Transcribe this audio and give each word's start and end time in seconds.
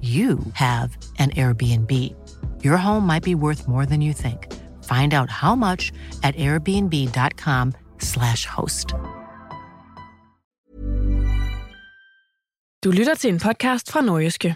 you 0.00 0.38
have 0.54 0.96
an 1.18 1.30
Airbnb. 1.30 1.90
Your 2.62 2.76
home 2.76 3.04
might 3.04 3.24
be 3.24 3.34
worth 3.34 3.66
more 3.66 3.84
than 3.84 4.00
you 4.00 4.12
think. 4.12 4.46
Find 4.84 5.12
out 5.12 5.28
how 5.28 5.56
much 5.56 5.90
at 6.22 6.36
airbnb.com/slash 6.36 8.46
host. 8.46 8.94
Du 12.84 12.90
lytter 12.90 13.14
til 13.14 13.32
en 13.32 13.38
podcast 13.38 13.92
fra 13.92 14.00
Nordjyske. 14.00 14.54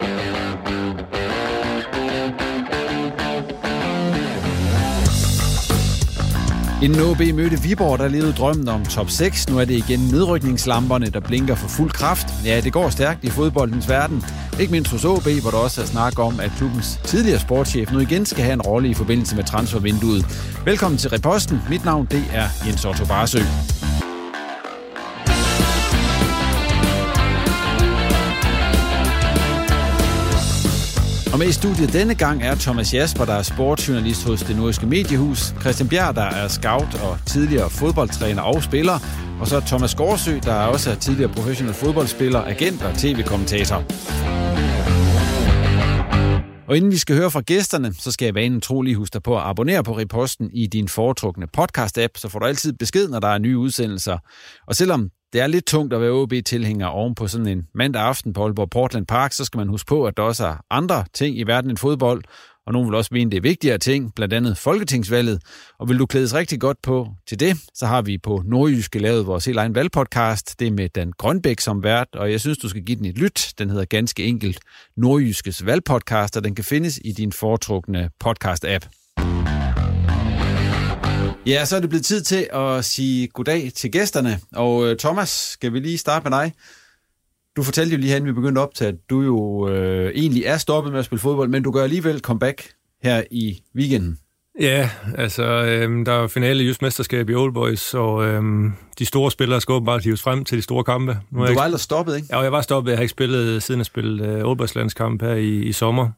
Inden 6.82 7.00
OB 7.00 7.34
mødte 7.34 7.62
Viborg, 7.62 7.98
der 7.98 8.08
levede 8.08 8.32
drømmen 8.32 8.68
om 8.68 8.84
top 8.84 9.10
6. 9.10 9.48
Nu 9.48 9.58
er 9.58 9.64
det 9.64 9.74
igen 9.74 9.98
nedrykningslamperne, 9.98 11.06
der 11.06 11.20
blinker 11.20 11.54
for 11.54 11.68
fuld 11.68 11.90
kraft. 11.90 12.26
Ja, 12.44 12.60
det 12.60 12.72
går 12.72 12.90
stærkt 12.90 13.24
i 13.24 13.30
fodboldens 13.30 13.88
verden. 13.88 14.24
Ikke 14.60 14.72
mindst 14.72 14.90
hos 14.90 15.04
AB, 15.04 15.40
hvor 15.40 15.50
der 15.50 15.58
også 15.58 15.82
er 15.82 15.86
snak 15.86 16.18
om, 16.18 16.40
at 16.40 16.52
klubbens 16.56 17.00
tidligere 17.04 17.40
sportschef 17.40 17.92
nu 17.92 17.98
igen 17.98 18.26
skal 18.26 18.44
have 18.44 18.52
en 18.52 18.62
rolle 18.62 18.88
i 18.88 18.94
forbindelse 18.94 19.36
med 19.36 19.44
transfervinduet. 19.44 20.26
Velkommen 20.64 20.98
til 20.98 21.10
Reposten. 21.10 21.62
Mit 21.70 21.84
navn 21.84 22.06
det 22.06 22.24
er 22.32 22.48
Jens 22.66 22.84
Otto 22.84 23.06
Barsø. 23.06 23.38
Og 31.32 31.38
med 31.38 31.48
i 31.48 31.52
studiet 31.52 31.92
denne 31.92 32.14
gang 32.14 32.42
er 32.42 32.54
Thomas 32.54 32.94
Jasper, 32.94 33.24
der 33.24 33.34
er 33.34 33.42
sportsjournalist 33.42 34.26
hos 34.26 34.42
det 34.42 34.56
nordiske 34.56 34.86
mediehus, 34.86 35.54
Christian 35.60 35.88
Bjerg, 35.88 36.14
der 36.14 36.22
er 36.22 36.48
scout 36.48 37.00
og 37.02 37.18
tidligere 37.26 37.70
fodboldtræner 37.70 38.42
og 38.42 38.62
spiller, 38.62 38.98
og 39.40 39.48
så 39.48 39.60
Thomas 39.60 39.94
Gårdsø, 39.94 40.38
der 40.44 40.54
også 40.54 40.90
er 40.90 40.94
tidligere 40.94 41.32
professionel 41.32 41.74
fodboldspiller, 41.74 42.44
agent 42.44 42.82
og 42.82 42.94
tv-kommentator. 42.98 43.84
Og 46.66 46.76
inden 46.76 46.90
vi 46.90 46.96
skal 46.96 47.16
høre 47.16 47.30
fra 47.30 47.40
gæsterne, 47.40 47.94
så 47.94 48.12
skal 48.12 48.26
jeg 48.26 48.34
vanen 48.34 48.60
tro 48.60 48.82
lige 48.82 48.96
huske 48.96 49.14
dig 49.14 49.22
på 49.22 49.36
at 49.36 49.42
abonnere 49.44 49.84
på 49.84 49.98
Reposten 49.98 50.50
i 50.50 50.66
din 50.66 50.88
foretrukne 50.88 51.46
podcast-app, 51.58 52.12
så 52.16 52.28
får 52.28 52.38
du 52.38 52.46
altid 52.46 52.72
besked, 52.72 53.08
når 53.08 53.20
der 53.20 53.28
er 53.28 53.38
nye 53.38 53.58
udsendelser. 53.58 54.18
Og 54.66 54.76
selvom 54.76 55.10
det 55.32 55.40
er 55.40 55.46
lidt 55.46 55.66
tungt 55.66 55.94
at 55.94 56.00
være 56.00 56.10
OB-tilhænger 56.10 56.86
oven 56.86 57.14
på 57.14 57.28
sådan 57.28 57.46
en 57.46 57.62
mandag 57.74 58.02
aften 58.02 58.32
på 58.32 58.44
Aalborg 58.44 58.70
Portland 58.70 59.06
Park, 59.06 59.32
så 59.32 59.44
skal 59.44 59.58
man 59.58 59.68
huske 59.68 59.88
på, 59.88 60.04
at 60.04 60.16
der 60.16 60.22
også 60.22 60.46
er 60.46 60.56
andre 60.70 61.04
ting 61.14 61.38
i 61.38 61.42
verden 61.42 61.70
end 61.70 61.78
fodbold, 61.78 62.22
og 62.66 62.72
nogen 62.72 62.88
vil 62.88 62.94
også 62.94 63.10
mene, 63.12 63.30
det 63.30 63.36
er 63.36 63.40
vigtigere 63.40 63.78
ting, 63.78 64.14
blandt 64.14 64.34
andet 64.34 64.58
Folketingsvalget. 64.58 65.42
Og 65.78 65.88
vil 65.88 65.98
du 65.98 66.06
klædes 66.06 66.34
rigtig 66.34 66.60
godt 66.60 66.76
på 66.82 67.08
til 67.28 67.40
det, 67.40 67.56
så 67.74 67.86
har 67.86 68.02
vi 68.02 68.18
på 68.18 68.42
Nordjyske 68.44 68.98
lavet 68.98 69.26
vores 69.26 69.44
helt 69.44 69.58
egen 69.58 69.74
valgpodcast. 69.74 70.60
Det 70.60 70.66
er 70.66 70.72
med 70.72 70.88
Dan 70.88 71.12
Grønbæk 71.18 71.60
som 71.60 71.82
vært, 71.82 72.08
og 72.12 72.30
jeg 72.30 72.40
synes, 72.40 72.58
du 72.58 72.68
skal 72.68 72.82
give 72.82 72.96
den 72.96 73.04
et 73.04 73.18
lyt. 73.18 73.52
Den 73.58 73.70
hedder 73.70 73.84
ganske 73.84 74.24
enkelt 74.24 74.58
Nordjyskes 74.96 75.66
valgpodcast, 75.66 76.36
og 76.36 76.44
den 76.44 76.54
kan 76.54 76.64
findes 76.64 77.00
i 77.04 77.12
din 77.12 77.32
foretrukne 77.32 78.10
podcast-app. 78.24 78.88
Ja, 81.46 81.64
så 81.64 81.76
er 81.76 81.80
det 81.80 81.88
blevet 81.88 82.04
tid 82.04 82.22
til 82.22 82.48
at 82.52 82.84
sige 82.84 83.28
goddag 83.28 83.72
til 83.74 83.92
gæsterne. 83.92 84.40
Og 84.52 84.86
øh, 84.86 84.98
Thomas, 84.98 85.28
skal 85.28 85.72
vi 85.72 85.80
lige 85.80 85.98
starte 85.98 86.30
med 86.30 86.38
dig? 86.38 86.52
Du 87.56 87.62
fortalte 87.62 87.92
jo 87.92 87.98
lige 87.98 88.08
her, 88.08 88.16
inden 88.16 88.28
vi 88.28 88.32
begyndte 88.32 88.58
op 88.58 88.74
til, 88.74 88.84
at 88.84 88.94
du 89.10 89.22
jo 89.22 89.68
øh, 89.68 90.12
egentlig 90.14 90.44
er 90.44 90.58
stoppet 90.58 90.92
med 90.92 90.98
at 90.98 91.04
spille 91.04 91.20
fodbold, 91.20 91.48
men 91.48 91.62
du 91.62 91.70
gør 91.70 91.82
alligevel 91.82 92.20
comeback 92.20 92.68
her 93.02 93.22
i 93.30 93.62
weekenden. 93.76 94.18
Ja, 94.60 94.90
altså 95.14 95.44
øh, 95.44 96.06
der 96.06 96.12
er 96.12 96.26
finale 96.26 96.64
i 96.64 96.66
Just 96.66 96.82
Mesterskab 96.82 97.30
i 97.30 97.34
Old 97.34 97.54
Boys, 97.54 97.94
og 97.94 98.24
øh, 98.24 98.42
de 98.98 99.06
store 99.06 99.30
spillere 99.30 99.60
skal 99.60 99.72
åbenbart 99.72 100.04
hives 100.04 100.22
frem 100.22 100.44
til 100.44 100.58
de 100.58 100.62
store 100.62 100.84
kampe. 100.84 101.12
Nu 101.30 101.38
du 101.38 101.42
var 101.42 101.48
ikke... 101.48 101.62
aldrig 101.62 101.80
stoppet, 101.80 102.16
ikke? 102.16 102.28
Ja, 102.30 102.40
jeg 102.40 102.52
var 102.52 102.60
stoppet. 102.60 102.90
Jeg 102.90 102.98
har 102.98 103.02
ikke 103.02 103.10
spillet, 103.10 103.62
siden 103.62 103.78
jeg 103.78 103.86
spillede 103.86 104.28
øh, 104.28 104.44
Old 104.44 104.58
Boys 104.58 104.74
landskamp 104.74 105.22
her 105.22 105.34
i, 105.34 105.62
i 105.62 105.72
sommer 105.72 106.10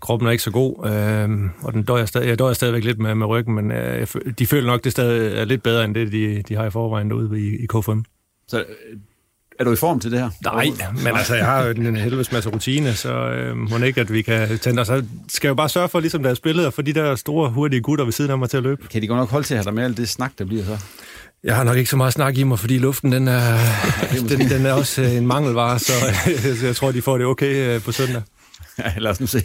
kroppen 0.00 0.28
er 0.28 0.30
ikke 0.30 0.42
så 0.42 0.50
god, 0.50 0.86
øh, 0.86 1.50
og 1.62 1.72
den 1.72 1.82
døjer 1.82 2.04
stadig, 2.04 2.28
jeg 2.28 2.38
døjer 2.38 2.54
stadigvæk 2.54 2.84
lidt 2.84 2.98
med, 2.98 3.14
med 3.14 3.26
ryggen, 3.26 3.54
men 3.54 3.72
øh, 3.72 3.98
jeg, 3.98 4.38
de 4.38 4.46
føler 4.46 4.66
nok, 4.66 4.84
det 4.84 4.92
stadig 4.92 5.38
er 5.38 5.44
lidt 5.44 5.62
bedre, 5.62 5.84
end 5.84 5.94
det, 5.94 6.12
de, 6.12 6.42
de 6.42 6.54
har 6.54 6.64
i 6.64 6.70
forvejen 6.70 7.10
derude 7.10 7.40
i, 7.40 7.64
i 7.64 7.66
K5. 7.74 8.02
Så 8.48 8.64
er 9.62 9.64
du 9.64 9.72
i 9.72 9.76
form 9.76 10.00
til 10.00 10.10
det 10.10 10.20
her? 10.20 10.30
Nej, 10.44 10.66
men 11.04 11.16
altså, 11.16 11.34
jeg 11.34 11.46
har 11.46 11.64
jo 11.64 11.70
en 11.70 11.96
helvedes 11.96 12.32
masse 12.32 12.50
rutine, 12.50 12.94
så 12.94 13.12
øh, 13.12 13.56
må 13.56 13.78
ikke, 13.78 14.00
at 14.00 14.12
vi 14.12 14.22
kan 14.22 14.58
tænde 14.58 14.80
os. 14.80 14.86
Så 14.86 15.04
skal 15.28 15.48
jeg 15.48 15.50
jo 15.50 15.54
bare 15.54 15.68
sørge 15.68 15.88
for, 15.88 16.00
ligesom 16.00 16.22
der 16.22 16.30
er 16.30 16.34
spillet, 16.34 16.66
og 16.66 16.72
for 16.72 16.82
de 16.82 16.92
der 16.92 17.14
store, 17.16 17.50
hurtige 17.50 17.80
gutter 17.80 18.04
ved 18.04 18.12
siden 18.12 18.30
af 18.30 18.38
mig 18.38 18.50
til 18.50 18.56
at 18.56 18.62
løbe. 18.62 18.88
Kan 18.88 19.02
de 19.02 19.06
godt 19.06 19.18
nok 19.18 19.30
holde 19.30 19.46
til 19.46 19.54
at 19.54 19.58
have 19.58 19.64
dig 19.64 19.74
med 19.74 19.84
alt 19.84 19.96
det 19.96 20.08
snak, 20.08 20.32
der 20.38 20.44
bliver 20.44 20.64
så? 20.64 20.78
Jeg 21.44 21.56
har 21.56 21.64
nok 21.64 21.76
ikke 21.76 21.90
så 21.90 21.96
meget 21.96 22.12
snak 22.12 22.38
i 22.38 22.42
mig, 22.42 22.58
fordi 22.58 22.78
luften 22.78 23.12
den 23.12 23.28
er, 23.28 23.58
den, 24.28 24.50
den 24.50 24.66
er 24.66 24.72
også 24.72 25.02
en 25.02 25.26
mangelvare, 25.26 25.78
så 25.78 25.92
jeg 26.66 26.76
tror, 26.76 26.92
de 26.92 27.02
får 27.02 27.18
det 27.18 27.26
okay 27.26 27.80
på 27.80 27.92
søndag. 27.92 28.22
Ja, 28.78 28.92
lad 28.98 29.10
os 29.10 29.20
nu 29.20 29.26
se. 29.26 29.42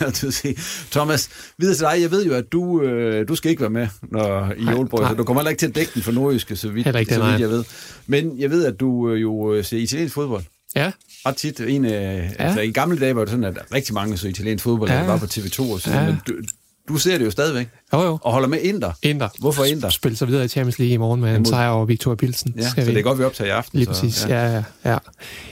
lad 0.00 0.08
os 0.08 0.22
nu 0.22 0.30
se. 0.30 0.56
Thomas, 0.90 1.28
videre 1.58 1.76
til 1.76 1.86
dig. 1.86 2.00
Jeg 2.00 2.10
ved 2.10 2.26
jo, 2.26 2.34
at 2.34 2.52
du, 2.52 2.82
øh, 2.82 3.28
du 3.28 3.34
skal 3.34 3.50
ikke 3.50 3.60
være 3.60 3.70
med 3.70 3.88
når, 4.02 4.52
i 4.56 4.74
Oldborg, 4.74 5.08
så 5.08 5.14
du 5.14 5.24
kommer 5.24 5.40
heller 5.40 5.50
ikke 5.50 5.60
til 5.60 5.66
at 5.66 5.74
dække 5.74 5.92
den 5.94 6.02
for 6.02 6.12
nordjyske, 6.12 6.56
så 6.56 6.68
vidt, 6.68 6.86
ikke, 6.86 7.14
så 7.14 7.24
vidt 7.24 7.40
jeg 7.40 7.50
ved. 7.50 7.64
Men 8.06 8.40
jeg 8.40 8.50
ved, 8.50 8.64
at 8.64 8.80
du 8.80 9.10
øh, 9.10 9.22
jo 9.22 9.54
øh, 9.54 9.64
ser 9.64 9.78
italiensk 9.78 10.14
fodbold. 10.14 10.44
Ja. 10.76 10.92
Ret 11.26 11.36
tit. 11.36 11.60
En, 11.60 11.84
øh, 11.84 11.92
ja. 11.92 12.30
altså, 12.38 12.60
I 12.60 12.70
gamle 12.70 12.98
dage 12.98 13.16
var 13.16 13.20
det 13.20 13.30
sådan, 13.30 13.44
at 13.44 13.58
rigtig 13.74 13.94
mange 13.94 14.16
så 14.16 14.28
italiensk 14.28 14.64
fodbold, 14.64 14.90
ja. 14.90 15.06
var 15.06 15.18
på 15.18 15.24
TV2 15.24 15.72
og 15.72 15.80
sådan 15.80 15.98
ja. 15.98 16.06
men 16.06 16.18
du, 16.26 16.32
du 16.88 16.98
ser 16.98 17.18
det 17.18 17.24
jo 17.24 17.30
stadigvæk. 17.30 17.68
Jo, 17.92 18.02
jo. 18.02 18.18
Og 18.22 18.32
holder 18.32 18.48
med 18.48 18.60
Inter. 18.60 18.92
Inter. 19.02 19.28
Hvorfor 19.40 19.64
Inter? 19.64 19.88
Spiller 19.88 20.16
så 20.16 20.26
videre 20.26 20.44
i 20.44 20.48
Champions 20.48 20.78
League 20.78 20.94
i 20.94 20.96
morgen 20.96 21.20
med 21.20 21.36
en 21.36 21.44
sejr 21.44 21.68
over 21.68 21.84
Victoria 21.84 22.16
Pilsen. 22.16 22.54
Ja, 22.56 22.68
så 22.68 22.74
det 22.76 22.96
er 22.96 23.02
godt, 23.02 23.18
vi 23.18 23.24
optager 23.24 23.48
i 23.48 23.50
aften. 23.50 23.78
Lige 23.78 23.94
så, 23.94 24.02
præcis, 24.02 24.26
ja. 24.28 24.52
ja, 24.54 24.62
ja. 24.84 24.98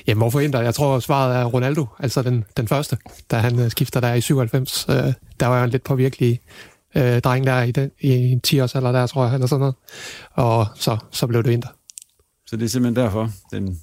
Jamen, 0.06 0.18
hvorfor 0.18 0.40
Inter? 0.40 0.60
Jeg 0.60 0.74
tror, 0.74 1.00
svaret 1.00 1.36
er 1.36 1.44
Ronaldo, 1.44 1.86
altså 1.98 2.22
den, 2.22 2.44
den 2.56 2.68
første, 2.68 2.96
da 3.30 3.36
han 3.36 3.58
øh, 3.58 3.70
skifter 3.70 4.00
der 4.00 4.14
i 4.14 4.20
97. 4.20 4.86
Øh, 4.88 4.96
der 5.40 5.46
var 5.46 5.58
jo 5.58 5.64
en 5.64 5.70
lidt 5.70 5.84
påvirkelig 5.84 6.40
øh, 6.94 7.20
dreng 7.20 7.46
der 7.46 7.62
i, 7.62 7.70
den, 7.70 7.90
i 8.00 8.08
en 8.10 8.40
10 8.40 8.60
års 8.60 8.74
alder 8.74 8.92
der, 8.92 9.06
tror 9.06 9.24
jeg, 9.24 9.34
eller 9.34 9.46
sådan 9.46 9.60
noget. 9.60 9.74
Og 10.32 10.66
så, 10.74 10.96
så 11.10 11.26
blev 11.26 11.42
det 11.42 11.50
Inter. 11.50 11.68
Så 12.46 12.56
det 12.56 12.64
er 12.64 12.68
simpelthen 12.68 13.04
derfor, 13.04 13.30
den 13.52 13.80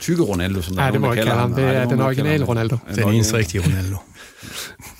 tykke 0.00 0.22
Ronaldo, 0.22 0.62
som 0.62 0.76
der 0.76 0.84
ja, 0.84 0.90
det 0.90 1.00
må 1.00 1.06
jeg 1.06 1.16
kalde 1.16 1.30
ham. 1.30 1.54
Det 1.54 1.64
er 1.64 1.88
den 1.88 2.00
originale 2.00 2.44
Ronaldo. 2.44 2.76
Den 2.94 3.08
eneste 3.08 3.36
rigtige 3.36 3.64
Ronaldo. 3.64 3.96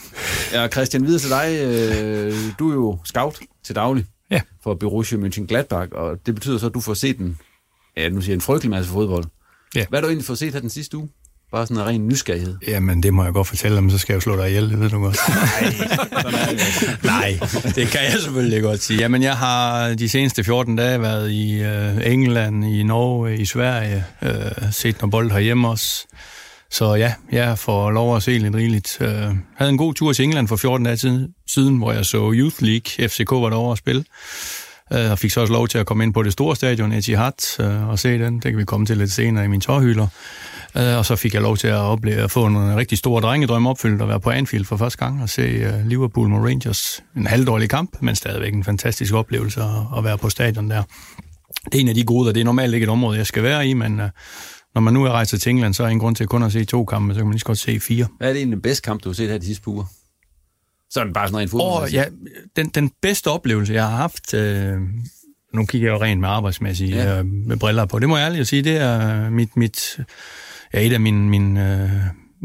Ja, 0.53 0.69
Christian, 0.69 1.07
videre 1.07 1.21
til 1.21 1.31
dig. 1.31 1.61
Øh, 1.63 2.35
du 2.59 2.71
er 2.71 2.75
jo 2.75 2.99
scout 3.05 3.39
til 3.65 3.75
daglig 3.75 4.05
ja. 4.31 4.41
for 4.63 4.75
Borussia 4.75 5.19
Mönchengladbach, 5.19 5.93
og 5.93 6.19
det 6.27 6.35
betyder 6.35 6.59
så, 6.59 6.67
at 6.67 6.75
du 6.75 6.81
får 6.81 6.95
set 6.95 7.19
en, 7.19 7.39
ja, 7.97 8.09
nu 8.09 8.21
siger 8.21 8.33
jeg, 8.33 8.35
en 8.35 8.41
frygtelig 8.41 8.71
masse 8.71 8.91
fodbold. 8.91 9.25
Ja. 9.75 9.85
Hvad 9.89 9.99
har 9.99 10.01
du 10.01 10.09
egentlig 10.09 10.27
fået 10.27 10.39
set 10.39 10.53
her 10.53 10.61
den 10.61 10.71
sidste 10.71 10.97
uge? 10.97 11.09
Bare 11.53 11.67
sådan 11.67 11.83
en 11.83 11.87
ren 11.87 12.09
nysgerrighed. 12.09 12.57
Jamen, 12.67 13.03
det 13.03 13.15
må 13.15 13.25
jeg 13.25 13.33
godt 13.33 13.47
fortælle 13.47 13.77
dem, 13.77 13.91
så 13.91 13.99
skal 13.99 14.13
jeg 14.13 14.17
jo 14.17 14.21
slå 14.21 14.37
dig 14.37 14.49
ihjel, 14.49 14.71
det 14.71 14.81
ved 14.81 14.91
du 14.91 15.01
godt. 15.01 15.19
Nej, 17.05 17.39
det 17.75 17.89
kan 17.89 18.01
jeg 18.05 18.13
selvfølgelig 18.23 18.63
godt 18.63 18.83
sige. 18.83 19.01
Jamen, 19.01 19.23
jeg 19.23 19.37
har 19.37 19.95
de 19.95 20.09
seneste 20.09 20.45
14 20.45 20.77
dage 20.77 21.03
været 21.03 21.31
i 21.31 21.63
øh, 21.63 22.13
England, 22.13 22.65
i 22.65 22.83
Norge, 22.83 23.37
i 23.37 23.45
Sverige, 23.45 24.05
øh, 24.23 24.33
set 24.73 25.01
noget 25.01 25.11
bold 25.11 25.31
herhjemme 25.31 25.69
også. 25.69 26.07
Så 26.71 26.95
ja, 26.95 27.15
jeg 27.33 27.59
får 27.59 27.91
lov 27.91 28.17
at 28.17 28.23
se 28.23 28.39
lidt 28.39 28.55
rigeligt. 28.55 28.97
Jeg 29.01 29.37
havde 29.57 29.71
en 29.71 29.79
god 29.79 29.95
tur 29.95 30.13
til 30.13 30.23
England 30.23 30.49
for 30.49 30.57
14 30.57 30.85
dage 30.87 31.29
siden, 31.47 31.79
hvor 31.79 31.93
jeg 31.93 32.07
så 32.07 32.33
Youth 32.35 32.63
League. 32.63 33.09
FCK 33.09 33.31
var 33.31 33.51
derovre 33.51 33.73
at 33.73 33.79
spille. 33.79 34.05
Øh, 34.93 35.11
og 35.11 35.19
fik 35.19 35.31
så 35.31 35.41
også 35.41 35.53
lov 35.53 35.69
til 35.69 35.79
at 35.79 35.87
komme 35.87 36.05
ind 36.05 36.15
på 36.15 36.23
det 36.23 36.33
store 36.33 36.57
stadion, 36.57 36.93
Etihad, 36.93 37.61
øh, 37.61 37.89
og 37.89 37.99
se 37.99 38.19
den. 38.19 38.35
Det 38.35 38.43
kan 38.43 38.59
vi 38.59 38.65
komme 38.65 38.87
til 38.87 38.97
lidt 38.97 39.13
senere 39.13 39.45
i 39.45 39.49
min 39.49 39.61
tårhylder. 39.61 40.07
Og 40.75 41.07
så 41.07 41.17
fik 41.17 41.35
jeg 41.35 41.43
lov 41.43 41.57
til 41.57 41.69
at 41.69 41.77
opleve 41.77 42.23
at 42.23 42.31
få 42.31 42.47
en 42.47 42.77
rigtig 42.77 42.99
stor 42.99 43.21
drengedrøm 43.21 43.67
opfyldt 43.67 44.03
og 44.03 44.09
være 44.09 44.21
på 44.21 44.31
Anfield 44.31 44.65
for 44.65 44.77
første 44.77 44.99
gang 44.99 45.23
og 45.23 45.29
se 45.29 45.73
Liverpool 45.85 46.29
mod 46.29 46.41
Rangers. 46.41 47.03
En 47.17 47.27
halvdårlig 47.27 47.71
kamp, 47.71 47.97
men 48.01 48.17
stadigvæk 48.17 48.55
en 48.55 48.65
fantastisk 48.65 49.15
oplevelse 49.15 49.61
at, 49.97 50.05
være 50.05 50.19
på 50.19 50.31
stadion 50.31 50.71
der. 50.71 50.83
Det 51.65 51.75
er 51.75 51.81
en 51.81 51.89
af 51.89 51.95
de 51.95 52.05
gode, 52.05 52.35
det 52.35 52.41
er 52.41 52.45
normalt 52.45 52.75
ikke 52.75 52.85
et 52.85 52.91
område, 52.91 53.19
jeg 53.19 53.27
skal 53.27 53.43
være 53.43 53.67
i, 53.67 53.75
men 53.75 54.01
når 54.79 54.83
man 54.83 54.95
nu 54.95 55.05
er 55.05 55.11
rejst 55.11 55.31
til 55.41 55.51
England, 55.51 55.75
så 55.75 55.83
er 55.83 55.87
der 55.87 55.91
ingen 55.91 56.01
grund 56.01 56.17
til 56.17 56.27
kun 56.27 56.43
at 56.43 56.53
se 56.53 56.65
to 56.65 56.85
kampe, 56.85 57.15
så 57.15 57.19
kan 57.19 57.27
man 57.27 57.33
lige 57.33 57.41
så 57.41 57.45
godt 57.45 57.59
se 57.59 57.81
fire. 57.81 58.07
Hvad 58.19 58.29
er 58.29 58.33
det 58.33 58.39
egentlig 58.39 58.57
den 58.57 58.63
bedste 58.63 58.83
kamp, 58.83 59.05
du 59.05 59.09
har 59.09 59.15
set 59.15 59.31
her 59.31 59.39
de 59.39 59.47
sidste 59.47 59.63
par 59.63 59.71
uger? 59.71 59.85
Sådan 60.91 61.13
bare 61.13 61.27
sådan 61.27 61.33
noget 61.33 61.43
en 61.43 61.51
fodbold. 61.51 61.85
Oh, 61.85 61.95
ja, 61.95 62.05
den, 62.57 62.69
den 62.69 62.91
bedste 63.03 63.29
oplevelse, 63.29 63.73
jeg 63.73 63.89
har 63.89 63.97
haft, 63.97 64.35
øh, 64.35 64.81
nu 65.55 65.67
kigger 65.67 65.89
jeg 65.89 65.99
jo 65.99 66.05
rent 66.05 66.21
med 66.21 66.29
arbejdsmæssigt 66.29 66.97
ja. 66.97 67.19
øh, 67.19 67.27
med 67.27 67.57
briller 67.57 67.85
på, 67.85 67.99
det 67.99 68.09
må 68.09 68.17
jeg 68.17 68.27
ærligt 68.27 68.49
sige, 68.49 68.63
det 68.63 68.77
er 68.77 69.31
mit, 69.31 69.57
mit 69.57 69.99
ja, 70.75 70.81
et 70.81 70.93
af 70.93 71.01
mine, 71.01 71.29
mine, 71.29 71.83
øh, 71.83 71.91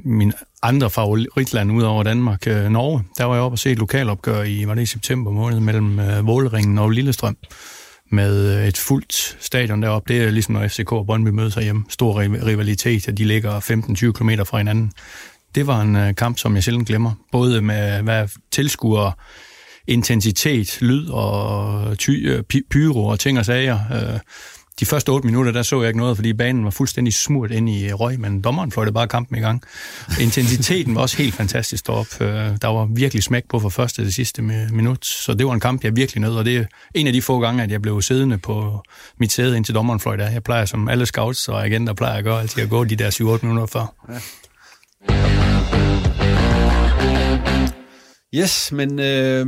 mine 0.05 0.33
andre 0.61 0.89
favoritlande 0.89 1.73
ud 1.73 1.83
over 1.83 2.03
Danmark, 2.03 2.47
øh, 2.47 2.69
Norge. 2.69 3.03
Der 3.17 3.23
var 3.23 3.33
jeg 3.33 3.43
oppe 3.43 3.55
og 3.55 3.59
se 3.59 3.71
et 3.71 3.79
lokalopgør 3.79 4.43
i, 4.43 4.67
var 4.67 4.75
det 4.75 4.81
i 4.81 4.85
september 4.85 5.31
måned, 5.31 5.59
mellem 5.59 5.99
øh, 5.99 6.27
Vålringen 6.27 6.77
og 6.77 6.89
Lillestrøm 6.89 7.37
med 8.13 8.57
øh, 8.57 8.67
et 8.67 8.77
fuldt 8.77 9.37
stadion 9.39 9.81
deroppe. 9.81 10.13
Det 10.13 10.23
er 10.23 10.31
ligesom 10.31 10.53
når 10.53 10.67
FCK 10.67 10.91
og 10.91 11.05
Brøndby 11.05 11.29
mødes 11.29 11.55
hjemme. 11.55 11.83
Stor 11.89 12.19
rivalitet, 12.45 13.07
at 13.07 13.17
de 13.17 13.25
ligger 13.25 13.59
15-20 13.59 14.11
km 14.11 14.29
fra 14.45 14.57
hinanden. 14.57 14.91
Det 15.55 15.67
var 15.67 15.81
en 15.81 15.95
øh, 15.95 16.15
kamp, 16.15 16.37
som 16.37 16.55
jeg 16.55 16.63
sjældent 16.63 16.87
glemmer. 16.87 17.11
Både 17.31 17.61
med 17.61 18.01
hvad 18.01 18.27
tilskuer 18.51 19.11
intensitet, 19.87 20.77
lyd 20.81 21.09
og 21.09 21.89
øh, 21.89 21.95
ty, 21.95 22.27
pyro 22.69 23.05
og 23.05 23.19
ting 23.19 23.39
og 23.39 23.45
sager. 23.45 23.79
De 24.79 24.85
første 24.85 25.09
8 25.09 25.25
minutter, 25.25 25.51
der 25.51 25.63
så 25.63 25.81
jeg 25.81 25.87
ikke 25.87 25.99
noget, 25.99 26.17
fordi 26.17 26.33
banen 26.33 26.65
var 26.65 26.71
fuldstændig 26.71 27.13
smurt 27.13 27.51
ind 27.51 27.69
i 27.69 27.87
øh, 27.87 27.93
røg, 27.93 28.19
men 28.19 28.41
dommeren 28.41 28.71
fløjtede 28.71 28.93
bare 28.93 29.07
kampen 29.07 29.37
i 29.37 29.39
gang. 29.41 29.63
Intensiteten 30.21 30.95
var 30.95 31.01
også 31.01 31.17
helt 31.17 31.33
fantastisk 31.33 31.87
derop. 31.87 32.21
Øh, 32.21 32.27
der 32.61 32.67
var 32.67 32.85
virkelig 32.85 33.23
smæk 33.23 33.43
på 33.49 33.59
fra 33.59 33.69
første 33.69 34.03
til 34.03 34.13
sidste 34.13 34.41
minut, 34.41 35.05
så 35.05 35.33
det 35.33 35.45
var 35.45 35.53
en 35.53 35.59
kamp, 35.59 35.83
jeg 35.83 35.95
virkelig 35.95 36.21
nød, 36.21 36.35
og 36.35 36.45
det 36.45 36.57
er 36.57 36.65
en 36.93 37.07
af 37.07 37.13
de 37.13 37.21
få 37.21 37.39
gange, 37.39 37.63
at 37.63 37.71
jeg 37.71 37.81
blev 37.81 38.01
siddende 38.01 38.37
på 38.37 38.83
mit 39.19 39.31
sæde, 39.31 39.57
indtil 39.57 39.75
dommeren 39.75 39.99
fløjtede 39.99 40.29
Jeg 40.29 40.43
plejer 40.43 40.65
som 40.65 40.87
alle 40.87 41.05
scouts 41.05 41.47
og 41.47 41.65
agenter 41.65 41.93
plejer 41.93 42.17
at 42.17 42.23
gøre, 42.23 42.41
altid 42.41 42.63
at 42.63 42.69
gå 42.69 42.83
de 42.83 42.95
der 42.95 43.37
7-8 43.41 43.45
minutter 43.45 43.65
før. 43.65 43.95
Ja. 44.09 44.19
Yes, 48.35 48.71
men 48.71 48.99
øh, 48.99 49.47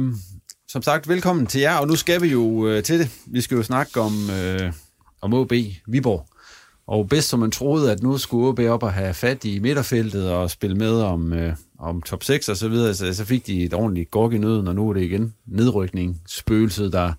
som 0.68 0.82
sagt, 0.82 1.10
velkommen 1.10 1.48
til 1.48 1.62
jer, 1.62 1.76
og 1.76 1.88
nu 1.88 1.96
skal 1.96 2.22
vi 2.22 2.28
jo 2.28 2.68
øh, 2.68 2.84
til 2.84 3.00
det. 3.00 3.10
Vi 3.28 3.42
skal 3.42 3.56
jo 3.56 3.64
snakke 3.64 4.02
om... 4.02 4.30
Øh, 4.30 4.72
om 5.26 5.34
OB 5.34 5.54
Viborg. 5.88 6.28
Og 6.88 7.10
bedst 7.10 7.30
som 7.30 7.40
man 7.40 7.52
troede, 7.52 7.92
at 7.92 8.04
nu 8.04 8.18
skulle 8.18 8.48
OB 8.48 8.60
op 8.60 8.84
og 8.84 8.94
have 8.94 9.14
fat 9.14 9.46
i 9.46 9.60
midterfeltet 9.60 10.32
og 10.32 10.52
spille 10.52 10.78
med 10.78 11.02
om, 11.02 11.34
øh, 11.34 11.54
om 11.80 12.02
top 12.02 12.24
6 12.24 12.50
og 12.50 12.58
så 12.58 12.68
videre, 12.68 12.94
så, 12.94 13.14
så 13.14 13.26
fik 13.26 13.48
de 13.48 13.64
et 13.64 13.74
ordentligt 13.74 14.12
gok 14.12 14.34
i 14.34 14.38
nøden, 14.38 14.68
og 14.68 14.76
nu 14.76 14.90
er 14.90 14.94
det 14.94 15.02
igen 15.02 15.34
nedrykning, 15.46 16.22
spøgelset, 16.28 16.94
der 16.94 17.14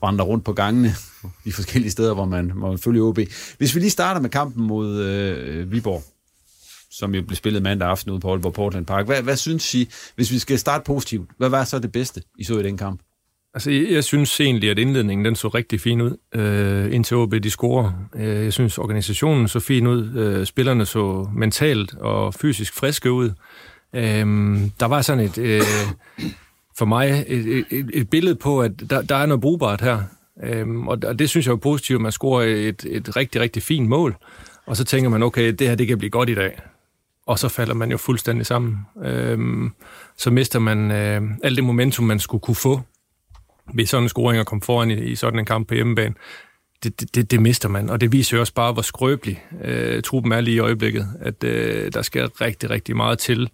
vandrer 0.00 0.24
rundt 0.24 0.44
på 0.44 0.52
gangene 0.52 0.94
de 1.44 1.52
forskellige 1.52 1.90
steder, 1.90 2.14
hvor 2.14 2.24
man 2.24 2.52
må 2.54 2.76
følger 2.76 3.02
OB. 3.02 3.18
Hvis 3.58 3.74
vi 3.74 3.80
lige 3.80 3.90
starter 3.90 4.20
med 4.20 4.30
kampen 4.30 4.66
mod 4.66 5.00
øh, 5.00 5.72
Viborg, 5.72 6.02
som 6.90 7.14
jo 7.14 7.22
blev 7.22 7.36
spillet 7.36 7.62
mandag 7.62 7.88
aften 7.88 8.10
ude 8.10 8.20
på 8.20 8.30
Aalborg 8.30 8.52
Portland 8.52 8.86
Park. 8.86 9.06
Hvad, 9.06 9.22
hvad 9.22 9.36
synes 9.36 9.74
I, 9.74 9.88
hvis 10.14 10.30
vi 10.30 10.38
skal 10.38 10.58
starte 10.58 10.84
positivt, 10.84 11.30
hvad 11.38 11.48
var 11.48 11.64
så 11.64 11.78
det 11.78 11.92
bedste, 11.92 12.22
I 12.38 12.44
så 12.44 12.58
i 12.58 12.62
den 12.62 12.76
kamp? 12.76 13.00
Altså, 13.54 13.70
jeg, 13.70 13.90
jeg 13.90 14.04
synes 14.04 14.40
egentlig, 14.40 14.70
at 14.70 14.78
indledningen 14.78 15.24
den 15.24 15.36
så 15.36 15.48
rigtig 15.48 15.80
fin 15.80 16.00
ud, 16.00 16.16
øh, 16.34 16.94
indtil 16.94 17.16
OB 17.16 17.34
de 17.34 17.50
scorer. 17.50 17.92
Øh, 18.16 18.44
jeg 18.44 18.52
synes, 18.52 18.78
organisationen 18.78 19.48
så 19.48 19.60
fin 19.60 19.86
ud. 19.86 20.16
Øh, 20.16 20.46
spillerne 20.46 20.86
så 20.86 21.28
mentalt 21.34 21.94
og 21.94 22.34
fysisk 22.34 22.74
friske 22.74 23.12
ud. 23.12 23.30
Øh, 23.94 24.26
der 24.80 24.84
var 24.86 25.02
sådan 25.02 25.24
et, 25.24 25.38
øh, 25.38 25.62
for 26.78 26.84
mig, 26.84 27.24
et, 27.28 27.64
et, 27.70 27.90
et 27.94 28.10
billede 28.10 28.34
på, 28.34 28.60
at 28.62 28.90
der, 28.90 29.02
der 29.02 29.16
er 29.16 29.26
noget 29.26 29.40
brugbart 29.40 29.80
her. 29.80 30.02
Øh, 30.44 30.68
og, 30.76 30.98
og 31.04 31.18
det 31.18 31.30
synes 31.30 31.46
jeg 31.46 31.52
er 31.52 31.56
positivt, 31.56 31.96
at 31.96 32.02
man 32.02 32.12
scorer 32.12 32.44
et, 32.44 32.86
et 32.88 33.16
rigtig, 33.16 33.40
rigtig 33.40 33.62
fint 33.62 33.88
mål. 33.88 34.16
Og 34.66 34.76
så 34.76 34.84
tænker 34.84 35.10
man, 35.10 35.22
okay, 35.22 35.52
det 35.52 35.68
her 35.68 35.74
det 35.74 35.86
kan 35.86 35.98
blive 35.98 36.10
godt 36.10 36.30
i 36.30 36.34
dag. 36.34 36.60
Og 37.26 37.38
så 37.38 37.48
falder 37.48 37.74
man 37.74 37.90
jo 37.90 37.96
fuldstændig 37.96 38.46
sammen. 38.46 38.78
Øh, 39.04 39.70
så 40.16 40.30
mister 40.30 40.58
man 40.58 40.90
øh, 40.90 41.22
alt 41.42 41.56
det 41.56 41.64
momentum, 41.64 42.04
man 42.06 42.20
skulle 42.20 42.40
kunne 42.40 42.54
få 42.54 42.80
ved 43.74 43.86
sådan 43.86 44.02
en 44.02 44.08
scoring 44.08 44.40
og 44.40 44.46
komme 44.46 44.62
foran 44.62 44.90
i, 44.90 44.94
i 44.94 45.14
sådan 45.14 45.38
en 45.38 45.44
kamp 45.44 45.68
på 45.68 45.74
hjemmebane, 45.74 46.14
det, 46.82 47.14
det, 47.14 47.30
det 47.30 47.42
mister 47.42 47.68
man, 47.68 47.90
og 47.90 48.00
det 48.00 48.12
viser 48.12 48.36
jo 48.36 48.40
også 48.40 48.54
bare, 48.54 48.72
hvor 48.72 48.82
skrøbelig 48.82 49.44
øh, 49.64 50.02
truppen 50.02 50.32
er 50.32 50.40
lige 50.40 50.54
i 50.54 50.58
øjeblikket, 50.58 51.08
at 51.20 51.44
øh, 51.44 51.92
der 51.92 52.02
skal 52.02 52.26
rigtig, 52.26 52.70
rigtig 52.70 52.96
meget 52.96 53.18
til, 53.18 53.50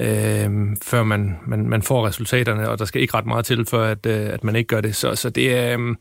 øh, 0.00 0.50
før 0.82 1.02
man, 1.02 1.36
man, 1.46 1.68
man 1.68 1.82
får 1.82 2.06
resultaterne, 2.06 2.68
og 2.68 2.78
der 2.78 2.84
skal 2.84 3.02
ikke 3.02 3.14
ret 3.14 3.26
meget 3.26 3.44
til, 3.44 3.66
før 3.66 3.90
at, 3.90 4.06
øh, 4.06 4.32
at 4.32 4.44
man 4.44 4.56
ikke 4.56 4.68
gør 4.68 4.80
det. 4.80 4.96
Så, 4.96 5.14
så 5.14 5.30
det 5.30 5.56
er... 5.56 5.78
Øh, 5.78 5.96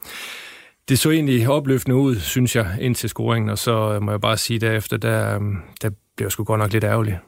det 0.90 1.00
så 1.00 1.10
egentlig 1.12 1.50
opløftende 1.50 1.96
ud, 1.98 2.16
synes 2.16 2.56
jeg, 2.56 2.78
indtil 2.82 3.10
scoringen, 3.10 3.50
og 3.50 3.58
så 3.58 4.00
må 4.02 4.12
jeg 4.12 4.22
bare 4.22 4.38
sige 4.38 4.60
derefter, 4.60 4.98
der, 4.98 5.36
øh, 5.36 5.42
der 5.82 5.90
blev 6.18 6.26
jeg 6.26 6.32
sgu 6.32 6.44
godt 6.44 6.60
nok 6.60 6.74
lidt 6.74 6.84
ærgerlig. 6.84 7.20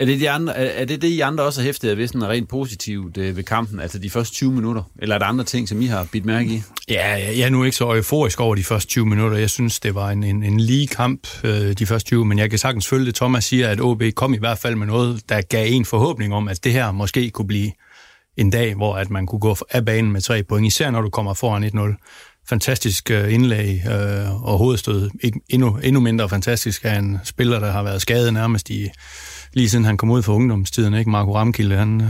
Er 0.00 0.04
det, 0.04 0.20
de 0.20 0.30
andre, 0.30 0.56
er 0.56 0.84
det 0.84 1.02
det, 1.02 1.08
I 1.08 1.20
andre 1.20 1.44
også 1.44 1.60
har 1.60 1.64
hæftet 1.64 1.98
ved 1.98 2.06
sådan 2.06 2.28
rent 2.28 2.48
positivt 2.48 3.16
øh, 3.16 3.36
ved 3.36 3.44
kampen, 3.44 3.80
altså 3.80 3.98
de 3.98 4.10
første 4.10 4.34
20 4.34 4.52
minutter? 4.52 4.82
Eller 4.98 5.14
er 5.14 5.18
der 5.18 5.26
andre 5.26 5.44
ting, 5.44 5.68
som 5.68 5.80
I 5.80 5.86
har 5.86 6.08
bidt 6.12 6.24
mærke 6.24 6.50
i? 6.50 6.62
Ja, 6.88 7.08
jeg 7.36 7.40
er 7.40 7.50
nu 7.50 7.64
ikke 7.64 7.76
så 7.76 7.94
euforisk 7.94 8.40
over 8.40 8.54
de 8.54 8.64
første 8.64 8.88
20 8.88 9.06
minutter. 9.06 9.38
Jeg 9.38 9.50
synes, 9.50 9.80
det 9.80 9.94
var 9.94 10.10
en, 10.10 10.24
en, 10.24 10.42
en 10.42 10.60
lige 10.60 10.86
kamp, 10.86 11.28
øh, 11.44 11.72
de 11.72 11.86
første 11.86 12.06
20, 12.06 12.24
men 12.24 12.38
jeg 12.38 12.50
kan 12.50 12.58
sagtens 12.58 12.88
følge 12.88 13.06
det. 13.06 13.14
Thomas 13.14 13.44
siger, 13.44 13.68
at 13.68 13.80
OB 13.80 14.02
kom 14.14 14.34
i 14.34 14.38
hvert 14.38 14.58
fald 14.58 14.76
med 14.76 14.86
noget, 14.86 15.28
der 15.28 15.40
gav 15.40 15.66
en 15.72 15.84
forhåbning 15.84 16.34
om, 16.34 16.48
at 16.48 16.64
det 16.64 16.72
her 16.72 16.92
måske 16.92 17.30
kunne 17.30 17.48
blive 17.48 17.72
en 18.36 18.50
dag, 18.50 18.74
hvor 18.74 18.96
at 18.96 19.10
man 19.10 19.26
kunne 19.26 19.40
gå 19.40 19.56
af 19.70 19.84
banen 19.84 20.12
med 20.12 20.20
tre 20.20 20.42
point, 20.42 20.66
især 20.66 20.90
når 20.90 21.00
du 21.00 21.10
kommer 21.10 21.34
foran 21.34 21.64
1-0 21.64 22.44
fantastisk 22.48 23.10
øh, 23.10 23.34
indlæg 23.34 23.82
øh, 23.86 24.44
og 24.44 24.58
hovedstød. 24.58 25.10
Endnu, 25.48 25.78
endnu 25.82 26.00
mindre 26.00 26.28
fantastisk 26.28 26.84
af 26.84 26.98
en 26.98 27.18
spiller, 27.24 27.60
der 27.60 27.70
har 27.70 27.82
været 27.82 28.02
skadet 28.02 28.32
nærmest 28.32 28.70
i 28.70 28.88
lige 29.52 29.70
siden 29.70 29.84
han 29.84 29.96
kom 29.96 30.10
ud 30.10 30.22
fra 30.22 30.32
ungdomstiden, 30.32 30.94
ikke? 30.94 31.10
Marco 31.10 31.36
Ramkilde, 31.36 31.76
han 31.76 32.00
øh, 32.00 32.08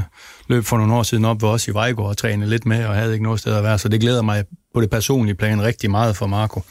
løb 0.49 0.65
for 0.65 0.79
nogle 0.79 0.95
år 0.95 1.03
siden 1.03 1.25
op 1.25 1.43
ved 1.43 1.49
os 1.49 1.69
i 1.69 1.71
Vejgaard 1.71 2.09
og 2.09 2.17
trænede 2.17 2.51
lidt 2.51 2.67
med, 2.67 2.85
og 2.85 2.95
havde 2.95 3.13
ikke 3.13 3.23
noget 3.23 3.41
sted 3.41 3.55
at 3.55 3.65
være, 3.65 3.79
så 3.79 3.89
det 3.89 4.01
glæder 4.01 4.23
mig 4.23 4.45
på 4.75 4.81
det 4.81 4.91
personlige 4.91 5.35
plan 5.35 5.63
rigtig 5.63 5.91
meget 5.91 6.17
for 6.17 6.27
Marco. 6.27 6.63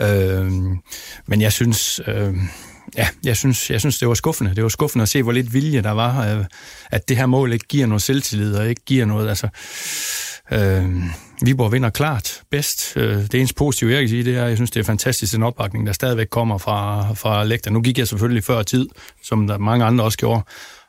Øh, 0.00 0.52
men 1.26 1.40
jeg 1.40 1.52
synes, 1.52 2.00
øh, 2.06 2.34
ja, 2.96 3.08
jeg 3.24 3.36
synes, 3.36 3.70
jeg 3.70 3.80
synes, 3.80 3.98
det 3.98 4.08
var 4.08 4.14
skuffende. 4.14 4.54
Det 4.54 4.62
var 4.62 4.68
skuffende 4.68 5.02
at 5.02 5.08
se, 5.08 5.22
hvor 5.22 5.32
lidt 5.32 5.54
vilje 5.54 5.82
der 5.82 5.90
var, 5.90 6.38
øh, 6.38 6.44
at 6.90 7.08
det 7.08 7.16
her 7.16 7.26
mål 7.26 7.52
ikke 7.52 7.66
giver 7.66 7.86
noget 7.86 8.02
selvtillid, 8.02 8.56
og 8.56 8.68
ikke 8.68 8.82
giver 8.84 9.04
noget, 9.04 9.28
altså... 9.28 9.48
Øh, 10.52 10.84
Viborg 11.42 11.72
vinder 11.72 11.90
klart 11.90 12.42
bedst. 12.50 12.96
Øh, 12.96 13.16
det 13.16 13.34
eneste 13.34 13.54
positive, 13.54 13.92
jeg 13.92 14.00
kan 14.00 14.08
sige, 14.08 14.24
det 14.24 14.36
er, 14.36 14.42
at 14.42 14.48
jeg 14.48 14.56
synes, 14.56 14.70
det 14.70 14.80
er 14.80 14.84
fantastisk 14.84 15.32
den 15.32 15.42
opbakning, 15.42 15.86
der 15.86 15.92
stadigvæk 15.92 16.26
kommer 16.30 16.58
fra, 16.58 17.12
fra 17.14 17.44
lægter. 17.44 17.70
Nu 17.70 17.80
gik 17.80 17.98
jeg 17.98 18.08
selvfølgelig 18.08 18.44
før 18.44 18.62
tid, 18.62 18.88
som 19.22 19.46
der 19.46 19.58
mange 19.58 19.84
andre 19.84 20.04
også 20.04 20.18
gjorde, 20.18 20.42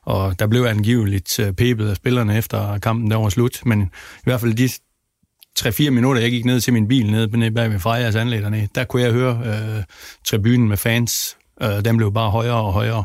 og 0.05 0.39
der 0.39 0.47
blev 0.47 0.63
angiveligt 0.63 1.39
øh, 1.39 1.53
pebet 1.53 1.89
af 1.89 1.95
spillerne 1.95 2.37
efter 2.37 2.79
kampen, 2.79 3.11
der 3.11 3.17
var 3.17 3.29
slut. 3.29 3.61
Men 3.65 3.81
i 4.17 4.23
hvert 4.23 4.41
fald 4.41 4.53
de 4.53 4.69
3-4 5.59 5.89
minutter, 5.89 6.21
jeg 6.21 6.31
gik 6.31 6.45
ned 6.45 6.61
til 6.61 6.73
min 6.73 6.87
bil 6.87 7.11
nede, 7.11 7.51
bag 7.51 7.71
ved 7.71 7.79
Frejas 7.79 8.15
anlæg 8.15 8.69
der 8.75 8.83
kunne 8.83 9.01
jeg 9.01 9.11
høre 9.11 9.41
øh, 9.45 9.83
tribunen 10.25 10.67
med 10.67 10.77
fans. 10.77 11.37
Øh, 11.61 11.85
den 11.85 11.97
blev 11.97 12.13
bare 12.13 12.31
højere 12.31 12.55
og 12.55 12.73
højere, 12.73 13.03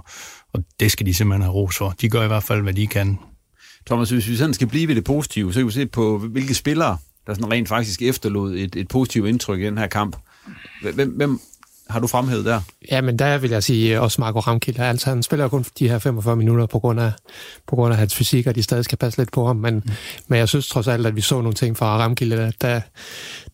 og 0.53 0.65
det 0.81 0.93
skal 0.93 1.07
de 1.07 1.15
simpelthen 1.15 1.43
have 1.43 1.55
ros 1.55 1.77
for. 1.77 1.95
De 2.01 2.09
gør 2.09 2.25
i 2.25 2.27
hvert 2.27 2.43
fald, 2.43 2.63
hvad 2.63 2.75
de 2.75 2.87
kan. 2.87 3.19
Thomas, 3.87 4.11
hvis 4.11 4.29
vi 4.29 4.37
sådan 4.37 4.55
skal 4.55 4.67
blive 4.67 4.89
ved 4.89 4.95
det 4.95 5.05
positive, 5.05 5.53
så 5.53 5.61
kan 5.61 5.67
vi 5.67 5.73
se 5.73 5.87
på, 5.87 6.19
hvilke 6.19 6.55
spillere, 6.55 6.97
der 7.27 7.35
sådan 7.35 7.51
rent 7.51 7.69
faktisk 7.69 8.03
efterlod 8.03 8.55
et, 8.55 8.77
et 8.77 8.89
positivt 8.89 9.29
indtryk 9.29 9.61
i 9.61 9.65
den 9.65 9.79
her 9.79 9.87
kamp. 9.87 10.17
Hvem, 10.95 11.11
hvem 11.11 11.41
har 11.93 12.01
du 12.01 12.07
fremhævet 12.07 12.45
der? 12.45 12.61
Ja, 12.91 13.01
men 13.01 13.19
der 13.19 13.39
vil 13.39 13.51
jeg 13.51 13.63
sige 13.63 14.01
også 14.01 14.21
Marco 14.21 14.39
Ramkild. 14.39 14.79
Altså, 14.79 15.09
han 15.09 15.23
spiller 15.23 15.49
kun 15.49 15.65
de 15.79 15.89
her 15.89 15.99
45 15.99 16.37
minutter 16.37 16.67
på 16.67 16.79
grund 16.79 17.01
af, 17.01 17.13
på 17.67 17.77
grund 17.77 17.93
af 17.93 17.99
hans 17.99 18.15
fysik, 18.15 18.47
og 18.47 18.55
de 18.55 18.63
stadig 18.63 18.85
skal 18.85 18.99
passe 18.99 19.19
lidt 19.19 19.33
på 19.33 19.47
ham. 19.47 19.57
Men, 19.57 19.75
mm. 19.75 19.91
men 20.27 20.39
jeg 20.39 20.49
synes 20.49 20.69
trods 20.69 20.89
alt, 20.89 21.07
at 21.07 21.17
vi 21.17 21.21
så 21.21 21.35
nogle 21.35 21.55
ting 21.55 21.77
fra 21.77 21.99
Ramkild, 21.99 22.53
der, 22.61 22.81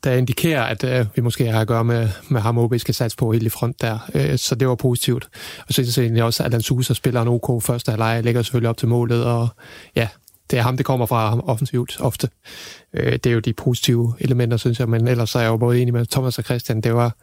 der 0.04 0.12
indikerer, 0.12 0.62
at 0.62 0.84
uh, 0.84 1.16
vi 1.16 1.22
måske 1.22 1.46
har 1.46 1.60
at 1.60 1.68
gøre 1.68 1.84
med, 1.84 2.08
med 2.28 2.40
ham, 2.40 2.58
OB 2.58 2.74
skal 2.78 2.94
satse 2.94 3.16
på 3.16 3.32
helt 3.32 3.46
i 3.46 3.48
front 3.48 3.80
der. 3.80 3.98
Uh, 4.14 4.36
så 4.36 4.54
det 4.54 4.68
var 4.68 4.74
positivt. 4.74 5.28
Og 5.68 5.74
så 5.74 5.92
synes 5.92 6.16
jeg 6.16 6.24
også, 6.24 6.42
at 6.42 6.46
Alan 6.46 6.62
Sousa 6.62 6.94
spiller 6.94 7.22
en 7.22 7.28
OK 7.28 7.62
første 7.62 7.90
halvleg, 7.90 8.24
lægger 8.24 8.42
selvfølgelig 8.42 8.70
op 8.70 8.76
til 8.76 8.88
målet, 8.88 9.24
og 9.24 9.48
ja, 9.96 10.08
det 10.50 10.58
er 10.58 10.62
ham, 10.62 10.76
det 10.76 10.86
kommer 10.86 11.06
fra 11.06 11.28
ham 11.28 11.40
offensivt 11.40 11.96
ofte. 12.00 12.28
Øh, 12.94 13.12
det 13.12 13.26
er 13.26 13.30
jo 13.30 13.38
de 13.38 13.52
positive 13.52 14.14
elementer, 14.20 14.56
synes 14.56 14.80
jeg, 14.80 14.88
men 14.88 15.08
ellers 15.08 15.34
er 15.34 15.40
jeg 15.40 15.48
jo 15.48 15.56
både 15.56 15.80
enig 15.82 15.94
med 15.94 16.06
Thomas 16.06 16.38
og 16.38 16.44
Christian. 16.44 16.80
Det, 16.80 16.94
var, 16.94 17.16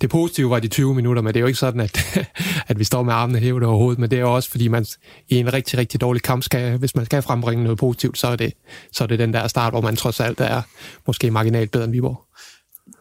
det 0.00 0.10
positive 0.10 0.50
var 0.50 0.58
de 0.58 0.68
20 0.68 0.94
minutter, 0.94 1.22
men 1.22 1.34
det 1.34 1.38
er 1.38 1.40
jo 1.40 1.46
ikke 1.46 1.58
sådan, 1.58 1.80
at, 1.80 2.26
at 2.70 2.78
vi 2.78 2.84
står 2.84 3.02
med 3.02 3.12
armene 3.12 3.38
hævet 3.38 3.62
over 3.62 3.78
hovedet, 3.78 3.98
men 3.98 4.10
det 4.10 4.16
er 4.16 4.20
jo 4.20 4.34
også, 4.34 4.50
fordi 4.50 4.68
man 4.68 4.86
i 5.28 5.36
en 5.36 5.52
rigtig, 5.52 5.78
rigtig 5.78 6.00
dårlig 6.00 6.22
kamp, 6.22 6.42
skal, 6.42 6.78
hvis 6.78 6.96
man 6.96 7.04
skal 7.04 7.22
frembringe 7.22 7.64
noget 7.64 7.78
positivt, 7.78 8.18
så 8.18 8.26
er, 8.26 8.36
det, 8.36 8.52
så 8.92 9.04
er 9.04 9.08
det 9.08 9.18
den 9.18 9.32
der 9.32 9.48
start, 9.48 9.72
hvor 9.72 9.80
man 9.80 9.96
trods 9.96 10.20
alt 10.20 10.40
er 10.40 10.62
måske 11.06 11.30
marginalt 11.30 11.70
bedre 11.70 11.84
end 11.84 11.92
Viborg. 11.92 12.20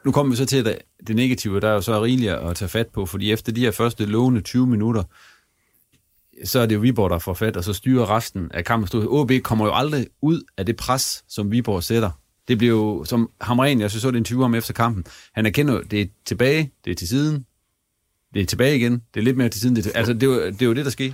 Nu 0.05 0.11
kommer 0.11 0.31
vi 0.33 0.37
så 0.37 0.45
til 0.45 0.65
det, 0.65 0.77
det 1.07 1.15
negative, 1.15 1.59
der 1.59 1.69
er 1.69 1.73
jo 1.73 1.81
så 1.81 2.03
rigeligt 2.03 2.31
at 2.31 2.55
tage 2.55 2.69
fat 2.69 2.87
på, 2.87 3.05
fordi 3.05 3.31
efter 3.31 3.51
de 3.51 3.61
her 3.61 3.71
første 3.71 4.05
lovende 4.05 4.41
20 4.41 4.67
minutter, 4.67 5.03
så 6.43 6.59
er 6.59 6.65
det 6.65 6.75
jo 6.75 6.79
Viborg, 6.79 7.09
der 7.09 7.19
får 7.19 7.33
fat, 7.33 7.57
og 7.57 7.63
så 7.63 7.73
styrer 7.73 8.15
resten 8.15 8.51
af 8.53 8.65
kampen. 8.65 9.07
OB 9.07 9.31
kommer 9.43 9.65
jo 9.65 9.73
aldrig 9.73 10.07
ud 10.21 10.41
af 10.57 10.65
det 10.65 10.75
pres, 10.75 11.23
som 11.27 11.51
Viborg 11.51 11.83
sætter. 11.83 12.11
Det 12.47 12.57
bliver 12.57 12.75
jo, 12.75 13.03
som 13.05 13.29
Hamren, 13.41 13.81
jeg 13.81 13.91
så, 13.91 13.99
så 13.99 14.11
det 14.11 14.17
interview 14.17 14.45
om 14.45 14.55
efter 14.55 14.73
kampen, 14.73 15.05
han 15.33 15.45
erkender, 15.45 15.81
det 15.81 16.01
er 16.01 16.05
tilbage, 16.25 16.71
det 16.85 16.91
er 16.91 16.95
til 16.95 17.07
siden, 17.07 17.45
det 18.33 18.41
er 18.41 18.45
tilbage 18.45 18.75
igen, 18.75 18.93
det 19.13 19.19
er 19.19 19.23
lidt 19.23 19.37
mere 19.37 19.49
til 19.49 19.61
siden. 19.61 19.75
Det 19.75 19.87
er, 19.87 19.91
altså, 19.93 20.13
det 20.13 20.23
er, 20.23 20.27
jo, 20.27 20.45
det 20.45 20.61
er 20.61 20.65
jo 20.65 20.73
det, 20.73 20.85
der 20.85 20.91
sker. 20.91 21.13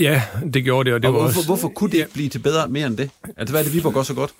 Ja, 0.00 0.22
det 0.52 0.64
gjorde 0.64 0.86
det, 0.86 0.94
og 0.94 1.02
det 1.02 1.08
og 1.08 1.14
var 1.14 1.20
hvorfor, 1.20 1.38
også... 1.38 1.48
hvorfor 1.48 1.68
kunne 1.68 1.90
det 1.90 1.98
ikke 1.98 2.12
blive 2.12 2.28
til 2.28 2.38
bedre 2.38 2.68
mere 2.68 2.86
end 2.86 2.96
det? 2.96 3.10
Altså, 3.36 3.52
hvad 3.52 3.60
er 3.60 3.64
det, 3.64 3.74
Viborg 3.74 3.94
gør 3.94 4.02
så 4.02 4.14
godt? 4.14 4.32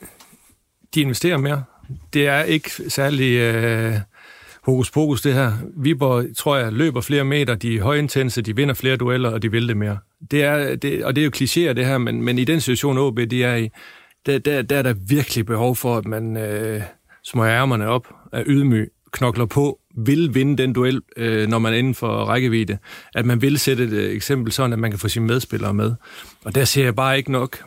De 0.95 1.01
investerer 1.01 1.37
mere. 1.37 1.65
Det 2.13 2.27
er 2.27 2.43
ikke 2.43 2.71
særlig... 2.89 3.33
Øh 3.33 4.01
hokus 4.63 4.91
pokus 4.91 5.23
det 5.23 5.35
her. 5.35 5.53
Viborg, 5.77 6.37
tror 6.37 6.57
jeg, 6.57 6.73
løber 6.73 7.01
flere 7.01 7.25
meter, 7.25 7.55
de 7.55 7.77
er 7.77 7.83
højintense, 7.83 8.43
de 8.43 8.57
vinder 8.57 8.75
flere 8.75 8.97
dueller, 8.97 9.31
og 9.31 9.43
de 9.43 9.51
vil 9.51 9.69
det 9.69 9.77
mere. 9.77 9.99
Det 10.31 10.45
er, 10.45 10.77
det, 10.77 11.05
og 11.05 11.17
det 11.17 11.21
er 11.21 11.25
jo 11.25 11.31
klichéer 11.37 11.73
det 11.73 11.87
her, 11.87 11.99
men, 11.99 12.23
men 12.23 12.39
i 12.39 12.45
den 12.45 12.61
situation, 12.61 12.99
OB 12.99 13.21
de 13.31 13.45
er 13.45 13.57
i, 13.57 13.71
der, 14.27 14.39
der, 14.39 14.63
der 14.63 14.77
er 14.77 14.83
der 14.83 14.95
virkelig 15.09 15.47
behov 15.47 15.77
for, 15.77 15.97
at 15.97 16.05
man 16.05 16.37
øh, 16.37 16.83
smøger 17.25 17.53
ærmerne 17.53 17.89
op, 17.89 18.09
er 18.33 18.43
ydmyg, 18.47 18.93
knokler 19.13 19.47
på, 19.47 19.79
vil 19.97 20.35
vinde 20.35 20.63
den 20.63 20.73
duel, 20.73 21.03
øh, 21.17 21.49
når 21.49 21.59
man 21.59 21.73
er 21.73 21.77
inden 21.77 21.95
for 21.95 22.25
rækkevidde. 22.25 22.79
At 23.15 23.27
man 23.27 23.43
vil 23.43 23.59
sætte 23.59 23.85
et 23.85 23.93
øh, 23.93 24.15
eksempel 24.15 24.53
sådan, 24.53 24.73
at 24.73 24.79
man 24.79 24.91
kan 24.91 24.99
få 24.99 25.09
sine 25.09 25.27
medspillere 25.27 25.75
med. 25.75 25.95
Og 26.45 26.55
der 26.55 26.65
ser 26.65 26.85
jeg 26.85 26.97
bare 26.97 27.17
ikke 27.17 27.33
nok 27.33 27.65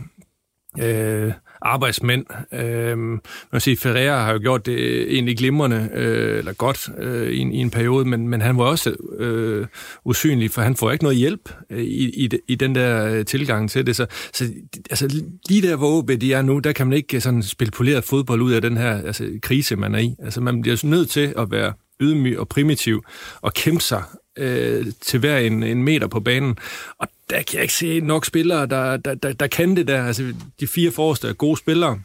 øh, 0.80 1.32
arbejdsmænd. 1.66 2.26
Øh, 2.54 2.98
man 3.52 3.62
sige, 3.62 3.78
Ferreira 3.78 4.24
har 4.26 4.34
jo 4.34 4.40
gjort 4.40 4.66
det 4.66 5.02
egentlig 5.14 5.38
glimrende, 5.38 5.90
øh, 5.94 6.38
eller 6.38 6.54
godt 6.54 6.90
øh, 6.98 7.32
i, 7.32 7.38
en, 7.38 7.54
i 7.54 7.58
en 7.58 7.70
periode, 7.70 8.06
men, 8.06 8.28
men 8.28 8.42
han 8.42 8.58
var 8.58 8.64
også 8.64 8.96
øh, 9.18 9.68
usynlig, 10.06 10.52
for 10.52 10.62
han 10.62 10.76
får 10.76 10.92
ikke 10.92 11.04
noget 11.04 11.18
hjælp 11.18 11.50
øh, 11.70 11.84
i, 11.84 12.26
i, 12.26 12.30
i 12.48 12.56
den 12.56 12.76
der 12.76 13.06
øh, 13.06 13.26
tilgang 13.26 13.70
til 13.70 13.88
det. 13.88 13.96
Så, 13.96 14.06
så 14.34 14.46
altså, 14.90 15.24
lige 15.50 15.68
der, 15.68 15.76
hvor 15.76 15.98
OB 15.98 16.12
de 16.22 16.34
er 16.34 16.42
nu, 16.42 16.60
der 16.60 16.72
kan 16.72 16.88
man 16.88 16.98
ikke 16.98 17.16
øh, 17.16 17.22
sådan 17.22 17.44
spille 17.44 17.72
poleret 17.72 18.04
fodbold 18.04 18.42
ud 18.42 18.52
af 18.52 18.62
den 18.62 18.78
her 18.78 19.02
altså, 19.08 19.30
krise, 19.42 19.76
man 19.76 19.96
er 19.96 20.00
i. 20.00 20.16
Altså, 20.20 20.42
man 20.42 20.62
bliver 20.62 20.88
nødt 20.88 21.10
til 21.10 21.34
at 21.38 21.52
være 21.52 21.74
ydmyg 22.02 22.40
og 22.40 22.48
primitiv 22.48 23.04
og 23.42 23.54
kæmpe 23.54 23.82
sig 23.82 24.04
øh, 24.38 24.86
til 25.02 25.20
hver 25.20 25.38
en, 25.38 25.64
en 25.64 25.84
meter 25.84 26.08
på 26.08 26.20
banen. 26.20 26.58
Og 26.98 27.08
der 27.30 27.36
kan 27.36 27.54
jeg 27.54 27.62
ikke 27.62 27.74
se 27.74 28.00
nok 28.00 28.26
spillere, 28.26 28.66
der, 28.66 28.98
der, 28.98 29.16
der, 29.16 29.34
der 29.34 29.48
kan 29.48 29.76
det 29.76 29.88
der. 29.88 30.06
Altså, 30.06 30.34
de 30.60 30.68
fire 30.68 30.92
forreste 30.92 31.28
er 31.28 31.34
gode 31.34 31.58
spillere. 31.58 32.00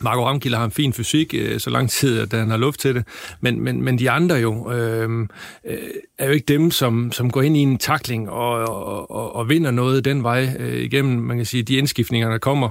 Marco 0.00 0.26
Ramkilde 0.26 0.56
har 0.56 0.64
en 0.64 0.70
fin 0.70 0.92
fysik, 0.92 1.34
øh, 1.34 1.60
så 1.60 1.70
lang 1.70 1.90
tid, 1.90 2.20
at 2.20 2.32
han 2.32 2.50
har 2.50 2.56
luft 2.56 2.80
til 2.80 2.94
det. 2.94 3.04
Men, 3.40 3.60
men, 3.60 3.82
men 3.82 3.98
de 3.98 4.10
andre 4.10 4.34
jo, 4.34 4.72
øh, 4.72 5.28
øh, 5.66 5.78
er 6.18 6.26
jo 6.26 6.32
ikke 6.32 6.46
dem, 6.46 6.70
som, 6.70 7.12
som 7.12 7.30
går 7.30 7.42
ind 7.42 7.56
i 7.56 7.60
en 7.60 7.78
takling 7.78 8.30
og, 8.30 8.50
og, 8.50 9.10
og, 9.10 9.36
og 9.36 9.48
vinder 9.48 9.70
noget 9.70 10.04
den 10.04 10.22
vej 10.22 10.56
øh, 10.58 10.82
igennem. 10.82 11.22
Man 11.22 11.36
kan 11.36 11.46
sige, 11.46 11.62
de 11.62 11.76
indskiftninger, 11.76 12.30
der 12.30 12.38
kommer, 12.38 12.70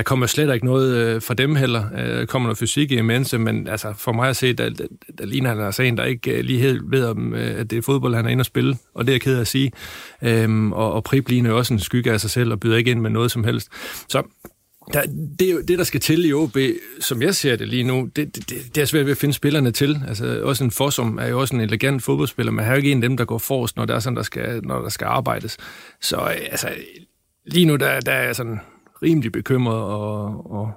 der 0.00 0.04
kommer 0.04 0.26
slet 0.26 0.54
ikke 0.54 0.66
noget 0.66 0.96
øh, 0.96 1.22
fra 1.22 1.34
dem 1.34 1.56
heller. 1.56 1.84
Øh, 1.98 2.26
kommer 2.26 2.46
noget 2.46 2.58
fysik 2.58 2.92
i 2.92 3.00
mense, 3.00 3.38
men 3.38 3.68
altså, 3.68 3.92
for 3.96 4.12
mig 4.12 4.28
at 4.28 4.36
se, 4.36 4.52
der, 4.52 4.70
der, 4.70 4.86
der 5.18 5.26
ligner 5.26 5.48
han 5.50 5.60
altså 5.60 5.82
en, 5.82 5.96
der 5.96 6.04
ikke 6.04 6.30
øh, 6.30 6.44
lige 6.44 6.58
helt 6.58 6.82
ved, 6.90 7.04
om, 7.04 7.34
øh, 7.34 7.60
at 7.60 7.70
det 7.70 7.78
er 7.78 7.82
fodbold, 7.82 8.14
han 8.14 8.26
er 8.26 8.30
inde 8.30 8.42
og 8.42 8.46
spille. 8.46 8.76
Og 8.94 9.06
det 9.06 9.12
er 9.12 9.14
jeg 9.14 9.20
ked 9.20 9.36
af 9.36 9.40
at 9.40 9.46
sige. 9.46 9.72
Øhm, 10.22 10.72
og, 10.72 10.92
og 10.92 11.04
Prip 11.04 11.28
ligner 11.28 11.52
også 11.52 11.74
en 11.74 11.80
skygge 11.80 12.12
af 12.12 12.20
sig 12.20 12.30
selv 12.30 12.52
og 12.52 12.60
byder 12.60 12.76
ikke 12.76 12.90
ind 12.90 13.00
med 13.00 13.10
noget 13.10 13.30
som 13.30 13.44
helst. 13.44 13.68
Så 14.08 14.22
der, 14.92 15.02
det, 15.38 15.68
det, 15.68 15.78
der 15.78 15.84
skal 15.84 16.00
til 16.00 16.24
i 16.24 16.32
OB, 16.32 16.56
som 17.00 17.22
jeg 17.22 17.34
ser 17.34 17.56
det 17.56 17.68
lige 17.68 17.84
nu, 17.84 18.08
det, 18.16 18.36
det, 18.36 18.74
det 18.74 18.80
er 18.80 18.84
svært 18.84 19.04
ved 19.04 19.12
at 19.12 19.18
finde 19.18 19.34
spillerne 19.34 19.70
til. 19.70 20.02
Altså, 20.08 20.40
også 20.42 20.64
en 20.64 20.70
Fossum 20.70 21.18
er 21.18 21.26
jo 21.26 21.40
også 21.40 21.54
en 21.54 21.60
elegant 21.60 22.02
fodboldspiller, 22.02 22.52
men 22.52 22.64
har 22.64 22.72
jo 22.72 22.76
ikke 22.76 22.92
en 22.92 23.02
af 23.02 23.08
dem, 23.08 23.16
der 23.16 23.24
går 23.24 23.38
forrest, 23.38 23.76
når 23.76 23.84
der 23.84 23.94
er 23.94 24.00
sådan, 24.00 24.16
der 24.16 24.22
skal, 24.22 24.60
når 24.62 24.82
der 24.82 24.88
skal 24.88 25.04
arbejdes. 25.04 25.56
Så 26.00 26.16
øh, 26.16 26.36
altså, 26.50 26.68
lige 27.46 27.66
nu, 27.66 27.76
der, 27.76 28.00
der 28.00 28.12
er 28.12 28.32
sådan 28.32 28.60
rimelig 29.02 29.32
bekymret 29.32 29.76
og, 29.76 30.50
og, 30.52 30.72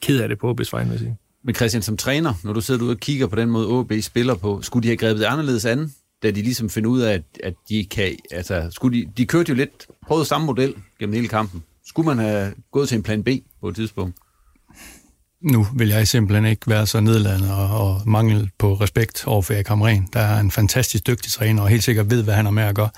ked 0.00 0.20
af 0.20 0.28
det 0.28 0.38
på 0.38 0.52
OB's 0.52 0.68
vegne, 0.72 0.90
vil 0.90 0.98
sige. 0.98 1.16
Men 1.44 1.54
Christian, 1.54 1.82
som 1.82 1.96
træner, 1.96 2.34
når 2.44 2.52
du 2.52 2.60
sidder 2.60 2.82
ude 2.84 2.90
og 2.90 2.98
kigger 2.98 3.26
på 3.26 3.36
den 3.36 3.50
måde, 3.50 3.68
OB 3.68 3.92
spiller 4.00 4.34
på, 4.34 4.62
skulle 4.62 4.82
de 4.82 4.88
have 4.88 4.96
grebet 4.96 5.20
det 5.20 5.26
anderledes 5.26 5.64
an, 5.64 5.92
da 6.22 6.30
de 6.30 6.42
ligesom 6.42 6.70
finder 6.70 6.90
ud 6.90 7.00
af, 7.00 7.12
at, 7.14 7.22
at 7.44 7.54
de 7.68 7.84
kan... 7.84 8.16
Altså, 8.30 8.68
skulle 8.70 9.00
de, 9.00 9.10
de 9.16 9.26
kørte 9.26 9.48
jo 9.48 9.54
lidt, 9.54 9.86
prøvede 10.06 10.24
samme 10.24 10.46
model 10.46 10.74
gennem 11.00 11.14
hele 11.14 11.28
kampen. 11.28 11.62
Skulle 11.86 12.06
man 12.06 12.18
have 12.18 12.54
gået 12.72 12.88
til 12.88 12.96
en 12.96 13.02
plan 13.02 13.24
B 13.24 13.28
på 13.60 13.68
et 13.68 13.74
tidspunkt? 13.74 14.16
Nu 15.42 15.66
vil 15.74 15.88
jeg 15.88 16.08
simpelthen 16.08 16.44
ikke 16.44 16.70
være 16.70 16.86
så 16.86 17.00
nedladende 17.00 17.54
og, 17.54 17.80
og 17.80 18.02
mangel 18.06 18.50
på 18.58 18.74
respekt 18.74 19.26
over 19.26 19.42
for 19.42 19.54
Erik 19.54 19.68
Hamren. 19.68 20.08
Der 20.12 20.20
er 20.20 20.40
en 20.40 20.50
fantastisk 20.50 21.06
dygtig 21.06 21.32
træner, 21.32 21.62
og 21.62 21.68
helt 21.68 21.84
sikkert 21.84 22.10
ved, 22.10 22.22
hvad 22.24 22.34
han 22.34 22.44
har 22.44 22.52
med 22.52 22.62
at 22.62 22.74
gøre. 22.74 22.90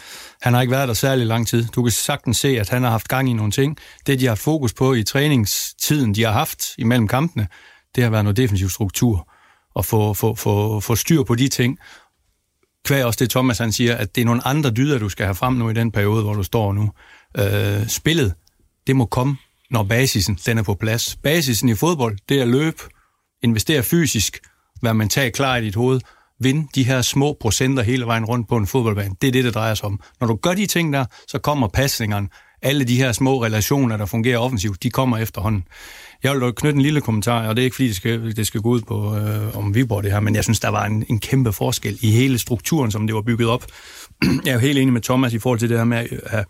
Han 0.42 0.54
har 0.54 0.60
ikke 0.60 0.70
været 0.70 0.88
der 0.88 0.94
særlig 0.94 1.26
lang 1.26 1.46
tid. 1.46 1.66
Du 1.66 1.82
kan 1.82 1.92
sagtens 1.92 2.36
se, 2.36 2.48
at 2.60 2.68
han 2.68 2.82
har 2.82 2.90
haft 2.90 3.08
gang 3.08 3.30
i 3.30 3.32
nogle 3.32 3.52
ting. 3.52 3.76
Det, 4.06 4.20
de 4.20 4.26
har 4.26 4.34
fokus 4.34 4.72
på 4.72 4.94
i 4.94 5.02
træningstiden, 5.02 6.14
de 6.14 6.22
har 6.22 6.32
haft 6.32 6.64
imellem 6.78 7.08
kampene, 7.08 7.48
det 7.94 8.02
har 8.02 8.10
været 8.10 8.24
noget 8.24 8.36
defensiv 8.36 8.68
struktur. 8.68 9.28
Og 9.74 9.84
få, 9.84 10.14
få, 10.14 10.34
få, 10.34 10.80
få 10.80 10.96
styr 10.96 11.22
på 11.22 11.34
de 11.34 11.48
ting. 11.48 11.78
Kvæg 12.84 13.04
også 13.04 13.18
det, 13.20 13.30
Thomas 13.30 13.58
han 13.58 13.72
siger, 13.72 13.96
at 13.96 14.14
det 14.14 14.20
er 14.20 14.24
nogle 14.24 14.46
andre 14.46 14.70
dyder, 14.70 14.98
du 14.98 15.08
skal 15.08 15.26
have 15.26 15.34
frem 15.34 15.54
nu 15.54 15.70
i 15.70 15.74
den 15.74 15.92
periode, 15.92 16.22
hvor 16.22 16.34
du 16.34 16.42
står 16.42 16.72
nu. 16.72 16.90
Øh, 17.38 17.86
spillet, 17.88 18.34
det 18.86 18.96
må 18.96 19.06
komme 19.06 19.36
når 19.70 19.82
basisen 19.82 20.38
den 20.46 20.58
er 20.58 20.62
på 20.62 20.74
plads. 20.74 21.16
Basisen 21.22 21.68
i 21.68 21.74
fodbold, 21.74 22.18
det 22.28 22.40
er 22.40 22.44
løb, 22.44 22.80
investere 23.42 23.82
fysisk, 23.82 24.38
være 24.82 24.94
mentalt 24.94 25.34
klar 25.34 25.56
i 25.56 25.64
dit 25.64 25.74
hoved, 25.74 26.00
vinde 26.40 26.68
de 26.74 26.84
her 26.84 27.02
små 27.02 27.36
procenter 27.40 27.82
hele 27.82 28.06
vejen 28.06 28.24
rundt 28.24 28.48
på 28.48 28.56
en 28.56 28.66
fodboldbane. 28.66 29.14
Det 29.22 29.28
er 29.28 29.32
det, 29.32 29.44
det 29.44 29.54
drejer 29.54 29.74
sig 29.74 29.86
om. 29.86 30.00
Når 30.20 30.26
du 30.26 30.34
gør 30.34 30.54
de 30.54 30.66
ting 30.66 30.92
der, 30.92 31.04
så 31.28 31.38
kommer 31.38 31.68
pasningerne. 31.68 32.28
Alle 32.62 32.84
de 32.84 32.96
her 32.96 33.12
små 33.12 33.44
relationer, 33.44 33.96
der 33.96 34.06
fungerer 34.06 34.38
offensivt, 34.38 34.82
de 34.82 34.90
kommer 34.90 35.18
efterhånden. 35.18 35.64
Jeg 36.22 36.34
vil 36.34 36.52
knytte 36.52 36.76
en 36.76 36.82
lille 36.82 37.00
kommentar, 37.00 37.48
og 37.48 37.56
det 37.56 37.62
er 37.62 37.64
ikke 37.64 37.76
fordi, 37.76 37.88
det 37.88 37.96
skal, 37.96 38.36
det 38.36 38.46
skal 38.46 38.60
gå 38.60 38.68
ud 38.68 38.80
på 38.80 39.16
øh, 39.16 39.56
om 39.56 39.74
Viborg 39.74 40.02
det 40.02 40.12
her, 40.12 40.20
men 40.20 40.34
jeg 40.34 40.44
synes, 40.44 40.60
der 40.60 40.68
var 40.68 40.86
en, 40.86 41.04
en 41.08 41.20
kæmpe 41.20 41.52
forskel 41.52 41.98
i 42.02 42.10
hele 42.10 42.38
strukturen, 42.38 42.90
som 42.90 43.06
det 43.06 43.16
var 43.16 43.22
bygget 43.22 43.48
op. 43.48 43.66
jeg 44.44 44.50
er 44.50 44.52
jo 44.52 44.58
helt 44.58 44.78
enig 44.78 44.92
med 44.92 45.00
Thomas 45.00 45.32
i 45.32 45.38
forhold 45.38 45.58
til 45.58 45.68
det 45.68 45.78
her 45.78 45.84
med 45.84 45.98
at 45.98 46.08
have 46.30 46.44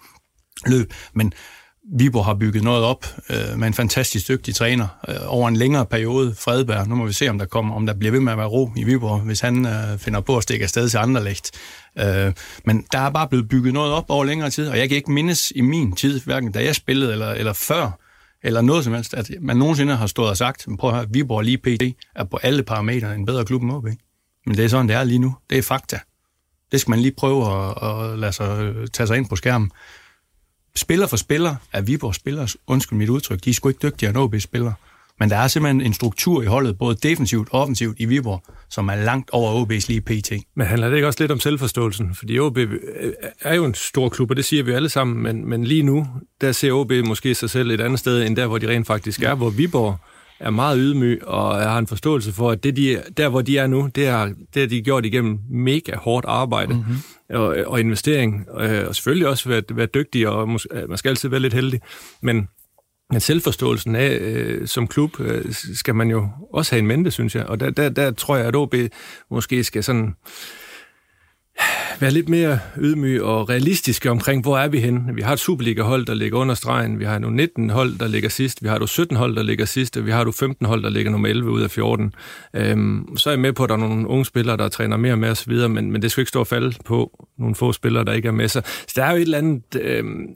løb, 0.67 0.93
men 1.15 1.33
Viborg 1.93 2.25
har 2.25 2.35
bygget 2.35 2.65
noget 2.65 2.85
op 2.85 3.07
øh, 3.31 3.59
med 3.59 3.67
en 3.67 3.75
fantastisk 3.75 4.29
dygtig 4.29 4.55
træner 4.55 4.89
øh, 5.09 5.15
over 5.27 5.49
en 5.49 5.57
længere 5.57 5.87
periode, 5.87 6.35
Fredberg. 6.35 6.89
Nu 6.89 6.95
må 6.95 7.07
vi 7.07 7.13
se, 7.13 7.29
om 7.29 7.39
der 7.39 7.47
kommer, 7.47 7.75
om 7.75 7.87
der 7.87 7.95
bliver 7.95 8.13
ved 8.13 8.21
med 8.21 8.33
at 8.33 8.39
være 8.39 8.47
ro 8.47 8.71
i 8.77 8.85
Viborg, 8.85 9.21
hvis 9.21 9.41
han 9.41 9.67
øh, 9.67 9.99
finder 9.99 10.21
på 10.21 10.37
at 10.37 10.43
stikke 10.43 10.63
afsted 10.63 10.89
til 10.89 10.99
andre. 10.99 11.21
Øh, 11.99 12.33
men 12.65 12.85
der 12.93 12.99
er 12.99 13.11
bare 13.11 13.29
blevet 13.29 13.49
bygget 13.49 13.75
noget 13.75 13.93
op 13.93 14.05
over 14.09 14.25
længere 14.25 14.51
tid, 14.51 14.69
og 14.69 14.79
jeg 14.79 14.89
kan 14.89 14.97
ikke 14.97 15.13
mindes 15.13 15.53
i 15.55 15.61
min 15.61 15.93
tid, 15.93 16.21
hverken 16.21 16.53
da 16.53 16.65
jeg 16.65 16.75
spillede 16.75 17.13
eller, 17.13 17.31
eller 17.31 17.53
før, 17.53 17.99
eller 18.43 18.61
noget 18.61 18.85
som 18.85 18.95
helst, 18.95 19.15
at 19.15 19.31
man 19.41 19.57
nogensinde 19.57 19.97
har 19.97 20.07
stået 20.07 20.31
og 20.31 20.37
sagt, 20.37 20.67
prøv 20.79 20.91
at 20.91 20.97
høre, 20.97 21.07
Viborg 21.11 21.43
lige 21.43 21.59
pt. 21.59 21.97
er 22.17 22.25
på 22.25 22.39
alle 22.43 22.63
parametre 22.63 23.15
en 23.15 23.27
bedre 23.27 23.45
klub 23.45 23.63
end 23.63 23.73
OB. 23.73 23.87
Men 24.47 24.57
det 24.57 24.65
er 24.65 24.69
sådan, 24.69 24.89
det 24.89 24.97
er 24.97 25.05
lige 25.05 25.19
nu. 25.19 25.37
Det 25.51 25.59
er 25.59 25.63
fakta. 25.63 25.99
Det 26.73 26.81
skal 26.81 26.91
man 26.91 27.01
lige 27.01 27.15
prøve 27.19 27.47
at, 27.47 27.89
at 27.89 28.19
lade 28.19 28.33
sig 28.33 28.63
øh, 28.63 28.89
tage 28.89 29.07
sig 29.07 29.17
ind 29.17 29.29
på 29.29 29.37
skærmen 29.37 29.71
spiller 30.77 31.07
for 31.07 31.17
spiller 31.17 31.55
er 31.73 31.81
Viborg 31.81 32.15
spillere, 32.15 32.49
undskyld 32.67 32.99
mit 32.99 33.09
udtryk, 33.09 33.45
de 33.45 33.51
er 33.51 33.55
sgu 33.55 33.69
ikke 33.69 33.89
dygtigere 33.89 34.11
end 34.11 34.19
OB-spillere. 34.19 34.75
Men 35.21 35.31
der 35.31 35.37
er 35.37 35.49
simpelthen 35.49 35.81
en 35.81 35.93
struktur 35.93 36.43
i 36.43 36.47
holdet, 36.47 36.79
både 36.79 36.95
defensivt 36.95 37.49
og 37.51 37.61
offensivt 37.61 37.97
i 38.01 38.05
Viborg, 38.05 38.43
som 38.71 38.89
er 38.89 38.97
langt 38.97 39.31
over 39.31 39.65
OB's 39.65 39.85
lige 39.89 40.01
pt. 40.01 40.33
Men 40.57 40.67
handler 40.67 40.89
det 40.89 40.97
ikke 40.97 41.07
også 41.07 41.23
lidt 41.23 41.33
om 41.33 41.41
selvforståelsen? 41.41 42.15
Fordi 42.15 42.39
OB 42.39 42.59
er 43.41 43.55
jo 43.55 43.65
en 43.65 43.75
stor 43.75 44.09
klub, 44.09 44.31
og 44.31 44.37
det 44.37 44.45
siger 44.45 44.63
vi 44.63 44.73
alle 44.73 44.89
sammen, 44.89 45.23
men, 45.23 45.49
men 45.49 45.65
lige 45.65 45.83
nu, 45.83 46.07
der 46.41 46.53
ser 46.53 46.73
OB 46.73 46.93
måske 47.05 47.35
sig 47.35 47.51
selv 47.51 47.71
et 47.71 47.81
andet 47.81 47.99
sted, 47.99 48.27
end 48.27 48.37
der, 48.37 48.47
hvor 48.47 48.59
de 48.59 48.69
rent 48.69 48.87
faktisk 48.87 49.23
er, 49.23 49.35
hvor 49.35 49.51
Viborg 49.51 49.97
er 50.41 50.51
meget 50.51 50.79
ydmyg, 50.81 51.21
og 51.27 51.57
har 51.57 51.79
en 51.79 51.87
forståelse 51.87 52.33
for, 52.33 52.51
at 52.51 52.65
det, 52.65 52.77
de, 52.77 53.03
der, 53.17 53.29
hvor 53.29 53.43
de 53.43 53.59
er 53.59 53.67
nu, 53.67 53.89
det 53.95 54.07
har, 54.07 54.33
det 54.55 54.63
har 54.63 54.69
de 54.69 54.83
gjort 54.83 55.07
igennem 55.07 55.39
mega 55.51 55.97
hårdt 55.97 56.27
arbejde 56.29 56.75
mm-hmm 56.75 56.97
og, 57.31 57.57
og 57.67 57.81
investering, 57.81 58.47
øh, 58.61 58.89
og 58.89 58.95
selvfølgelig 58.95 59.29
også 59.29 59.49
være, 59.49 59.63
være 59.71 59.87
dygtig, 59.87 60.29
og 60.29 60.49
måske, 60.49 60.69
øh, 60.73 60.89
man 60.89 60.99
skal 60.99 61.09
altid 61.09 61.29
være 61.29 61.41
lidt 61.41 61.55
heldig, 61.55 61.81
men 62.23 62.49
men 63.11 63.21
selvforståelsen 63.21 63.97
af, 63.97 64.19
øh, 64.21 64.67
som 64.69 64.87
klub, 64.87 65.21
øh, 65.21 65.45
skal 65.53 65.95
man 65.95 66.11
jo 66.11 66.29
også 66.53 66.73
have 66.73 66.79
en 66.79 66.87
mente, 66.87 67.11
synes 67.11 67.35
jeg. 67.35 67.47
Og 67.47 67.61
der, 67.61 67.71
der, 67.71 67.89
der 67.89 68.11
tror 68.11 68.37
jeg, 68.37 68.47
at 68.47 68.57
OB 68.57 68.75
måske 69.31 69.65
skal 69.65 69.85
sådan 69.85 70.15
være 72.01 72.11
lidt 72.11 72.29
mere 72.29 72.59
ydmyg 72.79 73.23
og 73.23 73.49
realistiske 73.49 74.11
omkring, 74.11 74.43
hvor 74.43 74.59
er 74.59 74.69
vi 74.69 74.81
henne. 74.81 75.15
Vi 75.15 75.23
har 75.23 75.33
et 75.33 75.39
Superliga-hold, 75.39 76.07
der 76.07 76.15
ligger 76.15 76.39
under 76.39 76.55
stregen. 76.55 76.99
Vi 76.99 77.05
har 77.05 77.19
nu 77.19 77.31
19 77.31 77.71
hold, 77.71 77.99
der 77.99 78.09
ligger 78.09 78.29
sidst. 78.29 78.63
Vi 78.63 78.69
har 78.69 78.79
du 78.79 78.87
17 78.87 79.17
hold, 79.17 79.37
der 79.37 79.43
ligger 79.43 79.65
sidst. 79.65 79.97
Og 79.97 80.07
vi 80.07 80.11
har 80.11 80.25
du 80.25 80.33
15 80.33 80.67
hold, 80.67 80.83
der 80.83 80.91
ligger 80.91 81.11
nummer 81.11 81.29
11 81.29 81.51
ud 81.51 81.63
af 81.63 81.71
14. 81.71 82.15
Øhm, 82.55 83.17
så 83.17 83.31
er 83.31 83.33
jeg 83.33 83.41
med 83.41 83.53
på, 83.53 83.63
at 83.63 83.69
der 83.69 83.75
er 83.75 83.79
nogle 83.79 84.09
unge 84.09 84.25
spillere, 84.25 84.57
der 84.57 84.69
træner 84.69 84.97
mere 84.97 85.17
med 85.17 85.29
os 85.29 85.49
videre, 85.49 85.69
men, 85.69 85.93
men 85.93 86.03
det 86.03 86.11
skal 86.11 86.23
ikke 86.23 86.29
stå 86.29 86.41
og 86.41 86.47
falde 86.47 86.77
på 86.85 87.27
nogle 87.39 87.55
få 87.55 87.73
spillere, 87.73 88.05
der 88.05 88.13
ikke 88.13 88.29
er 88.29 88.33
med 88.33 88.49
sig. 88.49 88.63
Så 88.67 88.93
der 88.97 89.05
er 89.05 89.11
jo 89.11 89.17
et 89.17 89.23
eller 89.23 89.39
andet 89.39 89.63
øhm, 89.81 90.27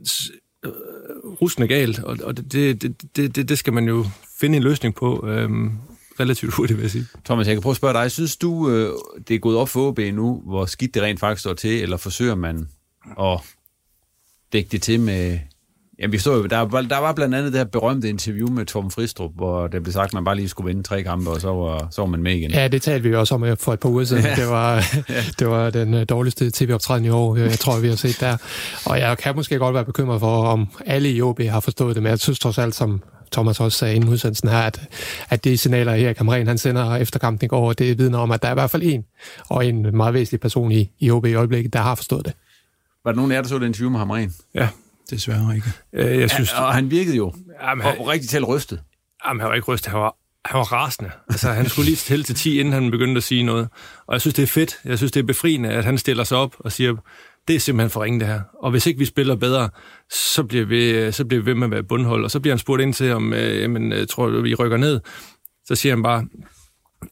øh, 1.63 1.69
galt, 1.69 1.99
og, 1.99 2.17
og 2.23 2.37
det, 2.37 2.53
det, 2.53 2.83
det, 3.17 3.37
det, 3.37 3.49
det 3.49 3.59
skal 3.59 3.73
man 3.73 3.89
jo 3.89 4.05
finde 4.41 4.57
en 4.57 4.63
løsning 4.63 4.95
på. 4.95 5.27
Øhm, 5.29 5.73
relativt 6.21 6.55
hurtigt, 6.55 6.77
vil 6.77 6.83
jeg 6.83 6.91
sige. 6.91 7.07
Thomas, 7.25 7.47
jeg 7.47 7.55
kan 7.55 7.63
prøve 7.63 7.73
at 7.73 7.77
spørge 7.77 7.95
dig. 7.95 8.11
Synes 8.11 8.37
du, 8.37 8.71
øh, 8.71 8.93
det 9.29 9.35
er 9.35 9.39
gået 9.39 9.57
op 9.57 9.69
for 9.69 9.89
OB 9.89 9.99
nu, 9.99 10.43
hvor 10.47 10.67
skidt 10.67 10.95
det 10.95 11.03
rent 11.03 11.21
faktisk 11.21 11.41
står 11.41 11.55
til, 11.55 11.83
eller 11.83 11.97
forsøger 11.97 12.35
man 12.35 12.69
at 13.21 13.41
dække 14.53 14.69
det 14.73 14.83
til 14.83 15.01
med... 15.01 15.39
Jamen, 15.99 16.13
vi 16.13 16.19
stod 16.19 16.43
jo, 16.43 16.47
der, 16.47 16.59
var, 16.59 16.83
der 16.83 16.99
var 16.99 17.13
blandt 17.13 17.35
andet 17.35 17.53
det 17.53 17.59
her 17.59 17.65
berømte 17.65 18.09
interview 18.09 18.49
med 18.49 18.67
Torben 18.67 18.91
Fristrup, 18.91 19.31
hvor 19.35 19.67
det 19.67 19.83
blev 19.83 19.93
sagt, 19.93 20.07
at 20.07 20.13
man 20.13 20.25
bare 20.25 20.37
lige 20.37 20.49
skulle 20.49 20.67
vinde 20.67 20.83
tre 20.83 21.03
kampe, 21.03 21.31
og 21.31 21.41
så 21.41 21.49
var, 21.49 21.89
så 21.91 22.03
var 22.03 22.07
man 22.07 22.23
med 22.23 22.35
igen. 22.35 22.51
Ja, 22.51 22.69
det 22.69 22.83
talte 22.83 23.03
vi 23.03 23.09
jo 23.09 23.21
også 23.21 23.35
om 23.35 23.45
øh, 23.45 23.57
for 23.57 23.73
et 23.73 23.81
par 23.81 23.89
uger 23.89 24.05
siden. 24.05 24.25
Ja. 24.25 24.35
Det, 24.35 24.49
var, 24.49 24.85
det 25.39 25.49
var 25.49 25.71
den 25.71 25.95
øh, 25.95 26.07
dårligste 26.09 26.51
tv-optræden 26.51 27.05
i 27.05 27.09
år, 27.09 27.37
jeg 27.37 27.59
tror, 27.59 27.81
vi 27.81 27.89
har 27.89 27.97
set 27.97 28.21
der. 28.21 28.37
Og 28.87 28.99
jeg 28.99 29.19
kan 29.19 29.37
måske 29.37 29.59
godt 29.59 29.75
være 29.75 29.85
bekymret 29.85 30.21
for, 30.21 30.45
om 30.45 30.69
alle 30.87 31.11
i 31.11 31.23
OB 31.23 31.41
har 31.41 31.61
forstået 31.61 31.95
det, 31.95 32.03
men 32.03 32.11
jeg 32.11 32.19
synes 32.19 32.39
trods 32.39 32.59
alt, 32.59 32.75
som 32.75 33.03
Thomas 33.35 33.61
også 33.61 33.79
sagde 33.79 33.95
inden 33.95 34.11
udsendelsen 34.11 34.49
her, 34.49 34.59
at, 34.59 34.89
at 35.29 35.45
det 35.45 35.61
signaler, 35.61 35.93
Erik 35.93 36.19
Hamren 36.19 36.47
han 36.47 36.59
sender 36.59 36.97
efter 36.97 37.19
kampen 37.19 37.45
i 37.45 37.49
går, 37.49 37.73
det 37.73 37.99
vidner 37.99 38.19
om, 38.19 38.31
at 38.31 38.43
der 38.43 38.49
er 38.49 38.53
i 38.53 38.55
hvert 38.55 38.71
fald 38.71 38.83
en, 38.83 39.05
og 39.51 39.67
en 39.67 39.97
meget 39.97 40.15
væsentlig 40.15 40.41
person 40.41 40.73
i, 40.73 40.91
i 40.99 41.11
OB 41.11 41.27
i 41.27 41.35
øjeblikket, 41.35 41.73
der 41.73 41.81
har 41.81 41.95
forstået 41.95 42.25
det. 42.25 42.35
Var 43.05 43.13
der 43.13 43.17
nogen 43.17 43.33
af 43.33 43.37
jer, 43.37 43.43
der 43.43 43.49
så 43.49 43.59
det 43.59 43.67
interview 43.67 43.91
med 43.91 43.99
Hamren? 43.99 44.35
Ja. 44.55 44.69
Desværre 45.11 45.55
ikke. 45.55 45.69
Øh, 45.93 46.21
jeg 46.21 46.31
synes, 46.31 46.53
ja, 46.53 46.65
og 46.65 46.75
han 46.75 46.91
virkede 46.91 47.17
jo 47.17 47.33
jamen, 47.63 47.85
han, 47.85 47.99
og 47.99 48.09
rigtig 48.09 48.31
talt 48.31 48.49
rystet. 48.49 48.81
Jamen, 49.27 49.41
han 49.41 49.49
var 49.49 49.55
ikke 49.55 49.73
rystet, 49.73 49.93
han 49.93 50.01
var, 50.01 50.17
han 50.45 50.59
var 50.59 50.73
rasende. 50.73 51.11
Altså, 51.29 51.53
han 51.53 51.69
skulle 51.69 51.87
lige 51.87 51.97
tælle 51.97 52.25
til 52.25 52.35
10, 52.35 52.61
inden 52.61 52.75
han 52.75 52.91
begyndte 52.91 53.17
at 53.19 53.23
sige 53.23 53.43
noget. 53.43 53.69
Og 54.07 54.13
jeg 54.13 54.21
synes, 54.21 54.35
det 54.35 54.43
er 54.43 54.47
fedt. 54.47 54.77
Jeg 54.85 54.99
synes, 54.99 55.13
det 55.13 55.21
er 55.21 55.27
befriende, 55.27 55.69
at 55.69 55.85
han 55.85 55.99
stiller 55.99 56.25
sig 56.25 56.39
op 56.39 56.55
og 56.59 56.73
siger, 56.73 56.95
det 57.49 57.57
er 57.57 57.61
simpelthen 57.61 57.91
for 57.91 58.03
ringe 58.03 58.21
det 58.21 58.29
her. 58.29 58.41
Og 58.63 58.71
hvis 58.71 58.87
ikke 58.87 58.99
vi 58.99 59.05
spiller 59.05 59.37
bedre, 59.37 59.69
så 60.11 60.43
bliver 60.45 60.65
vi, 60.65 61.13
så 61.13 61.25
bliver 61.25 61.43
vi 61.43 61.47
ved 61.47 61.55
med 61.55 61.65
at 61.67 61.71
være 61.71 61.83
bundhold. 61.83 62.25
Og 62.25 62.31
så 62.31 62.41
bliver 62.41 62.55
han 62.55 62.59
spurgt 62.59 62.83
ind 62.83 62.95
til, 62.95 63.13
om 63.13 63.33
øh, 63.33 63.61
jamen, 63.61 63.93
jeg 63.93 64.09
tror, 64.09 64.41
vi 64.41 64.55
rykker 64.55 64.77
ned. 64.77 65.01
Så 65.65 65.75
siger 65.75 65.95
han 65.95 66.03
bare, 66.03 66.27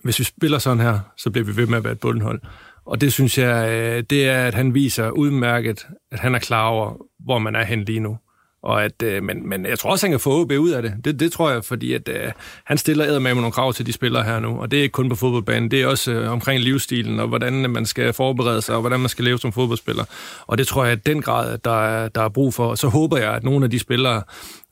hvis 0.04 0.18
vi 0.18 0.24
spiller 0.24 0.58
sådan 0.58 0.80
her, 0.80 0.98
så 1.16 1.30
bliver 1.30 1.44
vi 1.44 1.56
ved 1.56 1.66
med 1.66 1.78
at 1.78 1.84
være 1.84 1.92
et 1.92 2.00
bundhold. 2.00 2.40
Og 2.86 3.00
det 3.00 3.12
synes 3.12 3.38
jeg, 3.38 3.68
øh, 3.70 4.04
det 4.10 4.28
er, 4.28 4.46
at 4.46 4.54
han 4.54 4.74
viser 4.74 5.10
udmærket, 5.10 5.86
at 6.10 6.20
han 6.20 6.34
er 6.34 6.38
klar 6.38 6.66
over, 6.66 7.06
hvor 7.24 7.38
man 7.38 7.56
er 7.56 7.64
hen 7.64 7.84
lige 7.84 8.00
nu. 8.00 8.18
Og 8.62 8.84
at, 8.84 9.02
øh, 9.02 9.22
men, 9.22 9.48
men 9.48 9.66
jeg 9.66 9.78
tror 9.78 9.90
også, 9.90 10.06
han 10.06 10.12
kan 10.12 10.20
få 10.20 10.40
OB 10.40 10.52
ud 10.52 10.70
af 10.70 10.82
det. 10.82 10.94
Det, 11.04 11.20
det 11.20 11.32
tror 11.32 11.50
jeg, 11.50 11.64
fordi 11.64 11.92
at, 11.92 12.08
øh, 12.08 12.32
han 12.64 12.78
stiller 12.78 13.18
med 13.18 13.34
nogle 13.34 13.52
krav 13.52 13.72
til 13.72 13.86
de 13.86 13.92
spillere 13.92 14.24
her 14.24 14.40
nu. 14.40 14.60
Og 14.60 14.70
det 14.70 14.78
er 14.78 14.82
ikke 14.82 14.92
kun 14.92 15.08
på 15.08 15.14
fodboldbanen, 15.14 15.70
det 15.70 15.82
er 15.82 15.86
også 15.86 16.12
øh, 16.12 16.32
omkring 16.32 16.60
livsstilen, 16.60 17.20
og 17.20 17.28
hvordan 17.28 17.64
øh, 17.64 17.70
man 17.70 17.86
skal 17.86 18.12
forberede 18.12 18.62
sig, 18.62 18.74
og 18.74 18.80
hvordan 18.80 19.00
man 19.00 19.08
skal 19.08 19.24
leve 19.24 19.38
som 19.38 19.52
fodboldspiller. 19.52 20.04
Og 20.46 20.58
det 20.58 20.66
tror 20.66 20.84
jeg, 20.84 20.92
at 20.92 21.06
den 21.06 21.22
grad, 21.22 21.52
at 21.52 21.64
der 21.64 21.84
er, 21.86 22.08
der 22.08 22.22
er 22.22 22.28
brug 22.28 22.54
for. 22.54 22.66
Og 22.66 22.78
så 22.78 22.88
håber 22.88 23.16
jeg, 23.16 23.34
at 23.34 23.44
nogle 23.44 23.64
af 23.64 23.70
de 23.70 23.78
spillere 23.78 24.22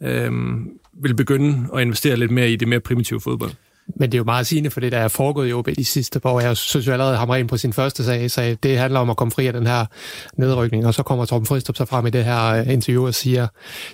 øh, 0.03 0.33
vil 0.93 1.15
begynde 1.15 1.69
at 1.75 1.81
investere 1.81 2.17
lidt 2.17 2.31
mere 2.31 2.51
i 2.51 2.57
det 2.57 2.69
mere 2.69 2.81
primitive 2.81 3.21
fodbold. 3.21 3.51
Men 3.97 4.13
det 4.13 4.15
er 4.15 4.19
jo 4.19 4.25
meget 4.25 4.47
sigende 4.47 4.71
for 4.71 4.81
det, 4.81 4.93
der 4.93 4.99
er 4.99 5.09
foregået 5.09 5.49
i 5.49 5.53
OB 5.53 5.69
de 5.79 5.85
sidste 5.85 6.21
par 6.21 6.31
år. 6.31 6.41
Jeg 6.41 6.57
synes 6.57 6.87
jo 6.87 6.93
allerede, 6.93 7.17
Hamren 7.17 7.47
på 7.47 7.57
sin 7.57 7.73
første 7.73 8.05
sag 8.05 8.31
sagde, 8.31 8.57
det 8.63 8.79
handler 8.79 9.01
om 9.01 9.11
at 9.11 9.17
komme 9.17 9.33
fri 9.33 9.47
af 9.47 9.53
den 9.53 9.67
her 9.67 9.87
nedrykning, 10.37 10.87
og 10.87 10.95
så 10.95 11.03
kommer 11.03 11.25
Torben 11.25 11.47
Fristrup 11.47 11.77
så 11.77 11.85
frem 11.85 12.07
i 12.07 12.11
det 12.11 12.25
her 12.25 12.45
øh, 12.45 12.73
interview 12.73 13.07
og 13.07 13.15
siger, 13.15 13.47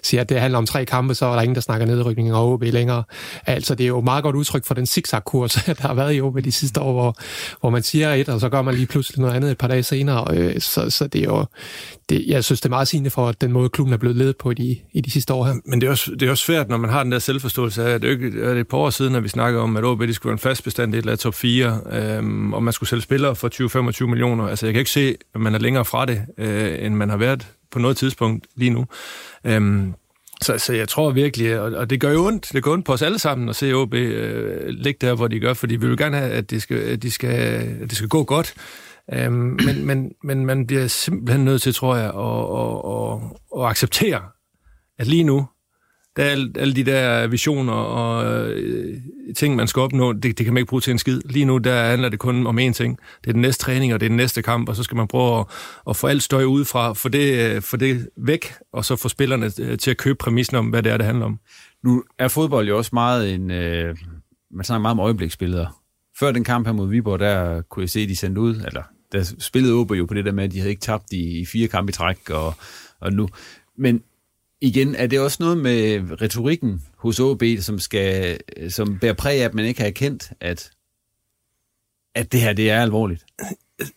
siger, 0.02 0.20
at 0.20 0.28
det 0.28 0.40
handler 0.40 0.58
om 0.58 0.66
tre 0.66 0.84
kampe, 0.84 1.14
så 1.14 1.26
er 1.26 1.34
der 1.34 1.42
ingen, 1.42 1.54
der 1.54 1.60
snakker 1.60 1.86
nedrykning 1.86 2.34
og 2.34 2.52
OB 2.52 2.62
længere. 2.62 3.02
Altså, 3.46 3.74
det 3.74 3.84
er 3.84 3.88
jo 3.88 4.00
meget 4.00 4.22
godt 4.22 4.36
udtryk 4.36 4.66
for 4.66 4.74
den 4.74 4.86
zigzag-kurs, 4.86 5.52
der 5.66 5.74
har 5.80 5.94
været 5.94 6.14
i 6.14 6.20
OB 6.20 6.44
de 6.44 6.52
sidste 6.52 6.80
år, 6.80 6.92
hvor, 6.92 7.16
hvor 7.60 7.70
man 7.70 7.82
siger 7.82 8.14
et, 8.14 8.28
og 8.28 8.40
så 8.40 8.48
gør 8.48 8.62
man 8.62 8.74
lige 8.74 8.86
pludselig 8.86 9.20
noget 9.20 9.34
andet 9.34 9.50
et 9.50 9.58
par 9.58 9.68
dage 9.68 9.82
senere. 9.82 10.26
Øh, 10.36 10.60
så, 10.60 10.90
så 10.90 11.06
det 11.06 11.20
er 11.20 11.24
jo, 11.24 11.44
det, 12.08 12.24
jeg 12.26 12.44
synes, 12.44 12.60
det 12.60 12.66
er 12.68 12.70
meget 12.70 12.88
sigende 12.88 13.10
for 13.10 13.32
den 13.32 13.52
måde, 13.52 13.68
klubben 13.68 13.92
er 13.94 13.98
blevet 13.98 14.16
ledet 14.16 14.36
på 14.36 14.50
i 14.50 14.54
de, 14.54 14.76
i 14.92 15.00
de 15.00 15.10
sidste 15.10 15.34
år 15.34 15.44
her. 15.44 15.54
Men 15.64 15.80
det 15.80 15.86
er, 15.86 15.90
også, 15.90 16.10
det 16.10 16.22
er 16.22 16.30
også 16.30 16.44
svært, 16.44 16.68
når 16.68 16.76
man 16.76 16.90
har 16.90 17.02
den 17.02 17.12
der 17.12 17.18
selvforståelse 17.18 17.84
af, 17.84 17.94
at 17.94 18.02
det 18.02 18.10
er, 18.10 18.54
det 18.54 18.60
et 18.60 18.68
par 18.68 18.78
år 18.78 18.90
siden, 18.90 19.14
at 19.14 19.22
vi 19.22 19.28
snakkede 19.28 19.62
om, 19.62 19.76
at 19.76 19.84
OB 19.86 20.00
de 20.00 20.14
skulle 20.14 20.30
være 20.30 20.34
en 20.34 20.38
fast 20.38 20.64
bestand 20.64 20.94
i 20.94 20.98
et 20.98 21.18
top 21.18 21.34
4, 21.34 21.80
øhm, 21.92 22.52
og 22.52 22.62
man 22.62 22.72
skulle 22.72 22.90
sælge 22.90 23.02
spillere 23.02 23.36
for 23.36 24.02
20-25 24.02 24.06
millioner. 24.06 24.48
Altså, 24.48 24.66
jeg 24.66 24.72
kan 24.72 24.78
ikke 24.78 24.90
se, 24.90 25.16
at 25.34 25.40
man 25.40 25.54
er 25.54 25.58
længere 25.58 25.84
fra 25.84 26.06
det, 26.06 26.26
øh, 26.38 26.84
end 26.86 26.94
man 26.94 27.10
har 27.10 27.16
været 27.16 27.46
på 27.70 27.78
noget 27.78 27.96
tidspunkt 27.96 28.46
lige 28.54 28.70
nu. 28.70 28.86
Øhm, 29.44 29.94
så, 30.42 30.58
så 30.58 30.72
jeg 30.72 30.88
tror 30.88 31.10
virkelig, 31.10 31.60
og, 31.60 31.72
og 31.72 31.90
det 31.90 32.00
gør 32.00 32.12
jo 32.12 32.26
ondt, 32.26 32.50
det 32.52 32.62
gør 32.62 32.70
ondt 32.70 32.86
på 32.86 32.92
os 32.92 33.02
alle 33.02 33.18
sammen 33.18 33.48
at 33.48 33.56
se 33.56 33.72
OB 33.72 33.94
øh, 33.94 34.68
ligge 34.68 35.06
der, 35.06 35.14
hvor 35.14 35.28
de 35.28 35.40
gør, 35.40 35.54
fordi 35.54 35.76
vi 35.76 35.86
vil 35.86 35.96
gerne 35.96 36.16
have, 36.16 36.30
at 36.30 36.50
det 36.50 36.62
skal, 36.62 36.76
at 36.76 37.02
de 37.02 37.10
skal, 37.10 37.30
at 37.82 37.90
det 37.90 37.96
skal 37.96 38.08
gå 38.08 38.24
godt. 38.24 38.54
Øhm, 39.12 39.32
men, 39.64 39.86
men, 39.86 40.12
men 40.22 40.46
man 40.46 40.66
bliver 40.66 40.86
simpelthen 40.86 41.44
nødt 41.44 41.62
til, 41.62 41.74
tror 41.74 41.96
jeg, 41.96 42.04
at, 42.04 42.12
at, 42.58 42.82
at, 42.92 43.62
at 43.62 43.70
acceptere, 43.70 44.22
at 44.98 45.06
lige 45.06 45.24
nu, 45.24 45.46
der 46.16 46.24
er 46.24 46.30
alle, 46.30 46.52
alle 46.56 46.74
de 46.74 46.84
der 46.84 47.26
visioner 47.26 47.72
og 47.72 48.24
øh, 48.52 49.00
ting, 49.36 49.56
man 49.56 49.68
skal 49.68 49.80
opnå, 49.80 50.12
det, 50.12 50.22
det 50.22 50.46
kan 50.46 50.54
man 50.54 50.60
ikke 50.60 50.68
bruge 50.68 50.80
til 50.80 50.90
en 50.90 50.98
skid. 50.98 51.20
Lige 51.24 51.44
nu, 51.44 51.58
der 51.58 51.82
handler 51.84 52.08
det 52.08 52.18
kun 52.18 52.46
om 52.46 52.58
én 52.58 52.72
ting. 52.72 52.98
Det 53.20 53.28
er 53.28 53.32
den 53.32 53.42
næste 53.42 53.64
træning, 53.64 53.94
og 53.94 54.00
det 54.00 54.06
er 54.06 54.10
den 54.10 54.16
næste 54.16 54.42
kamp, 54.42 54.68
og 54.68 54.76
så 54.76 54.82
skal 54.82 54.96
man 54.96 55.08
prøve 55.08 55.40
at, 55.40 55.46
at 55.88 55.96
få 55.96 56.06
alt 56.06 56.22
støj 56.22 56.44
udefra, 56.44 56.92
få 56.92 57.08
det, 57.08 57.54
øh, 57.54 57.62
få 57.62 57.76
det 57.76 58.08
væk, 58.16 58.54
og 58.72 58.84
så 58.84 58.96
få 58.96 59.08
spillerne 59.08 59.50
øh, 59.60 59.78
til 59.78 59.90
at 59.90 59.96
købe 59.96 60.16
præmissen 60.16 60.56
om, 60.56 60.66
hvad 60.66 60.82
det 60.82 60.92
er, 60.92 60.96
det 60.96 61.06
handler 61.06 61.26
om. 61.26 61.38
Nu 61.84 62.04
er 62.18 62.28
fodbold 62.28 62.68
jo 62.68 62.76
også 62.76 62.90
meget 62.92 63.34
en... 63.34 63.50
Øh, 63.50 63.96
man 64.50 64.64
snakker 64.64 64.82
meget 64.82 64.92
om 64.92 65.00
øjebliksbilleder. 65.00 65.82
Før 66.18 66.32
den 66.32 66.44
kamp 66.44 66.66
her 66.66 66.72
mod 66.72 66.88
Viborg, 66.88 67.18
der 67.18 67.62
kunne 67.62 67.82
jeg 67.82 67.90
se, 67.90 68.00
at 68.00 68.08
de 68.08 68.16
sendte 68.16 68.40
ud, 68.40 68.54
eller 68.54 68.82
der 69.12 69.34
spillede 69.38 69.74
OB 69.74 69.92
jo 69.92 70.06
på 70.06 70.14
det 70.14 70.24
der 70.24 70.32
med, 70.32 70.44
at 70.44 70.52
de 70.52 70.58
havde 70.58 70.70
ikke 70.70 70.80
tabt 70.80 71.12
i, 71.12 71.40
i 71.40 71.44
fire 71.44 71.68
kampe 71.68 71.90
i 71.90 71.92
træk, 71.92 72.30
og, 72.30 72.54
og 73.00 73.12
nu. 73.12 73.28
Men 73.78 74.02
igen, 74.60 74.94
er 74.94 75.06
det 75.06 75.20
også 75.20 75.36
noget 75.40 75.58
med 75.58 76.02
retorikken 76.22 76.82
hos 76.96 77.20
OB, 77.20 77.42
som, 77.60 77.78
skal, 77.78 78.38
som 78.68 78.98
bærer 78.98 79.12
præg 79.12 79.40
af, 79.40 79.44
at 79.44 79.54
man 79.54 79.64
ikke 79.64 79.80
har 79.80 79.88
erkendt, 79.88 80.32
at, 80.40 80.70
at 82.14 82.32
det 82.32 82.40
her 82.40 82.52
det 82.52 82.70
er 82.70 82.82
alvorligt? 82.82 83.24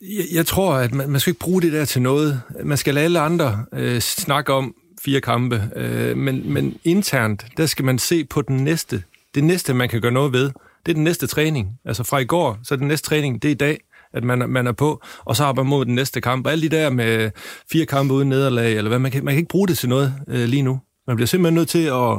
Jeg, 0.02 0.26
jeg 0.34 0.46
tror, 0.46 0.74
at 0.74 0.94
man, 0.94 1.10
man 1.10 1.20
skal 1.20 1.32
ikke 1.32 1.40
bruge 1.40 1.62
det 1.62 1.74
der 1.74 1.86
til 1.86 2.02
noget. 2.02 2.42
Man 2.64 2.78
skal 2.78 2.94
lade 2.94 3.06
alle 3.06 3.20
andre 3.20 3.66
øh, 3.74 4.00
snakke 4.00 4.54
om 4.54 4.76
fire 5.02 5.22
kampe, 5.22 5.70
øh, 5.76 6.18
men, 6.18 6.54
men 6.54 6.80
internt, 6.84 7.46
der 7.58 7.66
skal 7.66 7.86
man 7.86 8.00
se 8.00 8.26
på 8.26 8.42
den 8.42 8.56
næste. 8.56 9.04
Det 9.36 9.44
næste, 9.44 9.74
man 9.74 9.90
kan 9.90 10.02
gøre 10.02 10.12
noget 10.12 10.34
ved, 10.34 10.52
det 10.86 10.92
er 10.92 10.94
den 10.94 11.04
næste 11.04 11.28
træning. 11.28 11.80
Altså 11.86 12.04
fra 12.04 12.18
i 12.18 12.26
går, 12.26 12.60
så 12.64 12.74
er 12.74 12.78
den 12.78 12.88
næste 12.88 13.08
træning, 13.08 13.42
det 13.42 13.48
er 13.48 13.52
i 13.52 13.58
dag 13.58 13.80
at 14.14 14.24
man, 14.24 14.50
man 14.50 14.68
er 14.68 14.72
på, 14.72 15.02
og 15.26 15.36
så 15.36 15.44
arbejder 15.44 15.70
mod 15.70 15.86
den 15.86 15.96
næste 15.96 16.22
kamp. 16.22 16.46
Og 16.46 16.52
alle 16.52 16.70
de 16.70 16.76
der 16.76 16.90
med 16.90 17.32
fire 17.72 17.86
kampe 17.86 18.14
uden 18.14 18.30
nederlag, 18.30 18.78
eller 18.78 18.90
hvad, 18.90 19.00
man 19.00 19.12
kan, 19.12 19.26
man 19.26 19.34
kan 19.34 19.40
ikke 19.40 19.50
bruge 19.50 19.68
det 19.68 19.78
til 19.78 19.90
noget 19.90 20.14
øh, 20.28 20.48
lige 20.48 20.62
nu. 20.62 20.80
Man 21.08 21.16
bliver 21.16 21.28
simpelthen 21.28 21.56
nødt 21.56 21.70
til 21.70 21.86
at, 21.86 22.12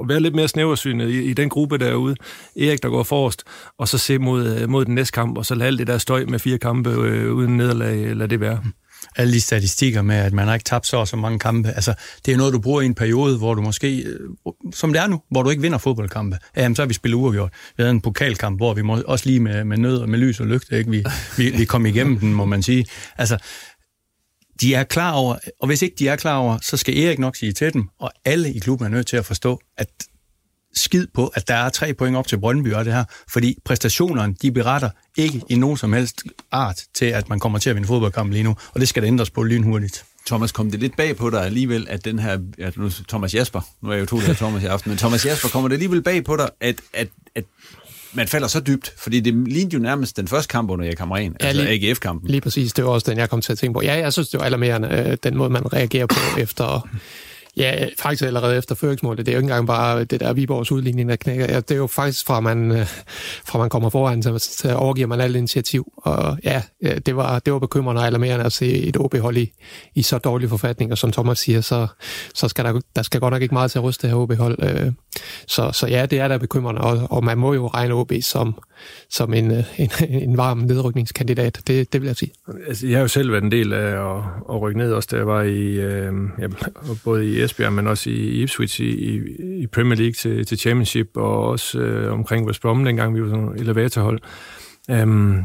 at 0.00 0.08
være 0.08 0.20
lidt 0.20 0.34
mere 0.34 0.48
snæversynet 0.48 1.10
i, 1.10 1.22
i 1.22 1.34
den 1.34 1.48
gruppe 1.48 1.78
derude. 1.78 2.16
Erik, 2.56 2.82
der 2.82 2.88
går 2.88 3.02
forrest, 3.02 3.44
og 3.78 3.88
så 3.88 3.98
se 3.98 4.18
mod, 4.18 4.58
øh, 4.60 4.68
mod 4.68 4.84
den 4.84 4.94
næste 4.94 5.12
kamp, 5.12 5.38
og 5.38 5.46
så 5.46 5.54
lade 5.54 5.66
alt 5.66 5.78
det 5.78 5.86
der 5.86 5.98
støj 5.98 6.24
med 6.24 6.38
fire 6.38 6.58
kampe 6.58 6.90
øh, 6.90 7.34
uden 7.34 7.56
nederlag, 7.56 8.04
eller 8.04 8.26
det 8.26 8.40
være 8.40 8.62
alle 9.16 9.32
de 9.32 9.40
statistikker 9.40 10.02
med, 10.02 10.16
at 10.16 10.32
man 10.32 10.46
har 10.46 10.54
ikke 10.54 10.64
tabt 10.64 10.86
så 10.86 10.96
og 10.96 11.08
så 11.08 11.16
mange 11.16 11.38
kampe. 11.38 11.68
Altså, 11.68 11.94
det 12.26 12.34
er 12.34 12.36
noget, 12.36 12.52
du 12.52 12.58
bruger 12.58 12.80
i 12.80 12.86
en 12.86 12.94
periode, 12.94 13.38
hvor 13.38 13.54
du 13.54 13.62
måske, 13.62 14.02
øh, 14.02 14.20
som 14.74 14.92
det 14.92 15.02
er 15.02 15.06
nu, 15.06 15.22
hvor 15.30 15.42
du 15.42 15.50
ikke 15.50 15.62
vinder 15.62 15.78
fodboldkampe. 15.78 16.38
Jamen, 16.56 16.76
så 16.76 16.82
har 16.82 16.86
vi 16.86 16.94
spillet 16.94 17.16
uafgjort. 17.16 17.52
Vi 17.76 17.82
havde 17.82 17.90
en 17.90 18.00
pokalkamp, 18.00 18.58
hvor 18.58 18.74
vi 18.74 18.82
må, 18.82 19.02
også 19.06 19.26
lige 19.26 19.40
med, 19.40 19.64
med 19.64 19.76
nød 19.76 19.98
og 19.98 20.08
med 20.08 20.18
lys 20.18 20.40
og 20.40 20.46
lygte, 20.46 20.78
ikke? 20.78 20.90
Vi, 20.90 21.04
vi, 21.36 21.50
vi 21.50 21.64
kom 21.64 21.86
igennem 21.86 22.18
den, 22.18 22.34
må 22.34 22.44
man 22.44 22.62
sige. 22.62 22.86
Altså, 23.18 23.38
de 24.60 24.74
er 24.74 24.84
klar 24.84 25.12
over, 25.12 25.36
og 25.60 25.66
hvis 25.66 25.82
ikke 25.82 25.96
de 25.98 26.08
er 26.08 26.16
klar 26.16 26.36
over, 26.36 26.58
så 26.62 26.76
skal 26.76 26.98
Erik 26.98 27.18
nok 27.18 27.36
sige 27.36 27.52
til 27.52 27.72
dem, 27.72 27.88
og 28.00 28.12
alle 28.24 28.52
i 28.52 28.58
klubben 28.58 28.86
er 28.86 28.90
nødt 28.90 29.06
til 29.06 29.16
at 29.16 29.26
forstå, 29.26 29.60
at 29.76 29.88
skid 30.76 31.06
på, 31.14 31.26
at 31.26 31.48
der 31.48 31.54
er 31.54 31.68
tre 31.68 31.94
point 31.94 32.16
op 32.16 32.26
til 32.26 32.38
Brøndby 32.38 32.72
og 32.72 32.84
det 32.84 32.92
her, 32.92 33.04
fordi 33.32 33.58
præstationerne, 33.64 34.34
de 34.42 34.52
beretter 34.52 34.90
ikke 35.16 35.42
i 35.48 35.56
nogen 35.56 35.76
som 35.76 35.92
helst 35.92 36.22
art 36.52 36.82
til, 36.94 37.06
at 37.06 37.28
man 37.28 37.40
kommer 37.40 37.58
til 37.58 37.70
at 37.70 37.76
vinde 37.76 37.88
fodboldkamp 37.88 38.32
lige 38.32 38.42
nu, 38.42 38.56
og 38.74 38.80
det 38.80 38.88
skal 38.88 39.02
der 39.02 39.08
ændres 39.08 39.30
på 39.30 39.42
lynhurtigt. 39.42 40.04
Thomas, 40.26 40.52
kom 40.52 40.70
det 40.70 40.80
lidt 40.80 40.96
bag 40.96 41.16
på 41.16 41.30
dig 41.30 41.44
alligevel, 41.44 41.86
at 41.90 42.04
den 42.04 42.18
her, 42.18 42.38
ja, 42.58 42.70
nu 42.76 42.90
Thomas 43.08 43.34
Jasper, 43.34 43.60
nu 43.82 43.88
er 43.88 43.92
jeg 43.92 44.00
jo 44.00 44.06
to 44.06 44.20
der 44.20 44.34
Thomas 44.34 44.62
i 44.62 44.66
aften, 44.66 44.90
men 44.90 44.98
Thomas 44.98 45.26
Jasper, 45.26 45.48
kommer 45.48 45.68
det 45.68 45.74
alligevel 45.74 46.02
bag 46.02 46.24
på 46.24 46.36
dig, 46.36 46.48
at, 46.60 46.76
at, 46.92 47.08
at 47.34 47.44
man 48.12 48.28
falder 48.28 48.48
så 48.48 48.60
dybt? 48.60 48.94
Fordi 48.98 49.20
det 49.20 49.48
lignede 49.48 49.74
jo 49.74 49.82
nærmest 49.82 50.16
den 50.16 50.28
første 50.28 50.48
kamp 50.48 50.70
under 50.70 50.86
Erik 50.86 50.98
Hamren, 50.98 51.36
ja, 51.40 51.46
altså 51.46 51.66
AGF-kampen. 51.68 52.30
Lige 52.30 52.40
præcis, 52.40 52.72
det 52.72 52.84
var 52.84 52.90
også 52.90 53.10
den, 53.10 53.18
jeg 53.18 53.30
kom 53.30 53.40
til 53.40 53.52
at 53.52 53.58
tænke 53.58 53.74
på. 53.74 53.82
Ja, 53.82 53.94
jeg 53.94 54.12
synes, 54.12 54.28
det 54.28 54.40
var 54.40 54.46
alarmerende, 54.46 54.88
øh, 54.88 55.16
den 55.22 55.36
måde, 55.36 55.50
man 55.50 55.72
reagerer 55.72 56.06
på 56.06 56.16
efter 56.40 56.88
Ja, 57.56 57.88
faktisk 57.98 58.22
allerede 58.22 58.56
efter 58.56 58.74
føringsmålet. 58.74 59.26
Det 59.26 59.32
er 59.32 59.36
jo 59.36 59.38
ikke 59.38 59.44
engang 59.44 59.66
bare 59.66 60.04
det 60.04 60.20
der 60.20 60.32
Viborgs 60.32 60.72
udligning, 60.72 61.08
der 61.08 61.16
knækker. 61.16 61.46
Ja, 61.48 61.56
det 61.56 61.70
er 61.70 61.76
jo 61.76 61.86
faktisk 61.86 62.26
fra, 62.26 62.40
man, 62.40 62.70
øh, 62.70 62.86
fra 63.44 63.58
man 63.58 63.68
kommer 63.68 63.90
foran, 63.90 64.22
så, 64.22 64.38
så 64.38 64.74
overgiver 64.74 65.06
man 65.06 65.20
alt 65.20 65.36
initiativ. 65.36 65.92
Og 65.96 66.38
ja, 66.44 66.62
øh, 66.82 66.96
det 67.06 67.16
var, 67.16 67.38
det 67.38 67.52
var 67.52 67.58
bekymrende 67.58 68.00
og 68.00 68.06
alarmerende 68.06 68.44
at 68.44 68.52
se 68.52 68.82
et 68.82 68.96
OB-hold 68.96 69.36
i, 69.36 69.52
i 69.94 70.02
så 70.02 70.46
forfatning 70.48 70.92
og 70.92 70.98
som 70.98 71.12
Thomas 71.12 71.38
siger, 71.38 71.60
så, 71.60 71.86
så 72.34 72.48
skal 72.48 72.64
der, 72.64 72.80
der 72.96 73.02
skal 73.02 73.20
godt 73.20 73.32
nok 73.32 73.42
ikke 73.42 73.54
meget 73.54 73.70
til 73.70 73.78
at 73.78 73.84
ryste 73.84 74.02
det 74.02 74.10
her 74.10 74.22
OB-hold. 74.22 74.62
Øh, 74.62 74.92
så, 75.46 75.70
så 75.72 75.86
ja, 75.86 76.06
det 76.06 76.20
er 76.20 76.28
da 76.28 76.36
bekymrende, 76.36 76.80
og, 76.80 77.06
og 77.10 77.24
man 77.24 77.38
må 77.38 77.54
jo 77.54 77.66
regne 77.66 77.94
OB 77.94 78.12
som, 78.20 78.54
som 79.10 79.34
en, 79.34 79.50
øh, 79.50 79.64
en, 79.78 79.90
en 80.28 80.36
varm 80.36 80.58
nedrykningskandidat. 80.58 81.60
Det, 81.66 81.92
det 81.92 82.00
vil 82.00 82.06
jeg 82.06 82.16
sige. 82.16 82.32
Altså, 82.68 82.86
jeg 82.86 82.96
har 82.96 83.02
jo 83.02 83.08
selv 83.08 83.32
været 83.32 83.44
en 83.44 83.50
del 83.50 83.72
af 83.72 84.16
at, 84.16 84.22
at 84.50 84.60
rykke 84.60 84.78
ned, 84.78 84.92
også 84.92 85.08
da 85.10 85.16
jeg 85.16 85.26
var 85.26 85.42
i, 85.42 85.66
øh, 85.66 86.12
ja, 86.38 86.46
både 87.04 87.26
i 87.26 87.42
Esbjerg, 87.42 87.72
men 87.72 87.86
også 87.86 88.10
i 88.10 88.42
Ipswich 88.42 88.80
i, 88.80 89.20
i 89.62 89.66
Premier 89.66 89.96
League 89.96 90.12
til, 90.12 90.46
til 90.46 90.58
Championship, 90.58 91.10
og 91.14 91.48
også 91.48 91.78
øh, 91.78 92.12
omkring 92.12 92.46
West 92.46 92.62
Brom, 92.62 92.84
dengang 92.84 93.14
vi 93.14 93.22
var 93.22 93.28
sådan 93.28 93.48
et 93.48 93.60
elevatorhold. 93.60 94.20
Um, 94.88 95.44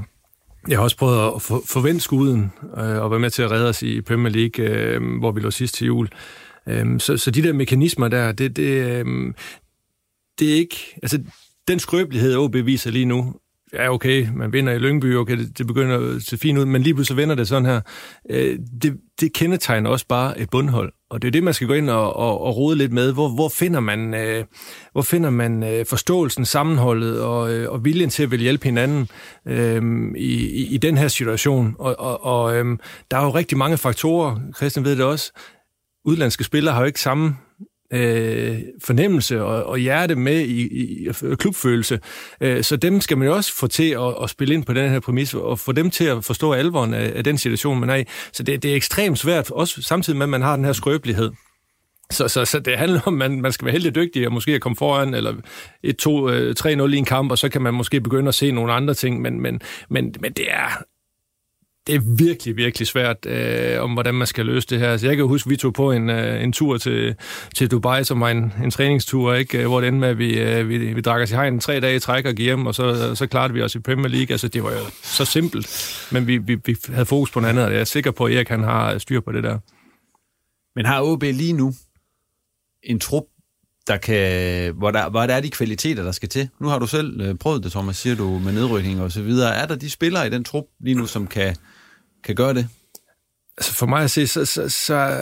jeg 0.68 0.78
har 0.78 0.84
også 0.84 0.98
prøvet 0.98 1.36
at 1.36 1.42
for, 1.42 1.62
forvente 1.68 2.02
skuden 2.02 2.52
øh, 2.78 3.02
og 3.02 3.12
være 3.12 3.20
med 3.20 3.30
til 3.30 3.44
at 3.44 3.52
redde 3.52 3.70
os 3.70 3.84
i 3.84 4.02
Premier 4.02 4.34
League, 4.34 4.66
øh, 4.66 5.02
hvor 5.20 5.32
vi 5.32 5.42
lå 5.42 5.52
sidst 5.52 5.76
til 5.76 5.88
jul. 5.88 6.10
Um, 6.66 7.00
så, 7.00 7.18
så 7.18 7.32
de 7.32 7.44
der 7.44 7.54
mekanismer 7.54 8.08
der, 8.08 8.32
det, 8.32 8.56
det, 8.58 9.02
um, 9.02 9.36
det 10.42 10.52
er 10.52 10.56
ikke... 10.56 11.00
Altså, 11.04 11.20
den 11.68 11.80
skrøbelighed, 11.80 12.38
OB 12.38 12.56
viser 12.56 12.92
lige 12.92 13.06
nu, 13.06 13.34
ja 13.74 13.94
okay, 13.94 14.28
man 14.36 14.54
vinder 14.54 14.74
i 14.74 14.78
Lyngby, 14.78 15.16
okay, 15.16 15.38
det, 15.38 15.58
det 15.58 15.68
begynder 15.68 16.16
at 16.16 16.22
se 16.22 16.38
fint 16.38 16.60
ud, 16.60 16.66
men 16.66 16.82
lige 16.82 16.94
pludselig 16.94 17.18
vender 17.18 17.36
det 17.36 17.48
sådan 17.48 17.66
her. 17.66 17.82
Øh, 18.30 18.60
det, 18.82 18.98
det 19.22 19.34
kendetegner 19.34 19.90
også 19.90 20.08
bare 20.08 20.40
et 20.40 20.50
bundhold, 20.50 20.94
og 21.10 21.22
det 21.22 21.28
er 21.28 21.32
det, 21.32 21.44
man 21.44 21.54
skal 21.54 21.68
gå 21.68 21.74
ind 21.74 21.90
og, 21.90 22.16
og, 22.16 22.42
og 22.42 22.58
rode 22.58 22.78
lidt 22.78 22.92
med. 22.94 23.14
Hvor, 23.14 23.30
hvor 23.30 23.50
finder 23.50 23.80
man, 23.80 24.14
øh, 24.14 24.46
hvor 24.92 25.02
finder 25.02 25.30
man 25.30 25.64
øh, 25.64 25.86
forståelsen, 25.86 26.46
sammenholdet 26.46 27.22
og, 27.22 27.54
øh, 27.54 27.72
og 27.72 27.86
viljen 27.86 28.10
til 28.10 28.24
at 28.24 28.32
vil 28.32 28.40
hjælpe 28.40 28.64
hinanden 28.64 29.08
øh, 29.48 29.82
i, 30.18 30.50
i, 30.50 30.68
i 30.74 30.78
den 30.78 30.98
her 30.98 31.08
situation? 31.08 31.76
Og, 31.80 32.00
og, 32.00 32.26
og 32.26 32.56
øh, 32.56 32.78
der 33.12 33.18
er 33.18 33.24
jo 33.24 33.30
rigtig 33.30 33.58
mange 33.58 33.78
faktorer, 33.78 34.40
Christian 34.58 34.86
ved 34.86 34.96
det 34.96 35.06
også, 35.06 35.32
udlandske 36.06 36.44
spillere 36.44 36.74
har 36.74 36.82
jo 36.82 36.88
ikke 36.88 37.02
samme 37.02 37.36
øh, 37.92 38.60
fornemmelse 38.84 39.44
og, 39.44 39.64
og 39.64 39.78
hjerte 39.78 40.16
med 40.16 40.40
i, 40.40 40.62
i, 40.62 41.08
i 41.08 41.36
klubfølelse. 41.40 42.00
Øh, 42.42 42.64
så 42.64 42.76
dem 42.76 43.02
skal 43.02 43.18
man 43.18 43.28
jo 43.28 43.36
også 43.36 43.54
få 43.54 43.68
til 43.68 43.90
at, 43.90 44.16
at 44.24 44.30
spille 44.30 44.54
ind 44.54 44.66
på 44.66 44.74
den 44.74 44.90
her 44.90 45.00
præmis, 45.00 45.34
og 45.34 45.60
få 45.60 45.72
dem 45.72 45.90
til 45.90 46.06
at 46.06 46.26
forstå 46.26 46.54
alvoren 46.54 46.94
af, 46.94 47.12
af 47.16 47.24
den 47.24 47.38
situation, 47.38 47.80
man 47.80 47.90
er 47.90 47.96
i. 47.96 48.04
Så 48.34 48.44
det, 48.44 48.64
det 48.64 48.72
er 48.72 48.76
ekstremt 48.76 49.20
svært, 49.20 49.52
også 49.52 49.82
samtidig 49.82 50.18
med, 50.18 50.26
at 50.26 50.30
man 50.30 50.42
har 50.42 50.56
den 50.56 50.66
her 50.66 50.74
skrøbelighed. 50.74 51.32
Så, 52.12 52.28
så, 52.28 52.46
så 52.46 52.60
det 52.60 52.78
handler 52.78 53.02
om, 53.06 53.22
at 53.22 53.32
man, 53.32 53.42
man 53.42 53.52
skal 53.52 53.66
være 53.66 53.72
heldig 53.72 53.96
dygtig 53.96 54.28
og 54.28 54.34
måske 54.34 54.60
komme 54.60 54.76
foran, 54.76 55.14
eller 55.14 55.34
1-2-3-0 55.88 56.82
øh, 56.82 56.94
i 56.94 56.98
en 56.98 57.06
kamp, 57.06 57.32
og 57.32 57.38
så 57.38 57.50
kan 57.50 57.62
man 57.62 57.74
måske 57.74 58.02
begynde 58.02 58.28
at 58.28 58.36
se 58.36 58.52
nogle 58.52 58.74
andre 58.74 58.94
ting, 58.94 59.22
men, 59.22 59.42
men, 59.42 59.62
men, 59.90 60.16
men 60.20 60.32
det 60.32 60.46
er 60.52 60.84
det 61.88 61.96
er 61.96 62.00
virkelig, 62.18 62.58
virkelig 62.58 62.88
svært, 62.88 63.26
øh, 63.26 63.84
om 63.84 63.94
hvordan 63.94 64.16
man 64.16 64.28
skal 64.28 64.46
løse 64.46 64.68
det 64.68 64.80
her. 64.80 64.98
Så 64.98 65.08
jeg 65.08 65.16
kan 65.16 65.26
huske, 65.26 65.48
at 65.48 65.52
vi 65.52 65.56
tog 65.56 65.74
på 65.74 65.92
en, 65.92 66.10
øh, 66.10 66.44
en 66.44 66.54
tur 66.54 66.78
til, 66.78 67.16
til 67.56 67.72
Dubai, 67.72 68.04
som 68.04 68.22
var 68.22 68.30
en, 68.30 68.54
en 68.64 68.72
træningstur, 68.72 69.34
ikke? 69.34 69.58
Øh, 69.58 69.68
hvor 69.68 69.82
det 69.82 69.88
endte 69.88 70.00
med, 70.00 70.10
at 70.10 70.18
vi, 70.18 70.40
øh, 70.40 70.70
vi, 70.70 70.78
vi 70.78 71.02
drak 71.02 71.22
os 71.22 71.32
i 71.32 71.36
hegn 71.36 71.60
tre 71.60 71.80
dage 71.80 71.96
i 71.96 72.00
træk 72.00 72.26
og 72.26 72.34
gik 72.34 72.46
hjem, 72.46 72.66
og 72.66 72.76
så, 72.76 73.16
så 73.16 73.28
klarede 73.28 73.54
vi 73.54 73.62
os 73.62 73.76
i 73.76 73.80
Premier 73.80 74.08
League. 74.08 74.32
Altså, 74.32 74.48
det 74.48 74.64
var 74.64 74.72
jo 74.72 74.86
så 75.04 75.26
simpelt, 75.26 76.08
men 76.12 76.28
vi, 76.28 76.38
vi, 76.38 76.56
vi 76.66 76.76
havde 76.90 77.06
fokus 77.06 77.32
på 77.32 77.40
noget 77.40 77.50
andet, 77.50 77.66
og 77.66 77.74
jeg 77.74 77.80
er 77.80 77.86
sikker 77.86 78.12
på, 78.12 78.26
at 78.26 78.34
Erik 78.34 78.50
han 78.50 78.64
har 78.64 78.98
styr 78.98 79.20
på 79.20 79.32
det 79.32 79.44
der. 79.44 79.58
Men 80.76 80.86
har 80.86 81.02
OB 81.02 81.24
lige 81.24 81.54
nu 81.54 81.74
en 82.84 83.00
trup, 83.00 83.24
der 83.88 83.98
kan, 83.98 84.74
hvor, 84.74 84.92
der, 84.92 85.10
hvor 85.10 85.26
der 85.26 85.34
er 85.34 85.42
de 85.42 85.50
kvaliteter, 85.50 86.04
der 86.04 86.12
skal 86.12 86.30
til? 86.30 86.50
Nu 86.60 86.68
har 86.68 86.80
du 86.80 86.88
selv 86.88 87.22
øh, 87.22 87.36
prøvet 87.36 87.64
det, 87.64 87.72
Thomas, 87.72 87.98
siger 87.98 88.16
du, 88.16 88.40
med 88.40 88.54
nedrykning 88.54 89.02
og 89.02 89.12
så 89.12 89.22
videre. 89.22 89.56
Er 89.56 89.66
der 89.66 89.76
de 89.76 89.90
spillere 89.90 90.28
i 90.28 90.30
den 90.30 90.44
trup 90.44 90.66
lige 90.80 90.96
nu, 90.96 91.06
som 91.06 91.28
kan 91.28 91.56
kan 92.24 92.36
gøre 92.36 92.54
det? 92.54 92.68
Altså 93.58 93.74
for 93.74 93.86
mig 93.86 94.04
at 94.04 94.12
se, 94.12 94.28
så, 94.28 94.46
så, 94.46 94.70
så 94.70 95.18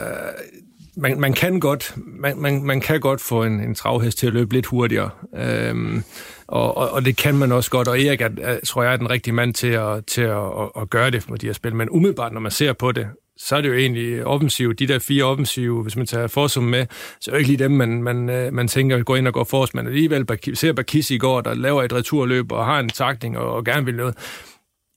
man, 0.97 1.19
man, 1.19 1.33
kan 1.33 1.59
godt, 1.59 1.93
man, 1.97 2.37
man, 2.37 2.63
man 2.63 2.81
kan 2.81 2.99
godt 2.99 3.21
få 3.21 3.43
en, 3.43 3.59
en 3.59 3.75
travhest 3.75 4.17
til 4.17 4.27
at 4.27 4.33
løbe 4.33 4.53
lidt 4.53 4.65
hurtigere. 4.65 5.09
Øhm, 5.37 6.03
og, 6.47 6.77
og, 6.77 6.89
og 6.89 7.05
det 7.05 7.17
kan 7.17 7.35
man 7.35 7.51
også 7.51 7.71
godt, 7.71 7.87
og 7.87 8.01
Erik 8.01 8.21
er, 8.21 8.29
er, 8.41 8.59
tror 8.65 8.83
jeg 8.83 8.93
er 8.93 8.97
den 8.97 9.09
rigtige 9.09 9.33
mand 9.33 9.53
til 9.53 9.67
at, 9.67 10.05
til 10.05 10.21
at, 10.21 10.37
at, 10.37 10.81
at 10.81 10.89
gøre 10.89 11.11
det 11.11 11.29
med 11.29 11.39
de 11.39 11.45
her 11.45 11.53
spil. 11.53 11.75
Men 11.75 11.89
umiddelbart, 11.89 12.33
når 12.33 12.39
man 12.39 12.51
ser 12.51 12.73
på 12.73 12.91
det, 12.91 13.07
så 13.37 13.55
er 13.55 13.61
det 13.61 13.69
jo 13.69 13.73
egentlig 13.73 14.25
offensiv. 14.25 14.73
De 14.73 14.87
der 14.87 14.99
fire 14.99 15.23
offensive, 15.23 15.83
hvis 15.83 15.95
man 15.95 16.05
tager 16.05 16.27
Forsum 16.27 16.63
med, 16.63 16.85
så 17.21 17.31
er 17.31 17.35
det 17.35 17.39
ikke 17.39 17.51
lige 17.51 17.63
dem, 17.63 17.71
man, 17.71 18.03
man, 18.03 18.29
øh, 18.29 18.53
man 18.53 18.67
tænker 18.67 19.03
går 19.03 19.15
ind 19.15 19.27
og 19.27 19.33
går 19.33 19.43
forrest. 19.43 19.75
Men 19.75 19.87
alligevel 19.87 20.25
ser 20.53 20.73
Bakis 20.73 21.11
i 21.11 21.17
går, 21.17 21.41
der 21.41 21.53
laver 21.53 21.83
et 21.83 21.93
returløb 21.93 22.51
og 22.51 22.65
har 22.65 22.79
en 22.79 22.89
takning 22.89 23.37
og, 23.37 23.53
og 23.53 23.65
gerne 23.65 23.85
vil 23.85 23.95
noget 23.95 24.15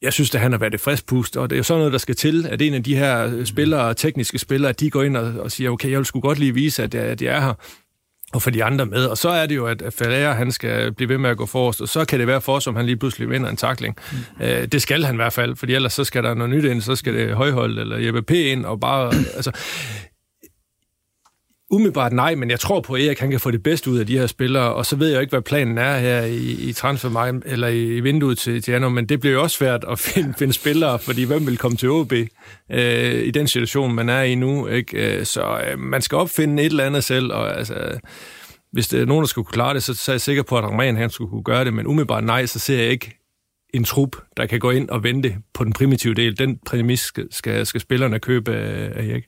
jeg 0.02 0.12
synes, 0.12 0.34
at 0.34 0.40
han 0.40 0.52
har 0.52 0.58
været 0.58 0.74
et 0.74 0.80
frisk 0.80 1.06
pust, 1.06 1.36
og 1.36 1.50
det 1.50 1.56
er 1.56 1.58
jo 1.58 1.62
sådan 1.62 1.78
noget, 1.78 1.92
der 1.92 1.98
skal 1.98 2.14
til, 2.14 2.46
at 2.50 2.62
en 2.62 2.74
af 2.74 2.82
de 2.82 2.96
her 2.96 3.44
spillere, 3.44 3.94
tekniske 3.94 4.38
spillere, 4.38 4.72
de 4.72 4.90
går 4.90 5.02
ind 5.02 5.16
og, 5.16 5.40
og 5.40 5.50
siger, 5.50 5.70
okay, 5.70 5.90
jeg 5.90 5.98
vil 5.98 6.06
sgu 6.06 6.20
godt 6.20 6.38
lige 6.38 6.54
vise, 6.54 6.82
at 6.82 6.94
jeg, 6.94 7.02
at 7.02 7.22
jeg 7.22 7.36
er 7.36 7.40
her 7.40 7.54
og 8.32 8.42
få 8.42 8.50
de 8.50 8.64
andre 8.64 8.86
med. 8.86 9.04
Og 9.04 9.18
så 9.18 9.28
er 9.28 9.46
det 9.46 9.56
jo, 9.56 9.66
at 9.66 9.82
Ferreira, 9.98 10.32
han 10.32 10.52
skal 10.52 10.92
blive 10.92 11.08
ved 11.08 11.18
med 11.18 11.30
at 11.30 11.36
gå 11.36 11.46
forrest, 11.46 11.80
og 11.80 11.88
så 11.88 12.04
kan 12.04 12.18
det 12.18 12.26
være 12.26 12.40
for, 12.40 12.58
som 12.58 12.76
han 12.76 12.86
lige 12.86 12.96
pludselig 12.96 13.30
vinder 13.30 13.50
en 13.50 13.56
takling. 13.56 13.96
Mm. 14.12 14.44
Øh, 14.44 14.66
det 14.66 14.82
skal 14.82 15.04
han 15.04 15.14
i 15.14 15.16
hvert 15.16 15.32
fald, 15.32 15.56
fordi 15.56 15.74
ellers 15.74 15.92
så 15.92 16.04
skal 16.04 16.22
der 16.22 16.34
noget 16.34 16.50
nyt 16.50 16.64
ind, 16.64 16.80
så 16.80 16.96
skal 16.96 17.14
det 17.14 17.34
højhold 17.34 17.78
eller 17.78 17.96
Jeppe 17.96 18.22
P. 18.22 18.30
ind, 18.30 18.64
og 18.64 18.80
bare... 18.80 19.14
altså, 19.34 19.52
Umiddelbart 21.72 22.12
nej, 22.12 22.34
men 22.34 22.50
jeg 22.50 22.60
tror 22.60 22.80
på, 22.80 22.94
at 22.94 23.02
Erik 23.02 23.18
han 23.18 23.30
kan 23.30 23.40
få 23.40 23.50
det 23.50 23.62
bedste 23.62 23.90
ud 23.90 23.98
af 23.98 24.06
de 24.06 24.18
her 24.18 24.26
spillere, 24.26 24.74
og 24.74 24.86
så 24.86 24.96
ved 24.96 25.08
jeg 25.08 25.20
ikke, 25.20 25.30
hvad 25.30 25.42
planen 25.42 25.78
er 25.78 25.98
her 25.98 26.22
i, 26.22 26.50
i 26.68 26.72
transfermarkedet, 26.72 27.52
eller 27.52 27.68
i 27.68 28.00
vinduet 28.00 28.38
til, 28.38 28.62
til 28.62 28.72
januar, 28.72 28.90
men 28.90 29.08
det 29.08 29.20
bliver 29.20 29.34
jo 29.34 29.42
også 29.42 29.56
svært 29.56 29.84
at 29.88 29.98
finde, 30.14 30.34
finde 30.38 30.52
spillere, 30.52 30.98
fordi 30.98 31.24
hvem 31.24 31.46
vil 31.46 31.58
komme 31.58 31.76
til 31.76 31.90
OB 31.90 32.12
øh, 32.72 33.22
i 33.22 33.30
den 33.30 33.48
situation, 33.48 33.94
man 33.94 34.08
er 34.08 34.22
i 34.22 34.34
nu, 34.34 34.66
ikke? 34.66 35.18
Øh, 35.18 35.26
så 35.26 35.60
øh, 35.66 35.78
man 35.78 36.02
skal 36.02 36.18
opfinde 36.18 36.62
et 36.62 36.70
eller 36.70 36.84
andet 36.84 37.04
selv, 37.04 37.32
og 37.32 37.58
altså, 37.58 37.98
hvis 38.72 38.88
det 38.88 39.00
er 39.00 39.06
nogen, 39.06 39.22
der 39.22 39.28
skulle 39.28 39.44
kunne 39.44 39.52
klare 39.52 39.74
det, 39.74 39.82
så, 39.82 39.94
så 39.94 40.12
er 40.12 40.14
jeg 40.14 40.20
sikker 40.20 40.42
på, 40.42 40.58
at 40.58 40.64
Roman 40.64 40.96
han 40.96 41.10
skulle 41.10 41.30
kunne 41.30 41.44
gøre 41.44 41.64
det, 41.64 41.74
men 41.74 41.86
umiddelbart 41.86 42.24
nej, 42.24 42.46
så 42.46 42.58
ser 42.58 42.78
jeg 42.78 42.90
ikke 42.90 43.18
en 43.74 43.84
trup, 43.84 44.16
der 44.36 44.46
kan 44.46 44.60
gå 44.60 44.70
ind 44.70 44.88
og 44.88 45.02
vente 45.02 45.36
på 45.54 45.64
den 45.64 45.72
primitive 45.72 46.14
del. 46.14 46.38
Den 46.38 46.58
præmis 46.66 47.00
skal, 47.00 47.28
skal, 47.30 47.66
skal 47.66 47.80
spillerne 47.80 48.18
købe 48.18 48.54
af 48.54 49.04
Erik 49.04 49.24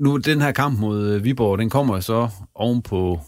nu 0.00 0.16
den 0.16 0.40
her 0.40 0.52
kamp 0.52 0.78
mod 0.78 1.08
øh, 1.08 1.24
Viborg, 1.24 1.58
den 1.58 1.70
kommer 1.70 2.00
så 2.00 2.28
oven 2.54 2.82
på 2.82 3.20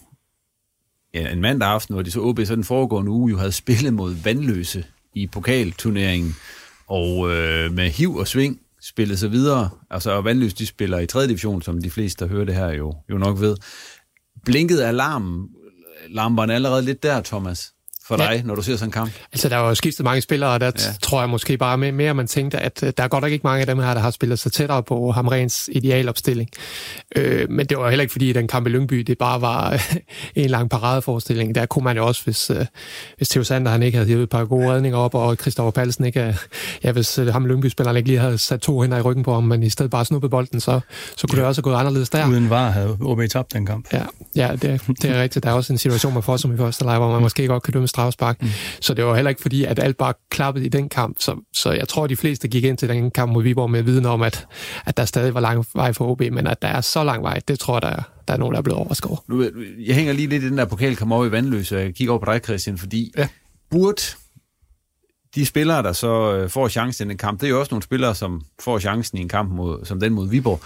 ja, 1.13 1.31
en 1.31 1.41
mandag 1.41 1.69
aften, 1.69 1.93
hvor 1.93 2.01
de 2.01 2.11
så 2.11 2.21
OB 2.21 2.39
så 2.45 2.55
den 2.55 2.63
foregående 2.63 3.11
uge 3.11 3.31
jo 3.31 3.37
havde 3.37 3.51
spillet 3.51 3.93
mod 3.93 4.13
Vandløse 4.23 4.85
i 5.13 5.27
pokalturneringen, 5.27 6.35
og 6.87 7.31
øh, 7.31 7.73
med 7.73 7.89
hiv 7.89 8.15
og 8.15 8.27
sving 8.27 8.59
spillet 8.81 9.19
sig 9.19 9.31
videre. 9.31 9.69
Altså, 9.89 10.11
og 10.11 10.25
Vandløse, 10.25 10.55
de 10.55 10.65
spiller 10.65 10.99
i 10.99 11.07
3. 11.07 11.27
division, 11.27 11.61
som 11.61 11.81
de 11.81 11.91
fleste, 11.91 12.25
der 12.25 12.31
hører 12.31 12.45
det 12.45 12.55
her, 12.55 12.71
jo, 12.73 12.95
jo 13.09 13.17
nok 13.17 13.39
ved. 13.39 13.57
Blinkede 14.45 14.85
alarm, 14.85 15.49
lamperne 16.09 16.53
allerede 16.53 16.81
lidt 16.81 17.03
der, 17.03 17.21
Thomas? 17.21 17.72
For 18.07 18.15
dig, 18.15 18.31
ja. 18.35 18.41
når 18.41 18.55
du 18.55 18.61
ser 18.61 18.75
sådan 18.75 18.87
en 18.87 18.91
kamp? 18.91 19.11
Altså, 19.31 19.49
der 19.49 19.57
er 19.57 19.67
jo 19.67 19.75
skiftet 19.75 20.03
mange 20.03 20.21
spillere, 20.21 20.49
og 20.49 20.59
der 20.59 20.65
ja. 20.65 20.71
tror 21.01 21.19
jeg 21.19 21.29
måske 21.29 21.57
bare 21.57 21.77
mere, 21.77 21.91
mere, 21.91 22.13
man 22.13 22.27
tænkte, 22.27 22.59
at 22.59 22.83
øh, 22.83 22.93
der 22.97 23.03
er 23.03 23.07
godt 23.07 23.21
nok 23.21 23.31
ikke 23.31 23.43
mange 23.43 23.61
af 23.61 23.67
dem 23.67 23.79
her, 23.79 23.93
der 23.93 24.01
har 24.01 24.11
spillet 24.11 24.39
sig 24.39 24.51
tættere 24.51 24.83
på 24.83 25.11
Hamrens 25.11 25.69
idealopstilling. 25.71 26.49
Øh, 27.15 27.49
men 27.49 27.65
det 27.65 27.77
var 27.77 27.89
heller 27.89 28.01
ikke 28.01 28.11
fordi, 28.11 28.33
den 28.33 28.47
kamp 28.47 28.67
i 28.67 28.69
Lyngby, 28.69 28.99
det 28.99 29.17
bare 29.17 29.41
var 29.41 29.83
en 30.35 30.49
lang 30.49 30.69
paradeforestilling. 30.69 31.55
Der 31.55 31.65
kunne 31.65 31.83
man 31.83 31.97
jo 31.97 32.07
også, 32.07 32.23
hvis, 32.23 32.49
øh, 32.49 32.65
hvis 33.17 33.29
Theo 33.29 33.43
Sander 33.43 33.71
han 33.71 33.83
ikke 33.83 33.97
havde 33.97 34.07
hivet 34.07 34.23
et 34.23 34.29
par 34.29 34.45
gode 34.45 34.73
redninger 34.73 34.99
op, 34.99 35.15
og 35.15 35.35
Christoffer 35.35 35.71
Palsen 35.71 36.05
ikke, 36.05 36.37
ja, 36.83 36.91
hvis 36.91 37.19
øh, 37.19 37.27
ham 37.27 37.45
Lyngby-spilleren 37.45 37.97
ikke 37.97 38.09
lige 38.09 38.19
havde 38.19 38.37
sat 38.37 38.59
to 38.59 38.81
hænder 38.81 38.97
i 38.97 39.01
ryggen 39.01 39.23
på 39.23 39.33
ham, 39.33 39.43
men 39.43 39.63
i 39.63 39.69
stedet 39.69 39.91
bare 39.91 40.05
snuppet 40.05 40.31
bolden, 40.31 40.59
så, 40.59 40.79
så 41.17 41.27
kunne 41.27 41.37
ja. 41.37 41.41
det 41.41 41.47
også 41.47 41.61
have 41.61 41.63
gået 41.71 41.79
anderledes 41.79 42.09
der. 42.09 42.27
Uden 42.27 42.49
var 42.49 42.69
havde 42.69 42.97
OB 43.01 43.21
tabt 43.31 43.53
den 43.53 43.65
kamp. 43.65 43.93
Ja, 43.93 44.03
ja 44.35 44.51
det, 44.51 44.81
det 45.01 45.05
er 45.05 45.21
rigtigt. 45.21 45.43
Der 45.43 45.49
er 45.49 45.53
også 45.53 45.73
en 45.73 45.77
situation 45.77 46.13
med 46.13 46.21
Fossum 46.21 46.53
i 46.53 46.57
første 46.57 46.83
leg, 46.83 46.97
hvor 46.97 47.11
man 47.11 47.21
måske 47.21 47.47
godt 47.47 47.63
kan 47.63 47.73
dømme 47.73 47.87
strafspark. 47.93 48.41
Mm. 48.41 48.47
Så 48.81 48.93
det 48.93 49.05
var 49.05 49.15
heller 49.15 49.29
ikke 49.29 49.41
fordi, 49.41 49.63
at 49.63 49.79
alt 49.79 49.97
bare 49.97 50.13
klappede 50.29 50.65
i 50.65 50.69
den 50.69 50.89
kamp. 50.89 51.17
Så, 51.19 51.35
så 51.53 51.71
jeg 51.71 51.87
tror, 51.87 52.03
at 52.03 52.09
de 52.09 52.15
fleste 52.15 52.47
gik 52.47 52.63
ind 52.63 52.77
til 52.77 52.89
den 52.89 53.11
kamp 53.11 53.31
mod 53.31 53.43
Viborg 53.43 53.71
med 53.71 53.81
viden 53.81 54.05
om, 54.05 54.21
at, 54.21 54.47
at 54.85 54.97
der 54.97 55.05
stadig 55.05 55.33
var 55.33 55.39
lang 55.39 55.65
vej 55.73 55.93
for 55.93 56.07
OB, 56.07 56.21
men 56.21 56.47
at 56.47 56.61
der 56.61 56.67
er 56.67 56.81
så 56.81 57.03
lang 57.03 57.23
vej, 57.23 57.41
det 57.47 57.59
tror 57.59 57.75
jeg, 57.75 57.81
der 57.81 57.87
er, 57.87 58.01
der 58.27 58.33
er 58.33 58.37
nogen, 58.37 58.53
der 58.53 58.57
er 58.57 58.63
blevet 58.63 58.79
overrasket 58.79 59.09
over. 59.09 59.19
Nu, 59.27 59.49
jeg 59.79 59.95
hænger 59.95 60.13
lige 60.13 60.27
lidt 60.27 60.43
i 60.43 60.49
den 60.49 60.57
der 60.57 60.65
pokal, 60.65 60.95
kommer 60.95 61.15
over 61.15 61.25
i 61.25 61.31
vandløse, 61.31 61.77
og 61.77 61.81
jeg 61.81 61.95
kigger 61.95 62.13
over 62.13 62.25
på 62.25 62.31
dig, 62.31 62.41
Christian, 62.43 62.77
fordi 62.77 63.13
ja. 63.17 63.27
burde 63.69 64.01
de 65.35 65.45
spillere, 65.45 65.83
der 65.83 65.93
så 65.93 66.35
øh, 66.35 66.49
får 66.49 66.67
chancen 66.67 67.09
i 67.09 67.11
en 67.11 67.17
kamp, 67.17 67.41
det 67.41 67.47
er 67.47 67.49
jo 67.49 67.59
også 67.59 67.73
nogle 67.73 67.83
spillere, 67.83 68.15
som 68.15 68.41
får 68.59 68.79
chancen 68.79 69.17
i 69.17 69.21
en 69.21 69.29
kamp 69.29 69.51
mod, 69.51 69.85
som 69.85 69.99
den 69.99 70.13
mod 70.13 70.29
Viborg. 70.29 70.61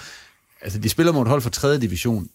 Altså, 0.61 0.79
de 0.79 0.89
spiller 0.89 1.13
mod 1.13 1.21
et 1.21 1.27
hold 1.27 1.41
fra 1.41 1.49
3. 1.49 1.79
division. 1.79 2.29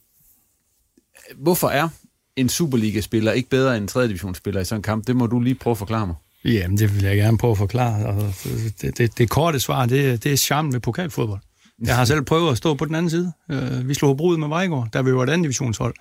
Hvorfor 1.36 1.68
er 1.68 1.88
en 2.36 2.48
Superliga-spiller 2.48 3.32
ikke 3.32 3.48
bedre 3.48 3.76
end 3.76 3.82
en 3.84 3.88
3. 3.88 4.06
divisionsspiller 4.08 4.60
i 4.60 4.64
sådan 4.64 4.78
en 4.78 4.82
kamp? 4.82 5.06
Det 5.06 5.16
må 5.16 5.26
du 5.26 5.40
lige 5.40 5.54
prøve 5.54 5.72
at 5.72 5.78
forklare 5.78 6.06
mig. 6.06 6.16
Jamen, 6.44 6.78
det 6.78 6.94
vil 6.94 7.04
jeg 7.04 7.16
gerne 7.16 7.38
prøve 7.38 7.50
at 7.50 7.58
forklare. 7.58 8.06
Og 8.06 8.34
det, 8.80 8.98
det, 8.98 9.18
det 9.18 9.30
korte 9.30 9.60
svar, 9.60 9.86
det, 9.86 10.24
det 10.24 10.32
er 10.32 10.36
charmen 10.36 10.72
ved 10.72 10.80
pokalfodbold. 10.80 11.40
Jeg 11.86 11.96
har 11.96 12.04
selv 12.04 12.22
prøvet 12.22 12.50
at 12.50 12.56
stå 12.56 12.74
på 12.74 12.84
den 12.84 12.94
anden 12.94 13.10
side. 13.10 13.32
Øh, 13.50 13.88
vi 13.88 13.94
slog 13.94 14.16
brudet 14.16 14.40
med 14.40 14.48
Vejgaard, 14.48 14.88
der 14.92 15.02
vi 15.02 15.14
var 15.14 15.22
et 15.22 15.30
anden 15.30 15.42
divisionshold. 15.42 15.94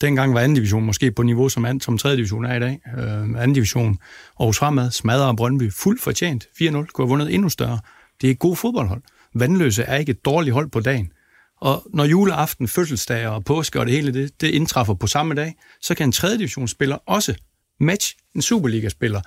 Dengang 0.00 0.34
var 0.34 0.40
anden 0.40 0.54
division 0.54 0.84
måske 0.84 1.12
på 1.12 1.22
niveau, 1.22 1.48
som, 1.48 1.64
anden, 1.64 1.80
som 1.80 1.98
tredje 1.98 2.16
division 2.16 2.44
er 2.44 2.56
i 2.56 2.60
dag. 2.60 2.80
Øh, 2.98 3.20
anden 3.22 3.52
division 3.52 3.98
Aarhus 4.40 4.58
Fremad, 4.58 4.90
smadrer 4.90 5.32
Brøndby, 5.32 5.72
fuldt 5.72 6.02
fortjent. 6.02 6.44
4-0, 6.44 6.70
kunne 6.70 6.86
have 6.98 7.08
vundet 7.08 7.34
endnu 7.34 7.48
større. 7.48 7.78
Det 8.20 8.26
er 8.26 8.30
et 8.30 8.38
godt 8.38 8.58
fodboldhold. 8.58 9.02
Vandløse 9.34 9.82
er 9.82 9.96
ikke 9.96 10.10
et 10.10 10.24
dårligt 10.24 10.54
hold 10.54 10.70
på 10.70 10.80
dagen. 10.80 11.12
Og 11.60 11.86
når 11.94 12.04
juleaften, 12.04 12.68
fødselsdag 12.68 13.26
og 13.26 13.44
påske 13.44 13.80
og 13.80 13.86
det 13.86 13.94
hele 13.94 14.12
det, 14.12 14.40
det 14.40 14.48
indtræffer 14.48 14.94
på 14.94 15.06
samme 15.06 15.34
dag, 15.34 15.54
så 15.82 15.94
kan 15.94 16.08
en 16.08 16.12
3. 16.12 16.32
divisionsspiller 16.32 16.98
også 17.06 17.34
match 17.80 18.16
en 18.34 18.42
Superliga-spiller. 18.42 19.20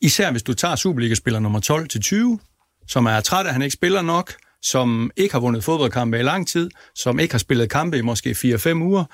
Især 0.00 0.30
hvis 0.30 0.42
du 0.42 0.54
tager 0.54 0.76
Superliga-spiller 0.76 1.40
nummer 1.40 1.60
12 1.60 1.88
til 1.88 2.00
20, 2.00 2.38
som 2.88 3.06
er 3.06 3.20
træt 3.20 3.46
af, 3.46 3.48
at 3.48 3.52
han 3.52 3.62
ikke 3.62 3.74
spiller 3.74 4.02
nok, 4.02 4.34
som 4.62 5.10
ikke 5.16 5.32
har 5.32 5.40
vundet 5.40 5.64
fodboldkampe 5.64 6.18
i 6.18 6.22
lang 6.22 6.48
tid, 6.48 6.70
som 6.94 7.18
ikke 7.18 7.34
har 7.34 7.38
spillet 7.38 7.70
kampe 7.70 7.98
i 7.98 8.00
måske 8.00 8.30
4-5 8.30 8.72
uger. 8.74 9.04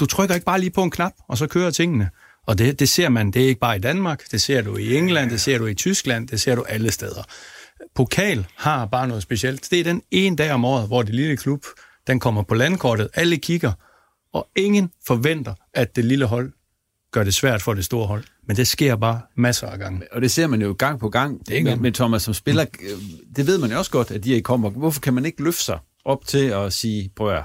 Du 0.00 0.06
trykker 0.06 0.34
ikke 0.34 0.44
bare 0.44 0.60
lige 0.60 0.70
på 0.70 0.82
en 0.82 0.90
knap, 0.90 1.12
og 1.28 1.38
så 1.38 1.46
kører 1.46 1.70
tingene. 1.70 2.10
Og 2.46 2.58
det, 2.58 2.78
det 2.78 2.88
ser 2.88 3.08
man, 3.08 3.30
det 3.30 3.42
er 3.42 3.46
ikke 3.46 3.60
bare 3.60 3.76
i 3.76 3.80
Danmark, 3.80 4.30
det 4.30 4.42
ser 4.42 4.62
du 4.62 4.76
i 4.76 4.96
England, 4.96 5.30
det 5.30 5.40
ser 5.40 5.58
du 5.58 5.66
i 5.66 5.74
Tyskland, 5.74 6.28
det 6.28 6.40
ser 6.40 6.54
du 6.54 6.62
alle 6.62 6.90
steder. 6.90 7.22
Pokal 7.94 8.46
har 8.56 8.86
bare 8.86 9.08
noget 9.08 9.22
specielt. 9.22 9.70
Det 9.70 9.80
er 9.80 9.84
den 9.84 10.02
ene 10.10 10.36
dag 10.36 10.52
om 10.52 10.64
året, 10.64 10.86
hvor 10.86 11.02
det 11.02 11.14
lille 11.14 11.36
klub, 11.36 11.64
den 12.06 12.20
kommer 12.20 12.42
på 12.42 12.54
landkortet, 12.54 13.08
alle 13.14 13.36
kigger, 13.36 13.72
og 14.32 14.48
ingen 14.56 14.90
forventer, 15.06 15.54
at 15.74 15.96
det 15.96 16.04
lille 16.04 16.24
hold 16.24 16.52
gør 17.10 17.24
det 17.24 17.34
svært 17.34 17.62
for 17.62 17.74
det 17.74 17.84
store 17.84 18.06
hold. 18.06 18.24
Men 18.46 18.56
det 18.56 18.68
sker 18.68 18.96
bare 18.96 19.20
masser 19.34 19.66
af 19.66 19.78
gange. 19.78 20.02
Og 20.12 20.22
det 20.22 20.30
ser 20.30 20.46
man 20.46 20.62
jo 20.62 20.74
gang 20.78 21.00
på 21.00 21.08
gang. 21.08 21.40
Det 21.40 21.50
er 21.50 21.56
ikke 21.56 21.70
med, 21.70 21.76
med 21.76 21.92
Thomas 21.92 22.22
som 22.22 22.34
spiller. 22.34 22.64
Det 23.36 23.46
ved 23.46 23.58
man 23.58 23.70
jo 23.70 23.78
også 23.78 23.90
godt, 23.90 24.10
at 24.10 24.24
de 24.24 24.30
ikke 24.30 24.42
kommer. 24.42 24.70
Hvorfor 24.70 25.00
kan 25.00 25.14
man 25.14 25.24
ikke 25.24 25.42
løfte 25.42 25.62
sig 25.62 25.78
op 26.04 26.26
til 26.26 26.46
at 26.46 26.72
sige, 26.72 27.10
prøv 27.16 27.34
at 27.34 27.44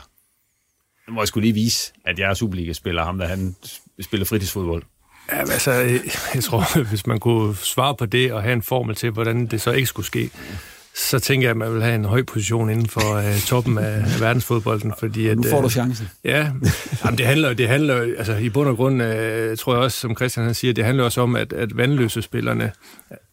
nu 1.08 1.14
må 1.14 1.22
jeg 1.22 1.28
skulle 1.28 1.46
lige 1.46 1.54
vise, 1.54 1.94
at 2.06 2.20
jeg 2.20 2.30
er 2.30 2.34
Superliga-spiller, 2.34 3.04
ham 3.04 3.18
der 3.18 3.28
han 3.28 3.56
spiller 4.02 4.26
fritidsfodbold. 4.26 4.84
Ja, 5.32 5.40
altså, 5.40 5.72
jeg 6.34 6.44
tror, 6.44 6.80
hvis 6.90 7.08
man 7.08 7.20
kunne 7.20 7.56
svare 7.56 7.96
på 7.96 8.06
det 8.06 8.34
og 8.34 8.42
have 8.42 8.54
en 8.54 8.62
formel 8.62 8.96
til, 8.96 9.10
hvordan 9.10 9.46
det 9.46 9.62
så 9.62 9.72
ikke 9.72 9.88
skulle 9.88 10.06
ske, 10.06 10.30
så 10.96 11.20
tænker 11.20 11.48
jeg, 11.48 11.52
at 11.52 11.58
man 11.58 11.74
vil 11.74 11.84
have 11.84 11.96
en 11.96 12.06
høj 12.06 12.24
position 12.24 12.70
inden 12.70 12.88
for 12.88 13.18
uh, 13.18 13.40
toppen 13.40 13.78
af 13.78 14.04
verdensfodbolden. 14.20 14.94
Fordi 15.00 15.28
at, 15.28 15.38
nu 15.38 15.44
får 15.50 15.62
du 15.62 15.70
chancen. 15.70 16.08
Uh, 16.24 16.30
ja, 16.30 16.52
jamen, 17.06 17.18
det 17.18 17.26
handler, 17.26 17.54
det 17.54 17.68
handler 17.68 17.96
altså 18.18 18.36
i 18.36 18.50
bund 18.50 18.70
og 18.70 18.76
grund, 18.76 19.02
uh, 19.02 19.08
tror 19.58 19.74
jeg 19.74 19.84
også, 19.84 19.98
som 20.00 20.16
Christian 20.16 20.46
han 20.46 20.56
siger, 20.56 20.74
det 20.74 20.86
handler 20.86 21.04
også 21.04 21.22
om, 21.22 21.36
at, 21.36 21.54
at 21.54 21.78
vandløse 21.78 22.22
spillerne, 22.22 22.72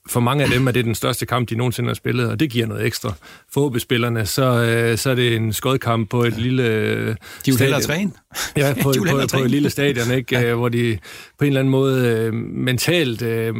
for 0.08 0.20
mange 0.20 0.44
af 0.44 0.50
dem 0.50 0.66
er 0.66 0.72
det 0.72 0.84
den 0.84 0.94
største 0.94 1.26
kamp, 1.26 1.48
de 1.48 1.54
nogensinde 1.54 1.88
har 1.88 1.94
spillet, 1.94 2.28
og 2.28 2.40
det 2.40 2.50
giver 2.50 2.66
noget 2.66 2.86
ekstra. 2.86 3.12
For 3.52 3.78
spillerne 3.78 4.26
så, 4.26 4.50
uh, 4.92 4.98
så 4.98 5.10
er 5.10 5.14
det 5.14 5.36
en 5.36 5.52
skodkamp 5.52 6.10
på 6.10 6.24
et 6.24 6.38
lille... 6.38 7.08
De 7.10 7.16
vil 7.46 7.58
hellere 7.58 7.80
træne. 7.80 8.10
Ja, 8.56 8.74
på, 8.82 8.92
på, 8.98 9.04
på, 9.10 9.20
på 9.32 9.38
et 9.38 9.50
lille 9.50 9.70
stadion, 9.70 10.10
ikke? 10.10 10.38
Ja. 10.38 10.54
hvor 10.54 10.68
de 10.68 10.98
på 11.38 11.44
en 11.44 11.48
eller 11.48 11.60
anden 11.60 11.70
måde 11.70 12.28
uh, 12.28 12.34
mentalt... 12.34 13.22
Uh, 13.22 13.56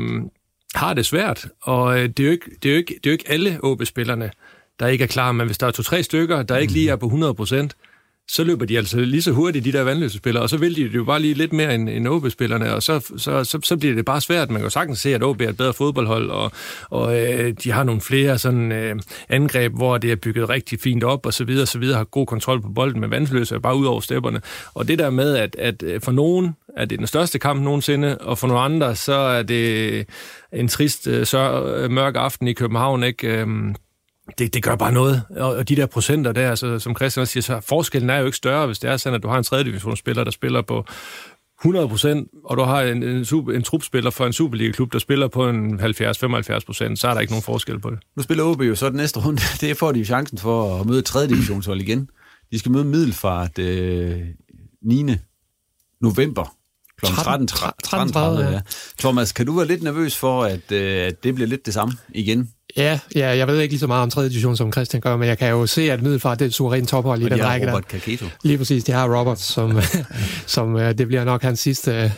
har 0.74 0.94
det 0.94 1.06
svært, 1.06 1.48
og 1.60 1.98
øh, 1.98 2.08
det 2.08 2.20
er 2.20 2.24
jo 2.24 2.30
ikke, 2.30 2.50
det 2.62 2.68
er 2.68 2.72
jo 2.72 2.78
ikke, 2.78 2.94
det 2.94 3.06
er 3.06 3.10
jo 3.10 3.12
ikke 3.12 3.30
alle 3.30 3.58
OB-spillerne, 3.62 4.30
der 4.80 4.86
ikke 4.86 5.04
er 5.04 5.08
klar, 5.08 5.32
men 5.32 5.46
hvis 5.46 5.58
der 5.58 5.66
er 5.66 5.70
to-tre 5.70 6.02
stykker, 6.02 6.42
der 6.42 6.56
ikke 6.56 6.72
lige 6.72 6.90
er 6.90 6.96
på 6.96 7.06
100 7.06 7.34
procent, 7.34 7.76
så 8.32 8.44
løber 8.44 8.66
de 8.66 8.76
altså 8.78 9.00
lige 9.00 9.22
så 9.22 9.32
hurtigt, 9.32 9.64
de 9.64 9.72
der 9.72 9.82
vandløse 9.82 10.16
spillere, 10.16 10.42
og 10.42 10.50
så 10.50 10.56
vil 10.56 10.76
de 10.76 10.82
jo 10.82 11.04
bare 11.04 11.20
lige 11.20 11.34
lidt 11.34 11.52
mere 11.52 11.74
end, 11.74 11.88
end 11.88 12.08
OB-spillerne, 12.08 12.74
og 12.74 12.82
så, 12.82 13.12
så, 13.16 13.44
så, 13.44 13.58
så 13.62 13.76
bliver 13.76 13.94
det 13.94 14.04
bare 14.04 14.20
svært. 14.20 14.50
Man 14.50 14.56
kan 14.56 14.66
jo 14.66 14.70
sagtens 14.70 14.98
se, 14.98 15.14
at 15.14 15.22
OB 15.22 15.40
er 15.40 15.48
et 15.48 15.56
bedre 15.56 15.72
fodboldhold, 15.72 16.30
og, 16.30 16.52
og 16.90 17.20
øh, 17.20 17.54
de 17.64 17.70
har 17.72 17.84
nogle 17.84 18.00
flere 18.00 18.38
sådan 18.38 18.72
øh, 18.72 18.96
angreb, 19.28 19.72
hvor 19.72 19.98
det 19.98 20.12
er 20.12 20.16
bygget 20.16 20.48
rigtig 20.48 20.80
fint 20.80 21.04
op, 21.04 21.26
og 21.26 21.34
så 21.34 21.44
videre, 21.44 21.62
og 21.62 21.68
så 21.68 21.78
videre, 21.78 21.96
har 21.96 22.04
god 22.04 22.26
kontrol 22.26 22.62
på 22.62 22.68
bolden 22.68 23.00
med 23.00 23.08
vandløse, 23.08 23.60
bare 23.60 23.76
ud 23.76 23.86
over 23.86 24.00
stepperne. 24.00 24.40
Og 24.74 24.88
det 24.88 24.98
der 24.98 25.10
med, 25.10 25.36
at, 25.36 25.56
at 25.56 25.82
øh, 25.82 26.00
for 26.00 26.12
nogen 26.12 26.56
er 26.76 26.84
det 26.84 26.98
den 26.98 27.06
største 27.06 27.38
kamp 27.38 27.62
nogensinde, 27.62 28.18
og 28.18 28.38
for 28.38 28.46
nogle 28.46 28.62
andre, 28.62 28.96
så 28.96 29.14
er 29.14 29.42
det 29.42 30.06
en 30.52 30.68
trist, 30.68 31.06
øh, 31.06 31.26
sør, 31.26 31.74
øh, 31.74 31.90
mørk 31.90 32.16
aften 32.16 32.48
i 32.48 32.52
København, 32.52 33.02
ikke? 33.02 33.28
Øh, 33.28 33.46
det, 34.38 34.54
det 34.54 34.62
gør 34.62 34.76
bare 34.76 34.92
noget. 34.92 35.22
Og 35.36 35.68
de 35.68 35.76
der 35.76 35.86
procenter 35.86 36.32
der, 36.32 36.50
altså, 36.50 36.78
som 36.78 36.96
Christian 36.96 37.26
siger, 37.26 37.42
så 37.42 37.60
forskellen 37.60 38.10
er 38.10 38.18
jo 38.18 38.26
ikke 38.26 38.36
større, 38.36 38.66
hvis 38.66 38.78
det 38.78 38.90
er 38.90 38.96
sådan, 38.96 39.16
at 39.16 39.22
du 39.22 39.28
har 39.28 39.38
en 39.38 39.44
tredje 39.44 39.64
divisionsspiller, 39.64 40.24
der 40.24 40.30
spiller 40.30 40.62
på 40.62 40.84
100 41.60 41.88
procent, 41.88 42.28
og 42.44 42.56
du 42.56 42.62
har 42.62 42.82
en, 42.82 43.02
en, 43.02 43.24
super, 43.24 43.52
en 43.52 43.62
trupspiller 43.62 44.10
for 44.10 44.26
en 44.26 44.32
Superliga-klub, 44.32 44.92
der 44.92 44.98
spiller 44.98 45.28
på 45.28 45.48
en 45.48 45.80
70-75 45.80 46.58
procent, 46.66 46.98
så 46.98 47.08
er 47.08 47.14
der 47.14 47.20
ikke 47.20 47.32
nogen 47.32 47.42
forskel 47.42 47.80
på 47.80 47.90
det. 47.90 47.98
Nu 48.16 48.22
spiller 48.22 48.44
OB 48.44 48.62
jo 48.62 48.74
så 48.74 48.88
den 48.88 48.96
næste 48.96 49.20
runde. 49.20 49.42
Det 49.60 49.76
får 49.76 49.92
de 49.92 49.98
jo 49.98 50.04
chancen 50.04 50.38
for 50.38 50.80
at 50.80 50.86
møde 50.86 51.02
tredje 51.02 51.28
divisionshold 51.28 51.80
igen. 51.80 52.10
De 52.52 52.58
skal 52.58 52.72
møde 52.72 52.84
Middelfart 52.84 53.58
øh, 53.58 54.20
9. 54.82 55.16
november 56.00 56.56
kl. 56.98 57.06
13.30. 57.06 57.46
13, 57.84 58.12
13, 58.12 58.52
ja. 58.52 58.60
Thomas, 58.98 59.32
kan 59.32 59.46
du 59.46 59.56
være 59.56 59.66
lidt 59.66 59.82
nervøs 59.82 60.16
for, 60.16 60.44
at, 60.44 60.72
øh, 60.72 61.06
at 61.06 61.24
det 61.24 61.34
bliver 61.34 61.48
lidt 61.48 61.66
det 61.66 61.74
samme 61.74 61.94
igen? 62.14 62.50
Ja, 62.76 62.98
ja, 63.14 63.36
jeg 63.36 63.46
ved 63.46 63.60
ikke 63.60 63.72
lige 63.72 63.80
så 63.80 63.86
meget 63.86 64.02
om 64.02 64.10
3. 64.10 64.22
division, 64.28 64.56
som 64.56 64.72
Christian 64.72 65.00
gør, 65.00 65.16
men 65.16 65.28
jeg 65.28 65.38
kan 65.38 65.50
jo 65.50 65.66
se, 65.66 65.92
at 65.92 66.02
Middelfart 66.02 66.38
det 66.38 66.44
er 66.44 66.48
et 66.48 66.54
suverænt 66.54 66.88
tophold 66.88 67.22
i 67.22 67.28
den 67.28 67.44
række. 67.44 67.66
Robert 67.66 67.88
Kaketo. 67.88 68.26
Lige 68.42 68.58
præcis, 68.58 68.84
de 68.84 68.92
har 68.92 69.18
Robert, 69.18 69.40
som, 69.40 69.80
som 70.46 70.76
øh, 70.76 70.98
det 70.98 71.06
bliver 71.06 71.24
nok 71.24 71.42
hans 71.42 71.60
sidste 71.60 71.90
øh, 71.90 72.10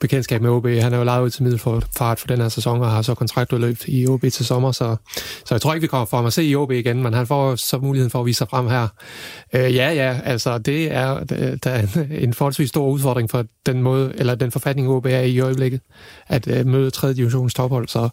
bekendtskab 0.00 0.42
med 0.42 0.50
OB. 0.50 0.66
Han 0.66 0.92
er 0.92 0.98
jo 0.98 1.04
lejet 1.04 1.24
ud 1.24 1.30
til 1.30 1.42
Middelfart 1.42 2.18
for 2.18 2.26
den 2.26 2.40
her 2.40 2.48
sæson, 2.48 2.80
og 2.80 2.90
har 2.90 3.02
så 3.02 3.14
kontraktudløb 3.14 3.78
i 3.86 4.06
OB 4.06 4.20
til 4.20 4.46
sommer, 4.46 4.72
så, 4.72 4.96
så 5.16 5.54
jeg 5.54 5.60
tror 5.60 5.74
ikke, 5.74 5.82
vi 5.82 5.86
kommer 5.86 6.06
for 6.06 6.18
at 6.18 6.32
se 6.32 6.44
i 6.44 6.56
OB 6.56 6.70
igen, 6.70 7.02
men 7.02 7.14
han 7.14 7.26
får 7.26 7.56
så 7.56 7.78
muligheden 7.78 8.10
for 8.10 8.20
at 8.20 8.26
vise 8.26 8.38
sig 8.38 8.48
frem 8.48 8.68
her. 8.68 8.88
Øh, 9.54 9.74
ja, 9.74 9.92
ja, 9.92 10.20
altså 10.24 10.58
det 10.58 10.92
er, 10.92 11.24
der 11.64 11.70
er 11.70 11.86
en, 12.10 12.34
forholdsvis 12.34 12.68
stor 12.68 12.88
udfordring 12.88 13.30
for 13.30 13.44
den 13.66 13.82
måde, 13.82 14.12
eller 14.14 14.34
den 14.34 14.50
forfatning 14.50 14.88
OB 14.88 15.06
er 15.06 15.20
i 15.20 15.36
i 15.36 15.40
øjeblikket, 15.40 15.80
at 16.28 16.46
uh, 16.46 16.66
møde 16.66 16.90
3. 16.90 17.12
divisions 17.12 17.54
tophold, 17.54 17.88
så, 17.88 18.08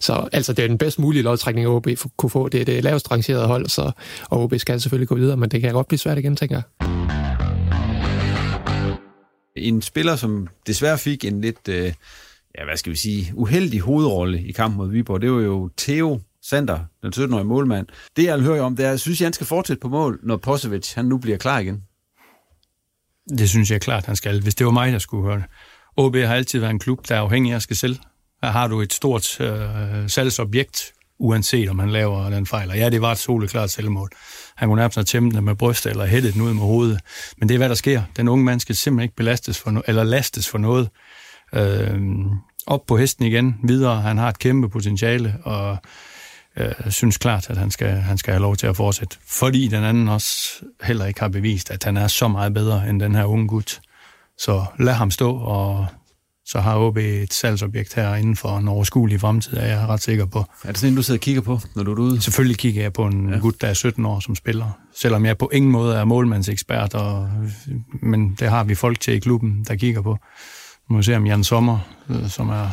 så 0.00 0.28
altså 0.32 0.52
det 0.52 0.64
er 0.64 0.68
den 0.68 0.78
bedst 0.78 0.98
mulige 0.98 1.22
lodtrækning, 1.38 1.68
OB 1.68 1.86
kunne 2.16 2.30
få. 2.30 2.48
Det 2.48 2.60
er 2.60 2.64
det 2.64 2.84
lavest 2.84 3.10
rangerede 3.10 3.46
hold, 3.46 3.68
så, 3.68 3.92
og 4.30 4.42
OB 4.42 4.54
skal 4.56 4.80
selvfølgelig 4.80 5.08
gå 5.08 5.14
videre, 5.14 5.36
men 5.36 5.50
det 5.50 5.60
kan 5.60 5.72
godt 5.72 5.88
blive 5.88 5.98
svært 5.98 6.18
igen, 6.18 6.36
tænker 6.36 6.56
jeg. 6.56 6.64
En 9.56 9.82
spiller, 9.82 10.16
som 10.16 10.48
desværre 10.66 10.98
fik 10.98 11.24
en 11.24 11.40
lidt, 11.40 11.68
øh, 11.68 11.92
ja, 12.58 12.64
hvad 12.64 12.76
skal 12.76 12.92
vi 12.92 12.96
sige, 12.96 13.32
uheldig 13.34 13.80
hovedrolle 13.80 14.42
i 14.42 14.52
kampen 14.52 14.76
mod 14.76 14.90
Viborg, 14.90 15.20
det 15.20 15.32
var 15.32 15.40
jo 15.40 15.70
Theo 15.76 16.20
Sander, 16.42 16.78
den 17.02 17.12
17-årige 17.16 17.44
målmand. 17.44 17.86
Det, 18.16 18.24
jeg 18.24 18.40
hører 18.40 18.62
om, 18.62 18.76
det 18.76 18.84
er, 18.86 18.90
jeg 18.90 19.00
synes, 19.00 19.20
han 19.20 19.32
skal 19.32 19.46
fortsætte 19.46 19.80
på 19.80 19.88
mål, 19.88 20.20
når 20.22 20.36
Posevic, 20.36 20.92
han 20.92 21.04
nu 21.04 21.18
bliver 21.18 21.38
klar 21.38 21.58
igen. 21.58 21.82
Det 23.38 23.48
synes 23.48 23.70
jeg 23.70 23.80
klart, 23.80 24.06
han 24.06 24.16
skal, 24.16 24.42
hvis 24.42 24.54
det 24.54 24.66
var 24.66 24.72
mig, 24.72 24.92
der 24.92 24.98
skulle 24.98 25.24
høre 25.24 25.36
det. 25.36 25.44
OB 25.96 26.16
har 26.16 26.34
altid 26.34 26.60
været 26.60 26.70
en 26.70 26.78
klub, 26.78 27.08
der 27.08 27.14
er 27.14 27.20
afhængig 27.20 27.52
af 27.52 27.62
skal 27.62 27.76
sælge. 27.76 27.98
Her 28.42 28.50
har 28.50 28.68
du 28.68 28.80
et 28.80 28.92
stort 28.92 29.40
øh, 29.40 30.08
salgsobjekt, 30.08 30.92
uanset 31.18 31.68
om 31.68 31.78
han 31.78 31.90
laver 31.90 32.30
den 32.30 32.46
fejl. 32.46 32.70
Og 32.70 32.78
ja, 32.78 32.90
det 32.90 33.02
var 33.02 33.12
et 33.12 33.18
soleklart 33.18 33.70
selvmål. 33.70 34.10
Han 34.56 34.68
kunne 34.68 34.78
nærmest 34.78 34.96
have 34.96 35.04
tæmmet 35.04 35.34
den 35.34 35.44
med 35.44 35.54
brystet 35.54 35.90
eller 35.90 36.06
hættet 36.06 36.34
den 36.34 36.42
ud 36.42 36.52
med 36.54 36.62
hovedet. 36.62 37.00
Men 37.38 37.48
det 37.48 37.54
er, 37.54 37.58
hvad 37.58 37.68
der 37.68 37.74
sker. 37.74 38.02
Den 38.16 38.28
unge 38.28 38.44
mand 38.44 38.60
skal 38.60 38.76
simpelthen 38.76 39.02
ikke 39.02 39.16
belastes 39.16 39.58
for 39.58 39.70
no- 39.70 39.82
eller 39.86 40.04
lastes 40.04 40.48
for 40.48 40.58
noget. 40.58 40.88
Øh, 41.54 42.00
op 42.66 42.86
på 42.86 42.96
hesten 42.96 43.24
igen, 43.24 43.56
videre. 43.62 44.00
Han 44.00 44.18
har 44.18 44.28
et 44.28 44.38
kæmpe 44.38 44.68
potentiale, 44.68 45.34
og 45.44 45.76
øh, 46.56 46.90
synes 46.90 47.18
klart, 47.18 47.50
at 47.50 47.56
han 47.56 47.70
skal, 47.70 47.88
han 47.88 48.18
skal 48.18 48.32
have 48.32 48.42
lov 48.42 48.56
til 48.56 48.66
at 48.66 48.76
fortsætte. 48.76 49.16
Fordi 49.26 49.68
den 49.68 49.84
anden 49.84 50.08
også 50.08 50.34
heller 50.82 51.06
ikke 51.06 51.20
har 51.20 51.28
bevist, 51.28 51.70
at 51.70 51.84
han 51.84 51.96
er 51.96 52.06
så 52.06 52.28
meget 52.28 52.54
bedre 52.54 52.88
end 52.88 53.00
den 53.00 53.14
her 53.14 53.24
unge 53.24 53.48
gut. 53.48 53.80
Så 54.38 54.64
lad 54.78 54.94
ham 54.94 55.10
stå, 55.10 55.36
og 55.36 55.86
så 56.50 56.60
har 56.60 56.78
OB 56.78 56.96
et 56.96 57.32
salgsobjekt 57.34 57.94
her 57.94 58.14
inden 58.14 58.36
for 58.36 58.58
en 58.58 58.68
overskuelig 58.68 59.20
fremtid, 59.20 59.56
er 59.56 59.66
jeg 59.66 59.88
ret 59.88 60.02
sikker 60.02 60.26
på. 60.26 60.44
Er 60.64 60.68
det 60.68 60.78
sådan 60.78 60.96
du 60.96 61.02
sidder 61.02 61.18
og 61.18 61.22
kigger 61.22 61.42
på, 61.42 61.60
når 61.74 61.82
du 61.82 61.94
er 61.94 61.98
ude? 61.98 62.20
Selvfølgelig 62.20 62.58
kigger 62.58 62.82
jeg 62.82 62.92
på 62.92 63.06
en 63.06 63.30
ja. 63.30 63.38
gut, 63.38 63.60
der 63.60 63.68
er 63.68 63.74
17 63.74 64.06
år 64.06 64.20
som 64.20 64.34
spiller. 64.34 64.78
Selvom 64.94 65.26
jeg 65.26 65.38
på 65.38 65.50
ingen 65.52 65.70
måde 65.72 65.96
er 65.96 66.04
målmandsekspert, 66.04 66.94
og, 66.94 67.30
men 68.02 68.36
det 68.40 68.50
har 68.50 68.64
vi 68.64 68.74
folk 68.74 69.00
til 69.00 69.14
i 69.14 69.18
klubben, 69.18 69.64
der 69.68 69.76
kigger 69.76 70.02
på. 70.02 70.18
Nu 70.90 70.96
må 70.96 71.02
se 71.02 71.16
om 71.16 71.26
Jan 71.26 71.44
Sommer, 71.44 71.78
øh, 72.10 72.28
som 72.28 72.48
er 72.48 72.70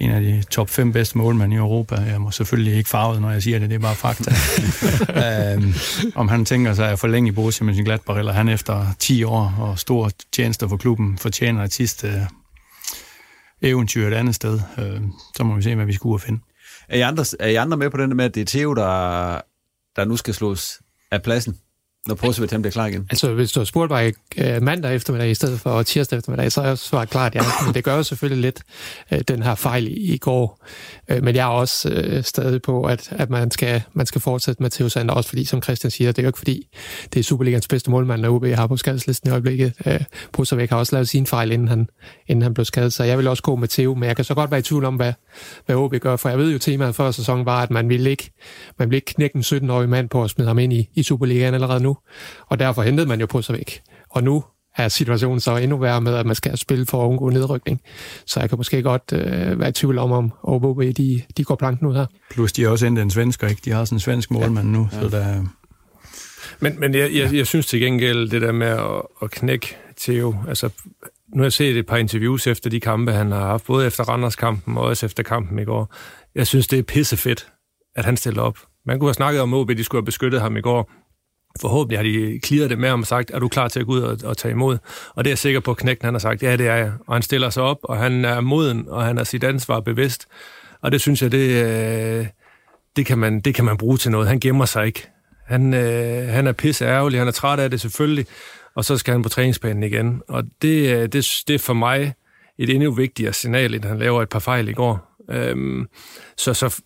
en 0.00 0.10
af 0.10 0.20
de 0.20 0.42
top 0.50 0.70
5 0.70 0.92
bedste 0.92 1.18
målmænd 1.18 1.52
i 1.52 1.56
Europa. 1.56 1.94
Jeg 1.94 2.20
må 2.20 2.30
selvfølgelig 2.30 2.74
ikke 2.74 2.88
farvet, 2.88 3.20
når 3.20 3.30
jeg 3.30 3.42
siger 3.42 3.58
det, 3.58 3.70
det 3.70 3.74
er 3.74 3.80
bare 3.80 3.94
fakta. 3.94 4.30
um, 5.56 5.74
om 6.22 6.28
han 6.28 6.44
tænker 6.44 6.74
sig 6.74 6.90
at 6.90 6.98
forlænge 6.98 7.28
i 7.28 7.32
Borussia 7.32 7.66
Mönchengladbach, 7.66 8.18
eller 8.18 8.32
han 8.32 8.48
efter 8.48 8.86
10 8.98 9.24
år 9.24 9.54
og 9.58 9.78
store 9.78 10.10
tjenester 10.32 10.68
for 10.68 10.76
klubben 10.76 11.18
fortjener 11.18 11.64
et 11.64 11.72
sidste 11.72 12.28
eventyr 13.62 14.08
et 14.08 14.14
andet 14.14 14.34
sted. 14.34 14.60
Øh, 14.78 15.00
så 15.36 15.44
må 15.44 15.56
vi 15.56 15.62
se, 15.62 15.74
hvad 15.74 15.86
vi 15.86 15.92
skal 15.92 16.08
ud 16.08 16.14
og 16.14 16.20
finde. 16.20 16.40
Er 16.88 16.98
I, 16.98 17.00
andre, 17.00 17.24
er 17.40 17.48
I 17.48 17.54
andre 17.54 17.76
med 17.76 17.90
på 17.90 17.96
den 17.96 18.16
med, 18.16 18.24
at 18.24 18.34
det 18.34 18.40
er 18.40 18.44
Theo, 18.44 18.74
der, 18.74 19.40
der 19.96 20.04
nu 20.04 20.16
skal 20.16 20.34
slås 20.34 20.80
af 21.10 21.22
pladsen? 21.22 21.58
Når 22.06 22.14
Prosovic 22.14 22.50
bliver 22.50 22.70
klar 22.70 22.86
igen? 22.86 23.06
Altså, 23.10 23.32
hvis 23.32 23.52
du 23.52 23.60
har 23.60 23.64
spurgt 23.64 23.90
mig 23.90 24.14
øh, 24.38 24.62
mandag 24.62 24.94
eftermiddag 24.94 25.30
i 25.30 25.34
stedet 25.34 25.60
for 25.60 25.82
tirsdag 25.82 26.18
eftermiddag, 26.18 26.52
så 26.52 26.60
er 26.60 26.66
jeg 26.66 26.78
svaret 26.78 27.10
klart, 27.10 27.34
ja. 27.34 27.42
Men 27.64 27.74
det 27.74 27.84
gør 27.84 27.96
jo 27.96 28.02
selvfølgelig 28.02 28.42
lidt 28.42 28.62
øh, 29.12 29.20
den 29.28 29.42
her 29.42 29.54
fejl 29.54 29.86
i, 29.88 30.14
i 30.14 30.18
går. 30.18 30.64
Øh, 31.08 31.24
men 31.24 31.34
jeg 31.34 31.42
er 31.42 31.46
også 31.46 31.88
uh, 32.16 32.22
stadig 32.24 32.62
på, 32.62 32.84
at, 32.84 33.12
at 33.12 33.30
man, 33.30 33.50
skal, 33.50 33.82
man 33.92 34.06
skal 34.06 34.20
fortsætte 34.20 34.62
med 34.62 34.70
Theo 34.70 34.88
Sander, 34.88 35.14
også 35.14 35.28
fordi, 35.28 35.44
som 35.44 35.62
Christian 35.62 35.90
siger, 35.90 36.12
det 36.12 36.18
er 36.18 36.22
jo 36.22 36.28
ikke 36.28 36.38
fordi, 36.38 36.66
det 37.12 37.20
er 37.20 37.24
Superligans 37.24 37.68
bedste 37.68 37.90
målmand, 37.90 38.20
når 38.20 38.30
OB 38.30 38.46
har 38.46 38.66
på 38.66 38.76
skadeslisten 38.76 39.28
i 39.28 39.32
øjeblikket. 39.32 39.72
Uh, 39.86 40.66
har 40.70 40.76
også 40.76 40.96
lavet 40.96 41.08
sin 41.08 41.26
fejl, 41.26 41.52
inden 41.52 41.68
han, 41.68 41.88
inden 42.28 42.42
han 42.42 42.54
blev 42.54 42.64
skadet, 42.64 42.92
så 42.92 43.04
jeg 43.04 43.18
vil 43.18 43.28
også 43.28 43.42
gå 43.42 43.56
med 43.56 43.68
Theo, 43.68 43.94
men 43.94 44.04
jeg 44.04 44.16
kan 44.16 44.24
så 44.24 44.34
godt 44.34 44.50
være 44.50 44.60
i 44.60 44.62
tvivl 44.62 44.84
om, 44.84 44.96
hvad, 44.96 45.12
hvad 45.66 45.76
OB 45.76 45.94
gør, 46.00 46.16
for 46.16 46.28
jeg 46.28 46.38
ved 46.38 46.52
jo, 46.52 46.58
temaet 46.58 46.94
før 46.94 47.10
sæsonen 47.10 47.46
var, 47.46 47.62
at 47.62 47.70
man 47.70 47.88
ville 47.88 48.10
ikke, 48.10 48.30
man 48.78 48.90
ville 48.90 48.96
ikke 48.96 49.14
knække 49.14 49.36
en 49.36 49.42
17-årig 49.42 49.88
mand 49.88 50.08
på 50.08 50.24
at 50.24 50.30
smide 50.30 50.48
ham 50.48 50.58
ind 50.58 50.72
i, 50.72 50.88
i 50.94 51.02
Superligaen 51.02 51.54
allerede 51.54 51.82
nu 51.82 51.91
og 52.46 52.58
derfor 52.58 52.82
hentede 52.82 53.08
man 53.08 53.20
jo 53.20 53.26
på 53.26 53.42
sig 53.42 53.56
væk. 53.56 53.82
Og 54.10 54.24
nu 54.24 54.44
er 54.76 54.88
situationen 54.88 55.40
så 55.40 55.56
endnu 55.56 55.76
værre 55.76 56.00
med, 56.00 56.14
at 56.14 56.26
man 56.26 56.34
skal 56.34 56.58
spille 56.58 56.86
for 56.86 57.04
at 57.04 57.08
undgå 57.08 57.30
nedrykning. 57.30 57.80
Så 58.26 58.40
jeg 58.40 58.48
kan 58.48 58.58
måske 58.58 58.82
godt 58.82 59.12
øh, 59.12 59.60
være 59.60 59.68
i 59.68 59.72
tvivl 59.72 59.98
om, 59.98 60.12
om 60.12 60.32
OB 60.42 60.82
de, 60.82 61.22
de 61.36 61.44
går 61.44 61.54
planken 61.54 61.86
ud 61.86 61.94
her. 61.94 62.06
Plus 62.30 62.52
de 62.52 62.62
har 62.62 62.70
også 62.70 62.86
endt 62.86 62.98
en 62.98 63.10
svensker, 63.10 63.48
ikke? 63.48 63.62
De 63.64 63.70
har 63.70 63.84
sådan 63.84 63.96
en 63.96 64.00
svensk 64.00 64.30
målmand 64.30 64.68
ja. 64.68 64.72
nu, 64.72 64.88
ja. 64.92 65.00
så 65.00 65.08
der... 65.08 65.42
Men, 66.60 66.80
men 66.80 66.94
jeg, 66.94 67.14
jeg, 67.14 67.34
jeg 67.34 67.46
synes 67.46 67.66
til 67.66 67.80
gengæld, 67.80 68.30
det 68.30 68.42
der 68.42 68.52
med 68.52 68.66
at, 68.66 69.02
at 69.22 69.30
knække 69.30 69.76
Theo, 70.00 70.36
altså 70.48 70.70
nu 71.34 71.38
har 71.38 71.44
jeg 71.44 71.52
set 71.52 71.76
et 71.76 71.86
par 71.86 71.96
interviews 71.96 72.46
efter 72.46 72.70
de 72.70 72.80
kampe, 72.80 73.12
han 73.12 73.32
har 73.32 73.46
haft, 73.46 73.64
både 73.64 73.86
efter 73.86 74.04
Randers-kampen 74.04 74.76
og 74.76 74.84
også 74.84 75.06
efter 75.06 75.22
kampen 75.22 75.58
i 75.58 75.64
går. 75.64 75.94
Jeg 76.34 76.46
synes, 76.46 76.66
det 76.66 76.78
er 76.78 76.82
pissefedt, 76.82 77.46
at 77.96 78.04
han 78.04 78.16
stiller 78.16 78.42
op. 78.42 78.58
Man 78.86 78.98
kunne 78.98 79.08
have 79.08 79.14
snakket 79.14 79.42
om, 79.42 79.54
OB 79.54 79.68
de 79.68 79.84
skulle 79.84 80.00
have 80.00 80.06
beskyttet 80.06 80.40
ham 80.40 80.56
i 80.56 80.60
går. 80.60 80.90
Forhåbentlig 81.60 81.98
har 81.98 82.02
de 82.02 82.40
clearet 82.44 82.70
det 82.70 82.78
med 82.78 82.88
ham 82.88 83.00
og 83.00 83.06
sagt, 83.06 83.30
er 83.30 83.38
du 83.38 83.48
klar 83.48 83.68
til 83.68 83.80
at 83.80 83.86
gå 83.86 83.92
ud 83.92 84.00
og, 84.00 84.18
og 84.24 84.36
tage 84.36 84.52
imod? 84.52 84.78
Og 85.14 85.24
det 85.24 85.30
er 85.30 85.32
jeg 85.32 85.38
sikker 85.38 85.60
på, 85.60 85.70
at 85.70 85.76
Knækken 85.76 86.04
han 86.04 86.14
har 86.14 86.18
sagt, 86.18 86.42
ja, 86.42 86.56
det 86.56 86.68
er 86.68 86.74
jeg. 86.74 86.92
Og 87.06 87.14
han 87.14 87.22
stiller 87.22 87.50
sig 87.50 87.62
op, 87.62 87.78
og 87.82 87.98
han 87.98 88.24
er 88.24 88.40
moden, 88.40 88.88
og 88.88 89.04
han 89.04 89.18
er 89.18 89.24
sit 89.24 89.44
ansvar 89.44 89.80
bevidst. 89.80 90.26
Og 90.82 90.92
det 90.92 91.00
synes 91.00 91.22
jeg, 91.22 91.32
det, 91.32 91.64
øh, 91.64 92.26
det, 92.96 93.06
kan, 93.06 93.18
man, 93.18 93.40
det 93.40 93.54
kan 93.54 93.64
man 93.64 93.76
bruge 93.76 93.96
til 93.96 94.10
noget. 94.10 94.28
Han 94.28 94.40
gemmer 94.40 94.64
sig 94.64 94.86
ikke. 94.86 95.08
Han, 95.46 95.74
øh, 95.74 96.28
han 96.28 96.46
er 96.46 96.52
pisse 96.52 96.84
ærgerlig, 96.84 97.18
han 97.18 97.28
er 97.28 97.32
træt 97.32 97.58
af 97.58 97.70
det 97.70 97.80
selvfølgelig, 97.80 98.26
og 98.76 98.84
så 98.84 98.98
skal 98.98 99.12
han 99.12 99.22
på 99.22 99.28
træningsbanen 99.28 99.82
igen. 99.82 100.22
Og 100.28 100.44
det, 100.62 100.96
øh, 100.96 101.02
det, 101.02 101.42
det 101.48 101.54
er 101.54 101.58
for 101.58 101.74
mig 101.74 102.14
et 102.58 102.70
endnu 102.70 102.92
vigtigere 102.94 103.32
signal, 103.32 103.74
end 103.74 103.84
han 103.84 103.98
laver 103.98 104.22
et 104.22 104.28
par 104.28 104.38
fejl 104.38 104.68
i 104.68 104.72
går. 104.72 105.16
Øhm, 105.30 105.86
så, 106.36 106.54
så 106.54 106.82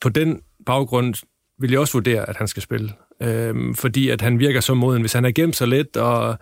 på 0.00 0.08
den 0.08 0.40
baggrund 0.66 1.14
vil 1.60 1.70
jeg 1.70 1.80
også 1.80 1.92
vurdere, 1.92 2.28
at 2.28 2.36
han 2.36 2.48
skal 2.48 2.62
spille 2.62 2.92
øh, 3.22 3.74
fordi 3.74 4.08
at 4.08 4.20
han 4.20 4.38
virker 4.38 4.60
så 4.60 4.74
moden. 4.74 5.00
Hvis 5.00 5.12
han 5.12 5.24
har 5.24 5.30
gemt 5.30 5.56
sig 5.56 5.68
lidt, 5.68 5.96
og 5.96 6.38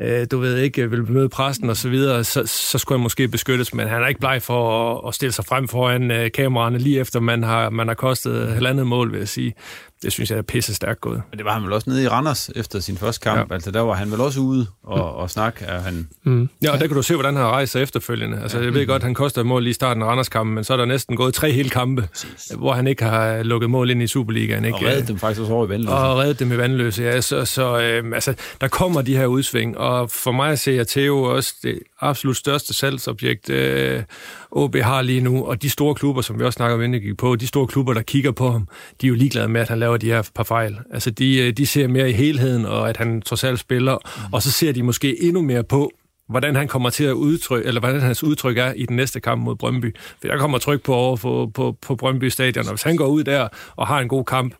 øh, 0.00 0.26
du 0.30 0.38
ved 0.38 0.58
ikke, 0.58 0.82
øh, 0.82 0.90
vil 0.90 1.12
møde 1.12 1.28
præsten 1.28 1.70
og 1.70 1.76
så 1.76 1.88
videre, 1.88 2.24
så, 2.24 2.46
så 2.46 2.78
skulle 2.78 2.98
han 2.98 3.02
måske 3.02 3.28
beskyttes, 3.28 3.74
men 3.74 3.88
han 3.88 4.02
er 4.02 4.06
ikke 4.06 4.20
bleg 4.20 4.42
for 4.42 4.92
at, 4.92 5.08
at 5.08 5.14
stille 5.14 5.32
sig 5.32 5.44
frem 5.44 5.68
foran 5.68 6.10
øh, 6.10 6.30
kameraerne, 6.32 6.78
lige 6.78 7.00
efter 7.00 7.20
man 7.20 7.42
har, 7.42 7.70
man 7.70 7.88
har 7.88 7.94
kostet 7.94 8.48
halvandet 8.48 8.86
mål, 8.86 9.12
vil 9.12 9.18
jeg 9.18 9.28
sige 9.28 9.54
det 10.02 10.12
synes 10.12 10.30
jeg 10.30 10.38
er 10.38 10.42
pisse 10.42 10.74
stærkt 10.74 11.00
gået. 11.00 11.22
Men 11.30 11.38
det 11.38 11.44
var 11.44 11.52
han 11.52 11.62
vel 11.62 11.72
også 11.72 11.90
nede 11.90 12.02
i 12.02 12.08
Randers 12.08 12.50
efter 12.56 12.80
sin 12.80 12.96
første 12.96 13.20
kamp. 13.20 13.50
Ja. 13.50 13.54
Altså 13.54 13.70
der 13.70 13.80
var 13.80 13.94
han 13.94 14.12
vel 14.12 14.20
også 14.20 14.40
ude 14.40 14.66
og, 14.82 15.16
og 15.16 15.30
snakke. 15.30 15.64
Er 15.64 15.80
han... 15.80 16.08
Mm. 16.24 16.48
Ja, 16.62 16.72
og 16.72 16.80
der 16.80 16.86
kan 16.86 16.96
du 16.96 17.02
se, 17.02 17.14
hvordan 17.14 17.36
han 17.36 17.44
rejser 17.44 17.80
efterfølgende. 17.80 18.42
Altså, 18.42 18.60
jeg 18.60 18.74
ved 18.74 18.80
mm. 18.80 18.86
godt, 18.86 19.02
han 19.02 19.14
koster 19.14 19.40
et 19.40 19.46
mål 19.46 19.62
lige 19.62 19.70
i 19.70 19.74
starten 19.74 20.02
af 20.02 20.06
Randers-kampen, 20.06 20.54
men 20.54 20.64
så 20.64 20.72
er 20.72 20.76
der 20.76 20.84
næsten 20.84 21.16
gået 21.16 21.34
tre 21.34 21.52
hele 21.52 21.70
kampe, 21.70 22.08
Præcis. 22.12 22.52
hvor 22.56 22.72
han 22.72 22.86
ikke 22.86 23.04
har 23.04 23.42
lukket 23.42 23.70
mål 23.70 23.90
ind 23.90 24.02
i 24.02 24.06
Superligaen. 24.06 24.64
Ikke? 24.64 24.76
Og 24.76 24.82
reddet 24.82 25.08
dem 25.08 25.18
faktisk 25.18 25.40
også 25.40 25.52
over 25.52 25.66
i 25.66 25.68
vandløse. 25.68 25.92
Og 25.92 26.18
reddet 26.18 26.38
dem 26.38 26.52
i 26.52 26.56
vandløse, 26.56 27.02
ja. 27.02 27.20
Så, 27.20 27.44
så 27.44 27.80
øh, 27.80 28.04
altså, 28.14 28.34
der 28.60 28.68
kommer 28.68 29.02
de 29.02 29.16
her 29.16 29.26
udsving, 29.26 29.78
og 29.78 30.10
for 30.10 30.32
mig 30.32 30.58
ser 30.58 30.72
jeg 30.72 30.88
Theo 30.88 31.22
også 31.22 31.54
det 31.62 31.78
absolut 32.00 32.36
største 32.36 32.74
salgsobjekt, 32.74 33.50
øh, 33.50 34.02
OB 34.50 34.76
har 34.76 35.02
lige 35.02 35.20
nu, 35.20 35.44
og 35.44 35.62
de 35.62 35.70
store 35.70 35.94
klubber, 35.94 36.22
som 36.22 36.38
vi 36.38 36.44
også 36.44 36.56
snakker 36.56 36.86
om, 36.86 37.16
på, 37.18 37.36
de 37.36 37.46
store 37.46 37.66
klubber, 37.66 37.94
der 37.94 38.02
kigger 38.02 38.32
på 38.32 38.50
ham, 38.50 38.68
de 39.00 39.06
er 39.06 39.08
jo 39.08 39.14
ligeglade 39.14 39.48
med, 39.48 39.60
at 39.60 39.68
han 39.68 39.78
laver 39.78 39.96
de 39.96 40.06
her 40.06 40.30
par 40.34 40.42
fejl. 40.42 40.78
Altså, 40.90 41.10
de, 41.10 41.38
øh, 41.38 41.52
de 41.52 41.66
ser 41.66 41.88
mere 41.88 42.10
i 42.10 42.12
helheden, 42.12 42.66
og 42.66 42.88
at 42.88 42.96
han 42.96 43.22
trods 43.22 43.44
alt 43.44 43.58
spiller, 43.58 43.94
mm. 43.94 44.32
og 44.32 44.42
så 44.42 44.52
ser 44.52 44.72
de 44.72 44.82
måske 44.82 45.22
endnu 45.22 45.42
mere 45.42 45.64
på, 45.64 45.92
hvordan 46.28 46.56
han 46.56 46.68
kommer 46.68 46.90
til 46.90 47.04
at 47.04 47.12
udtrykke, 47.12 47.68
eller 47.68 47.80
hvordan 47.80 48.00
hans 48.00 48.24
udtryk 48.24 48.58
er 48.58 48.72
i 48.72 48.86
den 48.86 48.96
næste 48.96 49.20
kamp 49.20 49.42
mod 49.42 49.56
Brøndby. 49.56 49.96
For 50.20 50.28
der 50.28 50.38
kommer 50.38 50.58
tryk 50.58 50.82
på 50.82 50.94
over 50.94 51.16
på, 51.16 51.50
på, 51.54 51.76
på 51.82 51.96
Brøndby 51.96 52.28
Stadion, 52.28 52.64
og 52.66 52.72
hvis 52.72 52.82
han 52.82 52.96
går 52.96 53.06
ud 53.06 53.24
der 53.24 53.48
og 53.76 53.86
har 53.86 54.00
en 54.00 54.08
god 54.08 54.24
kamp, 54.24 54.54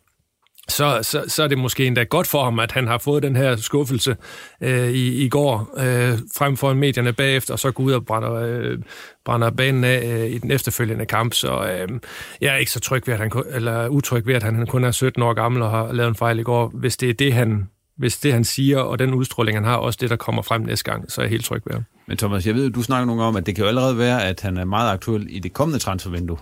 så, 0.69 0.99
så, 1.01 1.23
så 1.27 1.43
er 1.43 1.47
det 1.47 1.57
måske 1.57 1.85
endda 1.85 2.03
godt 2.03 2.27
for 2.27 2.43
ham, 2.43 2.59
at 2.59 2.71
han 2.71 2.87
har 2.87 2.97
fået 2.97 3.23
den 3.23 3.35
her 3.35 3.55
skuffelse 3.55 4.17
øh, 4.61 4.89
i, 4.89 5.25
i 5.25 5.29
går, 5.29 5.73
øh, 5.77 6.19
frem 6.37 6.57
for 6.57 6.73
medierne 6.73 7.13
bagefter, 7.13 7.53
og 7.53 7.59
så 7.59 7.71
går 7.71 7.83
ud 7.83 7.91
og 7.91 8.05
brænder, 8.05 8.33
øh, 8.33 8.77
brænder 9.25 9.49
banen 9.49 9.83
af 9.83 10.19
øh, 10.19 10.31
i 10.31 10.37
den 10.37 10.51
efterfølgende 10.51 11.05
kamp. 11.05 11.33
Så 11.33 11.49
øh, 11.49 11.99
jeg 12.41 12.53
er 12.53 12.57
ikke 12.57 12.71
så 12.71 12.79
tryg 12.79 13.07
ved, 13.07 13.13
at 13.13 13.19
han, 13.19 13.31
eller 13.51 13.87
utryg 13.87 14.27
ved, 14.27 14.35
at 14.35 14.43
han, 14.43 14.55
han 14.55 14.67
kun 14.67 14.83
er 14.83 14.91
17 14.91 15.23
år 15.23 15.33
gammel 15.33 15.61
og 15.61 15.71
har 15.71 15.93
lavet 15.93 16.09
en 16.09 16.15
fejl 16.15 16.39
i 16.39 16.43
går. 16.43 16.71
Hvis 16.73 16.97
det 16.97 17.09
er 17.09 17.13
det, 17.13 17.33
han, 17.33 17.69
hvis 17.97 18.17
det, 18.17 18.33
han 18.33 18.43
siger, 18.43 18.79
og 18.79 18.99
den 18.99 19.13
udstråling, 19.13 19.57
han 19.57 19.65
har, 19.65 19.75
også 19.75 19.97
det, 20.01 20.09
der 20.09 20.15
kommer 20.15 20.41
frem 20.41 20.61
næste 20.61 20.91
gang, 20.91 21.11
så 21.11 21.21
er 21.21 21.25
jeg 21.25 21.29
helt 21.29 21.45
tryg 21.45 21.61
ved 21.65 21.73
ham. 21.73 21.83
Men 22.07 22.17
Thomas, 22.17 22.47
jeg 22.47 22.55
ved, 22.55 22.69
du 22.69 22.81
snakker 22.81 23.05
nogle 23.05 23.23
om, 23.23 23.35
at 23.35 23.45
det 23.45 23.55
kan 23.55 23.63
jo 23.63 23.67
allerede 23.67 23.97
være, 23.97 24.23
at 24.23 24.41
han 24.41 24.57
er 24.57 24.65
meget 24.65 24.91
aktuel 24.91 25.27
i 25.29 25.39
det 25.39 25.53
kommende 25.53 25.79
transfervindue. 25.79 26.37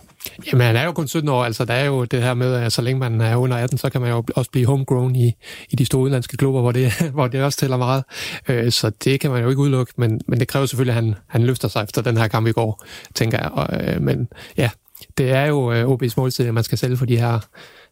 Jamen, 0.51 0.67
han 0.67 0.75
er 0.75 0.83
jo 0.83 0.91
kun 0.91 1.07
17 1.07 1.29
år. 1.29 1.45
Altså, 1.45 1.65
der 1.65 1.73
er 1.73 1.85
jo 1.85 2.03
det 2.03 2.23
her 2.23 2.33
med, 2.33 2.53
at 2.53 2.73
så 2.73 2.81
længe 2.81 2.99
man 2.99 3.21
er 3.21 3.35
under 3.35 3.57
18, 3.57 3.77
så 3.77 3.89
kan 3.89 4.01
man 4.01 4.09
jo 4.09 4.23
også 4.35 4.51
blive 4.51 4.65
homegrown 4.65 5.15
i, 5.15 5.33
i 5.69 5.75
de 5.75 5.85
store 5.85 6.01
udenlandske 6.01 6.37
klubber, 6.37 6.61
hvor 6.61 6.71
det, 6.71 6.91
hvor 7.13 7.27
det 7.27 7.43
også 7.43 7.59
tæller 7.59 7.77
meget. 7.77 8.03
Øh, 8.47 8.71
så 8.71 8.89
det 8.89 9.19
kan 9.19 9.31
man 9.31 9.43
jo 9.43 9.49
ikke 9.49 9.61
udelukke, 9.61 9.93
men, 9.97 10.21
men 10.27 10.39
det 10.39 10.47
kræver 10.47 10.65
selvfølgelig, 10.65 10.97
at 10.97 11.03
han, 11.03 11.15
han 11.27 11.43
løfter 11.43 11.67
sig 11.67 11.83
efter 11.83 12.01
den 12.01 12.17
her 12.17 12.27
kamp 12.27 12.47
i 12.47 12.51
går, 12.51 12.83
tænker 13.15 13.37
jeg. 13.37 13.51
Og, 13.51 13.67
øh, 13.81 14.01
men 14.01 14.27
ja, 14.57 14.69
det 15.17 15.31
er 15.31 15.45
jo 15.45 15.71
øh, 15.71 15.89
OB's 15.89 16.13
målsætning, 16.17 16.47
at 16.47 16.53
man 16.53 16.63
skal 16.63 16.77
sælge 16.77 16.97
for 16.97 17.05
de 17.05 17.17
her 17.17 17.39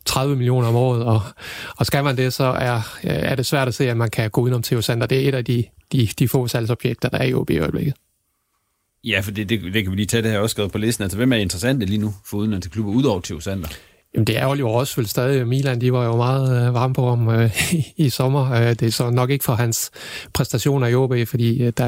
30 0.06 0.36
millioner 0.36 0.68
om 0.68 0.76
året, 0.76 1.04
og, 1.04 1.22
og 1.78 1.86
skal 1.86 2.04
man 2.04 2.18
det, 2.18 2.34
så 2.34 2.44
er, 2.44 2.76
øh, 2.76 2.82
er 3.04 3.36
det 3.36 3.46
svært 3.46 3.68
at 3.68 3.74
se, 3.74 3.90
at 3.90 3.98
man 3.98 4.10
kan 4.10 4.30
gå 4.30 4.42
udenom 4.42 4.64
Theo 4.64 4.82
Sander. 4.82 5.08
Det 5.08 5.24
er 5.24 5.30
et 5.30 5.36
af 5.36 5.46
de, 5.46 5.64
de, 5.94 6.08
de 6.20 6.28
få 6.28 6.48
salgsobjekter, 6.48 7.10
der 7.10 7.18
er 7.18 7.24
i 7.24 7.34
OB 7.34 7.50
i 7.50 7.60
øjeblikket. 7.60 7.94
Ja, 9.04 9.20
for 9.20 9.32
det, 9.32 9.50
det, 9.50 9.74
det 9.74 9.84
kan 9.84 9.92
vi 9.92 9.96
lige 9.96 10.06
tage, 10.06 10.24
det 10.24 10.32
her 10.32 10.40
også 10.40 10.54
skrevet 10.54 10.72
på 10.72 10.78
listen. 10.78 11.04
Altså, 11.04 11.18
hvem 11.18 11.34
er 11.34 11.38
interessant 11.38 11.80
lige 11.80 11.98
nu 11.98 12.14
for 12.26 12.38
udenlandske 12.38 12.72
klubber, 12.72 12.92
udover 12.92 13.22
Theo 13.22 13.40
Sander? 13.40 13.68
Jamen, 14.14 14.28
det 14.28 14.38
er 14.38 14.48
Oliver 14.48 14.70
Rosfeldt 14.70 15.10
stadig. 15.10 15.48
Milan, 15.48 15.82
de 15.82 15.94
var 15.94 16.06
jo 16.06 16.16
meget 16.16 16.68
øh, 16.68 16.74
varme 16.74 16.94
på 16.94 17.10
ham 17.10 17.30
øh, 17.30 17.52
i, 17.80 17.94
i 17.98 18.10
sommer. 18.10 18.52
Øh, 18.52 18.70
det 18.70 18.82
er 18.82 18.92
så 18.92 19.10
nok 19.10 19.30
ikke 19.30 19.46
for 19.46 19.54
hans 19.54 19.92
præstationer 20.34 20.88
i 20.88 20.96
OB, 20.96 21.14
fordi 21.28 21.64
øh, 21.64 21.74
der 21.78 21.88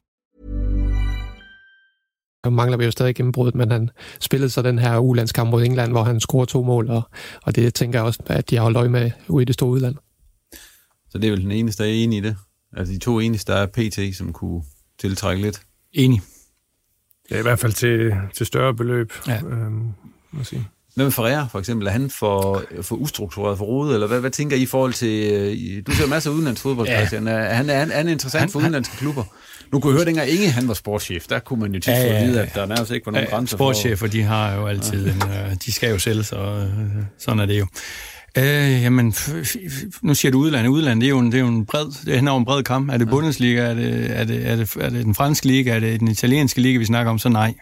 Han 2.43 2.53
mangler 2.53 2.77
vi 2.77 2.85
jo 2.85 2.91
stadig 2.91 3.15
gennembruddet, 3.15 3.55
men 3.55 3.71
han 3.71 3.89
spillede 4.19 4.49
så 4.49 4.61
den 4.61 4.79
her 4.79 4.97
ulandskamp 4.97 5.49
mod 5.49 5.63
England, 5.63 5.91
hvor 5.91 6.03
han 6.03 6.19
scorede 6.19 6.51
to 6.51 6.63
mål, 6.63 6.89
og, 6.89 7.01
og 7.43 7.55
det 7.55 7.73
tænker 7.73 7.99
jeg 7.99 8.05
også, 8.05 8.19
at 8.25 8.49
de 8.49 8.55
har 8.55 8.63
holdt 8.63 8.77
øje 8.77 8.89
med 8.89 9.11
ude 9.27 9.41
i 9.41 9.45
det 9.45 9.53
store 9.53 9.69
udland. 9.69 9.95
Så 11.09 11.17
det 11.17 11.27
er 11.27 11.31
vel 11.31 11.41
den 11.41 11.51
eneste, 11.51 11.83
der 11.83 11.89
er 11.89 11.93
enig 11.93 12.17
i 12.17 12.21
det? 12.21 12.35
Altså 12.77 12.93
de 12.93 12.99
to 12.99 13.19
eneste, 13.19 13.51
der 13.51 13.57
er 13.57 13.65
PT, 13.65 14.17
som 14.17 14.33
kunne 14.33 14.63
tiltrække 14.99 15.41
lidt? 15.41 15.61
Enig. 15.93 16.21
Det 17.29 17.35
er 17.35 17.39
i 17.39 17.41
hvert 17.41 17.59
fald 17.59 17.73
til, 17.73 18.13
til 18.33 18.45
større 18.45 18.73
beløb, 18.73 19.13
ja. 19.27 19.41
øhm, 19.45 19.93
må 20.31 20.43
sige. 20.43 20.67
Hvad 20.95 21.05
med 21.05 21.11
Ferreira, 21.11 21.47
for 21.51 21.59
eksempel? 21.59 21.87
Er 21.87 21.91
han 21.91 22.09
for, 22.09 22.63
for 22.81 22.95
ustruktureret 22.95 23.57
for 23.57 23.65
rodet, 23.65 23.93
eller 23.93 24.07
hvad, 24.07 24.19
hvad 24.19 24.31
tænker 24.31 24.57
I 24.57 24.61
i 24.61 24.65
forhold 24.65 24.93
til... 24.93 25.33
Øh, 25.33 25.83
du 25.87 25.91
ser 25.91 26.07
masser 26.07 26.29
af 26.29 26.33
udenlandsk 26.33 26.61
fodbold, 26.61 26.87
ja. 26.87 26.97
Christian. 26.97 27.27
Er 27.27 27.53
han, 27.53 27.69
er, 27.69 27.79
han, 27.79 27.91
er 27.91 27.97
han 27.97 28.09
interessant 28.09 28.41
han, 28.41 28.49
for 28.49 28.59
udenlandske 28.59 28.97
klubber? 28.97 29.23
Nu 29.73 29.79
kunne 29.79 29.91
jeg 29.91 29.97
høre, 29.97 30.05
dengang 30.05 30.29
Inge 30.29 30.49
han 30.49 30.67
var 30.67 30.73
sportschef, 30.73 31.27
der 31.27 31.39
kunne 31.39 31.59
man 31.59 31.73
jo 31.73 31.79
tit 31.79 31.87
ja, 31.87 31.93
ja, 31.93 32.05
ja. 32.05 32.11
få 32.11 32.15
at 32.15 32.27
vide, 32.27 32.41
at 32.41 32.55
der 32.55 32.65
nærmest 32.65 32.91
ikke 32.91 33.05
var 33.05 33.11
nogen 33.11 33.27
ja, 33.27 33.35
grænser 33.35 33.57
Sportschefer, 33.57 33.95
for... 33.95 34.07
de 34.07 34.23
har 34.23 34.55
jo 34.55 34.67
altid 34.67 35.07
en, 35.07 35.21
øh, 35.29 35.55
de 35.65 35.71
skal 35.71 35.89
jo 35.89 35.99
selv, 35.99 36.23
så 36.23 36.67
sådan 37.17 37.39
er 37.39 37.45
det 37.45 37.59
jo. 37.59 37.67
Øh, 38.37 38.83
jamen, 38.83 39.13
nu 40.01 40.15
siger 40.15 40.31
du 40.31 40.39
udlandet. 40.39 40.69
Udlandet, 40.69 41.01
det 41.01 41.07
er 41.07 41.09
jo 41.09 41.19
en, 41.19 41.25
det 41.31 41.33
er 41.37 41.41
jo 41.41 41.47
en 41.47 41.65
bred, 41.65 42.05
det 42.05 42.15
er 42.15 42.35
en 42.37 42.45
bred 42.45 42.63
kamp. 42.63 42.89
Er 42.89 42.97
det 42.97 43.09
Bundesliga? 43.09 43.61
Er 43.61 43.73
det, 43.73 44.11
er, 44.11 44.23
det, 44.23 44.47
er, 44.47 44.55
det, 44.55 44.75
er 44.79 44.89
det 44.89 45.05
den 45.05 45.15
franske 45.15 45.47
liga? 45.47 45.75
Er 45.75 45.79
det 45.79 45.99
den 45.99 46.07
italienske 46.07 46.61
liga, 46.61 46.77
vi 46.77 46.85
snakker 46.85 47.11
om? 47.11 47.19
Så 47.19 47.29
nej. 47.29 47.53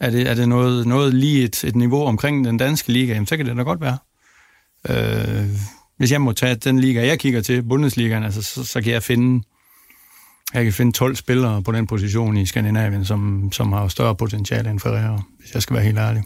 Er 0.00 0.10
det, 0.10 0.30
er 0.30 0.34
det 0.34 0.48
noget, 0.48 0.86
noget 0.86 1.14
lige 1.14 1.44
et, 1.44 1.64
et 1.64 1.76
niveau 1.76 2.04
omkring 2.04 2.44
den 2.44 2.56
danske 2.56 2.92
liga? 2.92 3.12
Jamen, 3.12 3.26
så 3.26 3.36
kan 3.36 3.46
det 3.46 3.56
da 3.56 3.62
godt 3.62 3.80
være. 3.80 3.98
Øh, 4.88 5.46
hvis 5.98 6.12
jeg 6.12 6.20
må 6.20 6.32
tage 6.32 6.54
den 6.54 6.78
liga, 6.78 7.06
jeg 7.06 7.18
kigger 7.18 7.40
til, 7.40 7.62
Bundesligaen, 7.62 8.24
altså, 8.24 8.42
så, 8.42 8.64
så 8.64 8.80
kan 8.80 8.92
jeg 8.92 9.02
finde 9.02 9.44
jeg 10.54 10.64
kan 10.64 10.72
finde 10.72 10.92
12 10.92 11.16
spillere 11.16 11.62
på 11.62 11.72
den 11.72 11.86
position 11.86 12.36
i 12.36 12.46
Skandinavien, 12.46 13.04
som, 13.04 13.52
som 13.52 13.72
har 13.72 13.88
større 13.88 14.16
potentiale 14.16 14.70
end 14.70 14.80
Ferreira, 14.80 15.22
hvis 15.38 15.54
jeg 15.54 15.62
skal 15.62 15.74
være 15.74 15.84
helt 15.84 15.98
ærlig, 15.98 16.22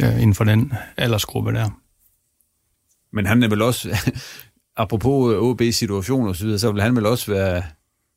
ja, 0.00 0.12
inden 0.12 0.34
for 0.34 0.44
den 0.44 0.72
aldersgruppe 0.96 1.52
der. 1.52 1.70
Men 3.12 3.26
han 3.26 3.42
er 3.42 3.48
vel 3.48 3.62
også, 3.62 4.12
apropos 4.76 5.34
OB's 5.34 5.70
situation 5.70 6.28
og 6.28 6.36
så 6.36 6.44
videre, 6.44 6.58
så 6.58 6.72
vil 6.72 6.82
han 6.82 6.96
vel 6.96 7.06
også 7.06 7.32
være 7.32 7.62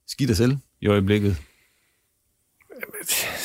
skidt 0.07 0.29
af 0.29 0.35
selv 0.35 0.57
i 0.81 0.87
øjeblikket. 0.87 1.37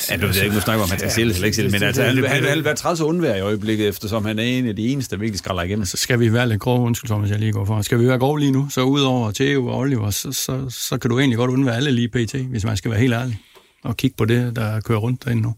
Ja, 0.09 0.17
du 0.17 0.27
ved 0.27 0.43
ikke, 0.43 0.55
nu 0.55 0.61
snakker 0.61 0.83
om, 0.83 0.87
at 0.87 0.89
han 0.89 0.99
skal 0.99 1.11
sælges 1.11 1.35
eller 1.35 1.45
ikke 1.45 1.55
sælges, 1.55 1.71
men 1.71 1.83
altså, 1.83 2.03
han, 2.03 2.17
han, 2.17 2.43
han 2.43 2.55
vil 2.55 2.63
være 2.63 2.75
træls 2.75 3.01
og 3.01 3.07
undvære 3.07 3.37
i 3.37 3.41
øjeblikket, 3.41 3.87
eftersom 3.87 4.25
han 4.25 4.39
er 4.39 4.43
en 4.43 4.67
af 4.67 4.75
de 4.75 4.87
eneste, 4.87 5.15
der 5.15 5.19
virkelig 5.19 5.39
skralder 5.39 5.63
igennem. 5.63 5.85
Så 5.85 5.97
skal 5.97 6.19
vi 6.19 6.33
være 6.33 6.49
lidt 6.49 6.61
grove, 6.61 6.85
undskyld 6.85 7.09
Thomas, 7.09 7.29
jeg 7.29 7.39
lige 7.39 7.51
går 7.51 7.65
for. 7.65 7.81
Skal 7.81 7.99
vi 7.99 8.07
være 8.07 8.19
grove 8.19 8.39
lige 8.39 8.51
nu, 8.51 8.67
så 8.69 8.81
udover 8.81 9.31
Theo 9.31 9.67
og 9.67 9.77
Oliver, 9.77 10.09
så, 10.09 10.31
så, 10.31 10.69
så 10.69 10.97
kan 10.97 11.09
du 11.09 11.19
egentlig 11.19 11.37
godt 11.37 11.51
undvære 11.51 11.75
alle 11.75 11.91
lige 11.91 12.09
pt, 12.09 12.33
hvis 12.33 12.65
man 12.65 12.77
skal 12.77 12.91
være 12.91 12.99
helt 12.99 13.13
ærlig, 13.13 13.39
og 13.83 13.97
kigge 13.97 14.15
på 14.17 14.25
det, 14.25 14.55
der 14.55 14.81
kører 14.81 14.99
rundt 14.99 15.25
derinde 15.25 15.41
nu. 15.41 15.55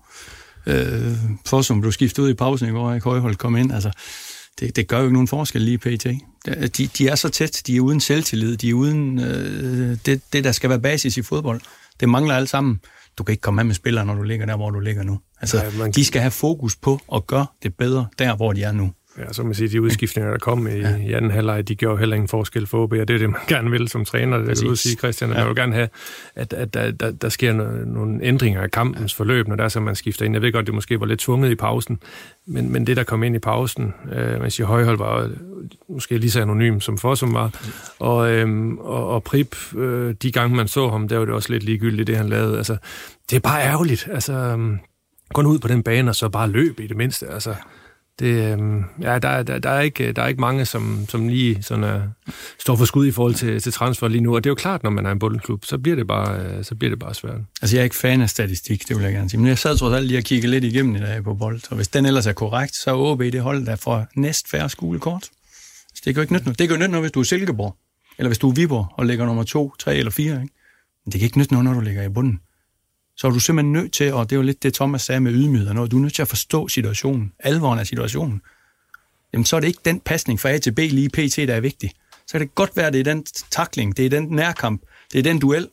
Øh, 0.68 1.14
for 1.46 1.62
som 1.62 1.82
du 1.82 1.92
skiftede 1.92 2.26
ud 2.26 2.32
i 2.32 2.34
pausen 2.34 2.70
i 2.70 2.72
går, 2.72 2.94
ikke 2.94 3.04
Højhold 3.04 3.36
kom 3.36 3.58
ind, 3.58 3.74
altså, 3.74 3.92
det, 4.60 4.76
det 4.76 4.88
gør 4.88 4.98
jo 4.98 5.04
ikke 5.04 5.14
nogen 5.14 5.28
forskel 5.28 5.62
lige 5.62 5.78
pt. 5.78 6.06
De, 6.78 6.88
de 6.98 7.08
er 7.08 7.16
så 7.16 7.30
tæt, 7.30 7.62
de 7.68 7.76
er 7.76 7.82
uden 7.82 8.00
selvtillid, 8.00 8.58
de 8.58 8.70
er 8.70 8.74
uden 8.74 9.20
øh, 9.20 9.98
det, 10.06 10.22
det, 10.34 10.44
der 10.44 10.52
skal 10.52 10.70
være 10.70 10.80
basis 10.80 11.18
i 11.18 11.22
fodbold. 11.22 11.62
Det 12.00 12.10
mangler 12.10 12.36
alt 12.36 12.50
sammen 12.50 12.80
du 13.18 13.24
kan 13.24 13.34
ikke 13.34 13.42
komme 13.42 13.62
af 13.62 13.66
med 13.66 13.76
spillere, 13.76 14.06
når 14.06 14.16
du 14.16 14.22
ligger 14.24 14.46
der, 14.46 14.56
hvor 14.56 14.70
du 14.70 14.80
ligger 14.80 15.04
nu. 15.04 15.20
Altså, 15.42 15.58
ja, 15.58 15.78
man... 15.80 15.92
de 15.92 16.06
skal 16.06 16.22
have 16.22 16.32
fokus 16.32 16.76
på 16.76 17.00
at 17.14 17.28
gøre 17.28 17.46
det 17.64 17.76
bedre 17.76 18.08
der, 18.20 18.36
hvor 18.36 18.54
de 18.54 18.64
er 18.64 18.72
nu. 18.72 18.92
Ja, 19.18 19.34
så 19.34 19.44
man 19.44 19.54
siger, 19.54 19.70
de 19.70 19.82
udskiftninger, 19.82 20.32
der 20.32 20.38
kom 20.38 20.68
i, 20.68 20.72
ja. 20.72 20.96
i 20.96 21.14
anden 21.14 21.32
halvleg, 21.32 21.68
de 21.68 21.76
gjorde 21.76 21.98
heller 22.00 22.16
ingen 22.16 22.28
forskel 22.28 22.68
for 22.68 22.84
OB, 22.84 22.92
og 22.92 23.08
det 23.08 23.10
er 23.10 23.18
det, 23.18 23.30
man 23.30 23.42
gerne 23.56 23.72
vil 23.72 23.88
som 23.88 24.06
træner. 24.06 24.38
Det 24.38 24.48
vil 24.48 24.78
sige, 24.78 24.96
Christian, 24.96 25.32
ja. 25.32 25.38
jeg 25.38 25.48
vil 25.48 25.56
gerne 25.56 25.74
have, 25.74 25.90
at, 26.36 26.54
at 26.54 26.74
der, 26.74 26.92
der, 26.92 27.12
der 27.12 27.30
sker 27.30 27.54
nogle 27.86 28.24
ændringer 28.24 28.62
af 28.62 28.72
kampens 28.72 29.14
forløb, 29.14 29.48
når 29.48 29.56
der 29.56 29.64
er 29.64 29.70
så, 29.70 29.80
man 29.80 29.96
skifter 29.96 30.26
ind. 30.26 30.36
Jeg 30.36 30.42
ved 30.42 30.52
godt, 30.52 30.66
det 30.66 30.74
måske 30.74 31.00
var 31.00 31.06
lidt 31.06 31.20
tvunget 31.20 31.52
i 31.52 31.56
pausen, 31.56 32.00
men, 32.46 32.72
men 32.72 32.88
det, 32.88 32.98
der 32.98 33.04
kom 33.04 33.24
ind 33.24 33.36
i 33.36 33.40
pausen, 33.40 33.94
øh, 34.12 34.42
man 34.42 34.52
siger, 34.52 34.68
Højhold 34.68 34.98
var 34.98 35.30
måske 35.90 36.18
lige 36.18 36.32
så 36.32 36.42
anonym 36.42 36.80
som 36.80 36.98
Fossum 36.98 37.34
var, 37.34 37.52
og, 38.00 38.32
øh, 38.32 38.68
og, 38.80 39.10
og 39.10 39.24
Prip, 39.24 39.76
øh, 39.76 40.16
de 40.22 40.32
gange 40.32 40.56
man 40.56 40.68
så 40.68 40.90
ham, 40.90 41.08
der 41.08 41.18
var 41.18 41.26
det 41.26 41.34
også 41.34 41.52
lidt 41.52 41.64
ligegyldigt, 41.64 42.08
det 42.08 42.18
han 42.18 42.30
lavede. 42.30 42.58
Altså, 42.58 42.78
det 43.30 43.36
er 43.36 43.40
bare 43.40 43.64
ærgerligt. 43.64 44.08
Altså, 44.12 44.34
øh, 44.34 44.78
gå 45.34 45.42
ud 45.42 45.60
på 45.60 45.68
den 45.68 45.84
bane, 45.84 46.12
og 46.12 46.16
så 46.16 46.30
bare 46.30 46.50
løb 46.50 46.80
i 46.80 46.88
det 46.88 46.98
mindste. 46.98 47.28
Altså, 47.28 47.56
det, 48.20 48.52
øhm, 48.52 48.84
ja, 49.02 49.20
der, 49.20 49.44
der, 49.44 49.60
der, 49.60 49.70
er 49.70 49.82
ikke, 49.82 50.12
der 50.12 50.22
er 50.22 50.28
ikke 50.28 50.42
mange, 50.42 50.66
som, 50.66 51.06
som 51.10 51.28
lige 51.28 51.64
sådan, 51.64 51.96
uh, 51.96 52.02
står 52.60 52.76
for 52.76 52.86
skud 52.86 53.08
i 53.08 53.12
forhold 53.12 53.34
til, 53.34 53.62
til 53.62 53.72
transfer 53.72 54.08
lige 54.08 54.22
nu. 54.22 54.36
Og 54.36 54.44
det 54.44 54.50
er 54.50 54.52
jo 54.52 54.56
klart, 54.56 54.84
når 54.84 54.90
man 54.90 55.06
er 55.06 55.12
en 55.12 55.20
bundklub, 55.20 55.66
så 55.66 55.78
bliver 55.78 55.96
det 55.96 56.08
bare, 56.08 56.58
uh, 56.58 56.64
så 56.64 56.76
bliver 56.76 56.90
det 56.90 57.00
bare 57.00 57.14
svært. 57.14 57.40
Altså, 57.62 57.76
jeg 57.76 57.82
er 57.82 57.84
ikke 57.84 57.96
fan 57.96 58.22
af 58.22 58.30
statistik, 58.30 58.88
det 58.88 58.96
vil 58.96 59.04
jeg 59.04 59.14
gerne 59.14 59.30
sige. 59.30 59.40
Men 59.40 59.48
jeg 59.48 59.58
sad 59.58 59.78
trods 59.78 59.94
alt 59.94 60.08
lige 60.08 60.18
og 60.18 60.24
kiggede 60.24 60.52
lidt 60.52 60.64
igennem 60.64 60.96
i 60.96 61.00
dag 61.00 61.24
på 61.24 61.34
bold. 61.34 61.62
Og 61.70 61.76
hvis 61.76 61.88
den 61.88 62.06
ellers 62.06 62.28
er 62.28 62.34
korrekt, 62.34 62.76
så 62.76 62.92
er 62.92 62.96
OB 62.96 63.20
det 63.20 63.42
hold, 63.42 63.66
der 63.66 63.76
får 63.76 64.08
næst 64.16 64.50
færre 64.50 64.70
skolekort. 64.70 65.24
Så 65.24 65.30
altså, 65.92 66.02
det 66.06 66.14
kan 66.14 66.16
jo 66.16 66.22
ikke 66.22 66.34
nytte 66.34 66.46
noget. 66.46 66.60
Det 66.60 66.68
kan 66.68 66.76
jo 66.76 66.80
nytte 66.80 66.92
noget, 66.92 67.04
hvis 67.04 67.12
du 67.12 67.20
er 67.20 67.24
Silkeborg. 67.24 67.76
Eller 68.18 68.30
hvis 68.30 68.38
du 68.38 68.50
er 68.50 68.54
Viborg 68.54 68.88
og 68.98 69.06
ligger 69.06 69.26
nummer 69.26 69.44
to, 69.44 69.74
tre 69.80 69.96
eller 69.96 70.12
fire. 70.12 70.42
Ikke? 70.42 70.54
Men 71.06 71.12
det 71.12 71.20
kan 71.20 71.26
ikke 71.26 71.38
nytte 71.38 71.54
noget, 71.54 71.66
når 71.66 71.74
du 71.74 71.80
ligger 71.80 72.04
i 72.04 72.10
bunden 72.10 72.40
så 73.18 73.28
er 73.28 73.32
du 73.32 73.40
simpelthen 73.40 73.72
nødt 73.72 73.94
til, 73.94 74.14
og 74.14 74.30
det 74.30 74.36
er 74.36 74.38
jo 74.38 74.44
lidt 74.44 74.64
det, 74.64 74.74
Thomas 74.74 75.02
sagde 75.02 75.22
med 75.22 75.32
ydmyghed, 75.32 75.74
når 75.74 75.86
du 75.86 75.98
er 75.98 76.02
nødt 76.02 76.14
til 76.14 76.22
at 76.22 76.28
forstå 76.28 76.68
situationen, 76.68 77.34
alvoren 77.40 77.80
af 77.80 77.88
situationen. 77.88 78.42
Jamen, 79.34 79.46
så 79.46 79.56
er 79.56 79.60
det 79.60 79.68
ikke 79.68 79.82
den 79.86 80.00
pasning 80.00 80.40
fra 80.40 80.50
A 80.50 80.58
til 80.58 80.72
B 80.72 80.78
lige 80.78 81.10
pt, 81.10 81.36
der 81.36 81.56
er 81.56 81.60
vigtig. 81.60 81.92
Så 82.28 82.32
kan 82.32 82.42
det 82.42 82.56
godt 82.56 82.78
være, 82.78 82.88
at 82.88 82.94
det 82.94 83.00
er 83.00 83.04
den 83.04 83.26
takling, 83.52 83.98
det 83.98 84.06
er 84.06 84.10
den 84.10 84.24
nærkamp, 84.24 84.82
det 85.12 85.20
er 85.20 85.24
den 85.24 85.40
duel, 85.40 85.70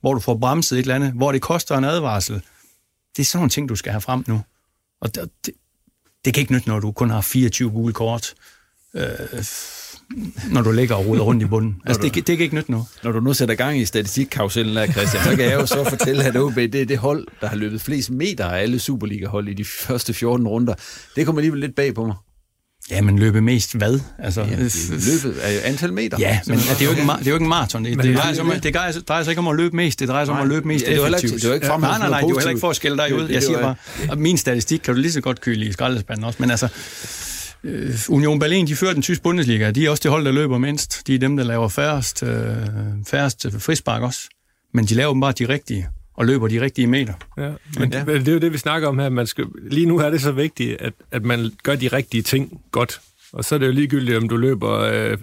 hvor 0.00 0.14
du 0.14 0.20
får 0.20 0.36
bremset 0.36 0.78
et 0.78 0.82
eller 0.82 0.94
andet, 0.94 1.12
hvor 1.12 1.32
det 1.32 1.42
koster 1.42 1.78
en 1.78 1.84
advarsel. 1.84 2.34
Det 3.16 3.22
er 3.22 3.24
sådan 3.24 3.38
nogle 3.38 3.50
ting, 3.50 3.68
du 3.68 3.76
skal 3.76 3.92
have 3.92 4.00
frem 4.00 4.24
nu. 4.26 4.42
Og 5.00 5.14
det, 5.14 5.30
det, 5.46 5.54
det 6.24 6.34
kan 6.34 6.40
ikke 6.40 6.52
nytte, 6.52 6.68
når 6.68 6.80
du 6.80 6.92
kun 6.92 7.10
har 7.10 7.20
24 7.20 7.70
gule 7.70 7.92
kort. 7.92 8.34
Øh, 8.94 9.44
når 10.50 10.62
du 10.62 10.72
ligger 10.72 10.94
og 10.94 11.06
ruder 11.06 11.22
rundt 11.22 11.42
i 11.42 11.46
bunden. 11.46 11.76
Altså, 11.86 12.02
du, 12.02 12.08
det, 12.08 12.26
det 12.26 12.36
kan 12.36 12.44
ikke 12.44 12.54
nytte 12.54 12.70
noget. 12.70 12.86
Når 13.04 13.12
du 13.12 13.20
nu 13.20 13.32
sætter 13.32 13.54
gang 13.54 13.78
i 13.78 13.84
statistikkarusellen 13.84 14.76
der, 14.76 14.86
Christian, 14.86 15.24
så 15.24 15.30
kan 15.30 15.44
jeg 15.44 15.54
jo 15.54 15.66
så 15.66 15.84
fortælle, 15.88 16.24
at 16.24 16.36
OB 16.36 16.54
det 16.54 16.74
er 16.74 16.86
det 16.86 16.98
hold, 16.98 17.26
der 17.40 17.46
har 17.46 17.56
løbet 17.56 17.80
flest 17.80 18.10
meter 18.10 18.44
af 18.44 18.62
alle 18.62 18.78
Superliga-hold 18.78 19.48
i 19.48 19.54
de 19.54 19.64
første 19.64 20.14
14 20.14 20.48
runder. 20.48 20.74
Det 21.16 21.26
kommer 21.26 21.40
alligevel 21.40 21.60
lidt 21.60 21.74
bag 21.76 21.94
på 21.94 22.06
mig. 22.06 22.14
Ja, 22.90 23.02
men 23.02 23.18
løbe 23.18 23.40
mest 23.40 23.74
hvad? 23.76 24.00
Altså, 24.18 24.40
ja, 24.40 24.56
løbet 24.90 25.36
er 25.42 25.60
antal 25.64 25.92
meter. 25.92 26.18
Ja, 26.20 26.40
men 26.46 26.58
det 26.58 26.80
er 26.80 26.84
jo 26.84 26.90
ikke, 26.90 27.02
det 27.02 27.26
er 27.26 27.30
jo 27.30 27.34
ikke 27.34 27.42
en 27.42 27.48
maraton. 27.48 27.84
Det, 27.84 28.02
det, 28.02 28.16
drejer 28.16 28.34
sig 28.34 28.44
om, 28.44 28.50
det 28.50 28.74
drejer 29.08 29.22
sig 29.22 29.30
ikke 29.30 29.38
om 29.38 29.48
at 29.48 29.56
løbe 29.56 29.76
mest, 29.76 30.00
det 30.00 30.08
drejer 30.08 30.24
sig 30.24 30.34
om 30.34 30.40
at 30.40 30.48
løbe 30.48 30.68
mest 30.68 30.84
ja, 30.86 30.92
effektivt. 30.92 31.32
Det 31.32 31.44
er 31.44 31.48
jo 31.48 31.54
ikke, 31.54 31.66
det 31.66 31.72
er 31.72 31.78
nej, 31.78 31.98
nej, 31.98 32.08
nej, 32.08 32.20
det 32.20 32.24
er 32.24 32.28
jo 32.28 32.36
heller 32.36 32.50
ikke 32.50 32.60
for 32.60 32.70
at 32.70 32.76
skælde 32.76 32.96
dig 32.96 33.14
ud. 33.14 33.28
Jeg 33.28 33.42
siger 33.42 33.60
bare, 33.60 34.16
min 34.16 34.38
statistik 34.38 34.80
kan 34.80 34.94
du 34.94 35.00
lige 35.00 35.12
så 35.12 35.20
godt 35.20 35.40
køle 35.40 35.66
i 35.66 35.72
skraldespanden 35.72 36.24
også, 36.24 36.36
men 36.40 36.50
altså, 36.50 36.68
Øh, 37.64 37.90
Union 38.08 38.38
Berlin, 38.38 38.66
de 38.66 38.76
fører 38.76 38.92
den 38.92 39.02
tyske 39.02 39.22
Bundesliga. 39.22 39.70
De 39.70 39.86
er 39.86 39.90
også 39.90 40.00
det 40.02 40.10
hold, 40.10 40.24
der 40.24 40.32
løber 40.32 40.58
mindst. 40.58 41.06
De 41.06 41.14
er 41.14 41.18
dem, 41.18 41.36
der 41.36 41.44
laver 41.44 41.68
færrest, 41.68 42.22
øh, 42.22 42.30
færrest 43.06 43.46
frispark 43.58 44.02
også. 44.02 44.28
Men 44.72 44.84
de 44.84 44.94
laver 44.94 45.20
bare 45.20 45.32
de 45.32 45.48
rigtige 45.48 45.88
og 46.14 46.26
løber 46.26 46.48
de 46.48 46.60
rigtige 46.60 46.86
meter. 46.86 47.12
Ja, 47.38 47.50
men 47.78 47.92
ja. 47.92 48.04
det 48.04 48.28
er 48.28 48.32
jo 48.32 48.38
det, 48.38 48.52
vi 48.52 48.58
snakker 48.58 48.88
om 48.88 48.98
her. 48.98 49.08
Man 49.08 49.26
skal, 49.26 49.44
lige 49.70 49.86
nu 49.86 49.98
er 49.98 50.10
det 50.10 50.20
så 50.20 50.32
vigtigt, 50.32 50.80
at, 50.80 50.92
at 51.10 51.24
man 51.24 51.50
gør 51.62 51.74
de 51.74 51.88
rigtige 51.88 52.22
ting 52.22 52.60
godt. 52.70 53.00
Og 53.32 53.44
så 53.44 53.54
er 53.54 53.58
det 53.58 53.66
jo 53.66 53.72
ligegyldigt, 53.72 54.16
om 54.16 54.28
du 54.28 54.36
løber 54.36 54.78
øh, 54.78 55.18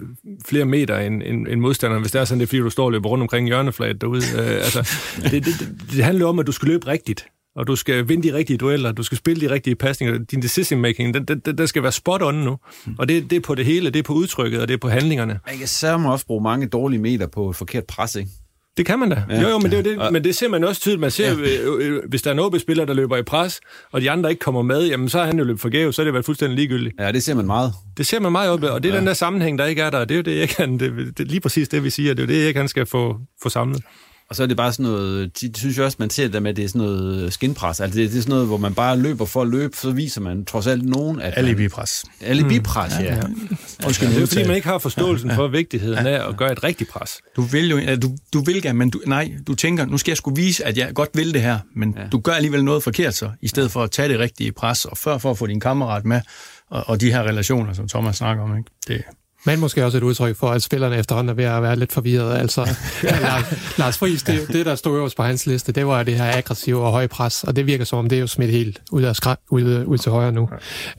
flere 0.46 0.66
meter 0.66 0.98
end, 0.98 1.24
end, 1.24 1.48
end 1.48 1.62
modstanderen, 1.62 2.02
hvis 2.02 2.12
det 2.12 2.22
er 2.22 2.26
sådan, 2.26 2.40
det 2.40 2.46
er 2.46 2.48
fordi, 2.48 2.60
du 2.60 2.70
står 2.70 2.86
og 2.86 2.92
løber 2.92 3.10
rundt 3.10 3.22
omkring 3.22 3.48
hjørneflaget 3.48 4.02
derude. 4.02 4.22
Øh, 4.38 4.56
altså, 4.56 4.90
det, 5.32 5.46
det, 5.46 5.54
det 5.92 6.04
handler 6.04 6.26
om, 6.26 6.40
at 6.40 6.48
du 6.48 6.52
skal 6.52 6.68
løbe 6.68 6.88
rigtigt 6.88 7.26
og 7.56 7.68
du 7.68 7.76
skal 7.76 8.10
vinde 8.10 8.30
de 8.30 8.34
rigtige 8.34 8.58
dueller, 8.58 8.92
du 8.92 9.04
skal 9.04 9.18
spille 9.18 9.48
de 9.48 9.54
rigtige 9.54 9.76
pasninger, 9.76 10.18
din 10.18 10.42
decision 10.42 10.82
making, 10.82 11.14
den, 11.14 11.26
den, 11.26 11.58
den 11.58 11.68
skal 11.68 11.84
være 11.84 11.92
spot 11.92 12.22
on 12.22 12.36
nu. 12.36 12.58
Mm. 12.86 12.96
Og 13.00 13.08
det, 13.08 13.30
det 13.30 13.36
er 13.36 13.40
på 13.40 13.56
det 13.56 13.66
hele, 13.66 13.90
det 13.90 14.00
er 14.00 14.04
på 14.04 14.14
udtrykket, 14.14 14.62
og 14.62 14.68
det 14.68 14.74
er 14.74 14.78
på 14.78 14.90
handlingerne. 14.90 15.40
Man 15.48 15.58
kan 15.58 15.68
sørge 15.68 16.12
også 16.12 16.26
bruge 16.26 16.44
mange 16.44 16.68
dårlige 16.68 17.02
meter 17.02 17.28
på 17.28 17.50
et 17.50 17.56
forkert 17.56 17.86
pres, 17.86 18.16
ikke? 18.16 18.30
Det 18.78 18.86
kan 18.86 19.00
man 19.00 19.10
da. 19.10 19.24
Ja. 19.30 19.42
Jo, 19.42 19.50
jo, 19.50 19.60
men 19.60 19.72
det, 19.72 19.86
det, 19.86 20.12
men 20.12 20.24
det 20.24 20.36
ser 20.36 20.50
man 20.50 20.64
også 20.64 20.82
tydeligt. 20.82 21.02
Man 21.02 21.12
ser, 21.12 21.28
ja. 21.28 21.62
Øh, 21.64 21.96
øh, 21.96 22.02
hvis 22.10 22.22
der 22.22 22.30
er 22.30 22.34
en 22.34 22.40
OB-spiller, 22.40 22.86
der 22.86 22.94
løber 22.94 23.18
i 23.18 23.24
pres, 23.24 23.62
og 23.92 24.02
de 24.02 24.12
andre 24.12 24.30
ikke 24.30 24.40
kommer 24.40 24.62
med, 24.62 24.88
jamen 24.88 25.10
så 25.10 25.20
er 25.20 25.26
han 25.26 25.38
jo 25.38 25.44
løbet 25.44 25.62
forgæves, 25.62 25.96
så 25.96 26.02
er 26.02 26.04
det 26.04 26.14
været 26.14 26.26
fuldstændig 26.26 26.56
ligegyldigt. 26.56 26.96
Ja, 27.00 27.12
det 27.12 27.24
ser 27.24 27.34
man 27.34 27.46
meget. 27.46 27.74
Det 27.98 28.08
ser 28.08 28.20
man 28.20 28.32
meget 28.32 28.50
op, 28.52 28.64
og 28.64 28.84
det 28.84 28.90
er 28.90 28.94
ja. 28.94 29.00
den 29.00 29.08
der 29.08 29.14
sammenhæng, 29.14 29.58
der 29.58 29.66
ikke 29.66 29.82
er 29.82 29.90
der. 29.90 30.06
Det 30.06 30.12
er 30.12 30.16
jo 30.16 30.22
det, 30.22 30.40
jeg 30.40 30.50
kan, 30.50 30.80
det, 30.80 31.18
det 31.18 31.28
lige 31.28 31.40
præcis 31.40 31.70
det, 31.70 31.84
vi 31.84 31.90
siger. 31.90 32.14
Det 32.14 32.24
er 32.24 32.28
jo 32.28 32.40
det, 32.40 32.46
jeg 32.46 32.54
kan 32.54 32.68
skal 32.68 32.86
få, 32.86 33.18
få 33.44 33.50
samlet. 33.50 33.84
Og 34.32 34.36
så 34.36 34.44
er 34.44 34.48
det 34.48 34.58
bare 34.58 34.74
sådan 34.74 34.84
noget, 34.84 35.42
de 35.42 35.52
synes 35.58 35.78
jo 35.78 35.86
også, 35.86 35.98
man 36.00 36.10
ser 36.10 36.28
det 36.28 36.44
med, 36.44 36.50
at 36.52 36.58
det 36.58 36.64
er 36.64 36.68
sådan 36.68 36.82
noget 36.82 37.34
skinpres. 37.34 37.80
Altså 37.80 38.00
det, 38.00 38.12
det 38.12 38.18
er 38.18 38.22
sådan 38.22 38.32
noget, 38.32 38.48
hvor 38.48 38.58
man 38.58 38.74
bare 38.74 38.98
løber 38.98 39.26
for 39.26 39.42
at 39.42 39.48
løbe, 39.48 39.78
så 39.78 39.92
viser 39.92 40.22
man 40.22 40.46
trods 40.46 40.68
alt 40.68 40.86
nogen, 40.86 41.22
at... 41.22 41.34
Alibi-pres. 41.38 42.04
Alibi-pres, 42.22 42.94
mm. 43.00 43.06
ja. 43.06 43.14
ja. 43.14 43.16
ja. 43.16 43.86
Undskyld, 43.86 44.10
det 44.10 44.22
er 44.22 44.26
fordi, 44.26 44.48
man 44.48 44.56
ikke 44.56 44.68
har 44.68 44.78
forståelsen 44.78 45.32
for 45.32 45.48
vigtigheden 45.48 46.08
af 46.08 46.30
at 46.30 46.38
gøre 46.38 46.52
et 46.52 46.64
rigtigt 46.64 46.90
pres. 46.90 47.20
Du 47.36 47.42
vil 47.42 47.70
jo, 47.70 47.96
du, 47.96 48.16
du 48.34 48.44
vil 48.44 48.62
gerne, 48.62 48.80
men 48.80 48.90
du, 48.90 49.02
nej, 49.06 49.32
du 49.48 49.56
tænker, 49.56 49.86
nu 49.86 49.98
skal 49.98 50.12
jeg 50.12 50.18
skulle 50.18 50.42
vise, 50.42 50.66
at 50.66 50.78
jeg 50.78 50.94
godt 50.94 51.10
vil 51.14 51.34
det 51.34 51.42
her, 51.42 51.60
men 51.76 51.96
ja. 51.98 52.08
du 52.12 52.20
gør 52.20 52.32
alligevel 52.32 52.64
noget 52.64 52.84
forkert 52.84 53.14
så, 53.14 53.30
i 53.42 53.48
stedet 53.48 53.72
for 53.72 53.84
at 53.84 53.92
tage 53.92 54.10
det 54.10 54.20
rigtige 54.20 54.52
pres, 54.52 54.86
og 54.86 54.98
før 54.98 55.18
for 55.18 55.32
at 55.32 55.38
få 55.38 55.48
din 55.48 55.60
kammerat 55.60 56.06
med, 56.06 56.22
og, 56.70 56.84
og 56.90 57.02
de 57.02 57.12
her 57.12 57.24
relationer, 57.24 57.74
som 57.74 57.88
Thomas 57.88 58.16
snakker 58.16 58.44
om, 58.44 58.58
ikke? 58.58 58.70
Det, 58.88 59.04
men 59.46 59.60
måske 59.60 59.86
også 59.86 59.98
et 59.98 60.04
udtryk 60.04 60.36
for, 60.36 60.50
at 60.50 60.64
spillerne 60.64 60.98
efterhånden 60.98 61.30
er 61.30 61.34
ved 61.34 61.44
at 61.44 61.64
være 61.64 61.76
lidt 61.76 61.92
forvirret. 61.92 62.38
Altså, 62.38 62.76
Lars 63.78 63.98
Friis, 63.98 64.24
det, 64.24 64.48
det, 64.48 64.66
der 64.66 64.76
stod 64.76 64.98
øverst 64.98 65.18
på 65.18 65.24
hans 65.24 65.46
liste, 65.46 65.72
det 65.72 65.88
var 65.88 66.04
det 66.04 66.16
her 66.16 66.38
aggressive 66.38 66.82
og 66.82 66.92
høje 66.92 67.08
pres, 67.08 67.44
og 67.44 67.56
det 67.56 67.68
virker 67.68 67.86
som 67.86 68.00
om, 68.00 68.10
det 68.10 68.16
er 68.16 68.20
jo 68.20 68.28
smidt 68.28 68.52
helt 68.52 68.82
ud, 68.92 69.04
af 69.04 69.16
skræ, 69.16 69.36
ud, 69.50 69.84
ud 69.86 69.98
til 69.98 70.12
højre 70.12 70.32
nu. 70.32 70.50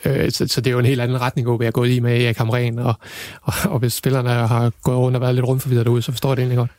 Øh, 0.04 0.30
så, 0.30 0.48
så, 0.48 0.60
det 0.60 0.70
er 0.70 0.72
jo 0.72 0.78
en 0.78 0.86
helt 0.86 1.00
anden 1.00 1.20
retning, 1.20 1.50
at 1.50 1.60
være 1.60 1.70
gået 1.70 1.90
i 1.90 2.00
med 2.00 2.22
Erik 2.22 2.36
Hamren, 2.36 2.78
og, 2.78 2.94
og, 3.42 3.54
og 3.64 3.78
hvis 3.78 3.92
spillerne 3.92 4.30
har 4.30 4.72
gået 4.82 4.96
rundt 4.98 5.16
og 5.16 5.20
været 5.22 5.34
lidt 5.34 5.46
rundt 5.46 5.62
forvirret 5.62 5.86
derude, 5.86 6.02
så 6.02 6.12
forstår 6.12 6.30
jeg 6.30 6.36
det 6.36 6.42
egentlig 6.42 6.58
godt. 6.58 6.70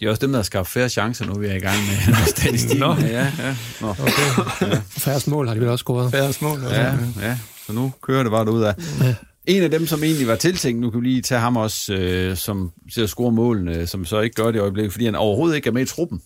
Det 0.00 0.06
er 0.06 0.10
også 0.10 0.20
dem, 0.20 0.30
der 0.30 0.38
har 0.38 0.42
skabt 0.42 0.68
færre 0.68 0.88
chancer 0.88 1.26
nu, 1.26 1.34
vi 1.34 1.46
er 1.46 1.54
i 1.54 1.58
gang 1.58 1.76
med 1.76 2.16
statistikken. 2.26 2.78
Nå. 2.78 2.94
Ja, 2.94 3.32
ja. 3.38 3.56
Nå. 3.80 3.88
Okay. 3.90 4.12
Ja. 4.60 4.80
Færre 4.88 5.20
mål 5.26 5.46
har 5.46 5.54
de 5.54 5.60
vel 5.60 5.68
også 5.68 5.82
scoret. 5.82 6.10
Færre 6.10 6.32
mål. 6.40 6.60
Ja, 6.70 6.94
ja. 7.20 7.38
Så 7.66 7.72
nu 7.72 7.92
kører 8.02 8.22
det 8.22 8.32
bare 8.32 8.52
ud 8.52 8.62
af. 8.62 8.74
Ja. 9.00 9.14
En 9.46 9.62
af 9.62 9.70
dem, 9.70 9.86
som 9.86 10.02
egentlig 10.02 10.26
var 10.26 10.36
tiltænkt, 10.36 10.80
nu 10.80 10.90
kan 10.90 11.00
vi 11.00 11.06
lige 11.06 11.22
tage 11.22 11.40
ham 11.40 11.56
også, 11.56 11.94
øh, 11.94 12.36
som 12.36 12.72
ser 12.90 13.02
at 13.02 13.08
score 13.08 13.32
målene, 13.32 13.86
som 13.86 14.04
så 14.04 14.20
ikke 14.20 14.34
gør 14.34 14.46
det 14.46 14.54
i 14.54 14.58
øjeblikket, 14.58 14.92
fordi 14.92 15.04
han 15.04 15.14
overhovedet 15.14 15.56
ikke 15.56 15.68
er 15.68 15.72
med 15.72 15.82
i 15.82 15.86
truppen. 15.86 16.22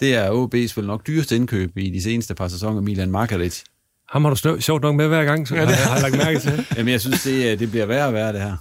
Det 0.00 0.14
er 0.14 0.30
OB's 0.30 0.72
vel 0.76 0.86
nok 0.86 1.06
dyreste 1.06 1.36
indkøb 1.36 1.78
i 1.78 1.90
de 1.90 2.02
seneste 2.02 2.34
par 2.34 2.48
sæsoner, 2.48 2.80
Milan 2.80 3.10
Markaric. 3.10 3.62
Ham 4.08 4.24
har 4.24 4.30
du 4.30 4.36
snø, 4.36 4.60
sjovt 4.60 4.82
nok 4.82 4.94
med 4.94 5.08
hver 5.08 5.24
gang, 5.24 5.48
så 5.48 5.54
ja, 5.54 5.66
det 5.66 5.74
har 5.74 5.92
jeg 5.92 6.02
lagt 6.02 6.16
mærke 6.16 6.38
til. 6.38 6.66
Jamen, 6.76 6.92
jeg 6.92 7.00
synes, 7.00 7.22
det, 7.22 7.58
det 7.58 7.70
bliver 7.70 7.86
værre 7.86 8.06
og 8.06 8.12
værre, 8.12 8.32
det 8.32 8.40
her. 8.40 8.56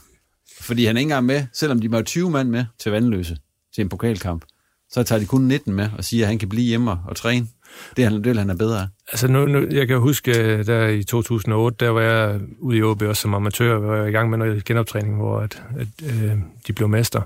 Fordi 0.62 0.86
han 0.86 0.96
er 0.96 1.00
ikke 1.00 1.06
engang 1.06 1.26
med, 1.26 1.46
selvom 1.54 1.80
de 1.80 1.92
var 1.92 2.02
20 2.02 2.30
mand 2.30 2.50
med 2.50 2.66
til 2.80 2.92
Vandløse, 2.92 3.38
til 3.76 3.82
en 3.82 3.90
pokalkamp, 3.90 4.46
så 4.90 5.04
tager 5.04 5.20
de 5.20 5.26
kun 5.26 5.42
19 5.42 5.74
med 5.74 5.90
og 5.98 6.04
siger, 6.04 6.26
at 6.26 6.28
han 6.28 6.40
kan 6.40 6.50
blive 6.50 6.68
hjemme 6.68 6.92
og 6.92 7.16
træne. 7.16 7.48
Det, 7.98 8.04
han, 8.04 8.14
det 8.14 8.26
vil 8.26 8.40
han 8.40 8.50
er 8.50 8.56
bedre 8.56 8.82
af. 8.82 8.88
Altså, 9.12 9.28
nu, 9.28 9.46
nu, 9.46 9.68
jeg 9.72 9.88
kan 9.88 10.00
huske, 10.00 10.40
øh, 10.40 10.66
der 10.66 10.88
i 10.88 11.04
2008, 11.04 11.86
der 11.86 11.90
var 11.90 12.02
jeg 12.02 12.40
ude 12.60 12.78
i 12.78 12.82
OB 12.82 13.02
også 13.02 13.22
som 13.22 13.34
amatør, 13.34 13.80
var 13.80 13.96
jeg 13.96 14.10
i 14.10 14.12
gang 14.12 14.30
med 14.30 14.38
noget 14.38 14.66
genoptræning, 14.66 15.16
hvor 15.16 15.40
at, 15.40 15.64
at, 15.80 15.88
øh, 16.06 16.38
de 16.68 16.74
blev 16.74 16.90
mester. 16.90 17.22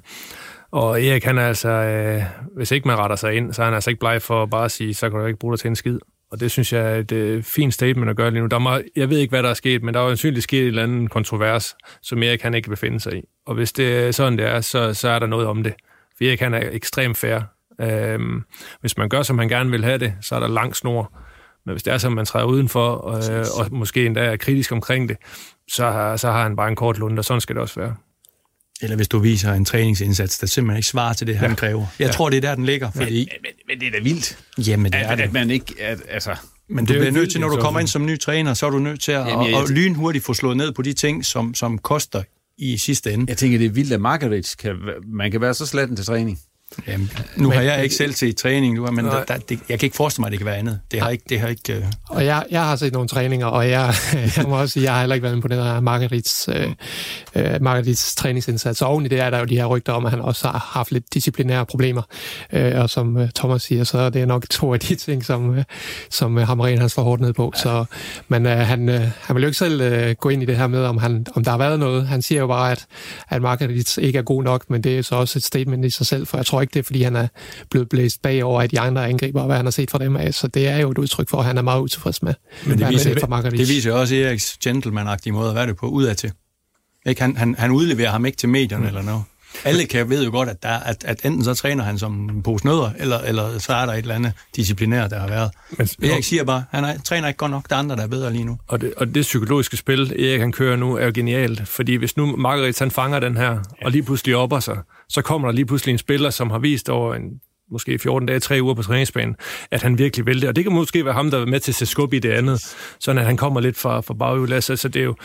Og 0.71 1.03
Erik, 1.03 1.23
han 1.23 1.37
er 1.37 1.47
altså, 1.47 1.69
øh, 1.69 2.23
hvis 2.55 2.71
ikke 2.71 2.87
man 2.87 2.97
retter 2.97 3.15
sig 3.15 3.35
ind, 3.35 3.53
så 3.53 3.61
er 3.61 3.65
han 3.65 3.73
altså 3.73 3.89
ikke 3.89 3.99
bleg 3.99 4.21
for 4.21 4.43
at 4.43 4.49
bare 4.49 4.69
sige, 4.69 4.93
så 4.93 5.09
kan 5.09 5.19
du 5.19 5.25
ikke 5.25 5.39
bruge 5.39 5.53
dig 5.53 5.59
til 5.59 5.67
en 5.67 5.75
skid. 5.75 5.99
Og 6.31 6.39
det 6.39 6.51
synes 6.51 6.73
jeg 6.73 6.91
er 6.91 6.95
et 6.95 7.11
øh, 7.11 7.43
fint 7.43 7.73
statement 7.73 8.09
at 8.09 8.15
gøre 8.15 8.31
lige 8.31 8.41
nu. 8.41 8.47
Der 8.47 8.59
må, 8.59 8.79
jeg 8.95 9.09
ved 9.09 9.17
ikke, 9.17 9.31
hvad 9.31 9.43
der 9.43 9.49
er 9.49 9.53
sket, 9.53 9.83
men 9.83 9.93
der 9.93 9.99
er 9.99 10.03
jo 10.03 10.09
ansynligt 10.09 10.43
sket 10.43 10.61
en 10.61 10.67
eller 10.67 10.83
anden 10.83 11.07
kontrovers, 11.07 11.75
som 12.01 12.23
Erik 12.23 12.41
han 12.41 12.53
ikke 12.53 12.69
befinde 12.69 12.99
sig 12.99 13.17
i. 13.17 13.21
Og 13.45 13.55
hvis 13.55 13.73
det 13.73 14.07
er 14.07 14.11
sådan, 14.11 14.37
det 14.37 14.45
er, 14.45 14.61
så, 14.61 14.93
så 14.93 15.09
er 15.09 15.19
der 15.19 15.27
noget 15.27 15.47
om 15.47 15.63
det. 15.63 15.73
For 16.17 16.23
Erik 16.23 16.39
han 16.39 16.53
er 16.53 16.69
ekstremt 16.71 17.17
fair. 17.17 17.39
Øhm, 17.81 18.43
hvis 18.81 18.97
man 18.97 19.09
gør, 19.09 19.23
som 19.23 19.35
man 19.35 19.49
gerne 19.49 19.71
vil 19.71 19.83
have 19.83 19.97
det, 19.97 20.13
så 20.21 20.35
er 20.35 20.39
der 20.39 20.47
lang 20.47 20.75
snor. 20.75 21.13
Men 21.65 21.73
hvis 21.73 21.83
det 21.83 21.93
er, 21.93 21.97
som 21.97 22.13
man 22.13 22.25
træder 22.25 22.45
udenfor, 22.45 23.15
øh, 23.31 23.45
og 23.59 23.67
måske 23.71 24.05
endda 24.05 24.21
er 24.21 24.37
kritisk 24.37 24.71
omkring 24.71 25.09
det, 25.09 25.17
så 25.67 25.91
har, 25.91 26.17
så 26.17 26.31
har 26.31 26.43
han 26.43 26.55
bare 26.55 26.69
en 26.69 26.75
kort 26.75 26.97
lunde, 26.97 27.19
og 27.19 27.25
sådan 27.25 27.41
skal 27.41 27.55
det 27.55 27.61
også 27.61 27.79
være. 27.79 27.95
Eller 28.81 28.95
hvis 28.95 29.07
du 29.07 29.19
viser 29.19 29.53
en 29.53 29.65
træningsindsats, 29.65 30.39
der 30.39 30.47
simpelthen 30.47 30.77
ikke 30.77 30.87
svarer 30.87 31.13
til 31.13 31.27
det, 31.27 31.37
han 31.37 31.49
ja. 31.49 31.55
kræver. 31.55 31.85
Jeg 31.99 32.05
ja. 32.07 32.11
tror, 32.11 32.29
det 32.29 32.37
er 32.37 32.41
der, 32.41 32.55
den 32.55 32.65
ligger. 32.65 32.91
Fordi... 32.91 33.17
Men, 33.17 33.27
men, 33.41 33.51
men 33.67 33.79
det 33.79 33.87
er 33.87 33.91
da 33.91 34.03
vildt. 34.03 34.37
Jamen, 34.67 34.91
det 34.91 34.97
at, 34.97 35.11
er 35.11 35.15
det. 35.15 35.23
At 35.23 35.33
man 35.33 35.49
ikke... 35.49 35.73
At, 35.79 36.01
altså, 36.09 36.35
men 36.69 36.85
du 36.85 36.93
bliver 36.93 37.11
nødt 37.11 37.31
til, 37.31 37.41
når 37.41 37.49
du 37.49 37.55
kommer 37.55 37.79
ind 37.79 37.87
som 37.87 38.05
ny 38.05 38.19
træner, 38.19 38.53
så 38.53 38.65
er 38.65 38.69
du 38.69 38.79
nødt 38.79 39.01
til 39.01 39.11
at, 39.11 39.27
Jamen, 39.27 39.51
jeg, 39.51 39.57
at, 39.57 39.63
at 39.63 39.69
lynhurtigt 39.69 40.25
få 40.25 40.33
slået 40.33 40.57
ned 40.57 40.71
på 40.71 40.81
de 40.81 40.93
ting, 40.93 41.25
som, 41.25 41.53
som 41.53 41.77
koster 41.77 42.23
i 42.57 42.77
sidste 42.77 43.13
ende. 43.13 43.25
Jeg 43.29 43.37
tænker, 43.37 43.57
det 43.57 43.65
er 43.65 43.69
vildt, 43.69 43.93
at 43.93 44.01
Margaret 44.01 44.55
kan, 44.59 44.75
man 45.03 45.31
kan 45.31 45.41
være 45.41 45.53
så 45.53 45.65
slatten 45.65 45.95
til 45.95 46.05
træning. 46.05 46.39
Jamen, 46.87 47.11
nu 47.35 47.49
men, 47.49 47.57
har 47.57 47.63
jeg 47.63 47.83
ikke 47.83 47.95
selv 47.95 48.13
set 48.13 48.37
træning, 48.37 48.75
nu, 48.75 48.91
men 48.91 49.05
der, 49.05 49.23
der, 49.23 49.37
det, 49.37 49.59
jeg 49.69 49.79
kan 49.79 49.87
ikke 49.87 49.95
forestille 49.95 50.21
mig, 50.21 50.27
at 50.27 50.31
det 50.31 50.39
kan 50.39 50.45
være 50.45 50.57
andet. 50.57 50.79
Det 50.91 51.01
har 51.01 51.09
ikke... 51.09 51.23
Det 51.29 51.39
har 51.39 51.47
ikke 51.47 51.77
uh... 51.77 51.83
Og 52.09 52.25
jeg, 52.25 52.45
jeg 52.51 52.63
har 52.63 52.75
set 52.75 52.93
nogle 52.93 53.07
træninger, 53.07 53.47
og 53.47 53.69
jeg, 53.69 53.93
jeg 54.37 54.45
må 54.47 54.59
også 54.59 54.73
sige, 54.73 54.83
jeg 54.83 54.93
har 54.93 54.99
heller 54.99 55.13
ikke 55.13 55.23
været 55.23 55.35
med 55.35 55.41
på 55.41 55.47
den 55.47 55.63
her 55.63 55.79
Margarits, 55.79 56.49
øh, 56.53 56.69
øh, 57.35 57.61
Margarits 57.61 58.15
træningsindsats. 58.15 58.81
Og 58.81 58.89
oven 58.89 59.05
i 59.05 59.07
det 59.07 59.19
er 59.19 59.29
der 59.29 59.39
jo 59.39 59.45
de 59.45 59.55
her 59.55 59.65
rygter 59.65 59.93
om, 59.93 60.05
at 60.05 60.11
han 60.11 60.21
også 60.21 60.47
har 60.47 60.69
haft 60.73 60.91
lidt 60.91 61.13
disciplinære 61.13 61.65
problemer. 61.65 62.01
Øh, 62.53 62.81
og 62.81 62.89
som 62.89 63.15
uh, 63.15 63.29
Thomas 63.35 63.63
siger, 63.63 63.83
så 63.83 63.97
er 63.97 64.09
det 64.09 64.27
nok 64.27 64.49
to 64.49 64.73
af 64.73 64.79
de 64.79 64.95
ting, 64.95 65.25
som, 65.25 65.49
uh, 65.49 65.63
som 66.09 66.37
uh, 66.37 66.41
Hamren 66.41 66.77
han 66.77 66.89
slår 66.89 67.03
hårdt 67.03 67.21
ned 67.21 67.33
på. 67.33 67.51
Ja. 67.55 67.61
Så, 67.61 67.85
men 68.27 68.45
uh, 68.45 68.51
han, 68.51 68.89
uh, 68.89 68.95
han 68.95 69.35
vil 69.35 69.41
jo 69.41 69.47
ikke 69.47 69.57
selv 69.57 70.07
uh, 70.09 70.11
gå 70.11 70.29
ind 70.29 70.43
i 70.43 70.45
det 70.45 70.57
her 70.57 70.67
med, 70.67 70.83
om, 70.83 70.97
han, 70.97 71.25
om 71.35 71.43
der 71.43 71.51
har 71.51 71.57
været 71.57 71.79
noget. 71.79 72.07
Han 72.07 72.21
siger 72.21 72.41
jo 72.41 72.47
bare, 72.47 72.71
at, 72.71 72.85
at 73.29 73.41
Margarits 73.41 73.97
ikke 73.97 74.19
er 74.19 74.23
god 74.23 74.43
nok, 74.43 74.69
men 74.69 74.83
det 74.83 74.97
er 74.97 75.01
så 75.01 75.15
også 75.15 75.39
et 75.39 75.43
statement 75.43 75.85
i 75.85 75.89
sig 75.89 76.05
selv, 76.05 76.27
for 76.27 76.37
jeg 76.37 76.45
tror 76.45 76.61
ikke, 76.65 76.73
det 76.73 76.79
er, 76.79 76.83
fordi 76.83 77.03
han 77.03 77.15
er 77.15 77.27
blevet 77.69 77.89
blæst 77.89 78.21
bagover 78.21 78.61
af 78.61 78.69
de 78.69 78.79
andre 78.79 79.07
angriber, 79.09 79.39
og 79.39 79.45
hvad 79.45 79.55
han 79.55 79.65
har 79.65 79.71
set 79.71 79.91
fra 79.91 79.99
dem 79.99 80.15
af. 80.15 80.33
Så 80.33 80.47
det 80.47 80.67
er 80.67 80.77
jo 80.77 80.91
et 80.91 80.97
udtryk 80.97 81.29
for, 81.29 81.37
at 81.37 81.45
han 81.45 81.57
er 81.57 81.61
meget 81.61 81.81
utilfreds 81.81 82.23
med. 82.23 82.33
Men 82.65 82.79
det 82.79 82.89
viser, 82.89 83.13
det, 83.13 83.51
det 83.51 83.69
viser 83.69 83.93
også 83.93 84.15
Eriks 84.15 84.57
gentleman-agtige 84.63 85.31
måde 85.31 85.49
at 85.49 85.55
være 85.55 85.67
det 85.67 85.77
på 85.77 85.87
udad 85.87 86.15
til. 86.15 86.31
Ikke? 87.05 87.21
Han, 87.21 87.37
han, 87.37 87.55
han 87.57 87.71
udleverer 87.71 88.09
ham 88.09 88.25
ikke 88.25 88.37
til 88.37 88.49
medierne 88.49 88.81
mm. 88.81 88.87
eller 88.87 89.01
noget. 89.01 89.23
Alle 89.63 89.85
kan 89.85 90.09
ved 90.09 90.25
jo 90.25 90.31
godt, 90.31 90.49
at, 90.49 90.63
der, 90.63 90.69
at, 90.69 91.03
at 91.03 91.25
enten 91.25 91.43
så 91.43 91.53
træner 91.53 91.83
han 91.83 91.99
som 91.99 92.29
en 92.29 92.43
pose 92.43 92.65
nødder, 92.65 92.91
eller, 92.99 93.19
eller 93.19 93.59
så 93.59 93.73
er 93.73 93.85
der 93.85 93.93
et 93.93 93.97
eller 93.97 94.15
andet 94.15 94.33
disciplinært, 94.55 95.11
der 95.11 95.19
har 95.19 95.27
været. 95.27 95.51
Men, 95.77 96.11
Erik 96.11 96.23
siger 96.23 96.43
bare, 96.43 96.63
han 96.71 96.83
er, 96.83 96.97
træner 96.97 97.27
ikke 97.27 97.37
godt 97.37 97.51
nok, 97.51 97.69
der 97.69 97.75
er 97.75 97.79
andre, 97.79 97.95
der 97.95 98.03
er 98.03 98.07
bedre 98.07 98.31
lige 98.31 98.43
nu. 98.43 98.57
Og 98.67 98.81
det, 98.81 98.93
og 98.97 99.15
det 99.15 99.21
psykologiske 99.21 99.77
spil, 99.77 100.11
Erik 100.11 100.39
han 100.39 100.51
kører 100.51 100.75
nu, 100.75 100.95
er 100.95 101.05
jo 101.05 101.11
genialt. 101.15 101.67
Fordi 101.67 101.95
hvis 101.95 102.17
nu 102.17 102.35
Margaret 102.35 102.79
han 102.79 102.91
fanger 102.91 103.19
den 103.19 103.37
her, 103.37 103.59
og 103.81 103.91
lige 103.91 104.03
pludselig 104.03 104.35
opper 104.35 104.59
sig, 104.59 104.77
så 105.09 105.21
kommer 105.21 105.47
der 105.47 105.55
lige 105.55 105.65
pludselig 105.65 105.91
en 105.91 105.97
spiller, 105.97 106.29
som 106.29 106.49
har 106.49 106.59
vist 106.59 106.89
over 106.89 107.15
en 107.15 107.39
måske 107.71 107.99
14 107.99 108.27
dage, 108.27 108.39
3 108.39 108.63
uger 108.63 108.73
på 108.73 108.83
træningsbanen, 108.83 109.35
at 109.71 109.81
han 109.81 109.97
virkelig 109.97 110.25
vil 110.25 110.41
det. 110.41 110.49
Og 110.49 110.55
det 110.55 110.63
kan 110.63 110.73
måske 110.73 111.05
være 111.05 111.13
ham, 111.13 111.31
der 111.31 111.41
er 111.41 111.45
med 111.45 111.59
til 111.59 111.71
at 111.71 111.75
sætte 111.75 111.91
skub 111.91 112.13
i 112.13 112.19
det 112.19 112.31
andet, 112.31 112.75
sådan 112.99 113.19
at 113.19 113.25
han 113.25 113.37
kommer 113.37 113.61
lidt 113.61 113.77
fra, 113.77 114.01
fra 114.01 114.13
baghjulet. 114.13 114.63
Så, 114.63 114.75
så 114.75 114.87
det, 114.87 114.99
er 114.99 115.03
jo, 115.03 115.15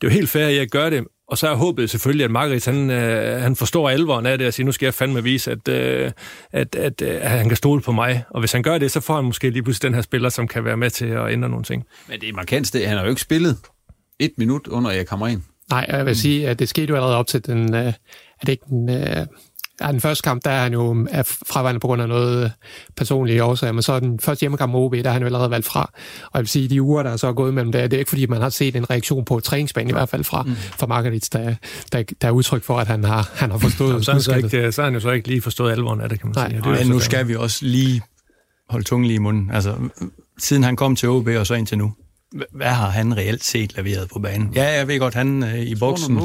det 0.00 0.06
er 0.06 0.10
jo 0.10 0.14
helt 0.14 0.28
fair, 0.28 0.46
at 0.46 0.56
jeg 0.56 0.68
gør 0.68 0.90
det, 0.90 1.04
og 1.30 1.38
så 1.38 1.48
er 1.48 1.54
håbet 1.54 1.90
selvfølgelig, 1.90 2.24
at 2.24 2.30
Margrit 2.30 2.66
han, 2.66 2.90
øh, 2.90 3.42
han 3.42 3.56
forstår 3.56 3.88
alvoren 3.88 4.26
af 4.26 4.38
det 4.38 4.46
og 4.46 4.54
siger, 4.54 4.64
nu 4.64 4.72
skal 4.72 4.86
jeg 4.86 4.94
fandme 4.94 5.22
vise, 5.22 5.50
at, 5.50 5.68
øh, 5.68 6.12
at, 6.52 6.74
at, 6.74 7.02
øh, 7.02 7.18
at 7.20 7.30
han 7.30 7.48
kan 7.48 7.56
stole 7.56 7.80
på 7.80 7.92
mig. 7.92 8.24
Og 8.30 8.40
hvis 8.40 8.52
han 8.52 8.62
gør 8.62 8.78
det, 8.78 8.90
så 8.90 9.00
får 9.00 9.16
han 9.16 9.24
måske 9.24 9.50
lige 9.50 9.62
pludselig 9.62 9.88
den 9.88 9.94
her 9.94 10.02
spiller, 10.02 10.28
som 10.28 10.48
kan 10.48 10.64
være 10.64 10.76
med 10.76 10.90
til 10.90 11.06
at 11.06 11.32
ændre 11.32 11.48
nogle 11.48 11.64
ting. 11.64 11.84
Men 12.08 12.20
det 12.20 12.28
er 12.28 12.32
markant 12.32 12.66
sted. 12.66 12.86
Han 12.86 12.96
har 12.96 13.04
jo 13.04 13.10
ikke 13.10 13.20
spillet 13.20 13.58
et 14.18 14.32
minut 14.38 14.66
under 14.66 14.90
Erik 14.90 15.08
Hamren. 15.08 15.44
Nej, 15.70 15.86
jeg 15.88 16.06
vil 16.06 16.16
sige, 16.16 16.48
at 16.48 16.58
det 16.58 16.68
skete 16.68 16.86
jo 16.86 16.94
allerede 16.94 17.16
op 17.16 17.26
til 17.26 17.46
den... 17.46 17.74
Øh, 17.74 17.86
er 17.86 17.92
det 18.40 18.48
ikke 18.48 18.64
den... 18.68 18.90
Øh, 18.90 19.26
Ja, 19.80 19.92
den 19.92 20.00
første 20.00 20.22
kamp, 20.22 20.44
der 20.44 20.50
er 20.50 20.62
han 20.62 20.72
jo 20.72 21.06
er 21.10 21.22
fraværende 21.46 21.80
på 21.80 21.86
grund 21.86 22.02
af 22.02 22.08
noget 22.08 22.52
personlige 22.96 23.44
årsager, 23.44 23.72
men 23.72 23.82
så 23.82 24.00
den 24.00 24.20
første 24.20 24.40
hjemmekamp 24.40 24.72
mod 24.72 24.84
OB, 24.84 24.94
der 24.94 25.08
er 25.08 25.12
han 25.12 25.22
jo 25.22 25.26
allerede 25.26 25.50
valgt 25.50 25.66
fra. 25.66 25.90
Og 26.22 26.30
jeg 26.34 26.40
vil 26.40 26.48
sige, 26.48 26.68
de 26.68 26.82
uger, 26.82 27.02
der 27.02 27.10
er 27.10 27.16
så 27.16 27.32
gået 27.32 27.54
mellem 27.54 27.72
det, 27.72 27.90
det 27.90 27.96
er 27.96 27.98
ikke 27.98 28.08
fordi, 28.08 28.26
man 28.26 28.42
har 28.42 28.48
set 28.48 28.76
en 28.76 28.90
reaktion 28.90 29.24
på 29.24 29.40
træningsbanen, 29.40 29.88
i 29.88 29.92
hvert 29.92 30.08
fald 30.08 30.24
fra, 30.24 30.42
mm. 30.42 30.54
fra 30.56 30.86
Margaritz, 30.86 31.28
der, 31.28 31.54
der, 31.92 32.02
der 32.22 32.28
er 32.28 32.32
udtryk 32.32 32.62
for, 32.62 32.78
at 32.78 32.86
han 32.86 33.04
har, 33.04 33.30
han 33.34 33.50
har 33.50 33.58
forstået. 33.58 33.90
Jamen, 33.90 34.04
så, 34.04 34.12
han 34.12 34.20
så, 34.20 34.34
ikke, 34.34 34.72
så 34.72 34.82
har 34.82 34.86
han 34.86 34.94
jo 34.94 35.00
så 35.00 35.10
ikke 35.10 35.28
lige 35.28 35.42
forstået 35.42 35.72
alvoren 35.72 36.00
af 36.00 36.08
det, 36.08 36.20
kan 36.20 36.28
man 36.28 36.34
Nej. 36.36 36.48
sige. 36.48 36.62
Det 36.62 36.86
men 36.86 36.86
nu 36.86 37.00
skal 37.00 37.28
vi 37.28 37.36
også 37.36 37.64
lige 37.64 38.02
holde 38.68 38.84
tungen 38.84 39.06
lige 39.06 39.14
i 39.16 39.18
munden. 39.18 39.50
Altså, 39.52 39.74
siden 40.38 40.62
han 40.62 40.76
kom 40.76 40.96
til 40.96 41.08
OB 41.08 41.28
og 41.38 41.46
så 41.46 41.54
indtil 41.54 41.78
nu, 41.78 41.92
hvad 42.52 42.66
har 42.66 42.90
han 42.90 43.16
reelt 43.16 43.44
set 43.44 43.76
leveret 43.76 44.08
på 44.12 44.18
banen? 44.18 44.52
Ja, 44.54 44.78
jeg 44.78 44.88
ved 44.88 44.98
godt, 44.98 45.14
han 45.14 45.42
øh, 45.42 45.58
i 45.58 45.74
boksen... 45.74 46.20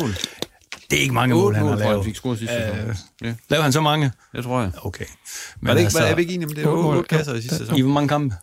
Det 0.89 0.97
er 0.97 1.01
ikke 1.01 1.13
mange 1.13 1.35
mål, 1.35 1.55
han 1.55 1.67
har 1.67 1.75
lavet. 1.75 1.95
Han 1.95 2.03
fik 2.03 2.15
scoret 2.15 2.39
sidste 2.39 2.55
øh, 2.55 2.95
ja. 3.23 3.35
Lavede 3.49 3.63
han 3.63 3.71
så 3.71 3.81
mange? 3.81 4.11
Det 4.35 4.43
tror 4.43 4.61
jeg. 4.61 4.71
Okay. 4.81 5.05
Men 5.59 5.67
var 5.67 5.73
det 5.73 5.79
ikke, 5.79 5.85
altså, 5.85 5.99
var 5.99 6.07
jeg 6.07 6.19
ikke 6.19 6.33
enig 6.33 6.47
om 6.47 6.55
det? 6.55 6.65
8 6.65 6.83
mål 6.83 7.05
kasser 7.05 7.33
i 7.33 7.41
sidste 7.41 7.57
sæson. 7.57 7.77
I 7.77 7.81
hvor 7.81 7.91
mange 7.91 8.07
kampe? 8.07 8.35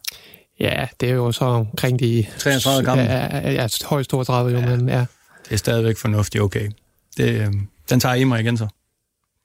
Ja, 0.60 0.86
det 1.00 1.10
er 1.10 1.14
jo 1.14 1.32
så 1.32 1.44
omkring 1.44 2.00
de... 2.00 2.26
33 2.38 2.84
kampe? 2.84 3.02
Ja, 3.02 3.50
ja, 3.50 3.68
højst 3.84 4.10
32 4.10 4.52
jo, 4.52 4.58
ja. 4.58 4.76
men 4.76 4.88
ja. 4.88 5.04
Det 5.44 5.52
er 5.52 5.56
stadigvæk 5.56 5.96
fornuftigt, 5.96 6.42
okay. 6.42 6.70
Det, 7.16 7.40
øh, 7.40 7.52
den 7.90 8.00
tager 8.00 8.14
I 8.14 8.24
mig 8.24 8.40
igen 8.40 8.56
så. 8.56 8.68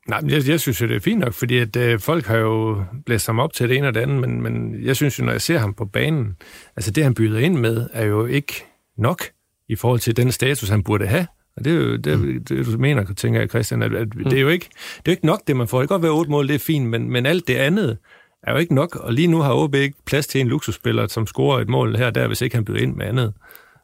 Nej, 0.08 0.22
men 0.22 0.30
jeg, 0.30 0.48
jeg 0.48 0.60
synes 0.60 0.82
jo, 0.82 0.88
det 0.88 0.96
er 0.96 1.00
fint 1.00 1.20
nok, 1.20 1.34
fordi 1.34 1.58
at, 1.58 1.76
øh, 1.76 2.00
folk 2.00 2.26
har 2.26 2.38
jo 2.38 2.84
blæst 3.06 3.26
ham 3.26 3.40
op 3.40 3.54
til 3.54 3.70
det 3.70 3.78
ene 3.78 3.88
og 3.88 3.94
det 3.94 4.00
andet, 4.00 4.22
men, 4.22 4.42
men 4.42 4.86
jeg 4.86 4.96
synes 4.96 5.20
jo, 5.20 5.24
når 5.24 5.32
jeg 5.32 5.42
ser 5.42 5.58
ham 5.58 5.74
på 5.74 5.86
banen, 5.86 6.36
altså 6.76 6.92
det, 6.92 7.04
han 7.04 7.14
byder 7.14 7.40
ind 7.40 7.58
med, 7.58 7.90
er 7.94 8.06
jo 8.06 8.26
ikke 8.26 8.66
nok 8.98 9.24
i 9.70 9.76
forhold 9.76 10.00
til 10.00 10.18
den 10.18 10.32
status, 10.32 10.70
han 10.70 10.84
burde 10.84 11.08
have. 11.08 11.28
Og 11.58 11.66
det 11.66 11.74
er 11.74 11.78
jo 11.78 11.96
det, 11.96 12.20
mm. 12.20 12.44
det 12.44 12.66
du 12.66 12.78
mener, 12.78 13.14
tænker 13.14 13.40
jeg, 13.40 13.50
Christian, 13.50 13.82
at, 13.82 13.96
at 13.96 14.16
mm. 14.16 14.24
det 14.24 14.34
er 14.34 14.42
jo 14.42 14.48
ikke, 14.48 14.70
det 14.98 15.08
er 15.08 15.12
ikke 15.12 15.26
nok, 15.26 15.42
det 15.48 15.56
man 15.56 15.68
får. 15.68 15.80
Det 15.80 15.90
kan 15.90 15.96
godt 15.96 16.04
være 16.04 16.12
otte 16.12 16.32
mål, 16.32 16.48
det 16.48 16.56
er 16.56 16.60
fint, 16.60 16.90
men, 16.90 17.12
men 17.12 17.26
alt 17.26 17.48
det 17.48 17.56
andet 17.56 17.98
er 18.44 18.52
jo 18.52 18.58
ikke 18.58 18.76
nok. 18.76 18.96
Og 18.96 19.14
lige 19.14 19.28
nu 19.28 19.40
har 19.40 19.54
OB 19.54 19.76
ikke 19.76 19.98
plads 20.06 20.28
til 20.28 20.42
en 20.42 20.48
luksusspiller, 20.48 21.08
som 21.08 21.28
scorer 21.28 21.60
et 21.60 21.70
mål 21.70 21.96
her 21.96 22.06
og 22.06 22.16
der, 22.16 22.28
hvis 22.28 22.42
ikke 22.42 22.56
han 22.56 22.66
byder 22.66 22.80
ind 22.80 22.96
med 22.96 23.06
andet. 23.06 23.34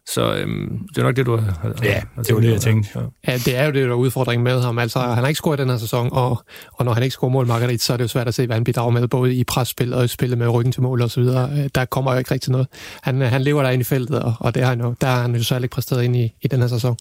Så 0.06 0.36
øhm, 0.36 0.88
det 0.88 0.98
er 0.98 1.04
nok 1.04 1.16
det, 1.16 1.26
du 1.26 1.36
har, 1.36 1.60
har 1.62 1.74
Ja, 1.84 2.02
har 2.16 2.24
det 2.24 2.36
var 2.36 2.42
det, 2.42 2.52
jeg 2.52 2.62
tænkte. 2.62 2.90
Ja. 2.96 3.32
ja, 3.32 3.38
det 3.38 3.56
er 3.56 3.66
jo 3.66 3.72
det, 3.72 3.84
der 3.84 3.90
er 3.90 3.96
udfordringen 3.96 4.44
med 4.44 4.62
ham. 4.62 4.80
Altså, 4.80 5.00
han 5.00 5.18
har 5.18 5.28
ikke 5.28 5.38
scoret 5.38 5.60
den 5.60 5.70
her 5.70 5.78
sæson, 5.78 6.10
og, 6.12 6.44
og 6.74 6.86
når 6.86 6.94
han 6.94 7.04
ikke 7.04 7.14
scorer 7.14 7.32
mål, 7.32 7.48
Margaret, 7.48 7.82
så 7.82 7.94
er 7.94 7.98
det 7.98 8.04
jo 8.04 8.08
svært 8.08 8.28
at 8.28 8.34
se, 8.34 8.46
hvad 8.46 8.56
han 8.56 8.64
bidrager 8.64 8.92
med, 8.92 9.08
både 9.08 9.36
i 9.36 9.44
presspil 9.44 9.94
og 9.94 10.06
i 10.06 10.08
spillet 10.08 10.38
med 10.38 10.48
ryggen 10.48 10.72
til 10.72 10.82
mål 10.82 11.02
og 11.02 11.12
så 11.12 11.20
videre. 11.20 11.50
Øh, 11.52 11.70
der 11.76 11.86
kommer 11.86 12.12
jo 12.12 12.18
ikke 12.18 12.32
rigtig 12.32 12.52
noget. 12.52 12.68
Han, 13.02 13.22
han 13.22 13.42
lever 13.42 13.64
der 13.64 13.70
ind 13.70 13.82
i 13.82 13.84
feltet, 13.84 14.20
og, 14.22 14.34
og 14.40 14.56
det 14.56 14.64
har 14.64 14.70
han 14.70 14.82
jo, 14.82 14.96
der 15.02 15.08
har 15.08 15.22
han 15.22 15.36
jo 15.36 15.44
særligt 15.44 15.64
ikke 15.64 15.74
præsteret 15.74 16.04
ind 16.04 16.16
i, 16.16 16.36
i 16.42 16.48
den 16.48 16.60
her 16.60 16.68
sæson. 16.68 16.98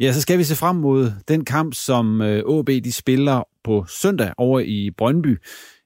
Ja, 0.00 0.12
så 0.12 0.20
skal 0.20 0.38
vi 0.38 0.44
se 0.44 0.56
frem 0.56 0.76
mod 0.76 1.12
den 1.28 1.44
kamp, 1.44 1.74
som 1.74 2.20
AB 2.20 2.68
øh, 2.68 2.84
de 2.84 2.92
spiller 2.92 3.42
på 3.64 3.84
søndag 3.88 4.32
over 4.36 4.60
i 4.60 4.90
Brøndby. 4.98 5.38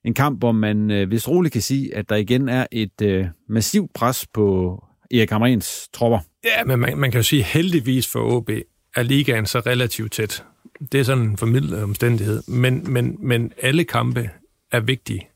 En 0.05 0.15
kamp, 0.15 0.39
hvor 0.39 0.53
man 0.53 0.91
øh, 0.91 1.11
vist 1.11 1.29
roligt 1.29 1.53
kan 1.53 1.63
sige, 1.63 1.97
at 1.97 2.09
der 2.09 2.17
igen 2.17 2.49
er 2.49 2.67
et 2.73 3.03
øh, 3.03 3.27
massivt 3.49 3.93
pres 3.95 4.27
på 4.35 4.77
Erik 5.15 5.31
Hamrens 5.31 5.89
tropper. 5.93 6.19
Ja, 6.45 6.65
men 6.65 6.79
man, 6.79 6.99
man 6.99 7.11
kan 7.11 7.19
jo 7.19 7.23
sige, 7.23 7.43
heldigvis 7.43 8.09
for 8.09 8.37
AB 8.37 8.51
er 8.97 9.03
ligaen 9.03 9.47
så 9.47 9.59
relativt 9.59 10.13
tæt. 10.13 10.45
Det 10.93 11.01
er 11.01 11.05
sådan 11.05 11.25
en 11.25 11.37
formidlet 11.37 11.83
omstændighed. 11.83 12.43
Men, 12.49 12.93
men, 12.93 13.17
men 13.19 13.53
alle 13.63 13.85
kampe 13.85 14.31
er 14.73 14.81
vigtige. 14.81 15.29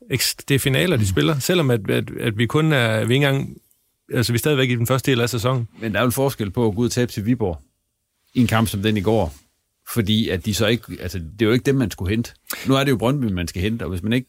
Det 0.49 0.55
er 0.55 0.59
finaler, 0.59 0.97
de 0.97 1.01
mm. 1.01 1.07
spiller. 1.07 1.39
Selvom 1.39 1.71
at, 1.71 1.89
at, 1.89 2.11
at 2.19 2.37
vi 2.37 2.45
kun 2.45 2.71
er, 2.71 3.05
vi 3.05 3.13
ikke 3.13 3.27
engang 3.27 3.57
altså 4.13 4.33
vi 4.33 4.37
er 4.37 4.39
stadigvæk 4.39 4.69
i 4.69 4.75
den 4.75 4.87
første 4.87 5.11
del 5.11 5.21
af 5.21 5.29
sæsonen. 5.29 5.67
Men 5.81 5.91
der 5.91 5.97
er 5.97 6.03
jo 6.03 6.05
en 6.05 6.11
forskel 6.11 6.51
på 6.51 6.67
at 6.67 6.75
gå 6.75 6.81
ud 6.81 6.85
og 6.85 6.91
tabe 6.91 7.11
til 7.11 7.25
Viborg 7.25 7.61
i 8.33 8.41
en 8.41 8.47
kamp 8.47 8.67
som 8.67 8.81
den 8.81 8.97
i 8.97 9.01
går. 9.01 9.33
Fordi 9.93 10.29
at 10.29 10.45
de 10.45 10.53
så 10.53 10.67
ikke, 10.67 10.83
altså 10.99 11.19
det 11.19 11.41
er 11.41 11.45
jo 11.45 11.51
ikke 11.51 11.63
dem, 11.63 11.75
man 11.75 11.91
skulle 11.91 12.09
hente. 12.09 12.31
Nu 12.67 12.75
er 12.75 12.83
det 12.83 12.91
jo 12.91 12.97
Brøndby, 12.97 13.25
man 13.25 13.47
skal 13.47 13.61
hente, 13.61 13.83
og 13.83 13.89
hvis 13.89 14.03
man 14.03 14.13
ikke 14.13 14.27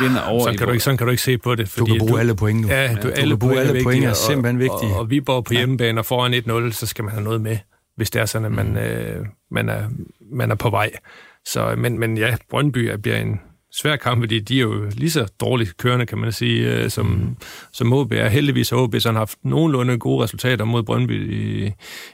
vinder 0.00 0.20
over... 0.20 0.40
Sådan 0.40 0.58
kan, 0.58 0.66
du 0.66 0.72
ikke, 0.72 0.84
sådan 0.84 0.98
kan 0.98 1.06
du 1.06 1.10
ikke 1.10 1.22
se 1.22 1.38
på 1.38 1.54
det. 1.54 1.68
Fordi 1.68 1.90
du 1.90 1.94
kan 1.94 1.98
bruge 1.98 2.12
du, 2.12 2.18
alle 2.18 2.36
point 2.36 2.60
nu. 2.60 2.68
Ja, 2.68 2.94
du, 2.94 3.08
ja, 3.08 3.14
alle, 3.14 3.32
du 3.32 3.36
bruge 3.36 3.60
alle 3.60 3.82
point 3.82 4.04
er 4.04 4.12
simpelthen 4.12 4.58
vigtige. 4.58 4.92
Og, 4.92 4.98
og 4.98 5.10
Viborg 5.10 5.44
på 5.44 5.52
hjemmebane 5.52 6.00
og 6.00 6.06
foran 6.06 6.34
1-0, 6.68 6.72
så 6.72 6.86
skal 6.86 7.04
man 7.04 7.12
have 7.12 7.24
noget 7.24 7.40
med, 7.40 7.58
hvis 7.96 8.10
det 8.10 8.22
er 8.22 8.26
sådan, 8.26 8.46
at 8.46 8.52
man, 8.52 8.68
mm. 8.68 8.76
øh, 8.76 9.26
man, 9.50 9.68
er, 9.68 9.88
man 10.32 10.50
er 10.50 10.54
på 10.54 10.70
vej. 10.70 10.90
Så, 11.46 11.74
men, 11.78 11.98
men 11.98 12.18
ja, 12.18 12.36
Brøndby 12.50 12.94
bliver 12.96 13.16
en, 13.16 13.40
svær 13.72 13.96
kamp, 13.96 14.22
fordi 14.22 14.40
de 14.40 14.56
er 14.56 14.62
jo 14.62 14.90
lige 14.96 15.10
så 15.10 15.32
dårligt 15.40 15.76
kørende, 15.76 16.06
kan 16.06 16.18
man 16.18 16.32
sige, 16.32 16.74
øh, 16.74 16.90
som, 16.90 17.06
mm. 17.06 17.36
som 17.72 17.92
OB 17.92 18.12
er. 18.12 18.28
Heldigvis 18.28 18.70
har 18.70 18.76
OB 18.76 18.94
sådan 18.98 19.16
haft 19.16 19.38
nogenlunde 19.42 19.98
gode 19.98 20.24
resultater 20.24 20.64
mod 20.64 20.82
Brøndby 20.82 21.32
i, 21.32 21.66
i 21.66 21.72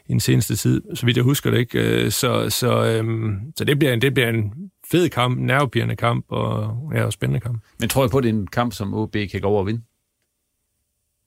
den 0.09 0.21
seneste 0.21 0.57
tid, 0.57 0.83
så 0.95 1.07
vidt 1.07 1.17
jeg 1.17 1.25
husker 1.25 1.51
det 1.51 1.59
ikke. 1.59 1.79
Øh, 1.79 2.11
så, 2.11 2.51
så, 2.51 2.85
øhm, 2.85 3.39
så 3.57 3.65
det, 3.65 3.79
bliver 3.79 3.93
en, 3.93 4.03
det 4.03 4.15
bliver 4.15 4.29
en 4.29 4.53
fed 4.91 5.09
kamp, 5.09 5.39
nervepirrende 5.39 5.97
kamp 5.97 6.25
og, 6.29 6.77
ja, 6.95 7.05
og 7.05 7.13
spændende 7.13 7.41
kamp. 7.41 7.63
Men 7.79 7.89
tror 7.89 8.03
jeg 8.03 8.11
på, 8.11 8.19
at 8.19 8.25
det 8.25 8.31
er 8.31 8.35
en 8.35 8.47
kamp, 8.47 8.73
som 8.73 8.95
OB 8.95 9.17
kan 9.33 9.41
gå 9.41 9.49
over 9.49 9.61
og 9.61 9.67
vinde? 9.67 9.83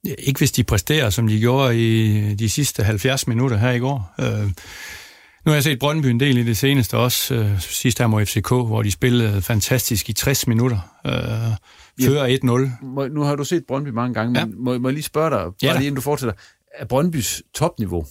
Ja, 0.06 0.14
ikke 0.20 0.38
hvis 0.38 0.52
de 0.52 0.64
præsterer, 0.64 1.10
som 1.10 1.28
de 1.28 1.40
gjorde 1.40 1.78
i 1.78 2.36
de 2.36 2.50
sidste 2.50 2.84
70 2.84 3.28
minutter 3.28 3.58
her 3.58 3.72
i 3.72 3.80
går. 3.80 4.14
Øh, 4.20 4.52
nu 5.48 5.52
har 5.52 5.56
jeg 5.56 5.64
set 5.64 5.80
Brøndby 5.80 6.06
en 6.06 6.20
del 6.20 6.38
i 6.38 6.44
det 6.44 6.58
seneste 6.58 6.98
også, 6.98 7.36
øh, 7.36 7.62
sidst 7.62 8.00
her 8.00 8.08
mod 8.08 8.26
FCK, 8.26 8.50
hvor 8.50 8.84
de 8.84 8.92
spillede 8.92 9.42
fantastisk 9.42 10.10
i 10.10 10.14
60 10.14 10.48
minutter. 10.48 10.78
Øh, 11.06 12.06
fører 12.06 12.38
1-0. 13.04 13.14
Nu 13.14 13.22
har 13.22 13.36
du 13.36 13.44
set 13.44 13.64
Brøndby 13.68 13.90
mange 13.90 14.14
gange, 14.14 14.34
men 14.34 14.50
ja. 14.50 14.56
må, 14.58 14.78
må 14.78 14.90
jeg 14.90 14.94
lige 14.94 15.04
spørge 15.04 15.30
dig, 15.30 15.40
bare 15.40 15.54
ja, 15.62 15.74
lige 15.74 15.88
inden 15.88 15.96
du 15.96 16.02
fortsætter, 16.02 16.34
er 16.76 16.86
Brøndbys 16.86 17.44
topniveau, 17.56 18.06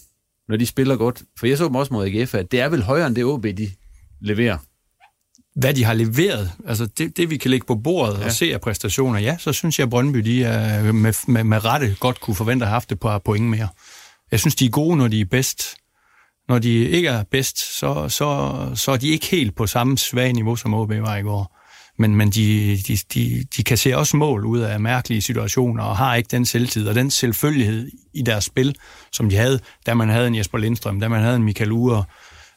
når 0.49 0.57
de 0.57 0.67
spiller 0.67 0.97
godt, 0.97 1.23
for 1.39 1.47
jeg 1.47 1.59
så 1.59 1.65
dem 1.65 1.75
også 1.75 1.93
mod 1.93 2.07
AGF, 2.07 2.35
at 2.35 2.53
det 2.53 2.61
er 2.61 2.69
vel 2.69 2.83
højere 2.83 3.07
end 3.07 3.17
det 3.17 3.25
OB, 3.25 3.43
de 3.45 3.71
leverer? 4.21 4.59
hvad 5.57 5.75
de 5.75 5.85
har 5.85 5.95
leveret, 5.95 6.51
altså 6.67 6.87
det, 6.87 7.17
det 7.17 7.31
vi 7.31 7.37
kan 7.37 7.51
lægge 7.51 7.67
på 7.67 7.75
bordet 7.75 8.19
ja. 8.19 8.25
og 8.25 8.33
se 8.33 8.55
af 8.55 8.61
præstationer, 8.61 9.21
ja, 9.21 9.37
så 9.39 9.53
synes 9.53 9.79
jeg, 9.79 9.85
at 9.85 9.91
Brøndby 9.91 10.19
de 10.19 10.45
er 10.45 10.93
med, 10.93 11.13
med, 11.27 11.45
med 11.45 11.65
rette 11.65 11.97
godt 12.01 12.21
kunne 12.21 12.35
forvente 12.35 12.65
at 12.65 12.69
have 12.69 12.75
haft 12.75 12.91
det 12.91 13.01
på 13.01 13.19
point 13.19 13.47
mere. 13.47 13.69
Jeg 14.31 14.41
synes, 14.41 14.55
de 14.55 14.67
er 14.67 14.71
gode, 14.71 14.97
når 14.97 15.09
de 15.09 15.21
er 15.21 15.25
bedst. 15.25 15.77
Når 16.49 16.59
de 16.59 16.89
ikke 16.89 17.09
er 17.09 17.25
bedst, 17.31 17.79
så, 17.79 18.09
så, 18.09 18.57
så 18.75 18.91
er 18.93 18.97
de 18.97 19.09
ikke 19.09 19.27
helt 19.27 19.57
på 19.57 19.67
samme 19.67 19.99
svage 19.99 20.33
niveau, 20.33 20.57
som 20.57 20.75
OB 20.75 20.91
var 20.91 21.17
i 21.17 21.23
går. 21.23 21.57
Men, 21.99 22.17
men 22.17 22.31
de, 22.31 22.79
de, 22.89 22.99
de, 23.15 23.45
de 23.57 23.63
kan 23.63 23.77
se 23.77 23.97
også 23.97 24.17
mål 24.17 24.45
ud 24.45 24.59
af 24.59 24.81
mærkelige 24.81 25.23
situationer, 25.23 25.85
og 25.85 25.97
har 25.97 26.15
ikke 26.15 26.29
den 26.31 26.47
selvtid 26.47 26.89
og 26.89 26.95
den 26.95 27.11
selvfølgelighed 27.11 27.91
i 28.15 28.23
deres 28.23 28.45
spil, 28.45 28.75
som 29.13 29.29
de 29.29 29.37
havde, 29.37 29.61
da 29.87 29.95
man 29.95 30.09
havde 30.09 30.27
en 30.27 30.35
Jesper 30.35 30.59
Lindstrøm, 30.59 31.01
da 31.01 31.09
man 31.09 31.23
havde 31.23 31.37
en 31.37 31.43
Michael 31.43 31.73
Ure, 31.73 32.05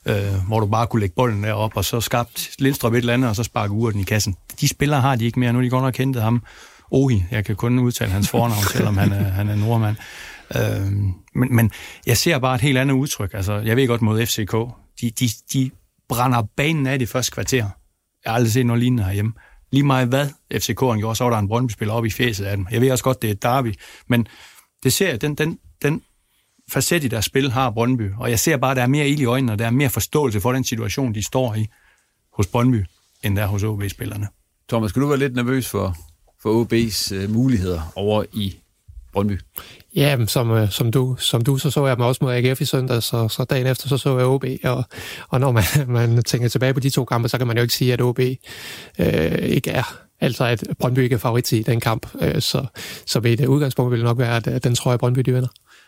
øh, 0.05 0.15
hvor 0.47 0.59
du 0.59 0.65
bare 0.65 0.87
kunne 0.87 0.99
lægge 0.99 1.15
bolden 1.15 1.43
derop, 1.43 1.71
og 1.75 1.85
så 1.85 2.01
skabt 2.01 2.49
Lindstrøm 2.59 2.93
et 2.93 2.97
eller 2.97 3.13
andet, 3.13 3.29
og 3.29 3.35
så 3.35 3.43
sparke 3.43 3.73
uret 3.73 3.95
i 3.95 4.03
kassen. 4.03 4.35
De 4.61 4.67
spillere 4.67 5.01
har 5.01 5.15
de 5.15 5.25
ikke 5.25 5.39
mere. 5.39 5.53
Nu 5.53 5.59
er 5.59 5.63
de 5.63 5.69
godt 5.69 5.83
nok 5.83 5.93
kendt 5.93 6.21
ham. 6.21 6.43
Ohi, 6.91 7.23
jeg 7.31 7.45
kan 7.45 7.55
kun 7.55 7.79
udtale 7.79 8.11
hans 8.11 8.29
fornavn, 8.29 8.63
selvom 8.63 8.97
han 8.97 9.11
er, 9.11 9.23
han 9.23 9.49
er 9.49 9.55
nordmand. 9.55 9.95
Øh, 10.55 10.91
men, 11.35 11.55
men 11.55 11.71
jeg 12.05 12.17
ser 12.17 12.39
bare 12.39 12.55
et 12.55 12.61
helt 12.61 12.77
andet 12.77 12.95
udtryk. 12.95 13.33
Altså, 13.33 13.53
jeg 13.53 13.75
ved 13.75 13.87
godt 13.87 14.01
mod 14.01 14.25
FCK. 14.25 14.53
De, 15.01 15.09
de, 15.09 15.29
de 15.53 15.71
brænder 16.09 16.41
banen 16.55 16.87
af 16.87 16.99
det 16.99 17.09
første 17.09 17.31
kvarter. 17.31 17.69
Jeg 18.25 18.31
har 18.31 18.35
aldrig 18.35 18.51
set 18.51 18.65
noget 18.65 18.79
lignende 18.79 19.03
herhjemme. 19.03 19.33
Lige 19.71 19.83
meget 19.83 20.07
hvad 20.07 20.27
FCK'eren 20.53 20.97
gjorde, 20.99 21.15
så 21.15 21.23
var 21.23 21.31
der 21.31 21.37
en 21.37 21.47
Brøndby-spiller 21.47 21.93
op 21.93 22.05
i 22.05 22.09
fjeset 22.09 22.45
af 22.45 22.57
dem. 22.57 22.67
Jeg 22.71 22.81
ved 22.81 22.91
også 22.91 23.03
godt, 23.03 23.21
det 23.21 23.27
er 23.27 23.31
et 23.31 23.43
derby, 23.43 23.73
men 24.07 24.27
det 24.83 24.93
ser 24.93 25.09
jeg, 25.09 25.21
den, 25.21 25.35
den, 25.35 25.59
den 25.81 26.01
facet 26.69 27.03
i 27.03 27.07
deres 27.07 27.25
spil 27.25 27.51
har 27.51 27.71
Brøndby, 27.71 28.11
og 28.17 28.29
jeg 28.29 28.39
ser 28.39 28.57
bare, 28.57 28.71
at 28.71 28.77
der 28.77 28.83
er 28.83 28.87
mere 28.87 29.09
ild 29.09 29.19
i 29.19 29.25
øjnene, 29.25 29.51
og 29.51 29.59
der 29.59 29.65
er 29.65 29.71
mere 29.71 29.89
forståelse 29.89 30.41
for 30.41 30.53
den 30.53 30.63
situation, 30.63 31.13
de 31.13 31.23
står 31.23 31.55
i 31.55 31.67
hos 32.33 32.47
Brøndby, 32.47 32.85
end 33.23 33.35
der 33.35 33.47
hos 33.47 33.63
OB-spillerne. 33.63 34.27
Thomas, 34.69 34.89
skal 34.89 35.01
du 35.01 35.07
være 35.07 35.19
lidt 35.19 35.35
nervøs 35.35 35.69
for, 35.69 35.95
for 36.41 36.63
OB's 36.63 37.15
uh, 37.15 37.23
øh, 37.23 37.29
muligheder 37.29 37.93
over 37.95 38.23
i 38.33 38.55
Brøndby? 39.13 39.39
Ja, 39.95 40.25
som, 40.25 40.51
øh, 40.51 40.71
som, 40.71 40.91
du, 40.91 41.15
som 41.15 41.41
du, 41.41 41.57
så 41.57 41.71
så 41.71 41.87
jeg 41.87 41.97
mig 41.97 42.07
også 42.07 42.23
mod 42.23 42.33
AGF 42.33 42.61
i 42.61 42.65
søndag, 42.65 43.03
så, 43.03 43.27
så 43.27 43.43
dagen 43.43 43.67
efter 43.67 43.87
så 43.87 43.97
så 43.97 44.17
jeg 44.17 44.27
OB, 44.27 44.45
og, 44.63 44.83
og 45.29 45.39
når 45.39 45.51
man, 45.51 45.63
man 45.97 46.23
tænker 46.23 46.47
tilbage 46.47 46.73
på 46.73 46.79
de 46.79 46.89
to 46.89 47.05
kampe, 47.05 47.29
så 47.29 47.37
kan 47.37 47.47
man 47.47 47.57
jo 47.57 47.61
ikke 47.61 47.73
sige, 47.73 47.93
at 47.93 48.01
OB 48.01 48.19
øh, 48.99 49.39
ikke 49.39 49.71
er 49.71 49.99
Altså 50.21 50.45
at 50.45 50.63
Brøndby 50.79 50.99
ikke 50.99 51.13
er 51.13 51.19
favorit 51.19 51.51
i 51.51 51.61
den 51.61 51.79
kamp. 51.79 52.07
Øh, 52.21 52.41
så, 52.41 52.65
så 53.05 53.19
ved 53.19 53.37
det 53.37 53.47
udgangspunkt 53.47 53.91
vil 53.91 53.99
det 53.99 54.05
nok 54.05 54.17
være, 54.17 54.47
at 54.47 54.63
den 54.63 54.75
tror 54.75 54.91
jeg, 54.91 54.99
Brøndby 54.99 55.19
de 55.19 55.33
vinder. 55.33 55.47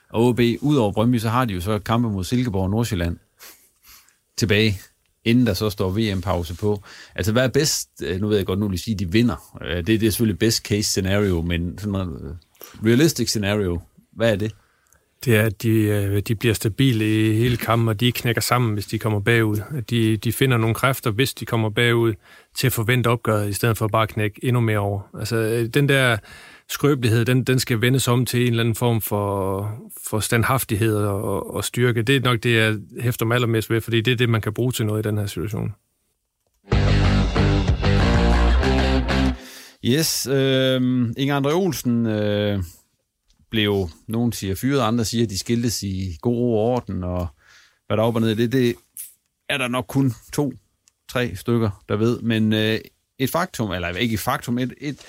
Og 0.10 0.26
OB, 0.26 0.40
ud 0.62 0.76
over 0.76 0.92
Brøndby, 0.92 1.18
så 1.18 1.30
har 1.30 1.46
de 1.46 1.54
jo 1.54 1.62
så 1.62 1.80
kampe 1.80 2.10
mod 2.10 2.24
Silkeborg 2.24 2.64
og 2.64 2.70
Nordsjælland 2.70 3.18
tilbage, 4.38 4.80
inden 5.26 5.48
der 5.48 5.54
så 5.54 5.70
står 5.70 5.90
VM-pause 5.90 6.56
på. 6.56 6.84
Altså, 7.16 7.32
hvad 7.32 7.44
er 7.44 7.48
bedst? 7.48 7.90
Øh, 8.04 8.22
nu 8.22 8.28
ved 8.28 8.38
jeg 8.38 8.46
godt, 8.46 8.60
nu 8.60 8.68
vil 8.68 8.80
sige, 8.80 8.94
at 8.94 9.00
de 9.00 9.12
vinder. 9.12 9.58
Øh, 9.66 9.78
det, 9.78 9.88
det 9.88 10.04
er 10.04 10.12
selvfølgelig 10.12 10.40
best 10.40 10.64
case 10.64 10.84
scenario, 10.90 11.42
men 11.42 11.78
sådan 11.78 11.92
noget 11.92 12.38
realistic 12.86 13.30
scenario, 13.30 13.80
hvad 14.16 14.32
er 14.32 14.36
det? 14.36 14.56
Det 15.26 15.38
er, 15.38 15.44
at 15.44 15.64
de, 15.64 16.22
de 16.22 16.36
bliver 16.36 16.54
stabile 16.54 17.30
i 17.30 17.34
hele 17.34 17.58
kampen, 17.58 17.88
og 17.88 18.00
de 18.00 18.12
knækker 18.12 18.42
sammen, 18.42 18.74
hvis 18.74 18.86
de 18.86 19.00
kommer 19.00 19.20
bagud. 19.20 19.58
De, 19.90 20.18
de 20.18 20.34
finder 20.34 20.58
nogle 20.58 20.76
kræfter, 20.76 21.12
hvis 21.12 21.34
de 21.34 21.46
kommer 21.46 21.70
bagud, 21.70 22.14
til 22.58 22.68
at 22.68 22.74
forvente 22.74 23.08
opgøret, 23.08 23.50
i 23.50 23.54
stedet 23.54 23.78
for 23.78 23.88
bare 23.88 24.04
at 24.04 24.10
knække 24.10 24.46
endnu 24.46 24.62
mere 24.62 24.80
over. 24.80 25.02
Altså, 25.20 25.70
den 25.74 25.90
der 25.90 26.18
skrøbelighed, 26.70 27.26
den, 27.26 27.44
den 27.44 27.60
skal 27.60 27.82
vendes 27.82 28.08
om 28.08 28.26
til 28.26 28.42
en 28.42 28.48
eller 28.48 28.60
anden 28.64 28.76
form 28.76 29.02
for, 29.02 29.70
for 30.10 30.20
standhaftighed 30.20 30.98
og, 30.98 31.54
og 31.56 31.64
styrke. 31.64 32.02
Det 32.02 32.16
er 32.16 32.22
nok 32.22 32.44
det, 32.44 32.56
jeg 32.56 32.76
hæfter 33.00 33.26
mig 33.26 33.36
allermest 33.36 33.70
ved, 33.70 33.82
fordi 33.82 34.02
det 34.02 34.12
er 34.12 34.18
det, 34.18 34.30
man 34.30 34.42
kan 34.42 34.54
bruge 34.54 34.72
til 34.72 34.86
noget 34.86 35.06
i 35.06 35.08
den 35.08 35.18
her 35.18 35.26
situation. 35.26 35.74
Yes, 39.86 40.28
øh, 40.28 40.82
Inger 41.18 41.42
André 41.42 41.54
Olsen 41.54 42.06
øh, 42.06 42.60
blev, 43.52 43.90
nogen 44.08 44.32
siger 44.32 44.56
fyret, 44.56 44.82
andre 44.82 45.06
siger, 45.06 45.24
at 45.24 45.30
de 45.30 45.38
skiltes 45.38 45.84
i 45.84 46.18
god 46.22 46.36
ro 46.36 46.54
og 46.54 46.66
orden, 46.66 47.04
og 47.04 47.28
hvad 47.88 47.98
der 47.98 48.04
er 48.04 48.08
op 48.08 48.16
og 48.16 48.22
ned 48.22 48.36
det, 48.36 48.52
det 48.52 48.76
er 49.50 49.58
der 49.58 49.68
nok 49.68 49.86
kun 49.88 50.14
to, 50.34 50.54
tre 51.10 51.36
stykker, 51.36 51.84
der 51.90 51.96
ved. 51.96 52.22
Men 52.22 52.54
øh, 52.54 52.80
et 53.20 53.30
faktum, 53.30 53.72
eller 53.72 53.90
ikke 53.90 54.14
et 54.14 54.20
faktum, 54.20 54.58
et, 54.58 54.74
et, 54.82 55.00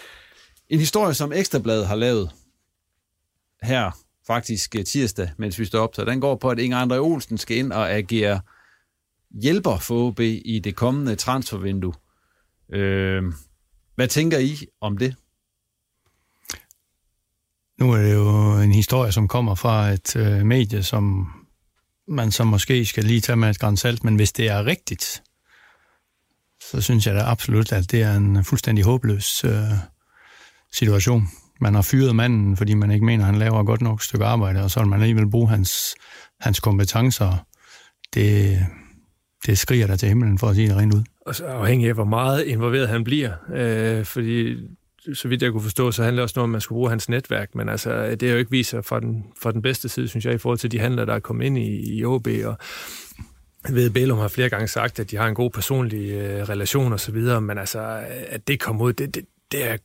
en 0.68 0.78
historie, 0.78 1.14
som 1.14 1.32
Ekstrabladet 1.32 1.86
har 1.86 1.97
lavet 1.97 2.30
her 3.62 3.90
faktisk 4.26 4.76
øh, 4.76 4.84
tirsdag, 4.84 5.30
mens 5.36 5.59
vi 5.59 5.64
står 5.64 5.80
op, 5.80 5.95
så 5.95 6.05
den 6.05 6.20
går 6.20 6.34
på, 6.34 6.51
at 6.51 6.59
Inger 6.59 6.78
Andre 6.78 6.99
Olsen 6.99 7.38
skal 7.38 7.57
ind 7.57 7.72
og 7.72 7.93
agere 7.93 8.40
hjælper 9.30 9.78
for 9.78 10.07
OB 10.07 10.20
i 10.20 10.61
det 10.64 10.76
kommende 10.76 11.16
transfervindue. 11.16 11.95
Øh, 12.72 13.22
hvad 13.95 14.09
tænker 14.09 14.38
I 14.38 14.66
om 14.80 14.99
det? 14.99 15.16
Nu 17.83 17.93
er 17.93 18.03
det 18.03 18.14
jo 18.14 18.57
en 18.61 18.72
historie, 18.72 19.12
som 19.12 19.28
kommer 19.28 19.55
fra 19.55 19.91
et 19.91 20.16
øh, 20.16 20.47
medie, 20.47 20.83
som 20.83 21.26
man 22.09 22.30
så 22.30 22.45
måske 22.45 22.85
skal 22.85 23.05
lige 23.05 23.20
tage 23.20 23.37
med 23.37 23.51
et 23.51 23.59
grænsalt, 23.59 24.05
men 24.05 24.16
hvis 24.16 24.33
det 24.33 24.49
er 24.49 24.66
rigtigt, 24.66 25.22
så 26.70 26.80
synes 26.80 27.07
jeg 27.07 27.14
da 27.14 27.20
absolut, 27.20 27.72
at 27.72 27.91
det 27.91 28.03
er 28.03 28.16
en 28.16 28.45
fuldstændig 28.45 28.85
håbløs 28.85 29.45
øh, 29.45 29.53
situation. 30.72 31.28
Man 31.61 31.74
har 31.74 31.83
fyret 31.83 32.16
manden, 32.16 32.57
fordi 32.57 32.74
man 32.74 32.91
ikke 32.91 33.05
mener, 33.05 33.24
at 33.24 33.30
han 33.30 33.39
laver 33.39 33.61
et 33.61 33.66
godt 33.66 33.80
nok 33.80 34.03
stykke 34.03 34.24
arbejde, 34.24 34.62
og 34.62 34.70
så 34.70 34.80
vil 34.80 34.89
man 34.89 35.01
alligevel 35.01 35.30
bruge 35.30 35.49
hans, 35.49 35.95
hans 36.41 36.61
kompetencer. 36.61 37.47
Det, 38.14 38.59
det 39.47 39.59
skriger 39.59 39.87
der 39.87 39.97
til 39.97 40.09
himlen, 40.09 40.39
for 40.39 40.49
at 40.49 40.55
sige 40.57 40.68
det 40.68 40.76
rent 40.76 40.95
ud. 40.95 41.03
Og 41.26 41.35
så 41.35 41.45
afhængig 41.45 41.89
af, 41.89 41.95
hvor 41.95 42.05
meget 42.05 42.45
involveret 42.45 42.89
han 42.89 43.05
bliver. 43.05 43.33
Øh, 43.55 44.05
fordi 44.05 44.57
så 45.15 45.29
vidt 45.29 45.43
jeg 45.43 45.53
kunne 45.53 45.63
forstå, 45.63 45.91
så 45.91 46.03
handler 46.03 46.21
det 46.21 46.23
også 46.23 46.33
noget 46.37 46.45
om, 46.45 46.51
at 46.51 46.53
man 46.53 46.61
skulle 46.61 46.77
bruge 46.77 46.91
hans 46.91 47.09
netværk, 47.09 47.55
men 47.55 47.69
altså, 47.69 48.11
det 48.11 48.23
er 48.23 48.33
jo 48.33 48.39
ikke 48.39 48.51
viser 48.51 48.83
fra 48.83 49.01
den, 49.01 49.25
fra 49.43 49.53
den 49.53 49.63
bedste 49.63 49.89
side, 49.89 50.09
synes 50.09 50.25
jeg, 50.25 50.35
i 50.35 50.39
forhold 50.39 50.59
til 50.59 50.71
de 50.73 50.79
handler, 50.79 51.05
der 51.05 51.15
er 51.15 51.21
kommet 51.21 51.47
ind 51.47 51.59
i, 51.59 51.99
i 51.99 52.05
OB, 52.05 52.29
og 52.45 52.57
ved, 53.71 53.91
Bælum 53.91 54.19
har 54.19 54.29
flere 54.29 54.49
gange 54.49 54.69
sagt, 54.69 54.99
at 54.99 55.11
de 55.11 55.17
har 55.17 55.27
en 55.27 55.35
god 55.35 55.51
personlig 55.51 56.11
øh, 56.11 56.49
relation 56.49 56.93
og 56.93 57.01
så 57.01 57.13
videre, 57.13 57.41
men 57.41 57.59
altså, 57.59 58.05
at 58.29 58.49
det 58.49 58.61
kom 58.61 58.81
ud, 58.81 58.93
det, 58.93 59.15
det, 59.15 59.25
det 59.53 59.71
er 59.71 59.77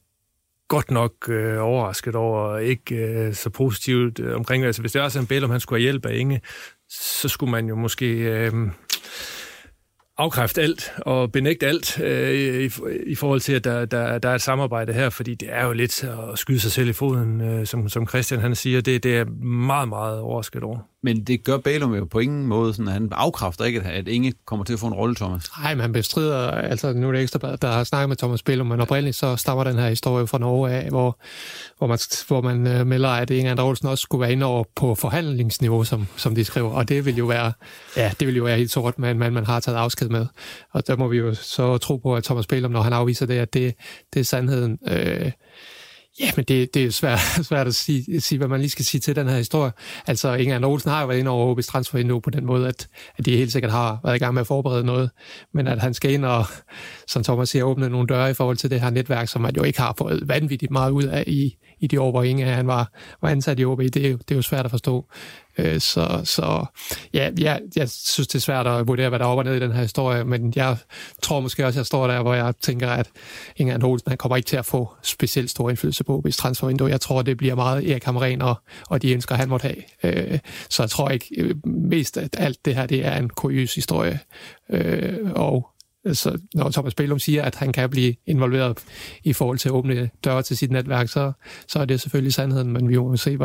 godt 0.67 0.91
nok 0.91 1.29
øh, 1.29 1.63
overrasket 1.63 2.15
over, 2.15 2.57
ikke 2.57 2.95
øh, 2.95 3.33
så 3.33 3.49
positivt 3.49 4.19
øh, 4.19 4.35
omkring. 4.35 4.65
Altså, 4.65 4.81
hvis 4.81 4.91
det 4.91 5.01
var 5.01 5.09
sådan, 5.09 5.27
Bælum 5.27 5.49
han 5.49 5.59
skulle 5.59 5.79
have 5.79 5.83
hjælp 5.83 6.05
af 6.05 6.15
Inge, 6.15 6.41
så 6.89 7.27
skulle 7.27 7.51
man 7.51 7.67
jo 7.67 7.75
måske 7.75 8.05
øh, 8.05 8.53
afkræfte 10.17 10.61
alt 10.61 10.93
og 10.97 11.31
benægte 11.31 11.67
alt 11.67 11.99
øh, 11.99 12.33
i, 12.33 12.69
i 13.07 13.15
forhold 13.15 13.39
til, 13.39 13.53
at 13.53 13.63
der, 13.63 13.85
der, 13.85 14.17
der 14.17 14.29
er 14.29 14.35
et 14.35 14.41
samarbejde 14.41 14.93
her, 14.93 15.09
fordi 15.09 15.35
det 15.35 15.49
er 15.51 15.65
jo 15.65 15.73
lidt 15.73 16.03
at 16.03 16.39
skyde 16.39 16.59
sig 16.59 16.71
selv 16.71 16.89
i 16.89 16.93
foden, 16.93 17.41
øh, 17.41 17.65
som, 17.65 17.89
som 17.89 18.07
Christian 18.07 18.39
han 18.41 18.55
siger. 18.55 18.81
Det, 18.81 19.03
det 19.03 19.17
er 19.17 19.25
meget, 19.45 19.89
meget 19.89 20.19
overrasket 20.19 20.63
over. 20.63 20.79
Men 21.07 21.23
det 21.23 21.43
gør 21.43 21.57
Balum 21.57 21.93
jo 21.93 22.05
på 22.05 22.19
ingen 22.19 22.47
måde, 22.47 22.73
sådan, 22.73 22.87
at 22.87 22.93
han 22.93 23.09
afkræfter 23.11 23.65
ikke, 23.65 23.81
at 23.81 24.07
Inge 24.07 24.33
kommer 24.45 24.65
til 24.65 24.73
at 24.73 24.79
få 24.79 24.87
en 24.87 24.93
rolle, 24.93 25.15
Thomas. 25.15 25.43
Nej, 25.59 25.75
men 25.75 25.81
han 25.81 25.93
bestrider, 25.93 26.51
altså 26.51 26.93
nu 26.93 27.07
er 27.07 27.11
det 27.11 27.21
ekstra 27.21 27.55
der 27.55 27.71
har 27.71 27.83
snakket 27.83 28.09
med 28.09 28.17
Thomas 28.17 28.43
Balum, 28.43 28.67
men 28.67 28.81
oprindeligt 28.81 29.15
så 29.15 29.35
stammer 29.35 29.63
den 29.63 29.75
her 29.75 29.89
historie 29.89 30.27
fra 30.27 30.37
Norge 30.37 30.71
af, 30.71 30.89
hvor, 30.89 31.19
hvor 31.77 31.87
man, 31.87 31.99
hvor 32.27 32.41
man 32.41 32.67
øh, 32.67 32.87
melder, 32.87 33.09
at 33.09 33.29
Inge 33.29 33.51
Androlsen 33.51 33.87
også 33.87 34.01
skulle 34.01 34.21
være 34.21 34.31
inde 34.31 34.45
over 34.45 34.63
på 34.75 34.95
forhandlingsniveau, 34.95 35.83
som, 35.83 36.07
som 36.15 36.35
de 36.35 36.43
skriver, 36.43 36.69
og 36.69 36.89
det 36.89 37.05
vil 37.05 37.15
jo 37.15 37.25
være, 37.25 37.53
ja, 37.97 38.11
det 38.19 38.27
vil 38.27 38.35
jo 38.35 38.43
være 38.43 38.57
helt 38.57 38.71
sort 38.71 38.99
med 38.99 39.11
en 39.11 39.19
mand, 39.19 39.33
man 39.33 39.45
har 39.45 39.59
taget 39.59 39.77
afsked 39.77 40.09
med. 40.09 40.25
Og 40.71 40.87
der 40.87 40.95
må 40.95 41.07
vi 41.07 41.17
jo 41.17 41.33
så 41.33 41.77
tro 41.77 41.97
på, 41.97 42.15
at 42.15 42.23
Thomas 42.23 42.47
Balum, 42.47 42.71
når 42.71 42.81
han 42.81 42.93
afviser 42.93 43.25
det, 43.25 43.37
at 43.37 43.53
det, 43.53 43.73
det 44.13 44.19
er 44.19 44.23
sandheden. 44.23 44.79
Øh, 44.87 45.31
Ja, 46.19 46.31
men 46.35 46.45
det, 46.45 46.73
det 46.73 46.85
er 46.85 46.91
svært, 46.91 47.19
svært 47.49 47.67
at 47.67 47.75
sige, 47.75 48.21
sige, 48.21 48.37
hvad 48.37 48.47
man 48.47 48.59
lige 48.59 48.69
skal 48.69 48.85
sige 48.85 49.01
til 49.01 49.15
den 49.15 49.27
her 49.27 49.37
historie. 49.37 49.71
Altså, 50.07 50.33
Inger 50.33 50.67
Olsen 50.67 50.91
har 50.91 51.01
jo 51.01 51.07
været 51.07 51.19
inde 51.19 51.31
over 51.31 51.55
OB's 51.55 51.61
transfervindue 51.61 52.21
på 52.21 52.29
den 52.29 52.45
måde, 52.45 52.67
at, 52.67 52.87
at 53.17 53.25
de 53.25 53.37
helt 53.37 53.51
sikkert 53.51 53.71
har 53.71 53.99
været 54.03 54.15
i 54.15 54.19
gang 54.19 54.33
med 54.33 54.41
at 54.41 54.47
forberede 54.47 54.83
noget, 54.83 55.09
men 55.53 55.67
at 55.67 55.79
han 55.79 55.93
skal 55.93 56.11
ind 56.11 56.25
og, 56.25 56.45
som 57.07 57.23
Thomas 57.23 57.49
siger, 57.49 57.63
åbne 57.63 57.89
nogle 57.89 58.07
døre 58.07 58.31
i 58.31 58.33
forhold 58.33 58.57
til 58.57 58.69
det 58.69 58.81
her 58.81 58.89
netværk, 58.89 59.27
som 59.27 59.41
man 59.41 59.55
jo 59.55 59.63
ikke 59.63 59.79
har 59.79 59.95
fået 59.97 60.23
vanvittigt 60.25 60.71
meget 60.71 60.91
ud 60.91 61.03
af 61.03 61.23
i, 61.27 61.55
i 61.79 61.87
de 61.87 62.01
år, 62.01 62.11
hvor 62.11 62.23
Inge 62.23 62.45
han 62.45 62.67
var, 62.67 62.91
var 63.21 63.29
ansat 63.29 63.59
i 63.59 63.65
OB. 63.65 63.79
Det 63.79 63.93
det 63.93 64.31
er 64.31 64.35
jo 64.35 64.41
svært 64.41 64.65
at 64.65 64.71
forstå. 64.71 65.05
Øh, 65.57 65.79
så, 65.79 66.21
så 66.23 66.65
ja, 67.13 67.29
jeg, 67.39 67.61
jeg 67.75 67.89
synes, 67.89 68.27
det 68.27 68.35
er 68.35 68.39
svært 68.39 68.67
at 68.67 68.87
vurdere, 68.87 69.09
hvad 69.09 69.19
der 69.19 69.25
er 69.25 69.29
op 69.29 69.37
og 69.37 69.43
ned 69.43 69.55
i 69.55 69.59
den 69.59 69.71
her 69.71 69.81
historie, 69.81 70.23
men 70.23 70.53
jeg 70.55 70.77
tror 71.21 71.39
måske 71.39 71.65
også, 71.65 71.77
at 71.77 71.81
jeg 71.81 71.85
står 71.85 72.07
der, 72.07 72.21
hvor 72.21 72.33
jeg 72.33 72.53
tænker, 72.61 72.89
at 72.89 73.09
Inger 73.55 73.85
Olsen 73.85 74.09
han 74.09 74.17
kommer 74.17 74.35
ikke 74.35 74.47
til 74.47 74.57
at 74.57 74.65
få 74.65 74.89
specielt 75.03 75.49
stor 75.49 75.69
indflydelse 75.69 76.03
på 76.03 76.23
OB's 76.25 76.37
transfervindue. 76.37 76.89
Jeg 76.89 77.01
tror, 77.01 77.21
det 77.21 77.37
bliver 77.37 77.55
meget 77.55 77.91
Erik 77.91 78.03
Hamren 78.03 78.41
og, 78.41 78.55
og 78.89 79.01
de 79.01 79.13
ønsker, 79.13 79.35
han 79.35 79.49
måtte 79.49 79.63
have. 79.63 80.33
Øh, 80.33 80.39
så 80.69 80.83
jeg 80.83 80.89
tror 80.89 81.09
ikke 81.09 81.27
øh, 81.37 81.55
mest, 81.67 82.17
at 82.17 82.35
alt 82.39 82.65
det 82.65 82.75
her 82.75 82.85
det 82.85 83.05
er 83.05 83.17
en 83.17 83.29
kuriøs 83.29 83.75
historie. 83.75 84.19
Øh, 84.69 85.31
og 85.35 85.69
så 86.13 86.37
når 86.53 86.69
Thomas 86.69 86.95
Bellum 86.95 87.19
siger, 87.19 87.43
at 87.43 87.55
han 87.55 87.73
kan 87.73 87.89
blive 87.89 88.15
involveret 88.25 88.77
i 89.23 89.33
forhold 89.33 89.57
til 89.57 89.69
at 89.69 89.73
åbne 89.73 90.09
døre 90.25 90.41
til 90.41 90.57
sit 90.57 90.71
netværk, 90.71 91.09
så, 91.09 91.31
så 91.67 91.79
er 91.79 91.85
det 91.85 92.01
selvfølgelig 92.01 92.33
sandheden, 92.33 92.73
men 92.73 92.89
vi 92.89 92.97
må 92.97 93.17
se, 93.17 93.37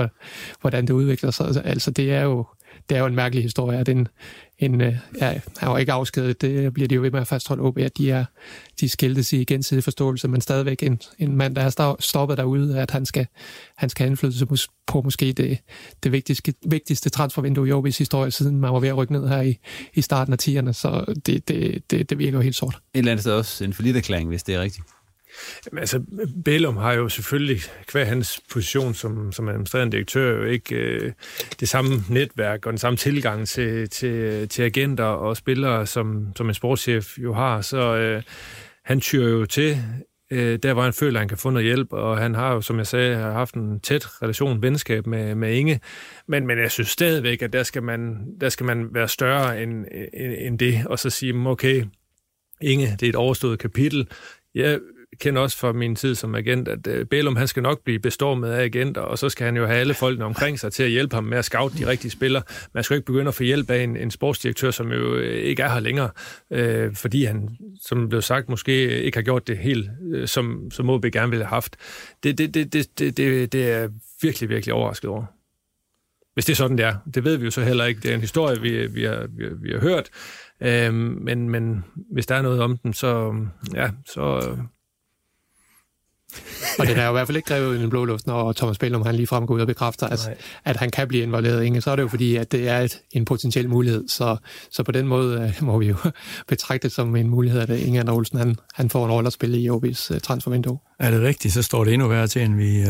hvordan 0.60 0.86
det 0.86 0.90
udvikler 0.90 1.30
sig. 1.30 1.62
Altså, 1.64 1.90
det 1.90 2.12
er 2.12 2.22
jo, 2.22 2.46
det 2.89 2.97
er 2.97 3.01
jo 3.01 3.07
en 3.07 3.14
mærkelig 3.14 3.43
historie, 3.45 3.79
at 3.79 3.89
en, 3.89 4.09
en, 4.59 4.81
øh, 4.81 4.97
ja, 5.20 5.41
han 5.59 5.70
var 5.70 5.79
ikke 5.79 5.93
afskedet, 5.93 6.41
det 6.41 6.75
bliver 6.75 6.89
de 6.89 6.95
jo 6.95 7.01
ved 7.01 7.11
med 7.11 7.20
at 7.20 7.27
fastholde 7.27 7.62
OB, 7.62 7.79
at 7.79 7.99
de, 7.99 8.11
er, 8.11 8.25
de 8.81 8.89
skiltes 8.89 9.33
i 9.33 9.45
gensidig 9.45 9.85
forståelse, 9.85 10.29
men 10.29 10.41
stadigvæk 10.41 10.83
en, 10.83 11.01
en 11.18 11.37
mand, 11.37 11.57
der 11.57 11.62
er 11.62 11.97
stoppet 12.01 12.39
derude, 12.39 12.81
at 12.81 12.91
han 12.91 13.07
skal, 13.07 13.27
han 13.77 13.89
skal 13.89 14.05
have 14.05 14.11
indflydelse 14.11 14.47
på, 14.47 14.57
på 14.87 15.03
måske 15.03 15.33
det, 15.33 15.59
det 16.03 16.12
vigtigste, 16.12 16.55
vigtigste 16.66 17.11
transfervindue 17.11 17.68
i 17.68 17.73
OB's 17.73 17.99
historie, 17.99 18.31
siden 18.31 18.61
man 18.61 18.73
var 18.73 18.81
ved 18.81 18.89
at 18.89 18.97
rykke 18.97 19.12
ned 19.12 19.29
her 19.29 19.41
i, 19.41 19.59
i 19.95 20.03
starten 20.03 20.33
af 20.33 20.39
10'erne, 20.43 20.73
så 20.73 21.14
det, 21.27 21.49
det, 21.49 21.91
det, 21.91 22.11
det 22.11 22.18
virker 22.18 22.39
jo 22.39 22.43
helt 22.43 22.57
sort. 22.57 22.75
Et 22.75 22.99
eller 22.99 23.12
andet 23.12 23.23
sted 23.23 23.33
også 23.33 23.64
en 23.64 23.73
forlitterklæring, 23.73 24.29
hvis 24.29 24.43
det 24.43 24.55
er 24.55 24.61
rigtigt. 24.61 24.85
Jamen, 25.66 25.78
altså, 25.78 26.03
Bellum 26.45 26.76
har 26.76 26.93
jo 26.93 27.09
selvfølgelig, 27.09 27.61
hver 27.93 28.05
hans 28.05 28.41
position 28.51 28.95
som, 28.95 29.33
som 29.33 29.49
administrerende 29.49 29.93
direktør, 29.97 30.37
jo 30.37 30.45
ikke 30.45 30.74
øh, 30.74 31.12
det 31.61 31.68
samme 31.68 31.91
netværk 32.09 32.66
og 32.66 32.72
den 32.72 32.78
samme 32.78 32.97
tilgang 32.97 33.49
til, 33.49 33.91
til, 33.91 34.49
til 34.49 34.62
agenter 34.62 35.05
og 35.05 35.37
spillere, 35.37 35.87
som, 35.87 36.26
som 36.37 36.49
en 36.49 36.55
sportschef 36.55 37.18
jo 37.18 37.35
har. 37.35 37.61
Så 37.61 37.97
øh, 37.97 38.22
han 38.85 39.01
tyrer 39.01 39.28
jo 39.28 39.47
til 39.47 39.78
øh, 40.33 40.59
der, 40.62 40.72
hvor 40.72 40.83
han 40.83 40.93
føler, 40.93 41.18
at 41.18 41.20
han 41.20 41.28
kan 41.28 41.39
få 41.39 41.51
noget 41.51 41.64
hjælp, 41.64 41.93
og 41.93 42.18
han 42.18 42.35
har 42.35 42.55
jo, 42.55 42.61
som 42.61 42.78
jeg 42.78 42.87
sagde, 42.87 43.16
haft 43.16 43.55
en 43.55 43.80
tæt 43.80 44.22
relation, 44.22 44.62
venskab 44.62 45.07
med, 45.07 45.35
med 45.35 45.55
Inge. 45.55 45.80
Men, 46.28 46.47
men 46.47 46.59
jeg 46.59 46.70
synes 46.70 46.89
stadigvæk, 46.89 47.43
at 47.43 47.53
der 47.53 47.62
skal 47.62 47.83
man, 47.83 48.26
der 48.41 48.49
skal 48.49 48.66
man 48.66 48.89
være 48.95 49.09
større 49.09 49.62
end, 49.62 49.87
end, 50.14 50.35
end 50.39 50.59
det, 50.59 50.87
og 50.87 50.99
så 50.99 51.11
sige, 51.11 51.35
okay, 51.47 51.85
Inge, 52.61 52.97
det 53.01 53.03
er 53.03 53.09
et 53.09 53.16
overstået 53.16 53.59
kapitel. 53.59 54.09
Jeg 54.55 54.78
kender 55.20 55.40
også 55.40 55.58
fra 55.58 55.72
min 55.72 55.96
tid 55.96 56.14
som 56.14 56.34
agent, 56.34 56.68
at 56.68 56.86
uh, 56.86 57.06
Bælum, 57.06 57.36
han 57.36 57.48
skal 57.48 57.62
nok 57.62 57.84
blive 57.84 57.98
bestormet 57.98 58.48
af 58.48 58.64
agenter, 58.64 59.00
og 59.00 59.18
så 59.18 59.28
skal 59.28 59.44
han 59.44 59.56
jo 59.56 59.66
have 59.66 59.78
alle 59.78 59.94
folkene 59.94 60.24
omkring 60.24 60.60
sig 60.60 60.72
til 60.72 60.82
at 60.82 60.90
hjælpe 60.90 61.14
ham 61.14 61.24
med 61.24 61.38
at 61.38 61.44
scout 61.44 61.72
de 61.78 61.86
rigtige 61.86 62.10
spillere. 62.10 62.42
Man 62.74 62.84
skal 62.84 62.94
ikke 62.94 63.06
begynde 63.06 63.28
at 63.28 63.34
få 63.34 63.42
hjælp 63.42 63.70
af 63.70 63.82
en, 63.82 63.96
en 63.96 64.10
sportsdirektør, 64.10 64.70
som 64.70 64.92
jo 64.92 65.14
øh, 65.14 65.34
ikke 65.34 65.62
er 65.62 65.68
her 65.68 65.80
længere, 65.80 66.10
øh, 66.50 66.94
fordi 66.94 67.24
han, 67.24 67.48
som 67.80 68.08
blev 68.08 68.22
sagt, 68.22 68.48
måske 68.48 69.02
ikke 69.02 69.16
har 69.16 69.22
gjort 69.22 69.46
det 69.46 69.58
helt, 69.58 69.90
øh, 70.12 70.28
som, 70.28 70.70
som 70.70 70.90
OB 70.90 71.04
gerne 71.04 71.30
ville 71.30 71.44
have 71.44 71.54
haft. 71.54 71.76
Det, 72.22 72.38
det, 72.38 72.54
det, 72.54 72.72
det, 72.72 72.98
det, 72.98 73.16
det, 73.16 73.52
det 73.52 73.70
er 73.70 73.88
virkelig, 74.22 74.48
virkelig 74.48 74.74
overrasket 74.74 75.10
over. 75.10 75.24
Hvis 76.34 76.44
det 76.44 76.52
er 76.52 76.56
sådan, 76.56 76.78
det 76.78 76.86
er. 76.86 76.94
Det 77.14 77.24
ved 77.24 77.36
vi 77.36 77.44
jo 77.44 77.50
så 77.50 77.62
heller 77.64 77.84
ikke. 77.84 78.00
Det 78.00 78.10
er 78.10 78.14
en 78.14 78.20
historie, 78.20 78.60
vi, 78.60 78.86
vi, 78.86 79.04
har, 79.04 79.26
vi, 79.30 79.44
vi 79.62 79.72
har 79.72 79.80
hørt. 79.80 80.08
Uh, 80.60 80.94
men, 80.94 81.50
men 81.50 81.84
hvis 82.12 82.26
der 82.26 82.34
er 82.34 82.42
noget 82.42 82.60
om 82.60 82.76
den, 82.76 82.92
så, 82.92 83.34
ja, 83.74 83.90
så, 84.06 84.56
og 86.78 86.87
det 86.87 86.99
er 86.99 87.05
jo 87.05 87.11
i 87.11 87.12
hvert 87.12 87.26
fald 87.26 87.37
ikke 87.37 87.49
drevet 87.49 87.78
i 87.78 87.80
den 87.80 87.91
blå 87.91 88.05
luft, 88.05 88.26
når 88.26 88.53
Thomas 88.53 88.78
Bellum 88.78 89.03
han 89.03 89.14
lige 89.14 89.26
frem 89.26 89.47
går 89.47 89.55
ud 89.55 89.61
og 89.61 89.66
bekræfter, 89.66 90.07
at, 90.07 90.30
at 90.64 90.76
han 90.76 90.91
kan 90.91 91.09
blive 91.09 91.22
involveret. 91.22 91.64
Inge. 91.64 91.80
Så 91.80 91.91
er 91.91 91.97
det 91.97 92.03
jo 92.03 92.09
fordi, 92.09 92.37
at 92.37 92.53
det 92.53 92.68
er 92.68 92.78
et, 92.78 93.01
en 93.12 93.24
potentiel 93.24 93.68
mulighed. 93.68 94.09
Så, 94.09 94.37
så 94.70 94.83
på 94.83 94.93
den 94.93 95.07
måde 95.07 95.53
uh, 95.61 95.66
må 95.66 95.78
vi 95.78 95.87
jo 95.87 95.97
betragte 96.49 96.89
det 96.89 96.95
som 96.95 97.16
en 97.16 97.28
mulighed, 97.28 97.61
at 97.61 97.70
Inge 97.70 98.12
Olsen 98.12 98.39
han, 98.39 98.57
han 98.74 98.91
får 98.91 99.05
en 99.05 99.12
rolle 99.12 99.26
at 99.26 99.33
spille 99.33 99.59
i 99.59 99.70
OB's 99.70 100.11
uh, 100.11 100.14
øh, 100.14 100.20
transfervindue. 100.20 100.78
Er 100.99 101.11
det 101.11 101.20
rigtigt, 101.20 101.55
så 101.55 101.62
står 101.62 101.85
det 101.85 101.93
endnu 101.93 102.09
værre 102.09 102.26
til, 102.26 102.43
end 102.43 102.57
vi, 102.57 102.83
uh, 102.83 102.89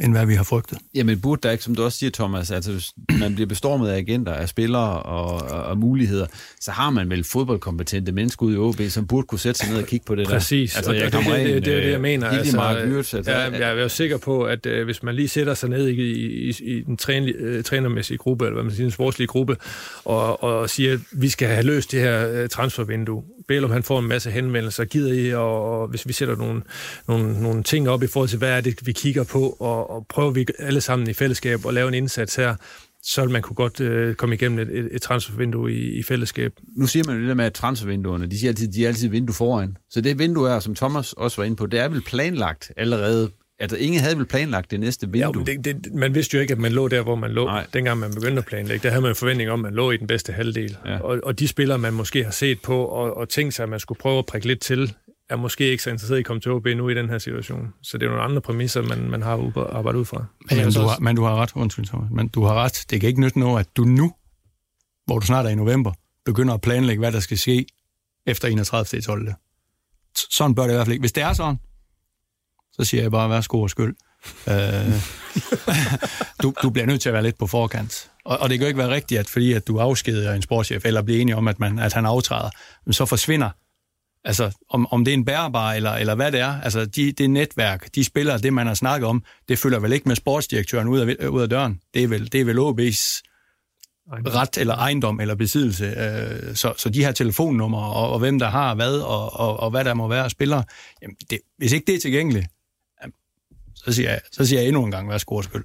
end 0.00 0.12
hvad 0.12 0.26
vi 0.26 0.34
har 0.34 0.44
frygtet. 0.44 0.78
Jamen 0.94 1.20
burde 1.20 1.40
der 1.42 1.50
ikke, 1.50 1.64
som 1.64 1.74
du 1.74 1.82
også 1.82 1.98
siger, 1.98 2.10
Thomas, 2.10 2.50
altså 2.50 2.72
hvis 2.72 2.92
man 3.18 3.34
bliver 3.34 3.46
bestormet 3.46 3.88
af 3.88 3.96
agenter, 3.96 4.32
af 4.32 4.48
spillere 4.48 5.02
og, 5.02 5.50
og, 5.50 5.62
og 5.62 5.78
muligheder, 5.78 6.26
så 6.60 6.70
har 6.70 6.90
man 6.90 7.10
vel 7.10 7.24
fodboldkompetente 7.24 8.12
mennesker 8.12 8.46
ude 8.46 8.54
i 8.54 8.58
OB, 8.58 8.80
som 8.88 9.06
burde 9.06 9.26
kunne 9.26 9.38
sætte 9.38 9.60
sig 9.60 9.68
ned 9.70 9.78
og 9.82 9.86
kigge 9.88 10.06
på 10.06 10.14
det 10.14 10.28
Præcis. 10.28 10.72
der. 10.72 10.78
Altså, 10.78 10.92
det, 10.92 11.02
det, 11.02 11.12
det, 11.12 11.24
det, 11.26 11.64
det, 11.64 11.76
er 11.76 11.80
det, 11.80 11.90
jeg 11.90 12.00
mener. 12.00 12.28
Altså, 12.28 12.56
Mark 12.56 12.76
Wirtz, 12.76 13.14
altså, 13.14 13.32
ja, 13.32 13.50
jeg 13.50 13.78
er 13.78 13.82
jo 13.82 13.88
sikker 13.88 14.16
på, 14.16 14.42
at 14.42 14.66
uh, 14.66 14.84
hvis 14.84 15.02
man 15.02 15.14
lige 15.14 15.28
sætter 15.28 15.54
sig 15.54 15.68
ned 15.68 15.88
i, 15.88 16.02
i, 16.48 16.54
i 16.60 16.80
den 16.80 16.96
træn, 16.96 17.22
uh, 17.22 17.62
trænermæssige 17.62 18.18
gruppe, 18.18 18.44
eller 18.44 18.54
hvad 18.54 18.64
man 18.64 18.72
siger, 18.72 18.84
den 18.84 18.90
sportslige 18.90 19.28
gruppe, 19.28 19.56
og, 20.04 20.42
og 20.42 20.70
siger, 20.70 20.92
at 20.92 21.00
vi 21.12 21.28
skal 21.28 21.48
have 21.48 21.62
løst 21.62 21.92
det 21.92 22.00
her 22.00 22.42
uh, 22.42 22.48
transfervindue. 22.48 23.22
Bælum, 23.48 23.70
han 23.70 23.82
får 23.82 23.98
en 23.98 24.08
masse 24.08 24.30
henvendelser, 24.30 24.84
gider 24.84 25.12
I, 25.12 25.34
og, 25.34 25.80
og 25.80 25.88
hvis 25.88 26.08
vi 26.08 26.12
sætter 26.12 26.36
nogle, 26.36 26.62
nogle, 27.08 27.42
nogle 27.42 27.62
ting 27.62 27.88
op 27.88 28.02
i 28.02 28.06
forhold 28.06 28.28
til, 28.28 28.38
hvad 28.38 28.50
er 28.50 28.60
det, 28.60 28.86
vi 28.86 28.92
kigger 28.92 29.24
på, 29.24 29.56
og, 29.60 29.87
og 29.88 30.06
prøver 30.08 30.30
vi 30.30 30.46
alle 30.58 30.80
sammen 30.80 31.08
i 31.10 31.12
fællesskab 31.12 31.66
at 31.66 31.74
lave 31.74 31.88
en 31.88 31.94
indsats 31.94 32.36
her, 32.36 32.54
så 33.02 33.22
vil 33.22 33.30
man 33.30 33.42
kunne 33.42 33.54
godt 33.54 33.80
øh, 33.80 34.14
komme 34.14 34.34
igennem 34.34 34.58
et, 34.58 34.78
et, 34.78 34.88
et 34.92 35.02
transfervindue 35.02 35.72
i, 35.72 35.98
i 35.98 36.02
fællesskab. 36.02 36.52
Nu 36.76 36.86
siger 36.86 37.04
man 37.06 37.14
jo 37.14 37.20
det 37.20 37.28
der 37.28 37.34
med, 37.34 37.44
at 37.44 37.54
transfervinduerne, 37.54 38.26
de 38.26 38.38
siger 38.38 38.50
altid, 38.50 38.68
de 38.68 38.84
er 38.84 38.88
altid 38.88 39.08
vindue 39.08 39.34
foran. 39.34 39.76
Så 39.90 40.00
det 40.00 40.18
vindue 40.18 40.50
er, 40.50 40.60
som 40.60 40.74
Thomas 40.74 41.12
også 41.12 41.36
var 41.36 41.44
inde 41.44 41.56
på, 41.56 41.66
det 41.66 41.80
er 41.80 41.88
vel 41.88 42.02
planlagt 42.02 42.72
allerede 42.76 43.30
Altså, 43.60 43.76
ingen 43.76 44.00
havde 44.00 44.16
vel 44.16 44.26
planlagt 44.26 44.70
det 44.70 44.80
næste 44.80 45.08
vindue? 45.12 45.44
Ja, 45.46 45.52
det, 45.52 45.84
det, 45.84 45.94
man 45.94 46.14
vidste 46.14 46.34
jo 46.34 46.40
ikke, 46.40 46.52
at 46.52 46.58
man 46.58 46.72
lå 46.72 46.88
der, 46.88 47.02
hvor 47.02 47.14
man 47.14 47.30
lå, 47.30 47.44
Nej. 47.44 47.66
dengang 47.72 47.98
man 47.98 48.14
begyndte 48.14 48.38
at 48.38 48.44
planlægge. 48.46 48.82
Der 48.82 48.88
havde 48.88 49.02
man 49.02 49.10
en 49.10 49.14
forventning 49.14 49.50
om, 49.50 49.60
at 49.60 49.62
man 49.62 49.74
lå 49.74 49.90
i 49.90 49.96
den 49.96 50.06
bedste 50.06 50.32
halvdel. 50.32 50.76
Ja. 50.86 50.98
Og, 50.98 51.20
og 51.22 51.38
de 51.38 51.48
spillere, 51.48 51.78
man 51.78 51.92
måske 51.92 52.24
har 52.24 52.30
set 52.30 52.62
på 52.62 52.84
og, 52.84 53.16
og 53.16 53.28
tænkt 53.28 53.54
sig, 53.54 53.62
at 53.62 53.68
man 53.68 53.80
skulle 53.80 53.98
prøve 53.98 54.18
at 54.18 54.26
prikke 54.26 54.46
lidt 54.46 54.60
til, 54.60 54.94
er 55.30 55.36
måske 55.36 55.70
ikke 55.70 55.82
så 55.82 55.90
interesseret 55.90 56.18
i 56.18 56.20
at 56.20 56.26
komme 56.26 56.40
til 56.40 56.52
OB 56.52 56.66
nu 56.66 56.88
i 56.88 56.94
den 56.94 57.08
her 57.08 57.18
situation. 57.18 57.74
Så 57.82 57.98
det 57.98 58.06
er 58.06 58.10
nogle 58.10 58.24
andre 58.24 58.40
præmisser, 58.40 58.82
man, 58.82 59.10
man 59.10 59.22
har 59.22 59.52
arbejdet 59.76 59.98
ud 59.98 60.04
fra. 60.04 60.24
Men, 60.50 60.58
men, 60.58 60.72
du 60.72 60.80
har, 60.80 60.98
men 60.98 61.16
du 61.16 61.24
har 61.24 61.36
ret, 61.36 61.52
undskyld 61.54 61.86
Thomas, 61.86 62.10
men 62.10 62.28
du 62.28 62.44
har 62.44 62.54
ret. 62.54 62.84
Det 62.90 63.00
kan 63.00 63.08
ikke 63.08 63.20
nytte 63.20 63.38
noget, 63.38 63.60
at 63.60 63.76
du 63.76 63.84
nu, 63.84 64.14
hvor 65.06 65.18
du 65.18 65.26
snart 65.26 65.46
er 65.46 65.50
i 65.50 65.54
november, 65.54 65.92
begynder 66.24 66.54
at 66.54 66.60
planlægge, 66.60 66.98
hvad 66.98 67.12
der 67.12 67.20
skal 67.20 67.38
ske 67.38 67.66
efter 68.26 68.48
31. 68.48 69.02
12. 69.02 69.34
Sådan 70.30 70.54
bør 70.54 70.62
det 70.62 70.70
i 70.70 70.74
hvert 70.74 70.86
fald 70.86 70.92
ikke. 70.92 71.02
Hvis 71.02 71.12
det 71.12 71.22
er 71.22 71.32
sådan, 71.32 71.56
så 72.72 72.84
siger 72.84 73.02
jeg 73.02 73.10
bare, 73.10 73.30
værsgo 73.30 73.62
og 73.62 73.70
skyld. 73.70 73.94
øh, 74.48 74.92
du, 76.42 76.54
du 76.62 76.70
bliver 76.70 76.86
nødt 76.86 77.00
til 77.00 77.08
at 77.08 77.12
være 77.12 77.22
lidt 77.22 77.38
på 77.38 77.46
forkant. 77.46 78.10
Og, 78.24 78.38
og 78.38 78.50
det 78.50 78.58
kan 78.58 78.64
jo 78.64 78.68
ikke 78.68 78.78
være 78.78 78.94
rigtigt, 78.94 79.20
at 79.20 79.28
fordi 79.28 79.52
at 79.52 79.66
du 79.66 79.78
afskeder 79.78 80.34
en 80.34 80.42
sportschef, 80.42 80.84
eller 80.84 81.02
bliver 81.02 81.20
enig 81.20 81.34
om, 81.34 81.48
at, 81.48 81.60
man, 81.60 81.78
at 81.78 81.92
han 81.92 82.06
aftræder, 82.06 82.50
så 82.90 83.06
forsvinder 83.06 83.50
Altså, 84.24 84.56
om, 84.70 84.86
om 84.90 85.04
det 85.04 85.12
er 85.12 85.16
en 85.16 85.24
bærbar, 85.24 85.72
eller, 85.72 85.92
eller 85.92 86.14
hvad 86.14 86.32
det 86.32 86.40
er, 86.40 86.60
altså 86.60 86.86
de, 86.86 87.12
det 87.12 87.30
netværk, 87.30 87.94
de 87.94 88.04
spillere, 88.04 88.38
det 88.38 88.52
man 88.52 88.66
har 88.66 88.74
snakket 88.74 89.08
om, 89.08 89.22
det 89.48 89.58
følger 89.58 89.78
vel 89.78 89.92
ikke 89.92 90.08
med 90.08 90.16
sportsdirektøren 90.16 90.88
ud 90.88 90.98
af, 90.98 91.26
ud 91.26 91.42
af 91.42 91.48
døren. 91.48 91.80
Det 91.94 92.02
er 92.02 92.08
vel, 92.08 92.32
det 92.32 92.40
er 92.40 92.44
vel 92.44 92.58
OB's 92.58 93.22
ret 94.10 94.58
eller 94.58 94.74
ejendom 94.74 95.20
eller 95.20 95.34
besiddelse. 95.34 95.84
Øh, 95.84 96.56
så, 96.56 96.74
så 96.76 96.88
de 96.88 97.04
her 97.04 97.12
telefonnumre, 97.12 97.92
og, 97.94 98.12
og 98.12 98.18
hvem 98.18 98.38
der 98.38 98.48
har 98.48 98.74
hvad, 98.74 98.98
og, 98.98 99.40
og, 99.40 99.60
og 99.60 99.70
hvad 99.70 99.84
der 99.84 99.94
må 99.94 100.08
være 100.08 100.24
af 100.24 100.30
spillere, 100.30 100.64
jamen 101.02 101.16
det, 101.30 101.38
hvis 101.58 101.72
ikke 101.72 101.86
det 101.86 101.94
er 101.94 102.00
tilgængeligt, 102.00 102.46
så 103.74 103.92
siger 103.92 104.10
jeg, 104.10 104.20
så 104.32 104.46
siger 104.46 104.60
jeg 104.60 104.68
endnu 104.68 104.84
en 104.84 104.90
gang, 104.90 105.06
hvad 105.06 105.14
er 105.14 105.40
skyld. 105.42 105.64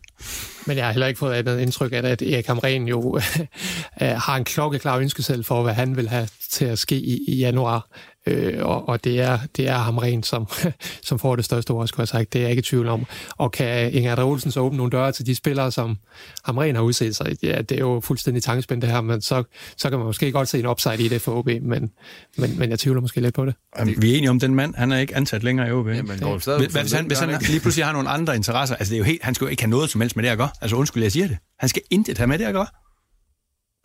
Men 0.66 0.78
jeg 0.78 0.86
har 0.86 0.92
heller 0.92 1.08
ikke 1.08 1.18
fået 1.18 1.34
andet 1.34 1.60
indtryk 1.60 1.92
af, 1.92 1.98
at 1.98 2.22
Erik 2.22 2.48
Hamren 2.48 2.88
jo 2.88 3.20
har 3.98 4.36
en 4.36 4.44
klokkeklar 4.44 4.98
ønskesel 4.98 5.44
for, 5.44 5.64
hvad 5.64 5.74
han 5.74 5.98
vil 5.98 6.10
have 6.10 6.28
til 6.52 6.66
at 6.66 6.80
ske 6.80 6.96
i, 6.96 7.26
i 7.28 7.36
januar. 7.36 7.88
Øh, 8.28 8.66
og, 8.66 8.90
og 8.90 9.04
det 9.04 9.22
er, 9.22 9.40
det 9.58 9.68
er 9.68 9.78
ham 9.78 9.98
rent, 9.98 10.26
som, 10.26 10.48
som 11.08 11.20
får 11.20 11.36
det 11.36 11.46
største 11.46 11.72
ord, 11.72 11.88
skulle 11.88 12.02
jeg 12.02 12.08
sagt. 12.08 12.34
Det 12.34 12.40
er 12.40 12.44
jeg 12.44 12.50
ikke 12.50 12.60
i 12.60 12.64
tvivl 12.64 12.88
om. 12.88 13.06
Og 13.38 13.52
kan 13.52 13.94
Inger 13.94 14.24
Olsen 14.24 14.52
så 14.52 14.60
åbne 14.60 14.78
nogle 14.78 14.92
døre 14.92 15.12
til 15.12 15.26
de 15.26 15.36
spillere, 15.36 15.72
som 15.72 15.98
ham 16.46 16.58
rent 16.58 16.78
har 16.78 16.84
udset 16.84 17.16
sig? 17.16 17.36
Ja, 17.44 17.62
det 17.62 17.72
er 17.72 17.80
jo 17.80 18.02
fuldstændig 18.04 18.44
tankespændt 18.44 18.82
det 18.82 18.92
her, 18.92 19.02
men 19.02 19.22
så, 19.22 19.44
så 19.78 19.90
kan 19.90 20.00
man 20.00 20.06
måske 20.06 20.32
godt 20.32 20.50
se 20.50 20.60
en 20.60 20.66
upside 20.66 21.04
i 21.04 21.08
det 21.08 21.22
for 21.22 21.32
OB, 21.32 21.48
men, 21.48 21.92
men, 22.38 22.60
men 22.60 22.70
jeg 22.70 22.80
tvivler 22.80 23.02
måske 23.02 23.22
lidt 23.22 23.36
på 23.36 23.46
det. 23.46 23.56
Jamen, 23.80 24.02
vi 24.02 24.14
er 24.14 24.18
enige 24.18 24.30
om, 24.30 24.40
den 24.40 24.56
mand, 24.56 24.76
han 24.76 24.92
er 24.92 24.98
ikke 24.98 25.16
ansat 25.16 25.44
længere 25.44 25.68
i 25.68 25.72
OB. 25.72 25.88
Jamen, 25.88 26.20
hvis, 26.58 26.74
hvis, 26.74 26.92
han, 26.92 27.06
hvis 27.06 27.20
han 27.20 27.30
lige 27.50 27.60
pludselig 27.60 27.86
har 27.86 27.94
nogle 27.94 28.10
andre 28.10 28.36
interesser, 28.36 28.76
altså 28.76 28.92
det 28.92 28.96
er 28.96 29.00
jo 29.00 29.06
helt, 29.06 29.24
han 29.24 29.36
skal 29.36 29.46
jo 29.46 29.50
ikke 29.50 29.64
have 29.64 29.70
noget 29.70 29.90
som 29.90 30.02
helst 30.02 30.16
med 30.16 30.24
det 30.24 30.30
at 30.30 30.38
gøre. 30.38 30.50
Altså 30.62 30.76
undskyld, 30.76 31.04
jeg 31.04 31.12
siger 31.12 31.28
det. 31.28 31.38
Han 31.60 31.70
skal 31.70 31.82
intet 31.90 32.18
have 32.18 32.28
med 32.28 32.40
det 32.40 32.46
at 32.46 32.54
gøre. 32.54 32.68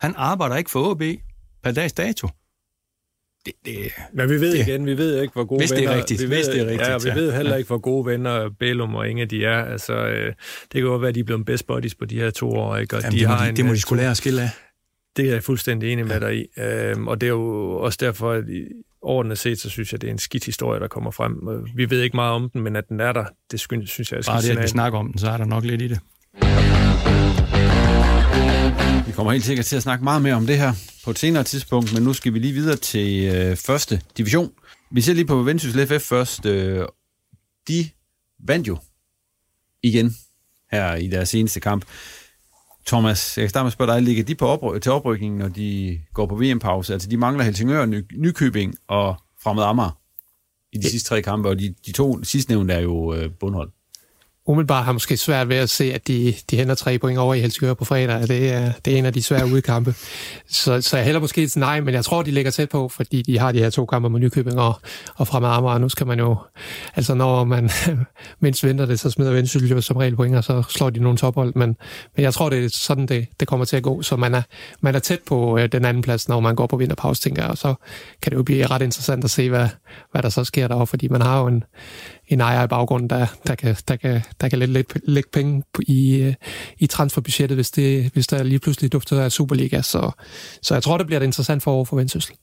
Han 0.01 0.13
arbejder 0.17 0.55
ikke 0.55 0.71
for 0.71 0.91
OB 0.91 1.01
per 1.63 1.71
dags 1.71 1.93
dato 1.93 2.27
det, 3.45 3.53
det, 3.65 3.91
Men 4.13 4.29
vi 4.29 4.33
ved 4.41 4.57
det, 4.57 4.67
igen, 4.67 4.85
vi 4.85 4.97
ved 4.97 5.21
ikke, 5.21 5.33
hvor 5.33 5.45
gode 5.45 5.59
hvis 5.61 5.69
det 5.69 5.77
er 5.77 5.81
venner... 5.81 5.97
rigtigt, 5.97 6.21
vi 6.21 6.25
hvis 6.27 6.47
ved, 6.47 6.53
det 6.53 6.61
er 6.61 6.65
rigtigt, 6.65 6.89
Ja, 6.89 6.97
vi 6.97 7.07
ja. 7.09 7.13
ved 7.15 7.33
heller 7.33 7.55
ikke, 7.55 7.67
hvor 7.67 7.77
gode 7.77 8.05
venner 8.05 8.49
Bælum 8.59 8.95
og 8.95 9.09
Inge 9.09 9.25
de 9.25 9.45
er. 9.45 9.65
Altså, 9.65 9.93
øh, 9.93 10.27
det 10.61 10.71
kan 10.71 10.83
godt 10.83 11.01
være, 11.01 11.09
at 11.09 11.15
de 11.15 11.19
er 11.19 11.23
blevet 11.23 11.45
best 11.45 11.67
buddies 11.67 11.95
på 11.95 12.05
de 12.05 12.19
her 12.19 12.29
to 12.29 12.49
år, 12.49 12.77
ikke? 12.77 12.95
Og 12.95 13.01
Jamen, 13.01 13.13
de 13.13 13.19
det, 13.19 13.27
må 13.27 13.33
har 13.33 13.43
de, 13.43 13.49
en, 13.49 13.55
det 13.55 13.65
må 13.65 13.71
øh, 13.71 13.75
de 13.75 13.81
skulle 13.81 14.01
lære 14.01 14.11
at 14.11 14.17
skille 14.17 14.41
af. 14.41 14.49
Det 15.17 15.29
er 15.29 15.33
jeg 15.33 15.43
fuldstændig 15.43 15.91
enig 15.93 16.07
med 16.07 16.19
dig 16.19 16.37
i. 16.37 16.45
Øhm, 16.57 17.07
og 17.07 17.21
det 17.21 17.27
er 17.27 17.31
jo 17.31 17.71
også 17.71 17.97
derfor, 18.01 18.31
at 18.31 18.43
overordnet 19.01 19.37
set, 19.37 19.59
så 19.59 19.69
synes 19.69 19.91
jeg, 19.91 20.01
det 20.01 20.07
er 20.07 20.11
en 20.11 20.19
skidt 20.19 20.45
historie, 20.45 20.79
der 20.79 20.87
kommer 20.87 21.11
frem. 21.11 21.47
Øh, 21.49 21.77
Vi 21.77 21.89
ved 21.89 22.01
ikke 22.01 22.15
meget 22.15 22.33
om 22.33 22.49
den, 22.49 22.61
men 22.61 22.75
at 22.75 22.89
den 22.89 22.99
er 22.99 23.11
der, 23.11 23.25
det 23.51 23.59
synes 23.59 24.11
jeg 24.11 24.17
er 24.17 24.19
et 24.19 24.25
Bare 24.25 24.41
skidt 24.41 24.51
det, 24.51 24.57
at 24.57 24.63
vi 24.63 24.67
snakker 24.67 24.99
om 24.99 25.11
den, 25.11 25.19
så 25.19 25.29
er 25.29 25.37
der 25.37 25.45
nok 25.45 25.63
lidt 25.63 25.81
i 25.81 25.87
det. 25.87 25.99
Vi 29.09 29.13
kommer 29.13 29.31
helt 29.31 29.45
sikkert 29.45 29.65
til 29.65 29.75
at 29.75 29.83
snakke 29.83 30.03
meget 30.03 30.21
mere 30.21 30.33
om 30.33 30.47
det 30.47 30.57
her 30.57 30.73
på 31.03 31.11
et 31.11 31.19
senere 31.19 31.43
tidspunkt, 31.43 31.93
men 31.93 32.03
nu 32.03 32.13
skal 32.13 32.33
vi 32.33 32.39
lige 32.39 32.53
videre 32.53 32.75
til 32.75 33.35
øh, 33.35 33.57
første 33.57 34.01
division. 34.17 34.51
Vi 34.91 35.01
ser 35.01 35.13
lige 35.13 35.25
på 35.25 35.43
Vendsyssel 35.43 35.87
FF 35.87 36.07
først. 36.07 36.45
Øh, 36.45 36.85
de 37.67 37.89
vandt 38.39 38.67
jo 38.67 38.77
igen 39.83 40.15
her 40.71 40.95
i 40.95 41.07
deres 41.07 41.29
seneste 41.29 41.59
kamp. 41.59 41.85
Thomas, 42.87 43.37
jeg 43.37 43.43
kan 43.43 43.49
starte 43.49 43.63
med 43.63 43.67
at 43.67 43.73
spørge 43.73 43.93
dig, 43.93 44.01
ligger 44.01 44.23
de 44.23 44.35
på 44.35 44.55
opry- 44.55 44.79
til 44.79 44.91
oprykning, 44.91 45.37
når 45.37 45.47
de 45.47 45.99
går 46.13 46.25
på 46.25 46.35
VM-pause? 46.35 46.93
Altså, 46.93 47.09
de 47.09 47.17
mangler 47.17 47.43
Helsingør, 47.43 47.85
Ny- 47.85 48.05
Nykøbing 48.17 48.75
og 48.87 49.15
Fremad 49.43 49.63
Amager 49.63 49.99
i 50.71 50.77
de 50.77 50.89
sidste 50.89 51.09
tre 51.09 51.21
kampe, 51.21 51.49
og 51.49 51.59
de, 51.59 51.75
de 51.85 51.91
to 51.91 52.23
sidstnævnte 52.23 52.73
er 52.73 52.79
jo 52.79 53.13
øh, 53.13 53.31
bundhold. 53.39 53.71
Umiddelbart 54.49 54.85
har 54.85 54.91
måske 54.91 55.17
svært 55.17 55.49
ved 55.49 55.55
at 55.55 55.69
se, 55.69 55.93
at 55.93 56.07
de, 56.07 56.33
de 56.51 56.57
henter 56.57 56.75
tre 56.75 56.99
point 56.99 57.19
over 57.19 57.33
i 57.33 57.39
Helsingør 57.39 57.73
på 57.73 57.85
fredag. 57.85 58.27
Det 58.27 58.53
er, 58.53 58.71
det 58.85 58.93
er 58.93 58.97
en 58.97 59.05
af 59.05 59.13
de 59.13 59.23
svære 59.23 59.45
udkampe. 59.45 59.95
Så, 60.47 60.81
så 60.81 60.97
jeg 60.97 61.05
hælder 61.05 61.19
måske 61.19 61.43
et 61.43 61.55
nej, 61.55 61.81
men 61.81 61.93
jeg 61.93 62.05
tror, 62.05 62.21
de 62.21 62.31
ligger 62.31 62.51
tæt 62.51 62.69
på, 62.69 62.89
fordi 62.89 63.21
de 63.21 63.39
har 63.39 63.51
de 63.51 63.59
her 63.59 63.69
to 63.69 63.85
kampe 63.85 64.09
mod 64.09 64.19
Nykøbing 64.19 64.59
og, 64.59 64.79
og 65.15 65.27
Fremad 65.27 65.49
Amager. 65.49 65.77
Nu 65.77 65.89
skal 65.89 66.07
man 66.07 66.19
jo, 66.19 66.37
altså 66.95 67.13
når 67.13 67.43
man 67.43 67.69
mindst 68.41 68.63
venter 68.63 68.85
det, 68.85 68.99
så 68.99 69.09
smider 69.09 69.31
Vendsyssel 69.31 69.69
jo 69.69 69.81
som 69.81 69.97
regel 69.97 70.15
point, 70.15 70.35
og 70.35 70.43
så 70.43 70.63
slår 70.69 70.89
de 70.89 70.99
nogle 70.99 71.17
tophold. 71.17 71.53
Men, 71.55 71.75
men 72.15 72.23
jeg 72.23 72.33
tror, 72.33 72.49
det 72.49 72.65
er 72.65 72.69
sådan, 72.69 73.05
det, 73.05 73.27
det 73.39 73.47
kommer 73.47 73.65
til 73.65 73.77
at 73.77 73.83
gå. 73.83 74.01
Så 74.01 74.15
man 74.15 74.33
er, 74.33 74.41
man 74.81 74.95
er 74.95 74.99
tæt 74.99 75.19
på 75.27 75.57
øh, 75.57 75.71
den 75.71 75.85
anden 75.85 76.03
plads, 76.03 76.29
når 76.29 76.39
man 76.39 76.55
går 76.55 76.67
på 76.67 76.77
vinterpause, 76.77 77.21
tænker 77.21 77.41
jeg. 77.41 77.51
Og 77.51 77.57
så 77.57 77.73
kan 78.21 78.31
det 78.31 78.37
jo 78.37 78.43
blive 78.43 78.67
ret 78.67 78.81
interessant 78.81 79.23
at 79.23 79.29
se, 79.29 79.49
hvad, 79.49 79.67
hvad 80.11 80.21
der 80.21 80.29
så 80.29 80.43
sker 80.43 80.67
derovre, 80.67 80.87
fordi 80.87 81.07
man 81.07 81.21
har 81.21 81.39
jo 81.39 81.47
en, 81.47 81.63
en 82.29 82.41
ejer 82.41 82.63
i 82.63 82.67
baggrunden, 82.67 83.09
der, 83.09 83.27
der 83.47 83.55
kan, 83.55 83.75
der 83.87 83.95
kan, 83.95 84.21
der 84.41 84.49
kan 84.49 84.59
lægge, 84.59 84.85
lægge, 85.03 85.29
penge 85.33 85.63
på- 85.73 85.81
i, 85.87 86.15
øh, 86.15 86.33
i 86.77 86.87
transferbudgettet, 86.87 87.57
hvis, 87.57 87.71
det, 87.71 88.09
hvis 88.13 88.27
der 88.27 88.43
lige 88.43 88.59
pludselig 88.59 88.91
dufter 88.91 89.21
af 89.21 89.31
Superliga. 89.31 89.81
Så, 89.81 90.11
så 90.61 90.73
jeg 90.75 90.83
tror, 90.83 90.97
det 90.97 91.07
bliver 91.07 91.19
et 91.19 91.23
interessant 91.23 91.63
forår 91.63 91.83
for 91.83 91.95
Vendsyssel. 91.95 92.35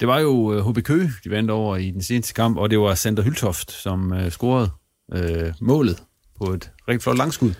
Det 0.00 0.08
var 0.08 0.18
jo 0.18 0.52
øh, 0.54 0.66
HB 0.70 0.78
Køge, 0.84 1.12
de 1.24 1.30
vandt 1.30 1.50
over 1.50 1.76
i 1.76 1.90
den 1.90 2.02
seneste 2.02 2.34
kamp, 2.34 2.56
og 2.56 2.70
det 2.70 2.78
var 2.78 2.94
Sander 2.94 3.22
Hyltoft, 3.22 3.72
som 3.72 4.12
øh, 4.12 4.30
scorede 4.30 4.70
øh, 5.14 5.52
målet 5.60 6.02
på 6.38 6.52
et 6.52 6.70
rigtig 6.88 7.02
flot 7.02 7.18
langskud. 7.18 7.54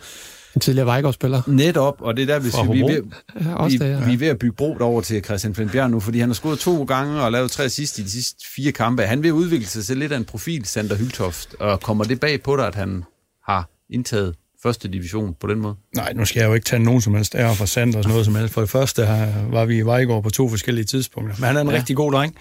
En 0.55 0.61
tidligere 0.61 0.87
Vejgaard-spiller. 0.87 1.43
Netop, 1.47 1.95
og 2.01 2.17
det 2.17 2.23
er 2.23 2.27
der, 2.27 2.39
vi, 2.39 2.73
vi, 2.73 2.81
er 2.81 2.87
ved, 2.87 3.03
Ja, 3.45 3.55
også 3.55 3.79
vi, 3.79 3.85
det, 3.85 3.91
ja. 3.91 4.05
vi 4.05 4.13
er 4.15 4.19
ved 4.19 4.29
at 4.29 4.39
bygge 4.39 4.57
bro 4.57 4.77
over 4.81 5.01
til 5.01 5.25
Christian 5.25 5.55
Flensbjerg 5.55 5.91
nu, 5.91 6.01
fordi 6.01 6.19
han 6.19 6.29
har 6.29 6.35
scoret 6.35 6.59
to 6.59 6.85
gange 6.85 7.21
og 7.23 7.33
lavet 7.33 7.51
tre 7.51 7.65
assist 7.65 7.99
i 7.99 8.03
de 8.03 8.11
sidste 8.11 8.47
fire 8.57 8.73
kampe. 8.73 9.03
Han 9.03 9.23
vil 9.23 9.33
udvikle 9.33 9.67
sig 9.67 9.85
til 9.85 9.97
lidt 9.97 10.13
af 10.13 10.17
en 10.17 10.25
profil, 10.25 10.65
Sander 10.65 10.97
Hyltoft, 10.97 11.55
og 11.61 11.81
kommer 11.81 12.05
det 12.05 12.21
bag 12.21 12.43
på 12.43 12.57
dig, 12.57 12.67
at 12.67 12.75
han 12.75 13.05
har 13.49 13.71
indtaget 13.91 14.35
første 14.63 14.89
division 14.89 15.35
på 15.41 15.47
den 15.47 15.59
måde? 15.59 15.75
Nej, 15.97 16.13
nu 16.13 16.25
skal 16.25 16.41
jeg 16.41 16.49
jo 16.49 16.55
ikke 16.55 16.65
tage 16.65 16.83
nogen 16.83 17.01
som 17.01 17.15
helst 17.15 17.35
ære 17.35 17.55
for 17.55 17.65
Sanders 17.65 18.09
noget 18.09 18.25
som 18.25 18.35
helst. 18.35 18.55
For 18.55 18.61
det 18.61 18.71
første 18.71 19.07
her 19.07 19.33
var 19.51 19.65
vi 19.65 19.79
i 19.79 19.83
Vejgaard 19.83 20.23
på 20.23 20.31
to 20.31 20.49
forskellige 20.49 20.85
tidspunkter. 20.85 21.35
Men 21.39 21.45
han 21.45 21.57
er 21.57 21.61
en 21.61 21.67
Ja. 21.67 21.73
ja. 21.73 21.79
rigtig 21.79 21.97
god 21.97 22.13
dreng. 22.13 22.35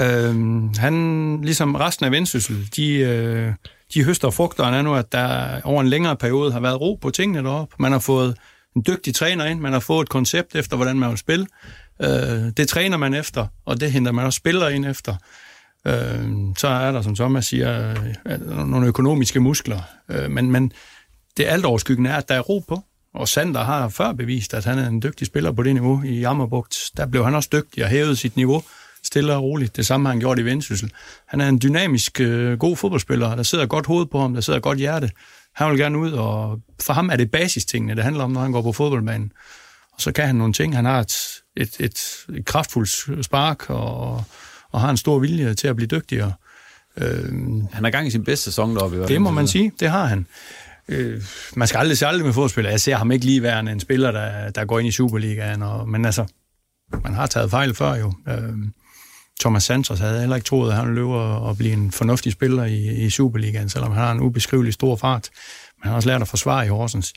Øhm, 0.00 0.68
han, 0.78 1.38
ligesom 1.42 1.74
resten 1.74 2.06
af 2.06 2.12
Vendsyssel, 2.12 2.68
de, 2.76 2.92
øh, 2.92 3.52
de 3.94 4.04
høster 4.04 4.30
frugterne 4.30 4.82
nu, 4.82 4.94
at 4.94 5.12
der 5.12 5.60
over 5.64 5.80
en 5.80 5.88
længere 5.88 6.16
periode 6.16 6.52
har 6.52 6.60
været 6.60 6.80
ro 6.80 6.94
på 6.94 7.10
tingene 7.10 7.48
deroppe. 7.48 7.74
Man 7.78 7.92
har 7.92 7.98
fået 7.98 8.36
en 8.76 8.84
dygtig 8.86 9.14
træner 9.14 9.44
ind, 9.44 9.60
man 9.60 9.72
har 9.72 9.80
fået 9.80 10.02
et 10.02 10.08
koncept 10.08 10.54
efter, 10.54 10.76
hvordan 10.76 10.98
man 10.98 11.10
vil 11.10 11.18
spille. 11.18 11.46
Øh, 12.02 12.08
det 12.56 12.68
træner 12.68 12.96
man 12.96 13.14
efter, 13.14 13.46
og 13.64 13.80
det 13.80 13.92
henter 13.92 14.12
man 14.12 14.24
også 14.24 14.36
spillere 14.36 14.74
ind 14.74 14.86
efter. 14.86 15.14
Øh, 15.86 16.28
så 16.56 16.68
er 16.68 16.92
der, 16.92 17.02
som 17.02 17.14
Thomas 17.14 17.46
siger, 17.46 17.94
øh, 18.26 18.66
nogle 18.66 18.86
økonomiske 18.86 19.40
muskler. 19.40 19.80
Øh, 20.10 20.30
men, 20.30 20.50
men 20.50 20.72
det 21.36 21.44
alt 21.44 21.64
overskyggende 21.64 22.10
er, 22.10 22.16
at 22.16 22.28
der 22.28 22.34
er 22.34 22.40
ro 22.40 22.64
på. 22.68 22.82
Og 23.14 23.28
Sander 23.28 23.64
har 23.64 23.88
før 23.88 24.12
bevist, 24.12 24.54
at 24.54 24.64
han 24.64 24.78
er 24.78 24.88
en 24.88 25.02
dygtig 25.02 25.26
spiller 25.26 25.52
på 25.52 25.62
det 25.62 25.74
niveau 25.74 26.02
i 26.02 26.20
Jammerbugt. 26.20 26.90
Der 26.96 27.06
blev 27.06 27.24
han 27.24 27.34
også 27.34 27.48
dygtig 27.52 27.84
og 27.84 27.90
hævede 27.90 28.16
sit 28.16 28.36
niveau 28.36 28.62
stille 29.06 29.34
og 29.34 29.42
roligt. 29.42 29.76
Det 29.76 29.86
samme 29.86 30.06
har 30.08 30.12
han 30.12 30.20
gjort 30.20 30.38
i 30.38 30.44
Vendsyssel. 30.44 30.90
Han 31.26 31.40
er 31.40 31.48
en 31.48 31.58
dynamisk, 31.62 32.20
øh, 32.20 32.58
god 32.58 32.76
fodboldspiller. 32.76 33.34
Der 33.34 33.42
sidder 33.42 33.66
godt 33.66 33.86
hoved 33.86 34.06
på 34.06 34.20
ham, 34.20 34.34
der 34.34 34.40
sidder 34.40 34.60
godt 34.60 34.78
hjerte. 34.78 35.10
Han 35.54 35.70
vil 35.70 35.78
gerne 35.78 35.98
ud, 35.98 36.12
og 36.12 36.60
for 36.82 36.92
ham 36.92 37.10
er 37.10 37.16
det 37.16 37.30
basistingene, 37.30 37.94
det 37.94 38.04
handler 38.04 38.24
om, 38.24 38.30
når 38.30 38.40
han 38.40 38.52
går 38.52 38.62
på 38.62 38.72
fodboldbanen. 38.72 39.32
Og 39.92 40.00
så 40.00 40.12
kan 40.12 40.26
han 40.26 40.34
nogle 40.36 40.52
ting. 40.52 40.76
Han 40.76 40.84
har 40.84 41.00
et, 41.00 41.16
et, 41.56 41.76
et, 41.80 42.00
et 42.36 42.44
kraftfuldt 42.44 43.24
spark, 43.24 43.70
og, 43.70 44.24
og 44.72 44.80
har 44.80 44.90
en 44.90 44.96
stor 44.96 45.18
vilje 45.18 45.54
til 45.54 45.68
at 45.68 45.76
blive 45.76 45.86
dygtigere. 45.86 46.32
Øh, 46.96 47.24
Han 47.72 47.84
er 47.84 47.90
gang 47.90 48.06
i 48.06 48.10
sin 48.10 48.24
bedste 48.24 48.44
sæson 48.44 48.76
deroppe. 48.76 48.96
i 48.96 49.06
det 49.06 49.22
må 49.22 49.30
man 49.30 49.48
sige, 49.48 49.72
det 49.80 49.90
har 49.90 50.06
han. 50.06 50.26
Øh, 50.88 51.22
man 51.56 51.68
skal 51.68 51.78
aldrig 51.78 51.98
sige 51.98 52.08
aldrig 52.08 52.24
med 52.24 52.32
fodboldspillere. 52.32 52.70
Jeg 52.72 52.80
ser 52.80 52.96
ham 52.96 53.12
ikke 53.12 53.24
lige 53.26 53.42
værende 53.42 53.72
en 53.72 53.80
spiller, 53.80 54.10
der, 54.12 54.50
der 54.50 54.64
går 54.64 54.78
ind 54.78 54.88
i 54.88 54.92
Superligaen. 54.92 55.62
Og, 55.62 55.88
men 55.88 56.04
altså, 56.04 56.24
man 57.04 57.14
har 57.14 57.26
taget 57.26 57.50
fejl 57.50 57.74
før 57.74 57.94
jo. 57.94 58.12
Øh, 58.28 58.52
Thomas 59.40 59.62
Santos 59.62 59.98
havde 59.98 60.20
heller 60.20 60.36
ikke 60.36 60.46
troet, 60.46 60.70
at 60.70 60.76
han 60.76 60.94
løber 60.94 61.20
og, 61.20 61.56
blive 61.56 61.72
en 61.72 61.92
fornuftig 61.92 62.32
spiller 62.32 62.64
i, 62.64 63.04
i 63.04 63.10
Superligaen, 63.10 63.68
selvom 63.68 63.92
han 63.92 64.04
har 64.04 64.12
en 64.12 64.20
ubeskrivelig 64.20 64.72
stor 64.72 64.96
fart. 64.96 65.30
Men 65.76 65.82
han 65.82 65.90
har 65.90 65.96
også 65.96 66.08
lært 66.08 66.22
at 66.22 66.28
forsvare 66.28 66.66
i 66.66 66.68
Horsens. 66.68 67.12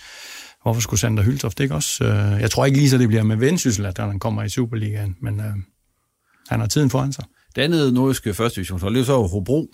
Hvorfor 0.63 0.81
skulle 0.81 0.99
Sander 0.99 1.23
Hyltoft 1.23 1.59
ikke 1.59 1.75
også? 1.75 2.03
Øh, 2.03 2.41
jeg 2.41 2.51
tror 2.51 2.65
ikke 2.65 2.77
lige 2.77 2.89
så 2.89 2.97
det 2.97 3.07
bliver 3.07 3.23
med 3.23 3.35
Vendsyssel, 3.35 3.85
at 3.85 3.97
han 3.97 4.19
kommer 4.19 4.43
i 4.43 4.49
Superligaen, 4.49 5.15
men 5.21 5.39
øh, 5.39 5.53
han 6.49 6.59
har 6.59 6.67
tiden 6.67 6.89
foran 6.89 7.13
sig. 7.13 7.25
Det 7.55 7.61
andet 7.61 7.93
nordiske 7.93 8.33
første 8.33 8.55
divisionshold, 8.55 8.93
det 8.93 9.01
er 9.01 9.05
så 9.05 9.27
Hobro, 9.27 9.73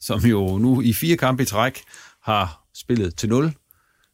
som 0.00 0.20
jo 0.20 0.58
nu 0.58 0.80
i 0.80 0.92
fire 0.92 1.16
kampe 1.16 1.42
i 1.42 1.46
træk 1.46 1.80
har 2.22 2.62
spillet 2.74 3.16
til 3.16 3.28
0. 3.28 3.52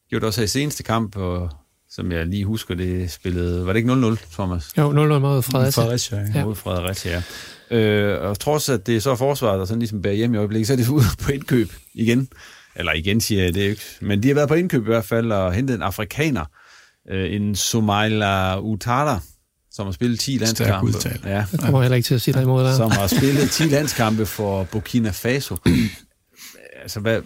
Gjorde 0.09 0.21
det 0.21 0.27
også 0.27 0.41
her 0.41 0.45
i 0.45 0.49
seneste 0.49 0.83
kamp, 0.83 1.17
og 1.17 1.51
som 1.95 2.13
jeg 2.13 2.27
lige 2.27 2.45
husker, 2.45 2.75
det 2.75 3.11
spillede... 3.11 3.67
Var 3.67 3.73
det 3.73 3.79
ikke 3.79 3.93
0-0, 3.93 4.33
Thomas? 4.33 4.71
Jo, 4.79 4.91
0-0 4.91 4.95
mod 5.19 5.43
Fredericia. 5.43 5.83
Fredericia, 5.83 6.27
ja. 6.35 6.45
Mod 6.45 6.55
Fredericia, 6.55 7.23
ja. 7.71 7.77
Øh, 7.77 8.31
og 8.31 8.39
trods 8.39 8.69
at 8.69 8.87
det 8.87 8.97
er 8.97 9.01
så 9.01 9.17
forsvaret, 9.17 9.59
der 9.59 9.65
sådan 9.65 9.79
ligesom 9.79 10.03
bærer 10.03 10.15
hjem 10.15 10.35
i 10.35 10.37
øjeblikket, 10.37 10.67
så 10.67 10.73
er 10.73 10.77
det 10.77 10.89
ude 10.89 11.05
på 11.23 11.33
indkøb 11.33 11.73
igen. 11.95 12.29
Eller 12.77 12.93
igen 12.93 13.21
siger 13.21 13.45
jeg 13.45 13.55
det 13.55 13.61
ikke. 13.61 13.83
Men 14.01 14.23
de 14.23 14.29
har 14.29 14.35
været 14.35 14.49
på 14.49 14.55
indkøb 14.55 14.83
i 14.83 14.85
hvert 14.91 15.05
fald 15.05 15.33
og 15.33 15.53
hentet 15.53 15.75
en 15.75 15.83
afrikaner. 15.83 16.45
Øh, 17.11 17.35
en 17.35 17.55
Somaila 17.57 18.59
Utara, 18.61 19.21
som 19.71 19.87
har 19.87 19.93
spillet 19.93 20.21
10 20.21 20.31
landskampe. 20.39 20.87
udtale. 20.87 21.19
Ja, 21.25 21.31
Jeg 21.53 21.61
kommer 21.61 21.83
heller 21.83 21.97
ikke 21.97 22.07
til 22.07 22.15
at 22.15 22.21
sige 22.21 22.35
dig 22.35 22.43
imod 22.43 22.65
der. 22.65 22.77
som 22.77 22.91
har 22.91 23.07
spillet 23.07 23.51
10 23.51 23.63
landskampe 23.63 24.27
for 24.27 24.65
Burkina 24.65 25.11
Faso. 25.11 25.57
altså, 26.83 27.01
hvad, 27.01 27.21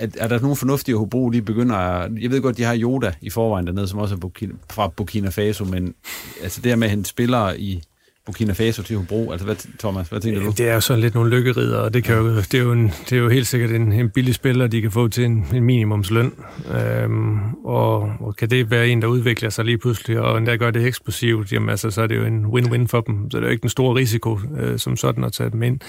er, 0.00 0.06
er 0.18 0.28
der 0.28 0.40
nogen 0.40 0.56
fornuftige 0.56 0.96
Hobro, 0.96 1.30
de 1.30 1.42
begynder 1.42 1.76
at, 1.76 2.10
Jeg 2.20 2.30
ved 2.30 2.42
godt, 2.42 2.56
de 2.56 2.62
har 2.62 2.78
Yoda 2.78 3.12
i 3.20 3.30
forvejen 3.30 3.66
dernede, 3.66 3.88
som 3.88 3.98
også 3.98 4.14
er 4.14 4.18
Burkina, 4.18 4.54
fra 4.72 4.88
Burkina 4.88 5.28
Faso, 5.28 5.64
men 5.64 5.94
altså 6.42 6.60
det 6.60 6.70
her 6.70 6.76
med 6.76 6.86
at 6.86 6.90
hente 6.90 7.08
spillere 7.08 7.60
i 7.60 7.82
Burkina 8.26 8.52
Faso 8.52 8.82
til 8.82 8.96
Hobro, 8.96 9.30
altså 9.30 9.44
hvad, 9.44 9.56
Thomas, 9.78 10.08
hvad 10.08 10.20
tænker 10.20 10.40
du? 10.40 10.50
Det 10.50 10.68
er 10.68 10.74
jo 10.74 10.80
sådan 10.80 11.00
lidt 11.00 11.14
nogle 11.14 11.36
lykkerider, 11.36 11.78
og 11.78 11.94
det, 11.94 12.04
kan 12.04 12.16
jo, 12.16 12.36
det, 12.36 12.54
er, 12.54 12.58
jo 12.58 12.72
en, 12.72 12.88
det 12.88 13.12
er 13.12 13.16
jo 13.16 13.28
helt 13.28 13.46
sikkert 13.46 13.70
en, 13.70 13.92
en 13.92 14.10
billig 14.10 14.34
spiller, 14.34 14.66
de 14.66 14.80
kan 14.80 14.90
få 14.90 15.08
til 15.08 15.24
en, 15.24 15.46
en 15.54 15.64
minimumsløn. 15.64 16.32
Øhm, 16.74 17.54
og, 17.64 18.12
og 18.20 18.36
kan 18.36 18.50
det 18.50 18.70
være 18.70 18.88
en, 18.88 19.02
der 19.02 19.08
udvikler 19.08 19.50
sig 19.50 19.64
lige 19.64 19.78
pludselig, 19.78 20.20
og 20.20 20.38
endda 20.38 20.56
gør 20.56 20.70
det 20.70 20.86
eksplosivt, 20.86 21.52
jamen 21.52 21.68
altså, 21.68 21.90
så 21.90 22.02
er 22.02 22.06
det 22.06 22.16
jo 22.16 22.24
en 22.24 22.46
win-win 22.46 22.86
for 22.86 23.00
dem. 23.00 23.30
Så 23.30 23.36
det 23.36 23.44
er 23.44 23.48
jo 23.48 23.52
ikke 23.52 23.64
en 23.64 23.70
stor 23.70 23.96
risiko 23.96 24.38
øh, 24.58 24.78
som 24.78 24.96
sådan 24.96 25.24
at 25.24 25.32
tage 25.32 25.50
dem 25.50 25.62
ind. 25.62 25.80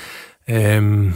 Øhm, 0.49 1.13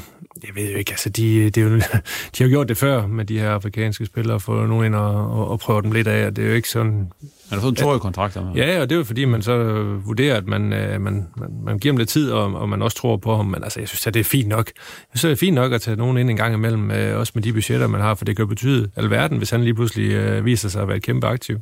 jeg 0.48 0.56
ved 0.56 0.72
jo 0.72 0.78
ikke, 0.78 0.92
altså 0.92 1.10
de, 1.10 1.46
er 1.46 1.62
jo, 1.62 1.70
de 2.38 2.44
har 2.44 2.48
gjort 2.48 2.70
det 2.70 2.78
før 2.78 3.08
med 3.08 3.26
de 3.26 3.40
her 3.40 3.50
afrikanske 3.50 4.06
spillere, 4.06 4.40
få 4.40 4.66
nogen 4.66 4.86
ind 4.86 4.96
og, 4.96 5.32
og, 5.32 5.48
og 5.50 5.60
prøve 5.60 5.82
dem 5.82 5.92
lidt 5.92 6.08
af, 6.08 6.26
og 6.26 6.36
det 6.36 6.44
er 6.44 6.50
jo 6.50 6.56
ikke 6.56 6.70
sådan... 6.70 7.12
Han 7.50 7.58
har 7.58 7.60
fået 7.60 7.72
en 7.72 7.76
toårig 7.76 8.02
kontrakt. 8.02 8.36
Med. 8.36 8.54
Ja, 8.56 8.82
og 8.82 8.90
det 8.90 8.96
er 8.96 9.00
jo 9.00 9.04
fordi, 9.04 9.26
man 9.26 9.42
så 9.42 9.84
vurderer, 10.06 10.38
at 10.38 10.48
man, 10.48 10.74
øh, 10.74 11.02
man, 11.02 11.28
man, 11.38 11.50
man 11.64 11.80
giver 11.80 11.92
dem 11.92 11.98
lidt 11.98 12.10
tid, 12.10 12.32
og, 12.32 12.54
og 12.54 12.70
man 12.70 12.82
også 12.82 12.98
tror 12.98 13.18
på 13.18 13.36
ham. 13.36 13.46
Men 13.46 13.64
altså, 13.64 13.80
jeg 13.80 13.88
synes, 13.88 14.08
at 14.08 14.14
det 14.14 14.20
er 14.20 14.24
fint 14.24 14.48
nok. 14.48 14.68
Jeg 15.14 15.20
synes, 15.20 15.22
det 15.22 15.32
er 15.32 15.46
fint 15.46 15.56
nok 15.56 15.74
at 15.74 15.82
tage 15.82 15.98
nogen 15.98 16.18
ind 16.18 16.30
en 16.30 16.38
gang 16.38 16.54
imellem, 16.54 16.92
øh, 16.92 17.20
også 17.20 17.32
med 17.36 17.44
de 17.44 17.54
budgetter, 17.54 17.88
man 17.88 18.02
har, 18.02 18.16
for 18.16 18.26
det 18.26 18.36
kan 18.36 18.44
jo 18.44 18.48
betyde 18.48 18.92
alverden, 18.96 19.38
hvis 19.38 19.50
han 19.50 19.64
lige 19.64 19.74
pludselig 19.74 20.12
øh, 20.12 20.46
viser 20.46 20.70
sig 20.70 20.82
at 20.82 20.88
være 20.88 20.98
et 20.98 21.04
kæmpe 21.04 21.28
aktiv. 21.28 21.58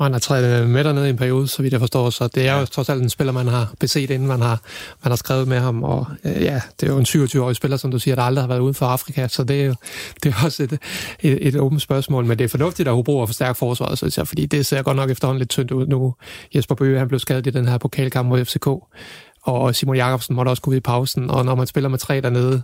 Og 0.00 0.06
han 0.06 0.12
har 0.12 0.20
træet 0.20 0.68
med 0.68 0.84
dernede 0.84 1.06
i 1.06 1.10
en 1.10 1.16
periode, 1.16 1.48
så 1.48 1.62
vidt 1.62 1.72
jeg 1.72 1.80
forstår. 1.80 2.10
Så 2.10 2.28
det 2.28 2.48
er 2.48 2.60
jo 2.60 2.66
trods 2.66 2.88
alt 2.88 3.02
en 3.02 3.08
spiller, 3.08 3.32
man 3.32 3.48
har 3.48 3.72
beset, 3.80 4.10
inden 4.10 4.28
man 4.28 4.40
har, 4.40 4.60
man 5.04 5.10
har 5.10 5.16
skrevet 5.16 5.48
med 5.48 5.58
ham. 5.58 5.84
Og 5.84 6.06
øh, 6.24 6.42
ja, 6.42 6.60
det 6.80 6.88
er 6.88 6.92
jo 6.92 6.98
en 6.98 7.06
27-årig 7.08 7.56
spiller, 7.56 7.76
som 7.76 7.90
du 7.90 7.98
siger, 7.98 8.14
der 8.14 8.22
aldrig 8.22 8.42
har 8.42 8.48
været 8.48 8.60
uden 8.60 8.74
for 8.74 8.86
Afrika. 8.86 9.28
Så 9.28 9.44
det 9.44 9.60
er 9.60 9.64
jo 9.64 9.74
det 10.22 10.34
er 10.34 10.44
også 10.44 10.62
et, 10.62 10.78
et, 11.20 11.48
et 11.48 11.56
åbent 11.56 11.82
spørgsmål. 11.82 12.24
Men 12.24 12.38
det 12.38 12.44
er 12.44 12.48
fornuftigt, 12.48 12.88
at 12.88 12.94
Hobro 12.94 13.18
har 13.18 13.26
forstærket 13.26 13.56
forsvaret, 13.56 13.98
synes 13.98 14.18
jeg, 14.18 14.28
fordi 14.28 14.46
det 14.46 14.66
ser 14.66 14.82
godt 14.82 14.96
nok 14.96 15.10
efterhånden 15.10 15.38
lidt 15.38 15.50
tyndt 15.50 15.70
ud 15.70 15.86
nu. 15.86 16.14
Jesper 16.54 16.74
Bøge, 16.74 16.98
han 16.98 17.08
blev 17.08 17.20
skadet 17.20 17.46
i 17.46 17.50
den 17.50 17.68
her 17.68 17.78
pokalkamp 17.78 18.28
mod 18.28 18.44
FCK. 18.44 18.68
Og 19.42 19.74
Simon 19.74 19.96
Jakobsen 19.96 20.36
måtte 20.36 20.50
også 20.50 20.62
gå 20.62 20.70
ud 20.70 20.76
i 20.76 20.80
pausen, 20.80 21.30
og 21.30 21.44
når 21.44 21.54
man 21.54 21.66
spiller 21.66 21.88
med 21.88 21.98
tre 21.98 22.20
dernede, 22.20 22.62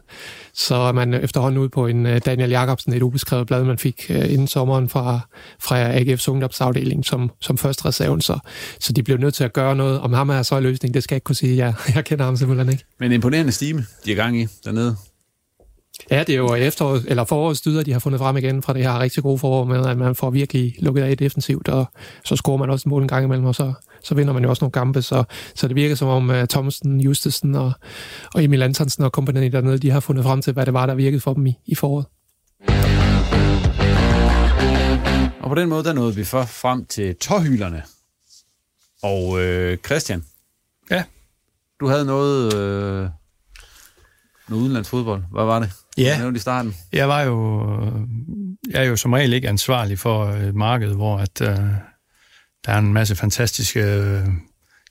så 0.54 0.74
er 0.74 0.92
man 0.92 1.14
efterhånden 1.14 1.60
ude 1.60 1.68
på 1.68 1.86
en 1.86 2.06
øh, 2.06 2.20
Daniel 2.26 2.50
Jakobsen, 2.50 2.92
et 2.92 3.02
ubeskrevet 3.02 3.46
blad, 3.46 3.64
man 3.64 3.78
fik 3.78 4.06
øh, 4.10 4.32
inden 4.32 4.46
sommeren 4.46 4.88
fra, 4.88 5.20
fra 5.60 5.96
AGF's 5.96 6.30
ungdomsafdeling 6.30 7.04
som, 7.04 7.30
som 7.40 7.58
første 7.58 7.84
reserven, 7.84 8.20
så, 8.20 8.38
så 8.80 8.92
de 8.92 9.02
blev 9.02 9.16
nødt 9.16 9.34
til 9.34 9.44
at 9.44 9.52
gøre 9.52 9.76
noget. 9.76 10.00
Om 10.00 10.12
ham 10.12 10.30
er 10.30 10.42
så 10.42 10.56
en 10.56 10.62
løsning, 10.62 10.94
det 10.94 11.02
skal 11.02 11.14
jeg 11.14 11.16
ikke 11.16 11.24
kunne 11.24 11.36
sige. 11.36 11.56
Jeg, 11.56 11.74
jeg 11.94 12.04
kender 12.04 12.24
ham 12.24 12.36
simpelthen 12.36 12.68
ikke. 12.68 12.84
Men 13.00 13.12
imponerende 13.12 13.52
stime, 13.52 13.86
de 14.04 14.12
er 14.12 14.16
gang 14.16 14.40
i 14.40 14.46
dernede. 14.64 14.96
Ja, 16.10 16.24
det 16.26 16.32
er 16.32 16.36
jo 16.36 16.54
efterår, 16.54 17.00
eller 17.08 17.24
forårets 17.24 17.60
dyder, 17.60 17.82
de 17.82 17.92
har 17.92 17.98
fundet 17.98 18.18
frem 18.18 18.36
igen 18.36 18.62
fra 18.62 18.72
det 18.72 18.82
her 18.82 18.98
rigtig 19.00 19.22
gode 19.22 19.38
forår 19.38 19.64
med, 19.64 19.86
at 19.86 19.98
man 19.98 20.14
får 20.14 20.30
virkelig 20.30 20.74
lukket 20.78 21.02
af 21.02 21.16
defensivt, 21.16 21.68
og 21.68 21.86
så 22.24 22.36
scorer 22.36 22.56
man 22.56 22.70
også 22.70 22.88
en 22.88 22.90
mål 22.90 23.02
en 23.02 23.08
gang 23.08 23.24
imellem, 23.24 23.46
og 23.46 23.54
så, 23.54 23.72
så 24.06 24.14
vinder 24.14 24.32
man 24.32 24.42
jo 24.42 24.50
også 24.50 24.64
nogle 24.64 24.72
kampe. 24.72 25.02
Så, 25.02 25.24
så 25.54 25.68
det 25.68 25.76
virker 25.76 25.94
som 25.94 26.08
om 26.08 26.30
uh, 26.30 26.44
Thomsen, 26.44 27.00
Justesen 27.00 27.54
og, 27.54 27.72
og 28.34 28.44
Emil 28.44 28.62
Antonsen 28.62 29.04
og 29.04 29.12
kompagni 29.12 29.48
dernede, 29.48 29.78
de 29.78 29.90
har 29.90 30.00
fundet 30.00 30.24
frem 30.24 30.42
til, 30.42 30.52
hvad 30.52 30.66
det 30.66 30.74
var, 30.74 30.86
der 30.86 30.94
virkede 30.94 31.20
for 31.20 31.34
dem 31.34 31.46
i, 31.46 31.58
i 31.66 31.74
foråret. 31.74 32.06
Og 35.40 35.48
på 35.48 35.54
den 35.54 35.68
måde, 35.68 35.84
der 35.84 35.92
nåede 35.92 36.14
vi 36.14 36.24
for 36.24 36.44
frem 36.44 36.84
til 36.84 37.16
tårhylerne. 37.16 37.82
Og 39.02 39.42
øh, 39.42 39.78
Christian. 39.86 40.24
Ja. 40.90 41.04
Du 41.80 41.88
havde 41.88 42.04
noget... 42.04 42.54
Øh, 42.54 43.08
noget 44.48 44.62
udenlandsfodbold. 44.62 45.22
Hvad 45.32 45.44
var 45.44 45.58
det? 45.58 45.70
Ja. 45.96 46.20
Du 46.22 46.34
i 46.34 46.38
starten. 46.38 46.76
Jeg 46.92 47.08
var 47.08 47.22
jo, 47.22 47.62
jeg 48.70 48.84
er 48.84 48.88
jo 48.88 48.96
som 48.96 49.12
regel 49.12 49.32
ikke 49.32 49.48
ansvarlig 49.48 49.98
for 49.98 50.26
et 50.26 50.54
marked, 50.54 50.94
hvor 50.94 51.18
at, 51.18 51.40
uh, 51.40 51.64
der 52.66 52.72
er 52.72 52.78
en 52.78 52.92
masse 52.92 53.16
fantastiske 53.16 53.80
øh, 53.80 54.26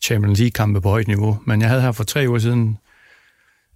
Champions 0.02 0.40
League-kampe 0.40 0.82
på 0.82 0.90
højt 0.90 1.08
niveau. 1.08 1.40
Men 1.46 1.62
jeg 1.62 1.70
havde 1.70 1.82
her 1.82 1.92
for 1.92 2.04
tre 2.04 2.26
uger 2.28 2.40
siden 2.40 2.78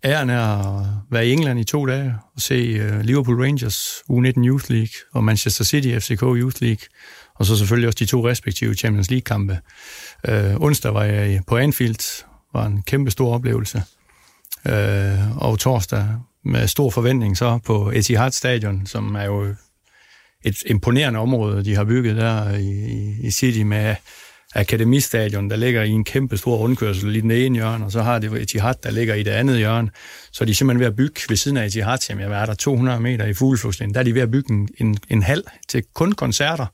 æren 0.03 0.29
af 0.29 0.59
at 0.59 0.85
være 1.11 1.27
i 1.27 1.31
England 1.31 1.59
i 1.59 1.63
to 1.63 1.85
dage 1.85 2.15
og 2.35 2.41
se 2.41 2.53
øh, 2.53 3.01
Liverpool 3.01 3.41
Rangers 3.41 4.03
U19 4.11 4.47
Youth 4.47 4.71
League 4.71 4.93
og 5.13 5.23
Manchester 5.23 5.63
City 5.63 5.99
FCK 5.99 6.21
Youth 6.21 6.61
League, 6.61 6.87
og 7.35 7.45
så 7.45 7.57
selvfølgelig 7.57 7.87
også 7.87 7.97
de 7.99 8.05
to 8.05 8.27
respektive 8.27 8.73
Champions 8.73 9.09
League-kampe. 9.09 9.59
Øh, 10.27 10.55
onsdag 10.55 10.93
var 10.93 11.03
jeg 11.03 11.41
på 11.47 11.57
Anfield, 11.57 12.25
var 12.53 12.65
en 12.65 12.81
kæmpe 12.81 13.11
stor 13.11 13.33
oplevelse. 13.33 13.83
Øh, 14.67 15.37
og 15.37 15.59
torsdag 15.59 16.07
med 16.45 16.67
stor 16.67 16.89
forventning 16.89 17.37
så 17.37 17.59
på 17.65 17.91
Etihad 17.95 18.31
Stadion, 18.31 18.85
som 18.85 19.15
er 19.15 19.23
jo 19.23 19.55
et 20.45 20.57
imponerende 20.65 21.19
område, 21.19 21.65
de 21.65 21.75
har 21.75 21.83
bygget 21.83 22.17
der 22.17 22.57
i, 22.57 23.27
i 23.27 23.31
City 23.31 23.59
med 23.59 23.95
Akademistadion, 24.55 25.49
der 25.49 25.55
ligger 25.55 25.83
i 25.83 25.89
en 25.89 26.03
kæmpe 26.03 26.37
stor 26.37 26.57
rundkørsel 26.57 27.15
i 27.15 27.21
den 27.21 27.31
ene 27.31 27.55
hjørne, 27.55 27.85
og 27.85 27.91
så 27.91 28.01
har 28.01 28.19
det 28.19 28.41
Etihad, 28.41 28.73
der 28.83 28.91
ligger 28.91 29.15
i 29.15 29.23
det 29.23 29.31
andet 29.31 29.57
hjørne. 29.57 29.89
Så 30.31 30.43
er 30.43 30.45
de 30.45 30.55
simpelthen 30.55 30.79
ved 30.79 30.87
at 30.87 30.95
bygge 30.95 31.21
ved 31.29 31.37
siden 31.37 31.57
af 31.57 31.65
Etihad, 31.65 31.97
som 31.97 32.19
jeg 32.19 32.41
er 32.41 32.45
der 32.45 32.53
200 32.53 32.99
meter 32.99 33.25
i 33.25 33.33
Fugleflugtslinjen, 33.33 33.93
der 33.93 33.99
er 33.99 34.03
de 34.03 34.15
ved 34.15 34.21
at 34.21 34.31
bygge 34.31 34.53
en, 34.53 34.69
en, 34.77 34.97
en 35.09 35.23
hal 35.23 35.43
til 35.67 35.83
kun 35.93 36.11
koncerter 36.11 36.65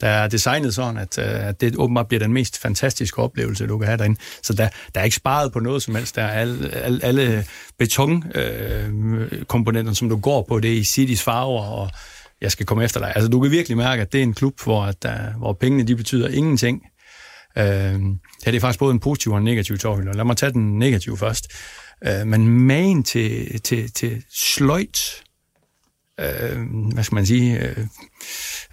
der 0.00 0.08
er 0.08 0.28
designet 0.28 0.74
sådan, 0.74 0.96
at, 0.96 1.18
øh, 1.18 1.48
at 1.48 1.60
det 1.60 1.76
åbenbart 1.76 2.08
bliver 2.08 2.18
den 2.18 2.32
mest 2.32 2.58
fantastiske 2.58 3.22
oplevelse, 3.22 3.66
du 3.66 3.78
kan 3.78 3.86
have 3.86 3.98
derinde. 3.98 4.20
Så 4.42 4.52
der, 4.52 4.68
der 4.94 5.00
er 5.00 5.04
ikke 5.04 5.16
sparet 5.16 5.52
på 5.52 5.60
noget 5.60 5.82
som 5.82 5.94
helst. 5.94 6.16
Der 6.16 6.22
er 6.22 6.40
alle, 6.40 6.74
alle, 6.74 7.04
alle 7.04 7.44
betonkomponenterne, 7.78 9.90
øh, 9.90 9.94
som 9.94 10.08
du 10.08 10.16
går 10.16 10.44
på, 10.48 10.60
det 10.60 10.72
er 10.72 10.76
i 10.76 10.84
Citys 10.84 11.22
farver, 11.22 11.62
og 11.62 11.90
jeg 12.40 12.52
skal 12.52 12.66
komme 12.66 12.84
efter 12.84 13.00
dig. 13.00 13.12
Altså, 13.14 13.28
du 13.28 13.40
kan 13.40 13.50
virkelig 13.50 13.76
mærke, 13.76 14.02
at 14.02 14.12
det 14.12 14.18
er 14.18 14.22
en 14.22 14.34
klub, 14.34 14.60
hvor, 14.64 14.82
at, 14.82 15.02
der, 15.02 15.32
hvor 15.32 15.52
pengene 15.52 15.82
de 15.82 15.96
betyder 15.96 16.28
ingenting. 16.28 16.82
Øh, 17.58 17.64
ja, 17.64 18.50
det 18.50 18.54
er 18.54 18.60
faktisk 18.60 18.78
både 18.78 18.92
en 18.92 19.00
positiv 19.00 19.32
og 19.32 19.38
en 19.38 19.44
negativ 19.44 19.78
tårhylder. 19.78 20.12
Lad 20.12 20.24
mig 20.24 20.36
tage 20.36 20.52
den 20.52 20.78
negative 20.78 21.16
først. 21.16 21.48
Øh, 22.06 22.26
men 22.26 22.48
main 22.48 23.02
til, 23.02 23.60
til, 23.60 23.92
til 23.92 24.22
sløjt, 24.34 25.22
øh, 26.20 26.58
hvad 26.94 27.04
skal 27.04 27.14
man 27.14 27.26
sige, 27.26 27.60
øh, 27.60 27.86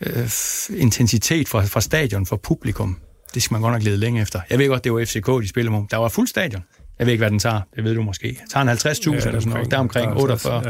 øh, 0.01 0.29
intensitet 0.69 1.47
fra, 1.47 1.65
fra 1.65 1.81
stadion, 1.81 2.25
fra 2.25 2.37
publikum, 2.37 2.97
det 3.33 3.43
skal 3.43 3.53
man 3.53 3.61
godt 3.61 3.73
nok 3.73 3.83
lede 3.83 3.97
længe 3.97 4.21
efter. 4.21 4.41
Jeg 4.49 4.59
ved 4.59 4.67
godt, 4.67 4.83
det 4.83 4.93
var 4.93 5.05
FCK, 5.05 5.27
de 5.27 5.49
spillede 5.49 5.71
mod. 5.71 5.83
Der 5.91 5.97
var 5.97 6.09
fuld 6.09 6.27
stadion. 6.27 6.63
Jeg 6.99 7.07
ved 7.07 7.13
ikke, 7.13 7.21
hvad 7.21 7.31
den 7.31 7.39
tager. 7.39 7.61
Det 7.75 7.83
ved 7.83 7.95
du 7.95 8.01
måske. 8.01 8.27
Det 8.27 8.49
tager 8.49 8.63
en 8.63 8.69
50.000 8.69 8.83
ja, 8.83 9.27
eller 9.27 9.39
sådan 9.39 9.53
noget. 9.53 9.71
Der 9.71 9.77
omkring 9.77 10.13
48. 10.13 10.63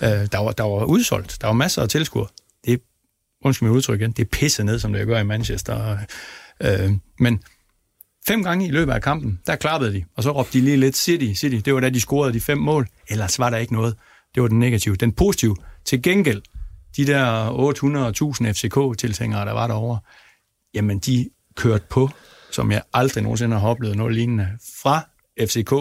Ja, 0.00 0.20
øh, 0.20 0.28
der, 0.32 0.38
var, 0.38 0.52
der 0.52 0.64
var 0.64 0.84
udsolgt. 0.84 1.38
Der 1.40 1.46
var 1.46 1.54
masser 1.54 1.82
af 1.82 1.88
tilskuere. 1.88 2.26
Det 2.66 2.80
undskyld 3.44 3.68
mit 3.68 3.76
udtryk 3.76 4.00
igen, 4.00 4.12
det 4.12 4.22
er 4.22 4.28
pisset 4.32 4.66
ned, 4.66 4.78
som 4.78 4.92
det 4.92 5.06
gør 5.06 5.18
i 5.18 5.24
Manchester. 5.24 5.98
Øh, 6.60 6.90
men 7.18 7.42
fem 8.26 8.42
gange 8.42 8.66
i 8.66 8.70
løbet 8.70 8.92
af 8.92 9.02
kampen, 9.02 9.40
der 9.46 9.56
klappede 9.56 9.92
de, 9.92 10.04
og 10.16 10.22
så 10.22 10.30
råbte 10.30 10.58
de 10.58 10.64
lige 10.64 10.76
lidt 10.76 10.96
City, 10.96 11.40
City. 11.40 11.56
Det 11.64 11.74
var 11.74 11.80
da 11.80 11.90
de 11.90 12.00
scorede 12.00 12.32
de 12.32 12.40
fem 12.40 12.58
mål. 12.58 12.86
Ellers 13.08 13.38
var 13.38 13.50
der 13.50 13.56
ikke 13.56 13.72
noget. 13.72 13.94
Det 14.34 14.42
var 14.42 14.48
den 14.48 14.58
negative. 14.58 14.96
Den 14.96 15.12
positive, 15.12 15.56
til 15.84 16.02
gengæld, 16.02 16.42
de 16.96 17.06
der 17.06 17.50
800.000 18.44 18.52
FCK-tilhængere, 18.52 19.44
der 19.44 19.52
var 19.52 19.66
derovre, 19.66 19.98
jamen 20.74 20.98
de 20.98 21.28
kørte 21.56 21.84
på, 21.90 22.10
som 22.52 22.72
jeg 22.72 22.82
aldrig 22.92 23.22
nogensinde 23.22 23.58
har 23.58 23.68
oplevet 23.68 23.96
noget 23.96 24.14
lignende, 24.14 24.48
fra 24.82 25.08
FCK, 25.40 25.72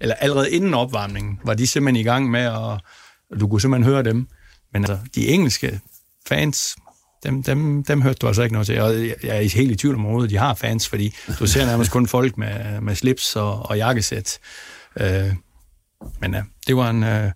eller 0.00 0.14
allerede 0.14 0.50
inden 0.50 0.74
opvarmningen, 0.74 1.40
var 1.44 1.54
de 1.54 1.66
simpelthen 1.66 2.00
i 2.00 2.04
gang 2.04 2.30
med, 2.30 2.40
at 2.40 3.40
du 3.40 3.48
kunne 3.48 3.60
simpelthen 3.60 3.92
høre 3.92 4.02
dem. 4.02 4.28
Men 4.72 4.82
altså, 4.82 4.98
de 5.14 5.28
engelske 5.28 5.80
fans, 6.28 6.76
dem, 7.22 7.42
dem, 7.42 7.84
dem 7.84 8.02
hørte 8.02 8.18
du 8.18 8.26
altså 8.26 8.42
ikke 8.42 8.52
noget 8.52 8.66
til. 8.66 8.80
Og 8.80 9.08
jeg 9.08 9.14
er 9.22 9.54
helt 9.54 9.70
i 9.70 9.76
tvivl 9.76 9.94
om, 9.94 10.22
at 10.22 10.30
de 10.30 10.36
har 10.36 10.54
fans, 10.54 10.88
fordi 10.88 11.14
du 11.38 11.46
ser 11.46 11.66
nærmest 11.66 11.90
kun 11.90 12.06
folk 12.06 12.38
med, 12.38 12.80
med 12.80 12.94
slips 12.94 13.36
og, 13.36 13.70
og 13.70 13.76
jakkesæt. 13.76 14.38
Øh, 15.00 15.32
men 16.20 16.34
ja, 16.34 16.42
det 16.66 16.76
var 16.76 16.90
en... 16.90 17.04
Øh, 17.04 17.30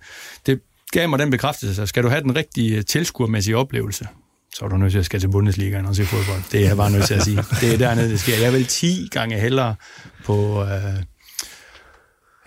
det, 0.47 0.61
gav 0.93 1.09
mig 1.09 1.19
den 1.19 1.31
bekræftelse, 1.31 1.75
så 1.75 1.87
skal 1.87 2.03
du 2.03 2.09
have 2.09 2.23
den 2.23 2.37
rigtige 2.37 2.83
tilskuermæssige 2.83 3.57
oplevelse, 3.57 4.09
så 4.55 4.65
er 4.65 4.69
du 4.69 4.77
nødt 4.77 4.93
til 4.93 4.99
at 4.99 5.05
skal 5.05 5.21
til 5.21 5.29
Bundesligaen 5.29 5.87
og 5.87 5.97
se 5.97 6.05
fodbold. 6.05 6.43
Det 6.53 6.63
er 6.63 6.69
jeg 6.69 6.77
bare 6.77 6.91
nødt 6.91 7.05
til 7.05 7.15
at 7.15 7.23
sige. 7.23 7.37
Det 7.61 7.75
er 7.75 7.79
dernede, 7.79 8.11
det 8.11 8.21
sker. 8.21 8.37
Jeg 8.37 8.53
vil 8.53 8.67
10 8.67 9.09
gange 9.13 9.41
hellere 9.41 9.75
på... 10.25 10.65
Øh, 10.65 11.03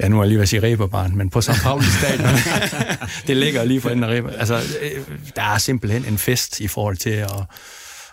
ja, 0.02 0.08
nu 0.08 0.18
er 0.18 0.24
jeg 0.24 0.28
lige 0.28 0.38
ved 0.38 0.44
at 0.44 0.50
sige 0.50 0.64
Reberbarn, 0.64 1.16
men 1.16 1.30
på 1.30 1.42
St. 1.42 1.52
Pauli 1.64 1.86
stadion, 1.86 2.36
det 3.28 3.38
ligger 3.38 3.64
lige 3.64 3.82
for 3.82 3.90
enden 3.90 4.04
af 4.04 4.10
Reber. 4.10 4.30
Altså, 4.30 4.56
øh, 4.56 5.18
der 5.36 5.42
er 5.42 5.58
simpelthen 5.58 6.06
en 6.06 6.18
fest 6.18 6.60
i 6.60 6.68
forhold 6.68 6.98
til 6.98 7.10
at... 7.10 7.32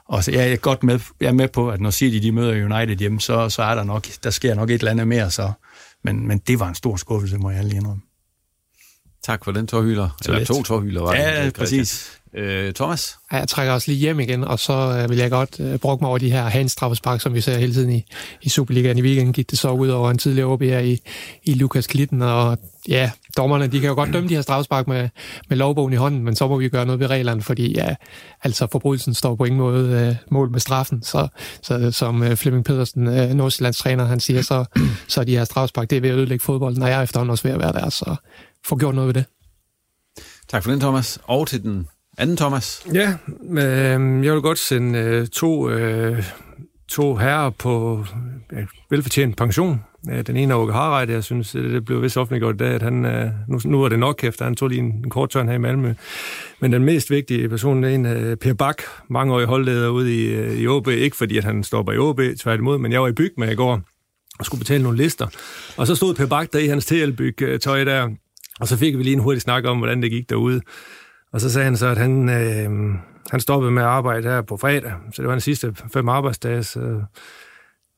Og 0.08 0.24
så 0.24 0.32
jeg 0.32 0.52
er 0.52 0.56
godt 0.56 0.82
med, 0.82 1.00
jeg 1.20 1.28
er 1.28 1.32
med 1.32 1.48
på, 1.48 1.70
at 1.70 1.80
når 1.80 1.90
City 1.90 2.26
de 2.26 2.32
møder 2.32 2.76
United 2.76 2.96
hjemme, 2.96 3.20
så, 3.20 3.48
så 3.48 3.62
er 3.62 3.74
der 3.74 3.84
nok, 3.84 4.06
der 4.24 4.30
sker 4.30 4.54
nok 4.54 4.70
et 4.70 4.74
eller 4.74 4.90
andet 4.90 5.08
mere 5.08 5.30
så. 5.30 5.52
Men, 6.04 6.28
men 6.28 6.38
det 6.38 6.60
var 6.60 6.68
en 6.68 6.74
stor 6.74 6.96
skuffelse, 6.96 7.38
må 7.38 7.50
jeg 7.50 7.64
lige 7.64 7.76
indrømme. 7.76 8.02
Tak 9.28 9.44
for 9.44 9.52
den 9.52 9.66
tårhylder. 9.66 10.08
Så 10.22 10.32
Eller 10.32 10.44
to 10.44 10.62
tårhylder, 10.62 11.02
var 11.02 11.14
Ja, 11.14 11.44
det? 11.44 11.54
præcis. 11.54 12.10
Øh, 12.34 12.72
Thomas? 12.72 13.16
Ja, 13.32 13.36
jeg 13.36 13.48
trækker 13.48 13.72
også 13.74 13.90
lige 13.90 13.98
hjem 14.00 14.20
igen, 14.20 14.44
og 14.44 14.58
så 14.58 14.72
øh, 15.02 15.10
vil 15.10 15.18
jeg 15.18 15.30
godt 15.30 15.60
øh, 15.60 15.78
bruge 15.78 15.98
mig 16.00 16.08
over 16.08 16.18
de 16.18 16.30
her 16.30 16.42
hans 16.44 16.72
straffespark, 16.72 17.20
som 17.20 17.34
vi 17.34 17.40
ser 17.40 17.58
hele 17.58 17.72
tiden 17.72 17.92
i, 17.92 18.04
i 18.42 18.48
Superligaen. 18.48 18.98
I 18.98 19.02
weekenden 19.02 19.32
gik 19.32 19.50
det 19.50 19.58
så 19.58 19.70
ud 19.70 19.88
over 19.88 20.10
en 20.10 20.18
tidligere 20.18 20.48
OB 20.48 20.62
her 20.62 20.78
i, 20.78 20.98
i 21.44 21.54
Lukas 21.54 21.86
Klitten, 21.86 22.22
og 22.22 22.58
ja, 22.88 23.10
dommerne, 23.36 23.66
de 23.66 23.80
kan 23.80 23.88
jo 23.88 23.94
godt 23.94 24.12
dømme 24.12 24.28
de 24.28 24.34
her 24.34 24.42
straffespark 24.42 24.88
med, 24.88 25.08
med 25.48 25.56
lovbogen 25.56 25.92
i 25.92 25.96
hånden, 25.96 26.24
men 26.24 26.36
så 26.36 26.48
må 26.48 26.56
vi 26.58 26.68
gøre 26.68 26.86
noget 26.86 27.00
ved 27.00 27.06
reglerne, 27.10 27.42
fordi 27.42 27.72
ja, 27.76 27.94
altså 28.42 28.66
forbrydelsen 28.72 29.14
står 29.14 29.34
på 29.34 29.44
ingen 29.44 29.58
måde 29.58 30.06
øh, 30.08 30.14
mål 30.30 30.50
med 30.50 30.60
straffen, 30.60 31.02
så, 31.02 31.28
så 31.62 31.90
som 31.90 32.22
øh, 32.22 32.36
Flemming 32.36 32.64
Pedersen, 32.64 33.06
øh, 33.06 33.30
Nordsjællands 33.30 33.78
træner, 33.78 34.04
han 34.04 34.20
siger, 34.20 34.42
så, 34.42 34.64
så 35.08 35.24
de 35.24 35.36
her 35.36 35.44
straffespark, 35.44 35.90
det 35.90 35.96
er 35.96 36.00
ved 36.00 36.10
at 36.10 36.16
ødelægge 36.16 36.44
fodbolden, 36.44 36.82
og 36.82 36.88
jeg 36.88 36.98
er 36.98 37.02
efterhånden 37.02 37.30
også 37.30 37.44
ved 37.48 37.52
at 37.54 37.60
være 37.60 37.72
der, 37.72 37.90
så 37.90 38.16
få 38.66 38.76
gjort 38.76 38.94
noget 38.94 39.06
ved 39.06 39.14
det. 39.14 39.24
Tak 40.48 40.62
for 40.64 40.70
den, 40.70 40.80
Thomas. 40.80 41.18
Og 41.24 41.46
til 41.46 41.62
den 41.62 41.86
anden 42.18 42.36
Thomas. 42.36 42.86
Ja, 42.94 43.14
øh, 43.50 44.24
jeg 44.24 44.34
vil 44.34 44.40
godt 44.42 44.58
sende 44.58 44.98
øh, 44.98 45.26
to, 45.26 45.70
øh, 45.70 46.24
to 46.88 47.16
herrer 47.16 47.50
på 47.50 48.04
øh, 48.52 48.66
velfortjent 48.90 49.36
pension. 49.36 49.80
Øh, 50.10 50.26
Den 50.26 50.36
ene 50.36 50.52
er 50.54 50.58
Åke 50.58 50.72
Harreide, 50.72 51.12
jeg 51.12 51.24
synes, 51.24 51.54
øh, 51.54 51.72
det 51.74 51.84
blev 51.84 52.02
vist 52.02 52.16
offentliggjort 52.16 52.54
i 52.54 52.58
dag, 52.58 52.74
at 52.74 52.82
han, 52.82 53.04
øh, 53.04 53.30
nu, 53.48 53.60
nu 53.64 53.82
er 53.84 53.88
det 53.88 53.98
nok 53.98 54.24
efter, 54.24 54.44
han 54.44 54.56
tog 54.56 54.68
lige 54.68 54.78
en, 54.78 54.84
en 54.84 55.10
kort 55.10 55.30
tørn 55.30 55.48
her 55.48 55.54
i 55.54 55.58
Malmø. 55.58 55.94
Men 56.60 56.72
den 56.72 56.84
mest 56.84 57.10
vigtige 57.10 57.48
person 57.48 57.84
er 57.84 57.88
en 57.88 58.06
øh, 58.06 58.36
Per 58.36 58.54
Bak, 58.54 58.82
mangeårig 59.10 59.46
holdleder 59.46 59.88
ude 59.88 60.16
i, 60.16 60.26
øh, 60.26 60.58
i 60.58 60.66
OB, 60.66 60.88
ikke 60.88 61.16
fordi 61.16 61.38
at 61.38 61.44
han 61.44 61.64
står 61.64 61.82
bag 61.82 61.98
OB, 61.98 62.20
tværtimod, 62.40 62.78
men 62.78 62.92
jeg 62.92 63.02
var 63.02 63.08
i 63.08 63.12
byg 63.12 63.32
med 63.36 63.52
i 63.52 63.54
går 63.54 63.80
og 64.38 64.46
skulle 64.46 64.58
betale 64.58 64.82
nogle 64.82 64.98
lister. 64.98 65.26
Og 65.76 65.86
så 65.86 65.94
stod 65.94 66.14
Per 66.14 66.26
Bak 66.26 66.52
der 66.52 66.58
i 66.58 66.66
hans 66.66 66.86
TL-byg 66.86 67.60
tøj 67.62 67.84
der, 67.84 68.08
og 68.60 68.68
så 68.68 68.76
fik 68.76 68.98
vi 68.98 69.02
lige 69.02 69.14
en 69.14 69.22
hurtig 69.22 69.42
snak 69.42 69.64
om, 69.64 69.78
hvordan 69.78 70.02
det 70.02 70.10
gik 70.10 70.30
derude. 70.30 70.60
Og 71.32 71.40
så 71.40 71.50
sagde 71.50 71.64
han 71.64 71.76
så, 71.76 71.86
at 71.86 71.98
han, 71.98 72.28
øh, 72.28 72.94
han 73.30 73.40
stoppede 73.40 73.72
med 73.72 73.82
at 73.82 73.88
arbejde 73.88 74.28
her 74.28 74.42
på 74.42 74.56
fredag, 74.56 74.92
så 75.12 75.22
det 75.22 75.26
var 75.26 75.34
den 75.34 75.40
sidste 75.40 75.74
fem 75.92 76.08
arbejdsdage, 76.08 76.62
så 76.62 77.02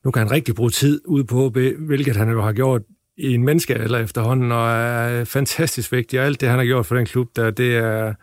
nu 0.05 0.11
kan 0.11 0.21
han 0.21 0.31
rigtig 0.31 0.55
bruge 0.55 0.69
tid 0.69 1.01
ude 1.05 1.23
på 1.23 1.49
HB, 1.49 1.57
hvilket 1.79 2.15
han 2.15 2.29
jo 2.29 2.41
har 2.41 2.53
gjort 2.53 2.81
i 3.17 3.33
en 3.33 3.43
menneskealder 3.43 3.99
efterhånden, 3.99 4.51
og 4.51 4.69
er 4.69 5.25
fantastisk 5.25 5.91
vigtig, 5.91 6.19
og 6.19 6.25
alt 6.25 6.41
det, 6.41 6.49
han 6.49 6.57
har 6.57 6.65
gjort 6.65 6.85
for 6.85 6.95
den 6.95 7.05
klub, 7.05 7.27
der, 7.35 7.51
det 7.51 7.75
er, 7.75 8.13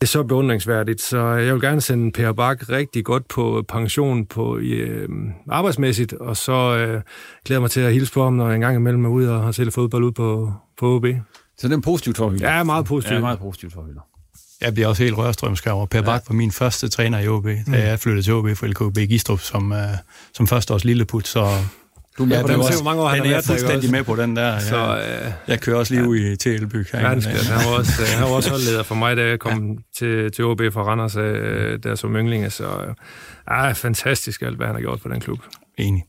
det 0.00 0.06
er 0.06 0.06
så 0.06 0.22
beundringsværdigt, 0.22 1.00
så 1.00 1.18
jeg 1.18 1.54
vil 1.54 1.62
gerne 1.62 1.80
sende 1.80 2.12
Per 2.12 2.32
Bak 2.32 2.68
rigtig 2.68 3.04
godt 3.04 3.28
på 3.28 3.64
pension 3.68 4.26
på 4.26 4.58
øh, 4.58 5.08
arbejdsmæssigt, 5.48 6.12
og 6.12 6.36
så 6.36 6.76
øh, 6.76 7.02
glæder 7.44 7.60
mig 7.60 7.70
til 7.70 7.80
at 7.80 7.92
hilse 7.92 8.12
på 8.12 8.24
ham, 8.24 8.32
når 8.32 8.46
jeg 8.46 8.54
engang 8.54 8.76
imellem 8.76 9.04
er 9.04 9.08
ude 9.08 9.34
og 9.34 9.42
har 9.42 9.52
set 9.52 9.72
fodbold 9.72 10.04
ud 10.04 10.12
på, 10.12 10.52
på 10.78 10.96
OB. 10.96 11.06
Så 11.60 11.66
det 11.66 11.72
er 11.72 11.76
en 11.76 11.82
positiv 11.82 12.14
forhylder? 12.14 12.56
Ja, 12.56 12.62
meget 12.62 12.86
positiv. 12.86 13.14
Ja, 13.14 13.20
meget 13.20 13.38
positiv 13.38 13.70
forhylder. 13.70 14.00
Jeg 14.60 14.74
bliver 14.74 14.88
også 14.88 15.02
helt 15.02 15.16
rørstrømsk 15.16 15.66
over. 15.66 15.86
Per 15.86 16.02
Bak 16.02 16.22
var 16.28 16.34
min 16.34 16.52
første 16.52 16.88
træner 16.88 17.18
i 17.18 17.28
OB, 17.28 17.44
da 17.46 17.62
mm. 17.66 17.72
jeg 17.72 17.98
flyttede 17.98 18.22
til 18.22 18.32
OB 18.34 18.56
fra 18.56 18.66
LKB 18.66 18.98
Gistrup 19.08 19.40
som, 19.40 19.72
uh, 19.72 19.78
som 20.34 20.46
førsteårs 20.46 20.84
lilleput, 20.84 21.28
så 21.28 21.46
du 22.18 22.22
er 22.22 22.26
med 22.26 22.36
ja, 22.36 22.42
på 22.42 22.48
den, 22.48 22.56
også, 22.56 22.84
mange 22.84 23.02
år, 23.02 23.08
han 23.08 23.26
er 23.26 23.30
jeg 23.30 23.44
fuldstændig 23.44 23.90
med 23.90 24.04
på 24.04 24.16
den 24.16 24.36
der. 24.36 24.58
Så, 24.58 24.76
jeg, 24.76 25.22
øh, 25.24 25.32
jeg 25.48 25.60
kører 25.60 25.76
også 25.76 25.94
lige 25.94 26.02
ja, 26.02 26.08
ud 26.08 26.16
i 26.16 26.36
til 26.36 26.54
Elbyg. 26.54 26.86
Han, 26.90 27.00
han, 27.00 27.22
var 27.66 27.78
også, 27.78 27.92
han 28.16 28.28
var 28.28 28.34
også 28.36 28.50
holdleder 28.54 28.82
for 28.82 28.94
mig, 28.94 29.16
da 29.16 29.28
jeg 29.28 29.38
kom 29.38 29.70
ja. 29.70 29.76
til, 29.96 30.32
til 30.32 30.44
OB 30.44 30.60
fra 30.72 30.82
Randers, 30.82 31.16
øh, 31.16 31.78
der 31.82 31.94
som 31.94 32.16
ynglinge. 32.16 32.50
Så 32.50 32.94
ja, 33.50 33.72
fantastisk 33.72 34.42
alt, 34.42 34.56
hvad 34.56 34.66
han 34.66 34.74
har 34.74 34.82
gjort 34.82 35.00
for 35.00 35.08
den 35.08 35.20
klub. 35.20 35.38
Enig. 35.78 36.04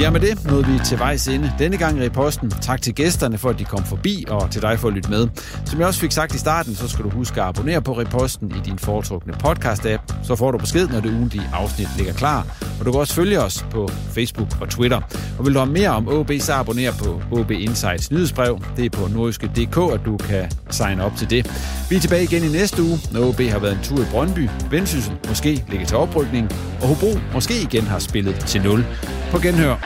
Ja, 0.00 0.10
med 0.10 0.20
det 0.20 0.44
nåede 0.44 0.66
vi 0.66 0.78
til 0.84 0.98
vejs 0.98 1.28
ende. 1.28 1.52
Denne 1.58 1.76
gang 1.76 2.04
i 2.04 2.08
posten. 2.08 2.50
Tak 2.50 2.82
til 2.82 2.94
gæsterne 2.94 3.38
for, 3.38 3.48
at 3.48 3.58
de 3.58 3.64
kom 3.64 3.84
forbi, 3.84 4.24
og 4.28 4.50
til 4.50 4.62
dig 4.62 4.78
for 4.78 4.88
at 4.88 4.94
lytte 4.94 5.10
med. 5.10 5.28
Som 5.64 5.78
jeg 5.78 5.88
også 5.88 6.00
fik 6.00 6.12
sagt 6.12 6.34
i 6.34 6.38
starten, 6.38 6.74
så 6.74 6.88
skal 6.88 7.04
du 7.04 7.10
huske 7.10 7.42
at 7.42 7.48
abonnere 7.48 7.82
på 7.82 7.98
Reposten 7.98 8.50
i 8.50 8.68
din 8.68 8.78
foretrukne 8.78 9.32
podcast-app. 9.44 10.14
Så 10.22 10.36
får 10.36 10.50
du 10.50 10.58
besked, 10.58 10.88
når 10.88 11.00
det 11.00 11.10
ugentlige 11.10 11.50
afsnit 11.52 11.88
ligger 11.96 12.12
klar. 12.12 12.46
Og 12.80 12.86
du 12.86 12.92
kan 12.92 13.00
også 13.00 13.14
følge 13.14 13.40
os 13.40 13.66
på 13.70 13.88
Facebook 14.14 14.48
og 14.60 14.68
Twitter. 14.68 15.00
Og 15.38 15.46
vil 15.46 15.54
du 15.54 15.58
have 15.58 15.72
mere 15.72 15.90
om 15.90 16.08
OB, 16.08 16.30
så 16.40 16.52
abonner 16.52 16.92
på 16.92 17.22
OB 17.30 17.50
Insights 17.50 18.10
nyhedsbrev. 18.10 18.60
Det 18.76 18.84
er 18.84 18.90
på 18.90 19.08
nordiske.dk, 19.08 19.94
at 19.94 20.00
du 20.04 20.16
kan 20.16 20.50
signe 20.70 21.04
op 21.04 21.12
til 21.16 21.30
det. 21.30 21.50
Vi 21.90 21.96
er 21.96 22.00
tilbage 22.00 22.22
igen 22.22 22.44
i 22.44 22.48
næste 22.48 22.82
uge, 22.82 22.98
når 23.12 23.28
OB 23.28 23.40
har 23.40 23.58
været 23.58 23.72
en 23.72 23.82
tur 23.82 23.98
i 23.98 24.06
Brøndby. 24.10 24.48
Vendsyssel 24.70 25.12
måske 25.28 25.64
ligger 25.68 25.86
til 25.86 25.96
oprykning, 25.96 26.50
og 26.82 26.88
Hobro 26.88 27.18
måske 27.34 27.62
igen 27.62 27.82
har 27.82 27.98
spillet 27.98 28.34
til 28.34 28.62
0. 28.62 28.84
På 29.30 29.38
genhør. 29.38 29.85